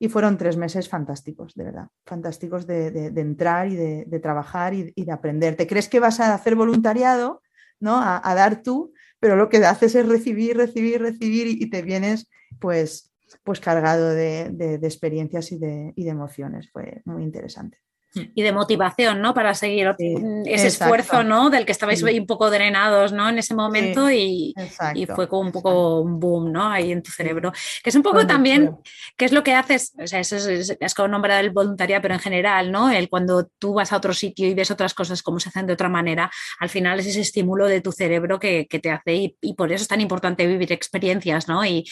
Y 0.00 0.08
fueron 0.08 0.38
tres 0.38 0.56
meses 0.56 0.88
fantásticos, 0.88 1.56
de 1.56 1.64
verdad, 1.64 1.88
fantásticos 2.06 2.68
de, 2.68 3.12
entrar 3.16 3.66
y 3.66 3.74
de, 3.74 4.20
trabajar 4.20 4.72
y, 4.72 4.92
de 4.94 5.12
aprender. 5.12 5.56
Te 5.56 5.66
crees 5.66 5.88
que 5.88 5.98
vas 5.98 6.20
a 6.20 6.34
hacer 6.34 6.54
voluntariado, 6.54 7.42
¿no? 7.80 8.00
A, 8.00 8.34
dar 8.36 8.62
tú, 8.62 8.92
pero 9.18 9.34
lo 9.34 9.48
que 9.48 9.56
haces 9.56 9.96
es 9.96 10.06
recibir, 10.06 10.56
recibir, 10.56 11.02
recibir 11.02 11.48
y, 11.48 11.68
te 11.68 11.82
vienes 11.82 12.28
pues, 12.60 13.12
pues 13.42 13.58
cargado 13.58 14.10
de, 14.10 14.78
experiencias 14.82 15.50
y 15.50 15.58
de 15.58 15.92
emociones. 15.96 16.70
Fue 16.70 17.02
muy 17.04 17.24
interesante 17.24 17.78
y 18.34 18.42
de 18.42 18.52
motivación, 18.52 19.20
¿no? 19.20 19.34
Para 19.34 19.54
seguir 19.54 19.94
ese 20.44 20.68
esfuerzo, 20.68 21.22
¿no? 21.22 21.50
Del 21.50 21.66
que 21.66 21.72
estabais 21.72 22.02
un 22.02 22.26
poco 22.26 22.50
drenados, 22.50 23.12
¿no? 23.12 23.28
En 23.28 23.38
ese 23.38 23.54
momento 23.54 24.10
y, 24.10 24.54
fue 25.14 25.28
como 25.28 25.42
un 25.42 25.52
poco 25.52 26.00
un 26.00 26.18
boom, 26.18 26.52
¿no? 26.52 26.70
Ahí 26.70 26.92
en 26.92 27.02
tu 27.02 27.10
cerebro. 27.10 27.52
Que 27.82 27.90
es 27.90 27.96
un 27.96 28.02
poco 28.02 28.26
también, 28.26 28.76
¿qué 29.16 29.24
es 29.24 29.32
lo 29.32 29.42
que 29.42 29.54
haces? 29.54 29.92
O 29.98 30.06
sea, 30.06 30.20
eso 30.20 30.36
es, 30.36 30.94
como 30.94 31.08
nombrar 31.08 31.44
el 31.44 31.50
voluntariado, 31.50 32.02
pero 32.02 32.14
en 32.14 32.20
general, 32.20 32.72
¿no? 32.72 32.90
El 32.90 33.08
cuando 33.08 33.46
tú 33.58 33.74
vas 33.74 33.92
a 33.92 33.96
otro 33.96 34.14
sitio 34.14 34.46
y 34.46 34.54
ves 34.54 34.70
otras 34.70 34.94
cosas 34.94 35.22
como 35.22 35.40
se 35.40 35.48
hacen 35.50 35.66
de 35.66 35.74
otra 35.74 35.88
manera, 35.88 36.30
al 36.60 36.68
final 36.68 37.00
es 37.00 37.06
ese 37.06 37.20
estímulo 37.20 37.66
de 37.66 37.80
tu 37.80 37.92
cerebro 37.92 38.38
que, 38.38 38.66
te 38.78 38.90
hace 38.90 39.34
y, 39.40 39.54
por 39.54 39.72
eso 39.72 39.82
es 39.82 39.88
tan 39.88 40.00
importante 40.00 40.46
vivir 40.46 40.72
experiencias, 40.72 41.48
¿no? 41.48 41.64
Y, 41.64 41.84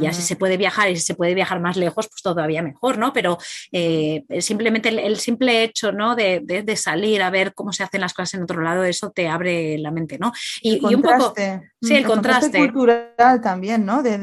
ya 0.00 0.12
si 0.12 0.22
se 0.22 0.36
puede 0.36 0.56
viajar 0.56 0.90
y 0.90 0.96
si 0.96 1.02
se 1.02 1.14
puede 1.14 1.34
viajar 1.34 1.60
más 1.60 1.76
lejos, 1.76 2.08
pues 2.08 2.22
todavía 2.22 2.62
mejor, 2.62 2.98
¿no? 2.98 3.12
Pero 3.12 3.38
eh, 3.72 4.24
simplemente 4.40 4.88
el 4.88 5.16
simple 5.18 5.57
hecho 5.64 5.92
¿no? 5.92 6.16
De, 6.16 6.40
de, 6.44 6.76
salir 6.76 7.22
a 7.22 7.30
ver 7.30 7.54
cómo 7.54 7.72
se 7.72 7.82
hacen 7.82 8.00
las 8.00 8.14
cosas 8.14 8.34
en 8.34 8.42
otro 8.42 8.62
lado, 8.62 8.84
eso 8.84 9.10
te 9.10 9.28
abre 9.28 9.78
la 9.78 9.90
mente, 9.90 10.18
¿no? 10.18 10.32
Y, 10.62 10.82
un 10.94 11.02
poco... 11.02 11.34
Sí, 11.80 11.94
el, 11.94 12.06
contraste. 12.06 12.58
cultural 12.72 13.40
también, 13.42 13.84
¿no? 13.84 14.02
De, 14.02 14.18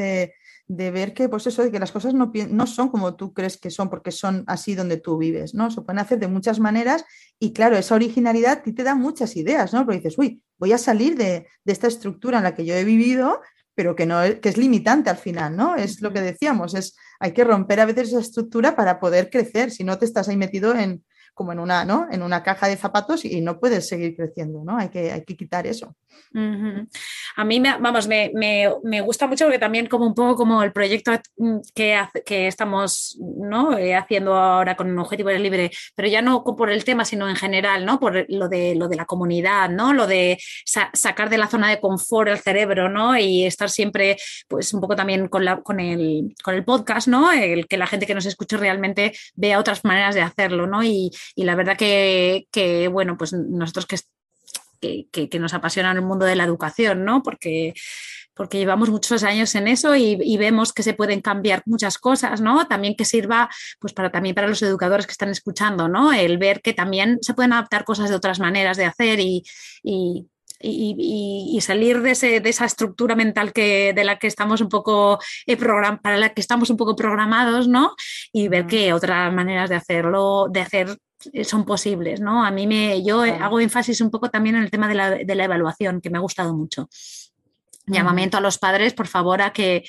de, 0.68 0.92
ver 0.92 1.14
que, 1.14 1.30
pues 1.30 1.48
eso, 1.48 1.64
de 1.64 1.72
que 1.72 1.80
las 1.80 1.92
cosas 1.92 2.14
no, 2.14 2.32
no 2.50 2.68
son 2.68 2.90
como 2.90 3.16
tú 3.16 3.34
crees 3.34 3.58
que 3.58 3.70
son, 3.70 3.90
porque 3.90 4.12
son 4.12 4.44
así 4.48 4.76
donde 4.76 4.98
tú 4.98 5.18
vives, 5.18 5.54
¿no? 5.54 5.72
Se 5.72 5.82
pueden 5.82 6.00
hacer 6.00 6.20
de 6.20 6.28
muchas 6.28 6.60
maneras 6.60 7.06
y 7.40 7.54
claro, 7.54 7.78
esa 7.78 7.96
originalidad 7.96 8.64
ti 8.64 8.74
te 8.74 8.84
da 8.84 8.96
muchas 8.96 9.36
ideas, 9.36 9.74
¿no? 9.74 9.86
Porque 9.86 9.98
dices, 9.98 10.18
uy, 10.18 10.42
voy 10.58 10.74
a 10.74 10.78
salir 10.78 11.16
de, 11.16 11.48
de 11.64 11.74
esta 11.74 11.88
estructura 11.88 12.38
en 12.38 12.44
la 12.44 12.56
que 12.56 12.66
yo 12.66 12.74
he 12.74 12.84
vivido 12.84 13.42
pero 13.76 13.94
que, 13.96 14.06
no, 14.06 14.22
que 14.42 14.50
es 14.50 14.58
limitante 14.58 15.10
al 15.10 15.18
final, 15.18 15.56
¿no? 15.56 15.76
Es 15.76 16.02
lo 16.02 16.14
que 16.14 16.22
decíamos, 16.22 16.74
es 16.74 16.96
hay 17.20 17.34
que 17.34 17.44
romper 17.44 17.82
a 17.82 17.86
veces 17.86 18.08
esa 18.10 18.22
estructura 18.22 18.76
para 18.76 19.00
poder 19.00 19.30
crecer, 19.30 19.70
si 19.70 19.84
no 19.84 19.98
te 19.98 20.06
estás 20.06 20.30
ahí 20.30 20.38
metido 20.38 20.74
en, 20.74 21.04
como 21.36 21.52
en 21.52 21.60
una, 21.60 21.86
¿no? 21.86 22.08
en 22.10 22.24
una 22.24 22.42
caja 22.42 22.68
de 22.68 22.78
zapatos 22.78 23.26
y 23.26 23.42
no 23.42 23.60
puedes 23.60 23.88
seguir 23.88 24.16
creciendo, 24.16 24.64
¿no? 24.64 24.78
Hay 24.78 24.90
que, 24.90 25.12
hay 25.12 25.24
que 25.24 25.36
quitar 25.36 25.68
eso. 25.68 25.96
A 27.38 27.44
mí, 27.46 27.60
me, 27.60 27.78
vamos, 27.78 28.08
me, 28.08 28.32
me, 28.34 29.02
gusta 29.02 29.28
mucho 29.28 29.46
porque 29.46 29.60
también 29.60 29.88
como 29.88 30.06
un 30.06 30.16
poco 30.16 30.36
como 30.36 30.64
el 30.64 30.72
proyecto 30.72 31.12
que, 31.74 32.02
que 32.26 32.48
estamos 32.48 33.18
¿no? 33.20 33.78
Eh, 33.78 33.96
haciendo 33.96 34.34
ahora 34.34 34.76
con 34.76 34.98
Objetivo 34.98 35.30
Libre, 35.32 35.72
pero 35.96 36.08
ya 36.08 36.22
no 36.22 36.44
por 36.44 36.70
el 36.70 36.84
tema, 36.84 37.06
sino 37.06 37.30
en 37.30 37.36
general, 37.36 37.86
¿no? 37.86 38.00
Por 38.00 38.26
lo 38.30 38.48
de, 38.48 38.76
lo 38.76 38.88
de 38.88 38.96
la 38.96 39.06
comunidad, 39.06 39.70
¿no? 39.70 39.94
Lo 39.94 40.08
de 40.08 40.38
sacar 40.66 41.30
de 41.30 41.38
la 41.38 41.48
zona 41.48 41.70
de 41.70 41.80
confort 41.80 42.30
el 42.30 42.40
cerebro, 42.40 42.90
¿no? 42.90 43.18
Y 43.18 43.46
estar 43.46 43.70
siempre, 43.70 44.18
pues 44.48 44.74
un 44.74 44.82
poco 44.82 44.96
también 44.96 45.28
con, 45.28 45.46
la, 45.46 45.62
con, 45.62 45.80
el, 45.80 46.34
con 46.44 46.56
el 46.56 46.64
podcast, 46.64 47.08
¿no? 47.08 47.32
El 47.32 47.68
que 47.68 47.78
la 47.78 47.88
gente 47.88 48.06
que 48.06 48.16
nos 48.16 48.26
escuche 48.26 48.58
realmente 48.58 49.14
vea 49.36 49.60
otras 49.60 49.84
maneras 49.84 50.16
de 50.16 50.22
hacerlo, 50.22 50.68
¿no? 50.68 50.84
Y, 50.84 51.12
y 51.34 51.44
la 51.44 51.56
verdad 51.56 51.78
que, 51.78 52.90
bueno, 52.92 53.18
pues 53.18 53.34
nosotros 53.34 53.88
que, 54.80 55.08
que, 55.12 55.40
nos 55.40 55.54
apasiona 55.54 55.92
el 55.92 56.02
mundo 56.02 56.26
de 56.26 56.36
la 56.36 56.44
educación, 56.44 57.06
¿no? 57.06 57.24
Porque 57.24 57.74
porque 58.36 58.58
llevamos 58.58 58.90
muchos 58.90 59.24
años 59.24 59.56
en 59.56 59.68
eso 59.68 59.96
y, 59.96 60.38
vemos 60.38 60.74
que 60.74 60.84
se 60.84 60.94
pueden 60.94 61.22
cambiar 61.22 61.64
muchas 61.66 61.98
cosas, 61.98 62.42
¿no? 62.42 62.68
También 62.68 62.96
que 62.96 63.06
sirva, 63.06 63.50
pues 63.80 63.94
para 63.94 64.12
también 64.12 64.36
para 64.36 64.48
los 64.48 64.62
educadores 64.62 65.08
que 65.08 65.14
están 65.14 65.30
escuchando, 65.30 65.88
¿no? 65.88 66.12
El 66.12 66.38
ver 66.38 66.62
que 66.62 66.74
también 66.74 67.20
se 67.22 67.34
pueden 67.34 67.54
adaptar 67.54 67.86
cosas 67.86 68.10
de 68.10 68.16
otras 68.16 68.40
maneras 68.40 68.76
de 68.78 68.86
hacer 68.86 69.20
y, 69.22 69.44
y, 69.84 70.28
salir 71.62 72.02
de, 72.02 72.12
ese, 72.12 72.42
de, 72.42 72.50
esa 72.50 72.66
estructura 72.66 73.16
mental 73.16 73.54
que, 73.54 73.94
de 73.94 74.04
la 74.04 74.20
que 74.20 74.28
estamos 74.28 74.62
un 74.62 74.70
poco 74.70 75.20
eh, 75.48 75.58
para 75.58 76.18
la 76.18 76.34
que 76.34 76.42
estamos 76.42 76.70
un 76.70 76.78
poco 76.78 76.96
programados, 76.96 77.68
¿no? 77.68 77.96
Y 78.34 78.50
ver 78.50 78.68
que 78.68 78.94
otras 78.94 79.34
maneras 79.34 79.70
de 79.70 79.76
hacerlo, 79.78 80.48
de 80.50 80.62
hacer 80.62 80.98
son 81.44 81.66
posibles, 81.66 82.22
¿no? 82.22 82.46
A 82.46 82.52
mí 82.52 82.68
me, 82.68 83.04
yo 83.04 83.22
hago 83.22 83.60
énfasis 83.60 84.02
un 84.02 84.12
poco 84.12 84.30
también 84.30 84.56
en 84.56 84.64
el 84.64 84.72
tema 84.72 84.88
de 84.88 84.96
la, 84.96 85.12
de 85.12 85.36
la 85.36 85.46
evaluación, 85.46 86.02
que 86.02 86.10
me 86.10 86.18
ha 86.18 86.22
gustado 86.22 86.54
mucho. 86.54 86.90
Llamamiento 87.88 88.38
a 88.38 88.42
los 88.42 88.58
padres, 88.58 88.94
por 88.94 89.08
favor, 89.08 89.42
a 89.42 89.54
que 89.54 89.84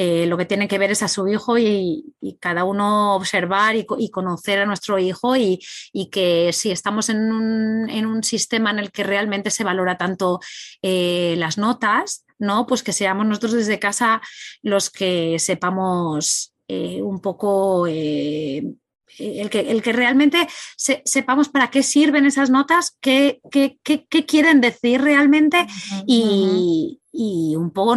eh, 0.00 0.26
lo 0.26 0.36
que 0.36 0.44
tiene 0.44 0.68
que 0.68 0.78
ver 0.78 0.92
es 0.92 1.02
a 1.02 1.08
su 1.08 1.26
hijo 1.26 1.58
y, 1.58 2.14
cada 2.38 2.62
uno 2.62 3.16
observar 3.16 3.74
y, 3.74 3.84
conocer 4.10 4.60
a 4.60 4.66
nuestro 4.66 4.96
hijo 5.00 5.34
y, 5.36 5.58
que 6.12 6.52
si 6.52 6.70
estamos 6.70 7.08
en 7.08 7.32
un, 7.32 8.22
sistema 8.22 8.70
en 8.70 8.78
el 8.78 8.92
que 8.92 9.02
realmente 9.02 9.50
se 9.50 9.64
valora 9.64 9.98
tanto 9.98 10.38
eh, 10.82 11.34
las 11.36 11.58
notas, 11.58 12.24
¿no? 12.38 12.64
Pues 12.66 12.84
que 12.84 12.92
seamos 12.92 13.26
nosotros 13.26 13.54
desde 13.54 13.80
casa 13.80 14.22
los 14.62 14.88
que 14.88 15.36
sepamos 15.40 16.52
eh, 16.68 17.02
un 17.02 17.20
poco 17.20 17.86
el 19.18 19.50
que, 19.50 19.60
el 19.70 19.82
que, 19.82 19.92
realmente 19.92 20.46
sepamos 20.76 21.48
para 21.48 21.70
qué 21.70 21.82
sirven 21.82 22.26
esas 22.26 22.50
notas, 22.50 22.96
qué, 23.00 23.40
qué, 23.50 23.78
qué 23.82 24.26
quieren 24.26 24.60
decir 24.60 25.00
realmente 25.02 25.66
y, 26.06 27.00
y 27.12 27.56
un 27.56 27.70
poco 27.70 27.96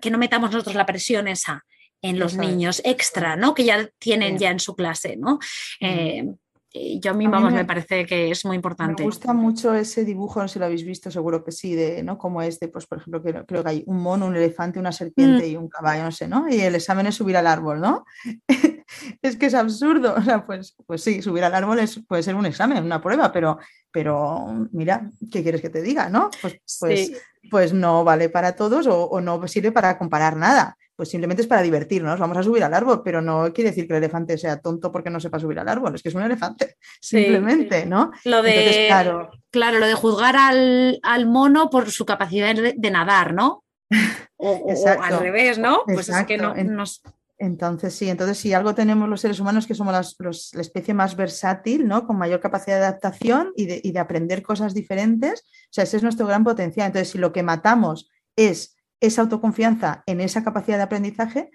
que 0.00 0.10
no 0.10 0.18
metamos 0.18 0.50
nosotros 0.50 0.74
la 0.76 0.86
presión 0.86 1.28
esa 1.28 1.64
en 2.00 2.18
los 2.18 2.36
niños 2.36 2.82
extra, 2.84 3.36
¿no? 3.36 3.54
Que 3.54 3.64
ya 3.64 3.88
tienen 3.98 4.36
ya 4.36 4.50
en 4.50 4.58
su 4.58 4.74
clase, 4.74 5.16
¿no? 5.16 5.38
Eh, 5.80 6.26
yo 6.74 7.10
a 7.10 7.14
mí, 7.14 7.26
vamos, 7.26 7.52
me, 7.52 7.66
parece 7.66 8.06
que 8.06 8.30
es 8.30 8.44
muy 8.46 8.56
importante. 8.56 9.02
Me 9.02 9.06
gusta 9.06 9.34
mucho 9.34 9.74
ese 9.74 10.04
dibujo, 10.04 10.40
no 10.40 10.48
sé 10.48 10.54
si 10.54 10.58
lo 10.58 10.64
habéis 10.64 10.84
visto, 10.84 11.10
seguro 11.10 11.44
que 11.44 11.52
sí, 11.52 11.74
de, 11.74 12.02
¿no? 12.02 12.16
Como 12.16 12.40
este, 12.40 12.68
pues 12.68 12.86
por 12.86 12.98
ejemplo, 12.98 13.22
creo, 13.22 13.62
que 13.62 13.68
hay 13.68 13.84
un 13.86 14.00
mono, 14.00 14.26
un 14.26 14.36
elefante, 14.36 14.78
una 14.78 14.90
serpiente 14.90 15.46
mm. 15.46 15.50
y 15.50 15.56
un 15.56 15.68
caballo, 15.68 16.04
no 16.04 16.12
sé, 16.12 16.28
¿no? 16.28 16.48
Y 16.48 16.60
el 16.60 16.74
examen 16.74 17.06
es 17.06 17.14
subir 17.14 17.36
al 17.36 17.46
árbol, 17.46 17.80
¿no? 17.80 18.04
es 19.20 19.36
que 19.36 19.46
es 19.46 19.54
absurdo. 19.54 20.14
O 20.22 20.24
sea, 20.24 20.46
pues, 20.46 20.76
pues 20.86 21.02
sí, 21.02 21.20
subir 21.20 21.42
al 21.42 21.54
árbol 21.54 21.80
es, 21.80 22.00
puede 22.06 22.22
ser 22.22 22.34
un 22.34 22.46
examen, 22.46 22.84
una 22.84 23.00
prueba, 23.00 23.32
pero, 23.32 23.58
pero 23.90 24.68
mira, 24.72 25.10
¿qué 25.32 25.42
quieres 25.42 25.60
que 25.60 25.70
te 25.70 25.82
diga, 25.82 26.08
no? 26.08 26.30
Pues, 26.40 26.60
pues, 26.78 27.12
pues 27.50 27.72
no 27.72 28.04
vale 28.04 28.28
para 28.28 28.54
todos 28.54 28.86
o, 28.88 29.20
no 29.20 29.46
sirve 29.48 29.72
para 29.72 29.98
comparar 29.98 30.36
nada. 30.36 30.76
Pues 30.94 31.08
simplemente 31.08 31.42
es 31.42 31.48
para 31.48 31.62
divertirnos, 31.62 32.20
vamos 32.20 32.36
a 32.36 32.42
subir 32.42 32.62
al 32.62 32.74
árbol, 32.74 33.02
pero 33.02 33.22
no 33.22 33.52
quiere 33.52 33.70
decir 33.70 33.86
que 33.86 33.94
el 33.94 33.98
elefante 33.98 34.38
sea 34.38 34.60
tonto 34.60 34.92
porque 34.92 35.10
no 35.10 35.18
sepa 35.18 35.40
subir 35.40 35.58
al 35.58 35.68
árbol, 35.68 35.94
es 35.94 36.02
que 36.02 36.10
es 36.10 36.14
un 36.14 36.22
elefante, 36.22 36.76
simplemente, 37.00 37.86
¿no? 37.86 38.12
Lo 38.24 38.42
de, 38.42 38.84
claro, 38.88 39.30
claro, 39.50 39.78
lo 39.78 39.86
de 39.86 39.94
juzgar 39.94 40.36
al, 40.36 41.26
mono 41.26 41.70
por 41.70 41.90
su 41.90 42.04
capacidad 42.04 42.54
de, 42.54 42.90
nadar, 42.90 43.34
¿no? 43.34 43.64
O, 44.44 44.74
al 45.00 45.20
revés, 45.20 45.58
¿no? 45.58 45.84
Pues 45.86 46.08
es 46.08 46.26
que 46.26 46.36
no, 46.36 46.52
nos, 46.54 47.00
entonces, 47.42 47.92
sí, 47.92 48.08
entonces 48.08 48.38
si 48.38 48.52
algo 48.52 48.72
tenemos 48.72 49.08
los 49.08 49.20
seres 49.20 49.40
humanos 49.40 49.66
que 49.66 49.74
somos 49.74 50.14
la 50.52 50.60
especie 50.60 50.94
más 50.94 51.16
versátil, 51.16 51.88
¿no? 51.88 52.06
Con 52.06 52.16
mayor 52.16 52.38
capacidad 52.38 52.78
de 52.78 52.84
adaptación 52.84 53.52
y 53.56 53.66
de, 53.66 53.98
aprender 53.98 54.44
cosas 54.44 54.74
diferentes. 54.74 55.40
O 55.40 55.72
sea, 55.72 55.82
ese 55.82 55.96
es 55.96 56.04
nuestro 56.04 56.24
gran 56.24 56.44
potencial. 56.44 56.86
Entonces, 56.86 57.10
si 57.10 57.18
lo 57.18 57.32
que 57.32 57.42
matamos 57.42 58.08
es 58.36 58.76
esa 59.00 59.22
autoconfianza 59.22 60.04
en 60.06 60.20
esa 60.20 60.44
capacidad 60.44 60.76
de 60.76 60.84
aprendizaje, 60.84 61.50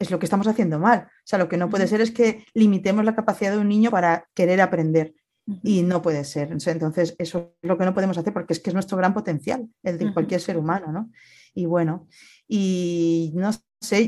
es 0.00 0.10
lo 0.10 0.18
que 0.18 0.26
estamos 0.26 0.48
haciendo 0.48 0.80
mal. 0.80 1.06
O 1.08 1.22
sea, 1.26 1.38
lo 1.38 1.48
que 1.48 1.58
no 1.58 1.70
puede 1.70 1.86
ser 1.86 2.00
es 2.00 2.10
que 2.10 2.44
limitemos 2.52 3.04
la 3.04 3.14
capacidad 3.14 3.52
de 3.52 3.58
un 3.58 3.68
niño 3.68 3.92
para 3.92 4.26
querer 4.34 4.60
aprender. 4.60 5.14
Y 5.62 5.82
no 5.82 6.02
puede 6.02 6.24
ser. 6.24 6.50
Entonces, 6.50 7.14
eso 7.18 7.54
es 7.62 7.68
lo 7.68 7.78
que 7.78 7.84
no 7.84 7.94
podemos 7.94 8.18
hacer 8.18 8.32
porque 8.32 8.52
es 8.52 8.58
que 8.58 8.70
es 8.70 8.74
nuestro 8.74 8.96
gran 8.96 9.14
potencial, 9.14 9.68
el 9.84 9.96
de 9.96 10.12
cualquier 10.12 10.40
ser 10.40 10.56
humano, 10.56 10.90
¿no? 10.90 11.08
Y 11.54 11.66
bueno, 11.66 12.08
y 12.48 13.32
no 13.34 13.50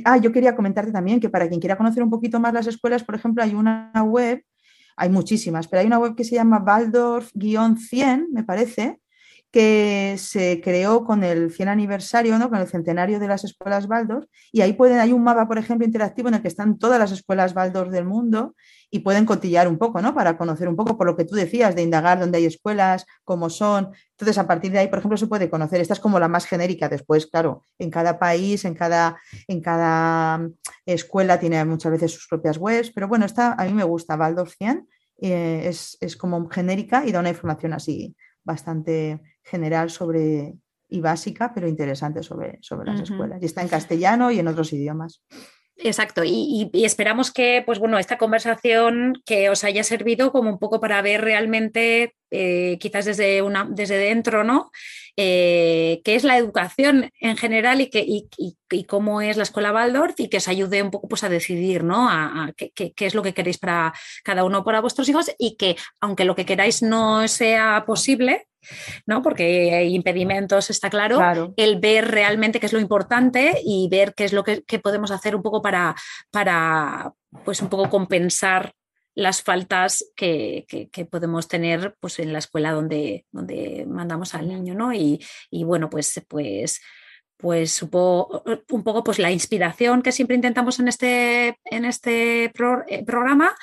ah, 0.04 0.16
yo 0.18 0.32
quería 0.32 0.54
comentarte 0.54 0.92
también 0.92 1.20
que 1.20 1.28
para 1.28 1.48
quien 1.48 1.60
quiera 1.60 1.76
conocer 1.76 2.02
un 2.02 2.10
poquito 2.10 2.40
más 2.40 2.52
las 2.54 2.66
escuelas, 2.66 3.04
por 3.04 3.14
ejemplo, 3.14 3.42
hay 3.42 3.54
una 3.54 3.90
web, 4.04 4.44
hay 4.96 5.08
muchísimas, 5.08 5.68
pero 5.68 5.80
hay 5.80 5.86
una 5.86 5.98
web 5.98 6.14
que 6.14 6.24
se 6.24 6.34
llama 6.34 6.64
Waldorf-100, 6.64 8.28
me 8.30 8.44
parece, 8.44 9.00
que 9.52 10.16
se 10.18 10.60
creó 10.62 11.04
con 11.04 11.22
el 11.22 11.52
100 11.52 11.68
aniversario, 11.68 12.38
¿no? 12.38 12.48
con 12.48 12.58
el 12.58 12.66
centenario 12.66 13.20
de 13.20 13.28
las 13.28 13.44
escuelas 13.44 13.86
Waldorf, 13.86 14.26
y 14.50 14.62
ahí 14.62 14.72
pueden, 14.72 14.98
hay 14.98 15.12
un 15.12 15.22
mapa, 15.22 15.46
por 15.46 15.58
ejemplo, 15.58 15.86
interactivo 15.86 16.28
en 16.28 16.34
el 16.34 16.42
que 16.42 16.48
están 16.48 16.78
todas 16.78 16.98
las 16.98 17.12
escuelas 17.12 17.54
Waldorf 17.54 17.90
del 17.90 18.06
mundo 18.06 18.54
y 18.90 19.00
pueden 19.00 19.26
cotillar 19.26 19.68
un 19.68 19.78
poco, 19.78 20.00
¿no? 20.00 20.14
Para 20.14 20.36
conocer 20.36 20.68
un 20.68 20.76
poco 20.76 20.96
por 20.96 21.06
lo 21.06 21.16
que 21.16 21.24
tú 21.24 21.34
decías, 21.34 21.74
de 21.74 21.82
indagar 21.82 22.18
dónde 22.18 22.38
hay 22.38 22.46
escuelas, 22.46 23.06
cómo 23.24 23.50
son. 23.50 23.90
Entonces, 24.10 24.38
a 24.38 24.46
partir 24.46 24.72
de 24.72 24.80
ahí, 24.80 24.88
por 24.88 24.98
ejemplo, 24.98 25.16
se 25.16 25.26
puede 25.26 25.48
conocer. 25.48 25.80
Esta 25.80 25.94
es 25.94 26.00
como 26.00 26.18
la 26.18 26.28
más 26.28 26.46
genérica. 26.46 26.88
Después, 26.88 27.26
claro, 27.26 27.64
en 27.78 27.90
cada 27.90 28.18
país, 28.18 28.64
en 28.64 28.74
cada, 28.74 29.18
en 29.48 29.60
cada 29.60 30.38
mm, 30.38 30.54
escuela 30.86 31.38
tiene 31.38 31.64
muchas 31.64 31.92
veces 31.92 32.12
sus 32.12 32.26
propias 32.26 32.58
webs, 32.58 32.90
pero 32.90 33.08
bueno, 33.08 33.24
esta 33.24 33.52
a 33.52 33.64
mí 33.64 33.72
me 33.72 33.84
gusta, 33.84 34.16
Waldorf 34.16 34.54
100, 34.56 34.86
eh, 35.24 35.70
es, 36.00 36.16
como 36.16 36.48
genérica 36.48 37.06
y 37.06 37.12
da 37.12 37.20
una 37.20 37.28
información 37.28 37.72
así 37.72 38.16
bastante 38.44 39.20
general 39.42 39.90
sobre 39.90 40.54
y 40.88 41.00
básica, 41.00 41.52
pero 41.54 41.68
interesante 41.68 42.22
sobre, 42.22 42.58
sobre 42.60 42.90
las 42.92 43.00
escuelas. 43.00 43.42
Y 43.42 43.46
está 43.46 43.62
en 43.62 43.68
castellano 43.68 44.30
y 44.30 44.38
en 44.38 44.48
otros 44.48 44.72
idiomas. 44.74 45.22
Exacto, 45.76 46.22
y, 46.24 46.70
esperamos 46.74 47.32
que, 47.32 47.62
pues 47.64 47.78
bueno, 47.78 47.98
esta 47.98 48.18
conversación 48.18 49.14
que 49.24 49.48
os 49.48 49.64
haya 49.64 49.84
servido 49.84 50.30
como 50.30 50.50
un 50.50 50.58
poco 50.58 50.80
para 50.80 51.00
ver 51.00 51.22
realmente, 51.22 52.14
eh, 52.32 52.78
quizás 52.80 53.04
desde 53.04 53.42
una, 53.42 53.66
desde 53.70 53.96
dentro, 53.98 54.42
¿no? 54.42 54.70
Eh, 55.16 56.00
qué 56.04 56.14
es 56.14 56.24
la 56.24 56.38
educación 56.38 57.10
en 57.20 57.36
general 57.36 57.82
y, 57.82 57.90
que, 57.90 58.02
y, 58.06 58.84
cómo 58.86 59.20
es 59.20 59.36
la 59.36 59.42
escuela 59.42 59.72
Waldorf 59.72 60.18
y 60.18 60.28
que 60.28 60.38
os 60.38 60.48
ayude 60.48 60.82
un 60.82 60.90
poco 60.90 61.08
pues, 61.08 61.22
a 61.22 61.28
decidir, 61.28 61.84
¿no? 61.84 62.08
A, 62.08 62.50
qué, 62.56 62.72
qué, 62.72 63.06
es 63.06 63.14
lo 63.14 63.22
que 63.22 63.34
queréis 63.34 63.58
para 63.58 63.92
cada 64.24 64.44
uno 64.44 64.64
para 64.64 64.80
vuestros 64.80 65.08
hijos 65.10 65.30
y 65.38 65.56
que 65.56 65.76
aunque 66.00 66.24
lo 66.24 66.34
que 66.34 66.46
queráis 66.46 66.82
no 66.82 67.28
sea 67.28 67.84
posible, 67.86 68.48
¿no? 69.06 69.22
Porque 69.22 69.74
hay 69.74 69.94
impedimentos, 69.94 70.70
está 70.70 70.88
claro, 70.88 71.52
el 71.56 71.78
ver 71.78 72.08
realmente 72.10 72.60
qué 72.60 72.66
es 72.66 72.72
lo 72.72 72.80
importante 72.80 73.60
y 73.64 73.88
ver 73.90 74.14
qué 74.14 74.24
es 74.24 74.32
lo 74.32 74.44
que, 74.44 74.62
podemos 74.82 75.10
hacer 75.10 75.36
un 75.36 75.42
poco 75.42 75.60
para, 75.60 75.94
para, 76.30 77.12
pues 77.44 77.60
un 77.60 77.68
poco 77.68 77.90
compensar 77.90 78.72
las 79.14 79.42
faltas 79.42 80.04
que, 80.16 80.66
podemos 81.10 81.48
tener 81.48 81.96
pues, 82.00 82.18
en 82.18 82.32
la 82.32 82.38
escuela 82.38 82.72
donde, 82.72 83.26
donde 83.30 83.84
mandamos 83.88 84.34
al 84.34 84.48
niño, 84.48 84.74
¿no? 84.74 84.92
Y, 84.92 85.20
bueno, 85.64 85.90
pues, 85.90 86.20
pues, 86.28 86.80
pues 87.36 87.82
un 87.82 87.90
poco 88.84 89.04
pues, 89.04 89.18
la 89.18 89.30
inspiración 89.30 90.02
que 90.02 90.12
siempre 90.12 90.36
intentamos 90.36 90.78
en 90.80 90.88
este, 90.88 91.58
en 91.64 91.84
este 91.84 92.44
eh, 92.44 93.04
programa. 93.04 93.54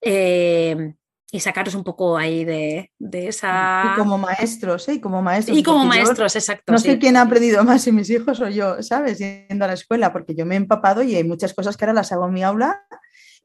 Eh, 0.00 0.94
y 1.30 1.40
sacaros 1.40 1.74
un 1.74 1.84
poco 1.84 2.16
ahí 2.16 2.44
de, 2.44 2.90
esa... 2.98 3.92
Y 3.92 3.98
como 3.98 4.16
maestros, 4.16 4.88
¿eh? 4.88 4.94
Y 4.94 5.00
como 5.00 5.20
maestros. 5.20 5.58
Y 5.58 5.62
como 5.62 5.84
maestros, 5.84 6.34
exacto. 6.34 6.72
No 6.72 6.78
sé 6.78 6.98
quién 6.98 7.16
ha 7.16 7.22
aprendido 7.22 7.62
más, 7.64 7.82
si 7.82 7.92
mis 7.92 8.08
hijos 8.08 8.40
o 8.40 8.48
yo, 8.48 8.82
¿sabes? 8.82 9.18
Yendo 9.18 9.66
a 9.66 9.68
la 9.68 9.74
escuela, 9.74 10.10
porque 10.10 10.34
yo 10.34 10.46
me 10.46 10.54
he 10.54 10.56
empapado 10.56 11.02
y 11.02 11.14
hay 11.16 11.24
muchas 11.24 11.52
cosas 11.52 11.76
que 11.76 11.84
ahora 11.84 11.92
las 11.92 12.12
hago 12.12 12.26
en 12.28 12.32
mi 12.32 12.42
aula, 12.42 12.82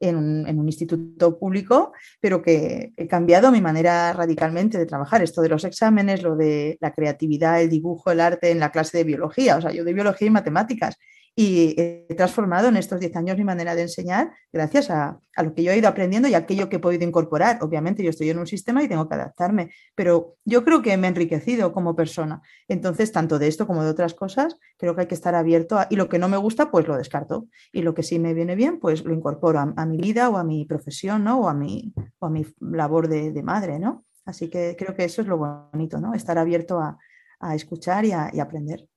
en 0.00 0.16
un, 0.16 0.66
instituto 0.66 1.38
público, 1.38 1.92
pero 2.20 2.42
que 2.42 2.92
he 2.96 3.06
cambiado 3.06 3.52
mi 3.52 3.60
manera 3.60 4.12
radicalmente 4.12 4.78
de 4.78 4.86
trabajar. 4.86 5.22
Esto 5.22 5.42
de 5.42 5.48
los 5.48 5.64
exámenes, 5.64 6.22
lo 6.22 6.36
de 6.36 6.78
la 6.80 6.92
creatividad, 6.92 7.60
el 7.60 7.70
dibujo, 7.70 8.10
el 8.10 8.20
arte 8.20 8.50
en 8.50 8.60
la 8.60 8.70
clase 8.70 8.98
de 8.98 9.04
biología. 9.04 9.56
O 9.56 9.60
sea, 9.60 9.72
yo 9.72 9.84
de 9.84 9.92
biología 9.92 10.28
y 10.28 10.30
matemáticas 10.30 10.96
y 11.36 11.74
he 11.80 12.14
transformado 12.16 12.68
en 12.68 12.76
estos 12.76 13.00
10 13.00 13.16
años 13.16 13.36
mi 13.36 13.42
manera 13.42 13.74
de 13.74 13.82
enseñar 13.82 14.32
gracias 14.52 14.88
a, 14.90 15.18
lo 15.42 15.52
que 15.52 15.64
yo 15.64 15.72
he 15.72 15.78
ido 15.78 15.88
aprendiendo 15.88 16.28
y 16.28 16.34
aquello 16.34 16.68
que 16.68 16.76
he 16.76 16.78
podido 16.78 17.04
incorporar. 17.04 17.58
Obviamente 17.60 18.04
yo 18.04 18.10
estoy 18.10 18.30
en 18.30 18.38
un 18.38 18.46
sistema 18.46 18.84
y 18.84 18.88
tengo 18.88 19.08
que 19.08 19.16
adaptarme, 19.16 19.70
pero 19.96 20.36
yo 20.44 20.64
creo 20.64 20.80
que 20.80 20.96
me 20.96 21.08
he 21.08 21.10
enriquecido 21.10 21.72
como 21.72 21.96
persona. 21.96 22.40
Entonces, 22.68 23.10
tanto 23.10 23.40
de 23.40 23.48
esto 23.48 23.66
como 23.66 23.82
de 23.82 23.90
otras 23.90 24.14
cosas, 24.14 24.56
creo 24.78 24.94
que 24.94 25.02
hay 25.02 25.06
que 25.08 25.16
estar 25.16 25.34
abierto 25.34 25.76
a, 25.76 25.88
y 25.90 25.96
lo 25.96 26.08
que 26.08 26.20
no 26.20 26.28
me 26.28 26.36
gusta, 26.36 26.70
pues 26.70 26.86
lo 26.86 26.96
descarto. 26.96 27.48
Y 27.72 27.82
lo 27.82 27.94
que 27.94 28.04
sí 28.04 28.20
me 28.20 28.32
viene 28.32 28.54
bien, 28.54 28.78
pues 28.78 29.04
lo 29.04 29.12
incorporo 29.12 29.58
a, 29.58 29.86
mi 29.86 29.96
vida 29.96 30.28
o 30.28 30.36
a 30.36 30.44
mi 30.44 30.64
profesión, 30.66 31.24
¿no? 31.24 31.40
O 31.40 31.48
a 31.48 31.54
mi, 31.54 31.92
o 32.20 32.26
a 32.26 32.30
mi 32.30 32.46
labor 32.60 33.08
de, 33.08 33.42
madre, 33.42 33.80
¿no? 33.80 34.04
Así 34.24 34.48
que 34.48 34.76
creo 34.78 34.94
que 34.94 35.04
eso 35.04 35.20
es 35.20 35.26
lo 35.26 35.36
bonito, 35.36 36.00
¿no? 36.00 36.14
Estar 36.14 36.38
abierto 36.38 36.78
a, 36.80 36.96
escuchar 37.54 38.06
y 38.06 38.12
a 38.12 38.30
aprender. 38.40 38.88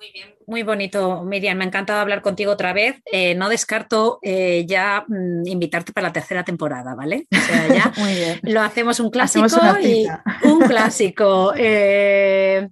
Muy 0.00 0.12
bien, 0.12 0.34
muy 0.46 0.62
bonito, 0.62 1.22
Miriam. 1.24 1.58
Me 1.58 1.64
ha 1.64 1.66
encantado 1.66 2.00
hablar 2.00 2.22
contigo 2.22 2.52
otra 2.52 2.72
vez. 2.72 3.02
Eh, 3.12 3.34
no 3.34 3.50
descarto 3.50 4.18
eh, 4.22 4.64
ya 4.66 5.04
mm, 5.06 5.46
invitarte 5.46 5.92
para 5.92 6.06
la 6.06 6.12
tercera 6.14 6.42
temporada, 6.42 6.94
¿vale? 6.94 7.26
O 7.30 7.36
sea, 7.36 7.68
ya 7.94 8.40
lo 8.44 8.62
hacemos 8.62 8.98
un 8.98 9.10
clásico 9.10 9.46
y 9.82 10.06
un 10.44 10.60
clásico. 10.66 11.52
Eh, 11.54 12.66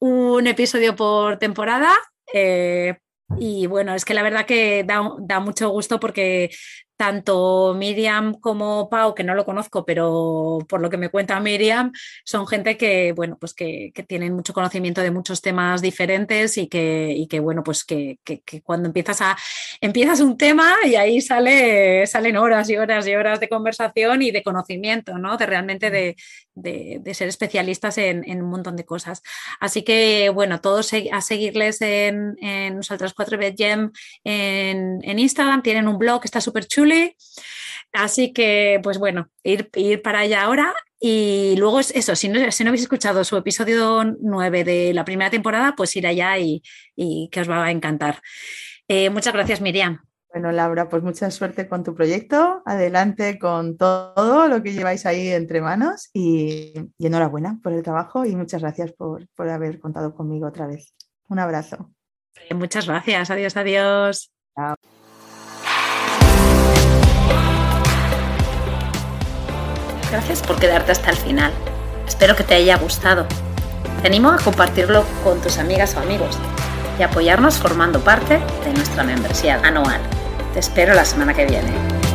un 0.00 0.46
episodio 0.46 0.94
por 0.94 1.38
temporada. 1.38 1.90
y 3.38 3.66
bueno, 3.66 3.94
es 3.94 4.04
que 4.04 4.12
la 4.12 4.22
verdad 4.22 4.44
que 4.44 4.84
da, 4.84 5.10
da 5.20 5.40
mucho 5.40 5.70
gusto 5.70 5.98
porque 5.98 6.50
tanto 6.98 7.74
Miriam 7.74 8.34
como 8.34 8.90
Pau, 8.90 9.14
que 9.14 9.22
no 9.22 9.36
lo 9.36 9.44
conozco, 9.44 9.84
pero 9.84 10.58
por 10.68 10.80
lo 10.80 10.90
que 10.90 10.96
me 10.96 11.10
cuenta 11.10 11.38
Miriam, 11.38 11.92
son 12.24 12.46
gente 12.48 12.76
que, 12.76 13.12
bueno, 13.12 13.38
pues 13.40 13.54
que, 13.54 13.92
tienen 14.08 14.34
mucho 14.34 14.52
conocimiento 14.52 15.00
de 15.00 15.12
muchos 15.12 15.40
temas 15.40 15.80
diferentes 15.80 16.58
y 16.58 16.66
que, 16.66 17.24
que 17.30 17.38
bueno, 17.40 17.62
pues 17.62 17.84
que, 17.84 18.18
cuando 18.64 18.88
empiezas 18.88 19.20
a 19.22 19.36
empiezas 19.80 20.20
un 20.20 20.36
tema 20.36 20.74
y 20.84 20.96
ahí 20.96 21.20
sale, 21.20 22.04
salen 22.06 22.36
horas 22.36 22.68
y 22.68 22.76
horas 22.76 23.06
y 23.06 23.14
horas 23.14 23.38
de 23.38 23.48
conversación 23.48 24.22
y 24.22 24.32
de 24.32 24.42
conocimiento, 24.42 25.18
¿no? 25.18 25.36
De 25.36 25.46
realmente 25.46 25.90
de, 25.90 26.16
ser 27.14 27.28
especialistas 27.28 27.98
en, 27.98 28.42
un 28.42 28.50
montón 28.50 28.76
de 28.76 28.84
cosas. 28.84 29.22
Así 29.60 29.82
que, 29.82 30.30
bueno, 30.30 30.60
todos 30.60 30.90
a 31.12 31.20
seguirles 31.20 31.80
en, 31.80 32.36
en 32.40 32.80
4 32.80 33.38
Gem 33.56 33.90
en, 34.24 35.00
en 35.02 35.18
Instagram, 35.18 35.62
tienen 35.62 35.88
un 35.88 35.98
blog 35.98 36.20
que 36.20 36.26
está 36.26 36.40
súper 36.40 36.66
chulo 36.66 36.94
Así 37.92 38.32
que, 38.32 38.80
pues 38.82 38.98
bueno, 38.98 39.30
ir, 39.42 39.70
ir 39.74 40.02
para 40.02 40.20
allá 40.20 40.42
ahora. 40.42 40.74
Y 41.00 41.54
luego 41.58 41.78
es 41.78 41.92
eso, 41.92 42.16
si 42.16 42.28
no, 42.28 42.50
si 42.50 42.64
no 42.64 42.70
habéis 42.70 42.82
escuchado 42.82 43.22
su 43.22 43.36
episodio 43.36 44.04
9 44.20 44.64
de 44.64 44.92
la 44.92 45.04
primera 45.04 45.30
temporada, 45.30 45.74
pues 45.76 45.94
ir 45.94 46.06
allá 46.06 46.38
y, 46.38 46.60
que 47.30 47.40
os 47.40 47.48
va 47.48 47.64
a 47.64 47.70
encantar. 47.70 48.20
Eh, 48.88 49.10
muchas 49.10 49.32
gracias, 49.32 49.60
Miriam. 49.60 50.07
Bueno, 50.38 50.52
Laura, 50.52 50.88
pues 50.88 51.02
mucha 51.02 51.32
suerte 51.32 51.66
con 51.66 51.82
tu 51.82 51.96
proyecto. 51.96 52.62
Adelante 52.64 53.40
con 53.40 53.76
todo 53.76 54.46
lo 54.46 54.62
que 54.62 54.72
lleváis 54.72 55.04
ahí 55.04 55.30
entre 55.30 55.60
manos 55.60 56.10
y, 56.12 56.74
enhorabuena 57.00 57.58
por 57.60 57.72
el 57.72 57.82
trabajo 57.82 58.24
y 58.24 58.36
muchas 58.36 58.62
gracias 58.62 58.92
por, 58.92 59.26
por 59.34 59.48
haber 59.48 59.80
contado 59.80 60.14
conmigo 60.14 60.46
otra 60.46 60.68
vez. 60.68 60.94
Un 61.28 61.40
abrazo. 61.40 61.90
Muchas 62.54 62.86
gracias. 62.86 63.32
Adiós, 63.32 63.56
adiós. 63.56 64.30
Chao. 64.54 64.76
Gracias 70.08 70.40
por 70.42 70.60
quedarte 70.60 70.92
hasta 70.92 71.10
el 71.10 71.16
final. 71.16 71.52
Espero 72.06 72.36
que 72.36 72.44
te 72.44 72.54
haya 72.54 72.76
gustado. 72.78 73.26
Te 74.02 74.06
animo 74.06 74.30
a 74.30 74.38
compartirlo 74.38 75.04
con 75.24 75.40
tus 75.40 75.58
amigas 75.58 75.96
o 75.96 75.98
amigos 75.98 76.38
y 76.96 77.02
apoyarnos 77.02 77.58
formando 77.58 77.98
parte 77.98 78.38
de 78.64 78.72
nuestra 78.72 79.02
membresía 79.02 79.60
anual. 79.64 80.00
Espero 80.58 80.92
la 80.92 81.04
semana 81.04 81.34
que 81.34 81.46
viene. 81.46 82.07